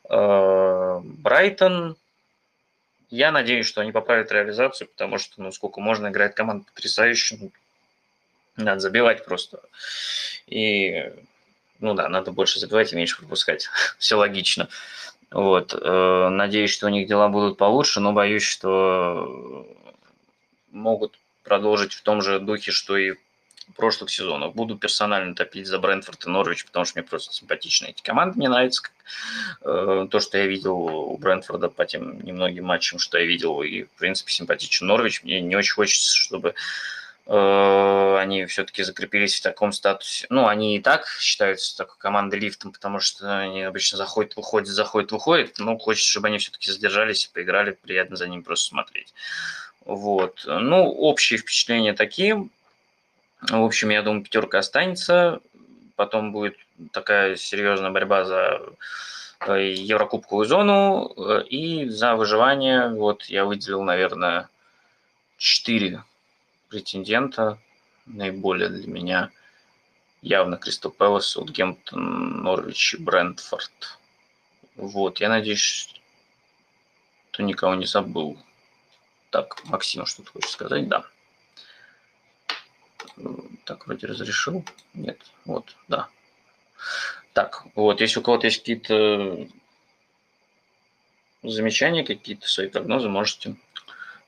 Э, 0.09 0.99
Брайтон, 1.03 1.95
я 3.09 3.31
надеюсь, 3.31 3.65
что 3.65 3.81
они 3.81 3.91
поправят 3.91 4.31
реализацию, 4.31 4.87
потому 4.87 5.17
что, 5.17 5.41
ну, 5.41 5.51
сколько 5.51 5.79
можно 5.79 6.07
играть 6.07 6.35
команд 6.35 6.67
потрясающе, 6.67 7.51
надо 8.55 8.79
забивать 8.79 9.23
просто. 9.25 9.61
И, 10.47 11.11
ну 11.79 11.93
да, 11.93 12.09
надо 12.09 12.31
больше 12.31 12.59
забивать 12.59 12.93
и 12.93 12.95
меньше 12.95 13.17
пропускать. 13.17 13.69
Все 13.97 14.15
логично. 14.15 14.69
Вот. 15.31 15.73
Э, 15.73 16.29
надеюсь, 16.29 16.71
что 16.71 16.87
у 16.87 16.89
них 16.89 17.07
дела 17.07 17.27
будут 17.29 17.57
получше, 17.57 17.99
но 17.99 18.13
боюсь, 18.13 18.43
что 18.43 19.67
могут 20.71 21.17
продолжить 21.43 21.93
в 21.93 22.01
том 22.01 22.21
же 22.21 22.39
духе, 22.39 22.71
что 22.71 22.97
и 22.97 23.15
прошлых 23.75 24.09
сезонов. 24.09 24.55
Буду 24.55 24.77
персонально 24.77 25.35
топить 25.35 25.67
за 25.67 25.79
Брентфорд 25.79 26.25
и 26.25 26.29
Норвич, 26.29 26.65
потому 26.65 26.85
что 26.85 26.99
мне 26.99 27.07
просто 27.07 27.33
симпатичны 27.33 27.87
эти 27.87 28.01
команды. 28.01 28.37
Мне 28.37 28.49
нравится 28.49 28.83
как, 28.83 28.93
э, 29.61 30.07
то, 30.09 30.19
что 30.19 30.37
я 30.37 30.47
видел 30.47 30.75
у 30.75 31.17
Брентфорда 31.17 31.69
по 31.69 31.85
тем 31.85 32.21
немногим 32.21 32.65
матчам, 32.65 32.99
что 32.99 33.17
я 33.17 33.25
видел. 33.25 33.61
И, 33.61 33.83
в 33.83 33.89
принципе, 33.91 34.31
симпатичен 34.31 34.87
Норвич. 34.87 35.23
Мне 35.23 35.41
не 35.41 35.55
очень 35.55 35.73
хочется, 35.73 36.15
чтобы 36.15 36.55
они 37.29 38.45
все-таки 38.45 38.83
закрепились 38.83 39.37
в 39.37 39.43
таком 39.43 39.73
статусе. 39.73 40.27
Ну, 40.29 40.47
они 40.47 40.77
и 40.77 40.81
так 40.81 41.07
считаются 41.19 41.75
такой 41.77 41.97
командой 41.97 42.39
лифтом, 42.39 42.71
потому 42.71 42.99
что 42.99 43.39
они 43.39 43.63
обычно 43.63 43.97
заходят, 43.97 44.35
выходят, 44.37 44.69
заходят, 44.69 45.11
выходят. 45.11 45.59
Но 45.59 45.77
хочется, 45.77 46.09
чтобы 46.09 46.27
они 46.27 46.37
все-таки 46.37 46.71
задержались 46.71 47.25
и 47.25 47.33
поиграли. 47.33 47.71
Приятно 47.71 48.15
за 48.15 48.27
ним 48.27 48.43
просто 48.43 48.69
смотреть. 48.69 49.13
Вот. 49.83 50.43
Ну, 50.45 50.89
общие 50.89 51.37
впечатления 51.37 51.93
такие. 51.93 52.47
В 53.41 53.63
общем, 53.63 53.89
я 53.89 54.01
думаю, 54.03 54.23
пятерка 54.23 54.59
останется. 54.59 55.41
Потом 55.95 56.31
будет 56.31 56.55
такая 56.91 57.35
серьезная 57.35 57.91
борьба 57.91 58.23
за 58.23 58.61
э, 59.47 59.73
Еврокубковую 59.73 60.45
зону 60.45 61.13
э, 61.17 61.43
и 61.43 61.89
за 61.89 62.15
выживание. 62.15 62.89
Вот 62.89 63.25
я 63.25 63.43
выделил, 63.43 63.83
наверное, 63.83 64.49
четыре 65.37 66.03
претендента, 66.69 67.59
наиболее 68.05 68.69
для 68.69 68.87
меня 68.87 69.31
явно 70.21 70.57
Кристал 70.57 70.91
Пэлас, 70.91 71.29
Саутгемптон, 71.29 72.43
Норвич 72.43 72.95
и 72.95 72.97
Брентфорд. 72.97 73.99
Вот, 74.75 75.19
я 75.19 75.29
надеюсь, 75.29 75.93
что 77.31 77.43
никого 77.43 77.75
не 77.75 77.85
забыл. 77.85 78.37
Так, 79.29 79.63
Максим, 79.65 80.05
что 80.05 80.23
ты 80.23 80.31
хочешь 80.31 80.51
сказать? 80.51 80.87
Да. 80.87 81.05
Так, 83.65 83.87
вроде 83.87 84.07
разрешил. 84.07 84.65
Нет, 84.93 85.19
вот, 85.45 85.75
да. 85.87 86.09
Так, 87.33 87.65
вот, 87.75 88.01
если 88.01 88.19
у 88.19 88.23
кого-то 88.23 88.47
есть 88.47 88.59
какие-то 88.59 89.47
замечания, 91.43 92.03
какие-то 92.03 92.47
свои 92.47 92.67
прогнозы, 92.67 93.09
можете 93.09 93.55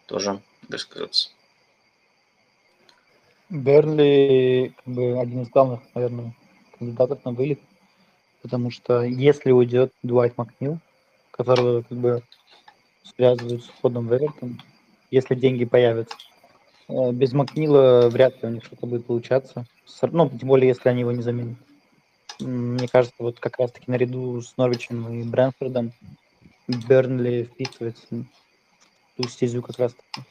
тоже 0.06 0.42
высказаться. 0.68 1.32
Бернли 3.50 4.74
как 4.78 4.94
бы 4.94 5.20
один 5.20 5.42
из 5.42 5.50
главных, 5.50 5.82
наверное, 5.96 6.36
кандидатов 6.78 7.24
на 7.26 7.32
вылет, 7.32 7.60
потому 8.42 8.72
что 8.72 9.02
если 9.04 9.52
уйдет 9.52 9.92
Дуайт 10.04 10.38
Макнил, 10.38 10.80
которого 11.32 11.82
как 11.82 11.98
бы 11.98 12.24
связывают 13.04 13.64
с 13.64 13.70
уходом 13.70 14.08
в 14.08 14.16
Эвертон, 14.16 14.62
если 15.12 15.36
деньги 15.36 15.66
появятся. 15.66 16.16
Э, 16.88 17.12
без 17.12 17.34
Макнила 17.34 18.10
вряд 18.10 18.42
ли 18.42 18.50
у 18.50 18.52
них 18.52 18.66
что-то 18.66 18.86
будет 18.86 19.06
получаться. 19.06 19.66
Ну, 20.02 20.30
тем 20.30 20.48
более, 20.48 20.70
если 20.70 20.90
они 20.90 21.02
его 21.02 21.12
не 21.12 21.22
заменят. 21.22 21.58
Мне 22.40 22.88
кажется, 22.88 23.16
вот 23.20 23.40
как 23.40 23.60
раз-таки 23.60 23.92
наряду 23.92 24.42
с 24.42 24.56
Норвичем 24.58 25.12
и 25.14 25.24
Брэнфордом 25.24 25.92
Бернли 26.68 27.44
вписывается 27.44 28.06
в 28.12 28.26
ту 29.18 29.28
стезю 29.28 29.62
как 29.62 29.78
раз-таки 29.78 30.22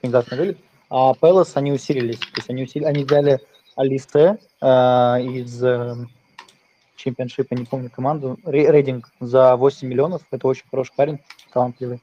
кандидат 0.00 0.30
на 0.30 0.36
вылет. 0.36 0.58
А 0.88 1.14
Пелос 1.14 1.56
они 1.56 1.72
усилились. 1.72 2.18
То 2.18 2.36
есть 2.36 2.50
они, 2.50 2.62
усили... 2.62 2.84
они 2.84 3.04
взяли 3.04 3.40
Алисе 3.76 4.38
э, 4.60 4.66
из 4.66 5.62
э, 5.62 5.94
чемпионшипа, 6.96 7.54
не 7.54 7.64
помню 7.64 7.90
команду, 7.90 8.38
рейдинг 8.44 9.10
за 9.20 9.56
8 9.56 9.88
миллионов. 9.88 10.22
Это 10.30 10.46
очень 10.48 10.66
хороший 10.70 10.94
парень, 10.96 11.20
талантливый. 11.52 12.00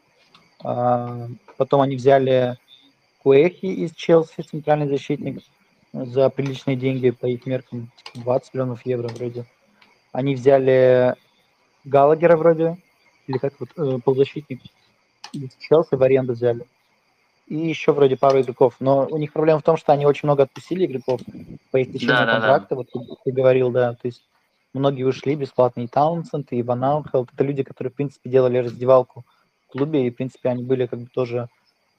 А, 0.63 1.27
потом 1.57 1.81
они 1.81 1.95
взяли 1.95 2.57
Куэхи 3.21 3.65
из 3.65 3.91
Челси, 3.93 4.41
центральный 4.41 4.87
защитник, 4.87 5.43
за 5.91 6.29
приличные 6.29 6.75
деньги 6.75 7.11
по 7.11 7.25
их 7.25 7.45
меркам, 7.45 7.91
20 8.15 8.45
типа 8.45 8.55
миллионов 8.55 8.85
евро 8.85 9.07
вроде. 9.09 9.45
Они 10.11 10.35
взяли 10.35 11.15
Галагера 11.83 12.37
вроде, 12.37 12.77
или 13.27 13.37
как 13.37 13.53
вот, 13.59 13.69
э, 13.77 13.99
полузащитник 14.03 14.61
из 15.33 15.55
Челси 15.59 15.95
в 15.95 16.03
аренду 16.03 16.33
взяли. 16.33 16.65
И 17.47 17.55
еще 17.55 17.91
вроде 17.91 18.15
пару 18.15 18.41
игроков. 18.41 18.75
Но 18.79 19.07
у 19.09 19.17
них 19.17 19.33
проблема 19.33 19.59
в 19.59 19.63
том, 19.63 19.77
что 19.77 19.93
они 19.93 20.05
очень 20.05 20.27
много 20.27 20.43
отпустили 20.43 20.85
игроков 20.85 21.21
по 21.71 21.77
их 21.77 21.91
течению 21.91 22.25
да, 22.25 22.33
контракта. 22.33 22.75
Да, 22.75 22.75
да. 22.75 22.75
Вот 22.75 22.91
ты, 22.91 23.15
ты 23.25 23.31
говорил, 23.31 23.69
да. 23.71 23.93
То 23.93 24.05
есть 24.07 24.23
многие 24.73 25.03
ушли 25.03 25.35
бесплатно. 25.35 25.81
И 25.81 25.87
Таунсенд, 25.87 26.51
и 26.51 26.63
Ван 26.63 26.83
Аухелт. 26.83 27.29
Это 27.33 27.43
люди, 27.43 27.63
которые, 27.63 27.91
в 27.91 27.95
принципе, 27.95 28.29
делали 28.29 28.57
раздевалку 28.57 29.25
клубе, 29.73 30.07
и, 30.07 30.11
в 30.11 30.15
принципе, 30.15 30.49
они 30.49 30.63
были 30.63 30.85
как 30.85 30.99
бы 30.99 31.07
тоже, 31.07 31.49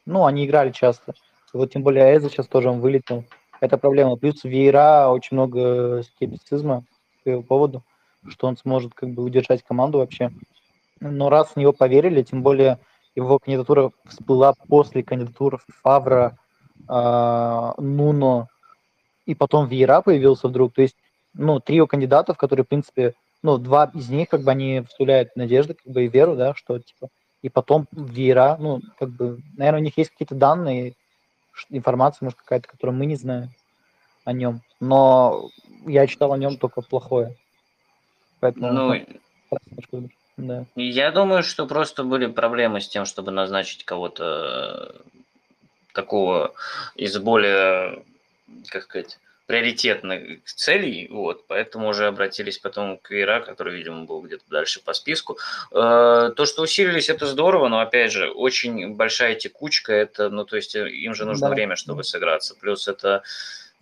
ну, 0.06 0.24
они 0.24 0.46
играли 0.46 0.70
часто. 0.70 1.14
И 1.52 1.56
вот 1.56 1.72
тем 1.72 1.82
более 1.82 2.16
Эза 2.16 2.30
сейчас 2.30 2.46
тоже 2.46 2.70
он 2.70 2.80
вылетел. 2.80 3.24
Это 3.60 3.78
проблема. 3.78 4.16
Плюс 4.16 4.44
Вейра 4.44 5.08
очень 5.08 5.36
много 5.36 6.02
скептицизма 6.02 6.84
по 7.24 7.28
его 7.28 7.42
поводу, 7.42 7.82
что 8.28 8.46
он 8.46 8.56
сможет 8.56 8.94
как 8.94 9.10
бы 9.10 9.22
удержать 9.22 9.62
команду 9.62 9.98
вообще. 9.98 10.30
Но 11.00 11.28
раз 11.28 11.50
в 11.50 11.56
него 11.56 11.72
поверили, 11.72 12.22
тем 12.22 12.42
более 12.42 12.78
его 13.14 13.38
кандидатура 13.38 13.90
всплыла 14.06 14.54
после 14.68 15.02
кандидатуры 15.02 15.58
Фавра, 15.82 16.38
э, 16.88 17.72
Нуно, 17.78 18.48
и 19.26 19.34
потом 19.34 19.68
Вейра 19.68 20.00
появился 20.02 20.48
вдруг. 20.48 20.74
То 20.74 20.82
есть, 20.82 20.96
ну, 21.32 21.60
трио 21.60 21.86
кандидатов, 21.86 22.36
которые, 22.36 22.64
в 22.64 22.68
принципе, 22.68 23.14
ну, 23.42 23.58
два 23.58 23.90
из 23.94 24.08
них, 24.08 24.28
как 24.28 24.42
бы, 24.42 24.50
они 24.50 24.82
вставляют 24.88 25.36
надежды, 25.36 25.74
как 25.74 25.92
бы, 25.92 26.04
и 26.04 26.08
веру, 26.08 26.36
да, 26.36 26.54
что, 26.54 26.78
типа, 26.78 27.08
и 27.42 27.48
потом 27.48 27.86
Вера, 27.92 28.56
ну, 28.58 28.80
как 28.98 29.10
бы, 29.10 29.38
наверное, 29.56 29.80
у 29.80 29.84
них 29.84 29.98
есть 29.98 30.10
какие-то 30.10 30.34
данные, 30.34 30.94
информация, 31.68 32.24
может, 32.24 32.38
какая-то, 32.38 32.68
которую 32.68 32.96
мы 32.96 33.06
не 33.06 33.16
знаем 33.16 33.50
о 34.24 34.32
нем. 34.32 34.62
Но 34.80 35.50
я 35.86 36.06
читал 36.06 36.32
о 36.32 36.38
нем 36.38 36.56
только 36.56 36.80
плохое. 36.80 37.36
Поэтому, 38.40 38.72
ну, 38.72 38.94
да. 40.36 40.64
Я 40.74 41.10
думаю, 41.10 41.42
что 41.42 41.66
просто 41.66 42.04
были 42.04 42.26
проблемы 42.26 42.80
с 42.80 42.88
тем, 42.88 43.04
чтобы 43.04 43.30
назначить 43.30 43.84
кого-то 43.84 44.94
э, 44.94 45.00
такого 45.92 46.54
из 46.96 47.16
более, 47.18 48.02
как 48.68 48.84
сказать, 48.84 49.18
приоритетных 49.46 50.42
целей, 50.44 51.08
вот, 51.10 51.46
поэтому 51.46 51.88
уже 51.88 52.06
обратились 52.06 52.58
потом 52.58 52.96
к 52.96 53.12
Ира, 53.12 53.40
который, 53.40 53.76
видимо, 53.76 54.04
был 54.04 54.22
где-то 54.22 54.44
дальше 54.48 54.82
по 54.82 54.94
списку. 54.94 55.38
Э, 55.70 56.32
то, 56.34 56.46
что 56.46 56.62
усилились, 56.62 57.10
это 57.10 57.26
здорово, 57.26 57.68
но, 57.68 57.80
опять 57.80 58.10
же, 58.10 58.30
очень 58.30 58.94
большая 58.94 59.34
текучка, 59.34 59.92
это, 59.92 60.30
ну, 60.30 60.44
то 60.44 60.56
есть 60.56 60.74
им 60.74 61.14
же 61.14 61.26
нужно 61.26 61.48
Да. 61.48 61.54
время, 61.54 61.76
чтобы 61.76 62.04
сыграться, 62.04 62.54
плюс 62.58 62.88
это, 62.88 63.22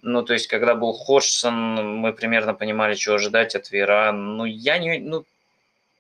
ну, 0.03 0.25
то 0.25 0.33
есть, 0.33 0.49
когда 0.49 0.75
был 0.75 0.93
Ходжсон, 0.95 1.55
мы 1.99 2.13
примерно 2.13 2.55
понимали, 2.55 2.97
чего 2.97 3.15
ожидать 3.15 3.55
от 3.55 3.71
Вера, 3.71 4.11
ну, 4.11 4.45
я 4.45 4.79
не, 4.79 4.99
ну, 4.99 5.25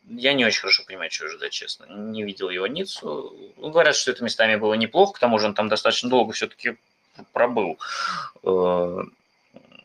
я 0.08 0.34
не 0.34 0.44
очень 0.44 0.60
хорошо 0.60 0.82
понимаю, 0.86 1.10
чего 1.10 1.28
ожидать, 1.28 1.52
честно. 1.52 1.86
Не 1.88 2.22
видел 2.22 2.50
его 2.50 2.66
Ниццу. 2.66 3.34
Ну, 3.56 3.70
говорят, 3.70 3.94
что 3.94 4.10
это 4.10 4.24
местами 4.24 4.56
было 4.56 4.74
неплохо, 4.74 5.14
к 5.14 5.18
тому 5.18 5.38
же 5.38 5.46
он 5.46 5.54
там 5.54 5.68
достаточно 5.68 6.10
долго 6.10 6.32
все-таки 6.32 6.76
пробыл. 7.32 7.78
Э, 8.42 8.98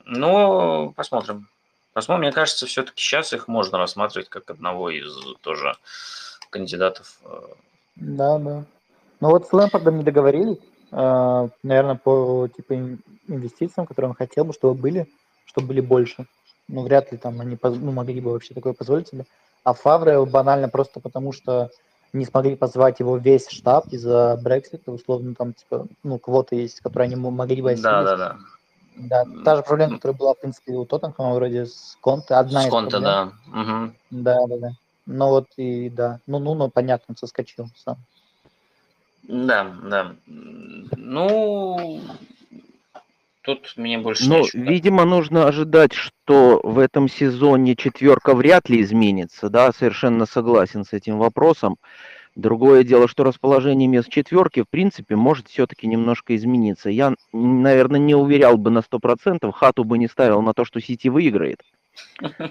Но 0.06 0.92
посмотрим. 0.96 1.48
Посмотрим, 1.94 2.26
мне 2.26 2.32
кажется, 2.32 2.66
все-таки 2.68 3.02
сейчас 3.02 3.34
их 3.34 3.48
можно 3.48 3.78
рассматривать 3.78 4.30
как 4.30 4.50
одного 4.50 4.90
из 4.90 5.14
тоже 5.42 5.76
кандидатов. 6.50 7.18
э, 7.24 7.40
Да, 7.96 8.38
да. 8.38 8.66
Ну 9.20 9.30
вот 9.30 9.48
с 9.48 9.54
Лэмпардом 9.54 9.98
не 9.98 10.04
договорились, 10.04 10.60
а, 10.92 11.50
наверное, 11.64 11.96
по 11.96 12.48
типа 12.56 12.74
ин- 12.76 13.00
инвестициям, 13.28 13.88
которые 13.88 14.10
он 14.10 14.16
хотел 14.16 14.46
бы, 14.46 14.54
чтобы 14.54 14.80
были, 14.80 15.08
чтобы 15.46 15.68
были 15.68 15.82
больше. 15.82 16.28
Ну, 16.68 16.84
вряд 16.84 17.12
ли 17.12 17.18
там 17.18 17.42
они 17.42 17.58
ну, 17.62 17.92
могли 17.92 18.22
бы 18.22 18.32
вообще 18.32 18.54
такое 18.54 18.74
позволить 18.74 19.08
себе. 19.08 19.26
А 19.68 19.74
Фавре 19.74 20.24
банально 20.26 20.70
просто 20.70 21.02
потому, 21.02 21.34
что 21.34 21.70
не 22.14 22.24
смогли 22.24 22.56
позвать 22.56 23.02
его 23.02 23.18
весь 23.18 23.50
штаб 23.50 23.88
из-за 23.92 24.40
Брексита, 24.42 24.94
условно, 24.94 25.36
там, 25.36 25.54
типа, 25.54 25.88
ну, 26.04 26.20
квоты 26.20 26.56
есть, 26.56 26.80
которые 26.80 27.08
они 27.08 27.18
мо- 27.18 27.32
могли 27.32 27.62
бы 27.62 27.72
Да, 27.72 27.74
осилить. 27.74 27.86
да, 28.06 28.16
да. 28.16 28.38
Да, 28.96 29.26
та 29.44 29.58
же 29.58 29.64
проблема, 29.64 29.96
которая 29.96 30.18
была, 30.18 30.34
в 30.36 30.40
принципе, 30.40 30.72
у 30.72 30.86
Тоттенхэма 30.86 31.34
вроде 31.34 31.66
с 31.66 31.98
Конте, 32.00 32.36
одна 32.36 32.62
С 32.62 32.66
из 32.68 32.70
Конте, 32.70 32.92
проблем. 32.92 33.04
да. 33.04 33.34
Мгм. 33.48 33.96
Да, 34.12 34.38
да, 34.48 34.58
да. 34.58 34.70
Ну 35.06 35.28
вот 35.28 35.48
и 35.58 35.90
да. 35.90 36.22
Ну, 36.28 36.40
ну, 36.40 36.56
ну, 36.56 36.70
понятно, 36.72 37.08
он 37.10 37.18
соскочил 37.18 37.68
сам. 37.76 37.98
Да, 39.24 39.76
да. 39.84 40.16
Ну, 40.96 42.00
тут 43.48 43.74
мне 43.78 43.98
больше 43.98 44.28
Ну, 44.30 44.40
нечего. 44.40 44.62
видимо, 44.62 45.06
нужно 45.06 45.48
ожидать, 45.48 45.94
что 45.94 46.60
в 46.64 46.78
этом 46.80 47.08
сезоне 47.08 47.78
четверка 47.78 48.36
вряд 48.36 48.68
ли 48.68 48.82
изменится, 48.82 49.50
да, 49.50 49.72
совершенно 49.72 50.26
согласен 50.26 50.84
с 50.84 50.92
этим 50.92 51.18
вопросом. 51.18 51.78
Другое 52.36 52.84
дело, 52.84 53.08
что 53.08 53.24
расположение 53.24 53.88
мест 53.88 54.10
четверки, 54.10 54.62
в 54.64 54.70
принципе, 54.70 55.16
может 55.16 55.48
все-таки 55.48 55.88
немножко 55.88 56.36
измениться. 56.36 56.90
Я, 56.90 57.14
наверное, 57.32 58.00
не 58.02 58.16
уверял 58.16 58.58
бы 58.58 58.70
на 58.70 58.80
100%, 58.80 59.50
хату 59.54 59.86
бы 59.86 59.98
не 59.98 60.08
ставил 60.08 60.42
на 60.42 60.54
то, 60.54 60.66
что 60.66 60.82
Сити 60.82 61.08
выиграет. 61.08 61.62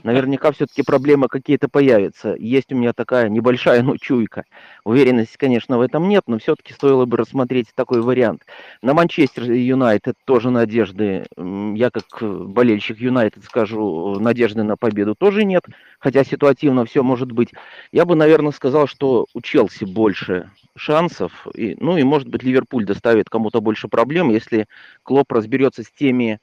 Наверняка 0.02 0.52
все-таки 0.52 0.82
проблемы 0.82 1.28
какие-то 1.28 1.68
появятся. 1.68 2.34
Есть 2.38 2.72
у 2.72 2.76
меня 2.76 2.92
такая 2.92 3.28
небольшая, 3.28 3.82
но 3.82 3.96
чуйка. 3.96 4.44
Уверенности, 4.84 5.36
конечно, 5.36 5.78
в 5.78 5.80
этом 5.80 6.08
нет, 6.08 6.24
но 6.26 6.38
все-таки 6.38 6.72
стоило 6.72 7.04
бы 7.04 7.16
рассмотреть 7.16 7.68
такой 7.74 8.00
вариант. 8.00 8.42
На 8.82 8.94
Манчестер 8.94 9.50
Юнайтед 9.50 10.14
тоже 10.24 10.50
надежды. 10.50 11.26
Я 11.36 11.90
как 11.90 12.04
э, 12.20 12.26
болельщик 12.26 12.98
Юнайтед 12.98 13.44
скажу, 13.44 14.16
э, 14.16 14.20
надежды 14.20 14.62
на 14.62 14.76
победу 14.76 15.14
тоже 15.16 15.44
нет, 15.44 15.64
хотя 15.98 16.24
ситуативно 16.24 16.84
все 16.84 17.02
может 17.02 17.32
быть. 17.32 17.50
Я 17.92 18.04
бы, 18.04 18.14
наверное, 18.14 18.52
сказал, 18.52 18.86
что 18.86 19.26
у 19.34 19.40
Челси 19.40 19.84
больше 19.84 20.50
шансов. 20.76 21.46
И, 21.54 21.76
ну 21.80 21.96
и, 21.96 22.02
может 22.04 22.28
быть, 22.28 22.42
Ливерпуль 22.42 22.84
доставит 22.84 23.28
кому-то 23.28 23.60
больше 23.60 23.88
проблем, 23.88 24.30
если 24.30 24.66
Клоп 25.02 25.32
разберется 25.32 25.82
с 25.82 25.90
теми 25.90 26.38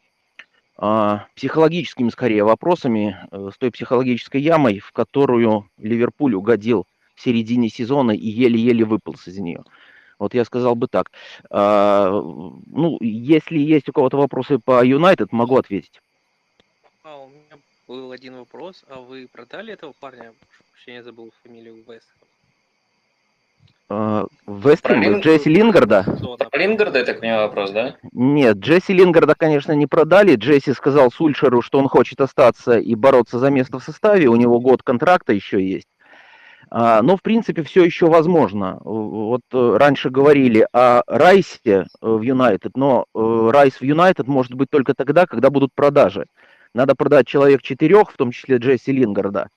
психологическими, 0.75 2.09
скорее, 2.09 2.43
вопросами, 2.43 3.17
э, 3.31 3.49
с 3.53 3.57
той 3.57 3.71
психологической 3.71 4.41
ямой, 4.41 4.79
в 4.79 4.91
которую 4.91 5.69
Ливерпуль 5.77 6.33
угодил 6.33 6.87
в 7.15 7.21
середине 7.21 7.69
сезона 7.69 8.11
и 8.11 8.27
еле-еле 8.27 8.83
выполз 8.83 9.27
из 9.27 9.37
нее. 9.37 9.63
Вот 10.17 10.33
я 10.33 10.45
сказал 10.45 10.75
бы 10.75 10.87
так. 10.87 11.11
А, 11.49 12.09
ну, 12.11 12.97
если 13.01 13.59
есть 13.59 13.89
у 13.89 13.93
кого-то 13.93 14.17
вопросы 14.17 14.57
по 14.57 14.83
Юнайтед, 14.83 15.31
могу 15.31 15.57
ответить. 15.57 16.01
А, 17.03 17.17
у 17.17 17.27
меня 17.27 17.61
был 17.87 18.11
один 18.11 18.37
вопрос. 18.37 18.83
А 18.87 18.99
вы 18.99 19.27
продали 19.31 19.73
этого 19.73 19.93
парня? 19.99 20.33
Прошу 20.39 20.63
прощения, 20.71 21.03
забыл 21.03 21.31
фамилию 21.43 21.83
Вест. 21.87 22.07
А, 23.89 24.25
Вест 24.47 24.81
Про 24.81 24.93
Хэм, 24.95 25.01
Лин- 25.03 25.19
Джесси 25.19 25.49
Лингарда? 25.49 26.03
Про 26.03 26.57
Лингарда, 26.59 26.99
я 26.99 27.05
так 27.05 27.19
понимаю, 27.19 27.47
вопрос, 27.47 27.71
да? 27.71 27.95
Нет, 28.11 28.57
Джесси 28.57 28.93
Лингарда, 28.93 29.35
конечно, 29.37 29.71
не 29.73 29.87
продали. 29.87 30.35
Джесси 30.35 30.73
сказал 30.73 31.11
Сульшеру, 31.11 31.61
что 31.61 31.79
он 31.79 31.87
хочет 31.87 32.21
остаться 32.21 32.77
и 32.77 32.95
бороться 32.95 33.39
за 33.39 33.49
место 33.49 33.79
в 33.79 33.83
составе. 33.83 34.27
У 34.27 34.35
него 34.35 34.59
год 34.59 34.83
контракта 34.83 35.33
еще 35.33 35.61
есть. 35.63 35.87
А, 36.75 37.01
Но, 37.03 37.17
в 37.17 37.21
принципе, 37.21 37.61
все 37.61 37.83
еще 37.83 38.07
возможно. 38.07 38.79
Вот 38.83 39.41
э, 39.53 39.77
раньше 39.77 40.09
говорили 40.09 40.65
о 40.73 41.03
Райсе 41.05 41.59
э, 41.65 41.85
в 42.01 42.21
Юнайтед, 42.21 42.75
но 42.75 43.05
э, 43.13 43.49
Райс 43.51 43.73
в 43.79 43.83
Юнайтед 43.83 44.27
может 44.27 44.55
быть 44.55 44.69
только 44.71 44.95
тогда, 44.95 45.27
когда 45.27 45.51
будут 45.51 45.71
продажи. 45.75 46.25
Надо 46.73 46.95
продать 46.95 47.27
человек 47.27 47.61
четырех, 47.61 48.11
в 48.11 48.17
том 48.17 48.31
числе 48.31 48.57
Джесси 48.57 48.91
Лингарда. 48.91 49.49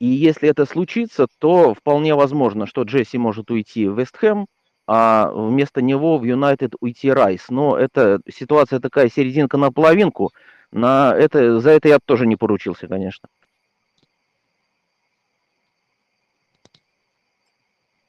И 0.00 0.06
если 0.06 0.48
это 0.48 0.66
случится, 0.66 1.26
то 1.38 1.74
вполне 1.74 2.14
возможно, 2.14 2.66
что 2.66 2.82
Джесси 2.82 3.16
может 3.18 3.50
уйти 3.50 3.86
в 3.86 3.98
Вестхэм, 3.98 4.46
а 4.86 5.30
вместо 5.32 5.80
него 5.80 6.18
в 6.18 6.24
Юнайтед 6.24 6.74
уйти 6.80 7.10
Райс. 7.10 7.48
Но 7.48 7.78
это 7.78 8.20
ситуация 8.28 8.80
такая 8.80 9.08
серединка 9.08 9.56
на 9.56 9.72
половинку. 9.72 10.32
На 10.72 11.14
это, 11.16 11.60
за 11.60 11.70
это 11.70 11.88
я 11.88 11.98
тоже 12.04 12.26
не 12.26 12.36
поручился, 12.36 12.88
конечно. 12.88 13.28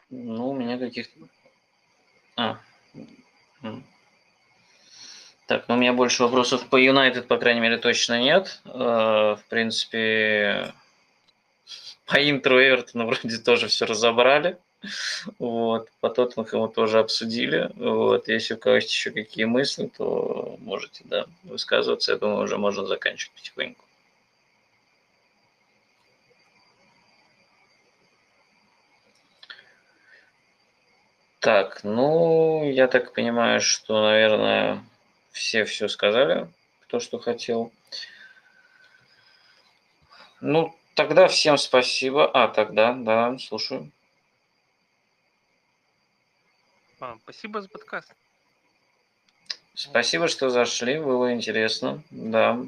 Ну, 0.10 0.50
у 0.50 0.54
меня 0.54 0.78
каких-то... 0.78 1.20
А. 2.38 2.60
Так, 5.48 5.68
ну 5.68 5.76
у 5.76 5.78
меня 5.78 5.94
больше 5.94 6.24
вопросов 6.24 6.68
по 6.70 6.76
Юнайтед, 6.76 7.28
по 7.28 7.38
крайней 7.38 7.62
мере, 7.62 7.78
точно 7.78 8.20
нет. 8.20 8.62
Э, 8.66 9.36
В 9.36 9.44
принципе, 9.48 10.74
по 12.16 12.30
Интеру 12.30 12.62
Эвертона 12.62 13.06
вроде 13.06 13.38
тоже 13.38 13.68
все 13.68 13.86
разобрали. 13.86 14.58
Вот, 15.40 15.90
по 16.00 16.10
Тоттенхэму 16.10 16.68
тоже 16.68 17.00
обсудили. 17.00 17.72
Вот, 17.76 18.28
если 18.28 18.54
у 18.54 18.58
кого 18.58 18.76
есть 18.76 18.92
еще 18.92 19.12
какие 19.12 19.46
мысли, 19.46 19.90
то 19.98 20.58
можете, 20.60 21.04
да, 21.06 21.26
высказываться. 21.44 22.12
Я 22.12 22.18
думаю, 22.20 22.44
уже 22.44 22.58
можно 22.58 22.86
заканчивать 22.86 23.34
потихоньку. 23.36 23.84
Так, 31.40 31.84
ну, 31.84 32.70
я 32.72 32.88
так 32.88 33.14
понимаю, 33.14 33.62
что, 33.62 34.02
наверное, 34.02 34.84
все 35.32 35.64
все 35.66 35.88
сказали, 35.88 36.48
кто 36.82 37.00
что 37.00 37.20
хотел. 37.20 37.72
Ну, 40.42 40.76
тогда 40.96 41.28
всем 41.28 41.58
спасибо. 41.58 42.30
А, 42.32 42.48
тогда, 42.48 42.94
да, 42.94 43.38
слушаю. 43.38 43.92
А, 47.00 47.18
спасибо 47.24 47.62
за 47.62 47.70
подкаст. 47.70 48.14
Спасибо, 49.76 50.28
что 50.30 50.50
зашли, 50.50 50.98
было 51.00 51.34
интересно, 51.34 52.02
да. 52.10 52.60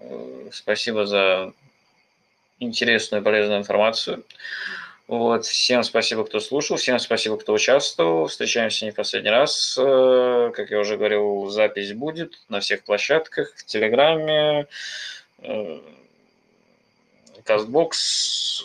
Э, 0.00 0.48
Спасибо 0.52 1.06
за 1.06 1.52
интересную 2.58 3.22
и 3.22 3.24
полезную 3.24 3.60
информацию. 3.60 4.24
Вот, 5.06 5.44
всем 5.44 5.84
спасибо, 5.84 6.24
кто 6.24 6.40
слушал, 6.40 6.76
всем 6.78 6.98
спасибо, 6.98 7.36
кто 7.38 7.52
участвовал. 7.52 8.26
Встречаемся 8.26 8.86
не 8.86 8.90
в 8.90 8.96
последний 8.96 9.30
раз. 9.30 9.78
Э, 9.78 10.50
Как 10.54 10.70
я 10.70 10.80
уже 10.80 10.96
говорил, 10.96 11.48
запись 11.50 11.92
будет 11.92 12.42
на 12.48 12.58
всех 12.60 12.82
площадках, 12.82 13.54
в 13.54 13.64
Телеграме, 13.64 14.66
Кастбокс, 17.44 18.64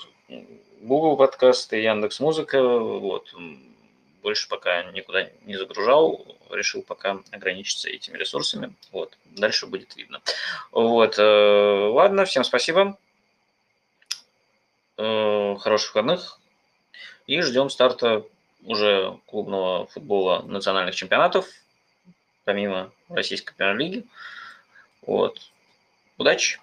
Google 0.81 1.18
подкасты, 1.18 1.81
Яндекс 1.81 2.19
Музыка. 2.19 2.61
Вот. 2.61 3.34
Больше 4.22 4.47
пока 4.47 4.84
никуда 4.91 5.30
не 5.45 5.57
загружал, 5.57 6.26
решил 6.49 6.81
пока 6.81 7.19
ограничиться 7.31 7.89
этими 7.89 8.18
ресурсами. 8.18 8.73
Вот. 8.91 9.18
Дальше 9.26 9.68
будет 9.68 9.95
видно. 9.95 10.22
Вот. 10.72 11.19
э, 11.19 11.22
Ладно, 11.91 12.26
всем 12.26 12.43
спасибо. 12.43 12.97
Э, 14.97 15.56
Хороших 15.60 15.93
выходных. 15.95 16.39
И 17.27 17.41
ждем 17.41 17.69
старта 17.69 18.26
уже 18.65 19.18
клубного 19.26 19.88
футбола 19.88 20.41
национальных 20.43 20.95
чемпионатов, 20.95 21.47
помимо 22.43 22.91
российской 23.10 23.53
премьер-лиги. 23.53 24.06
Вот. 25.01 25.39
Удачи! 26.18 26.60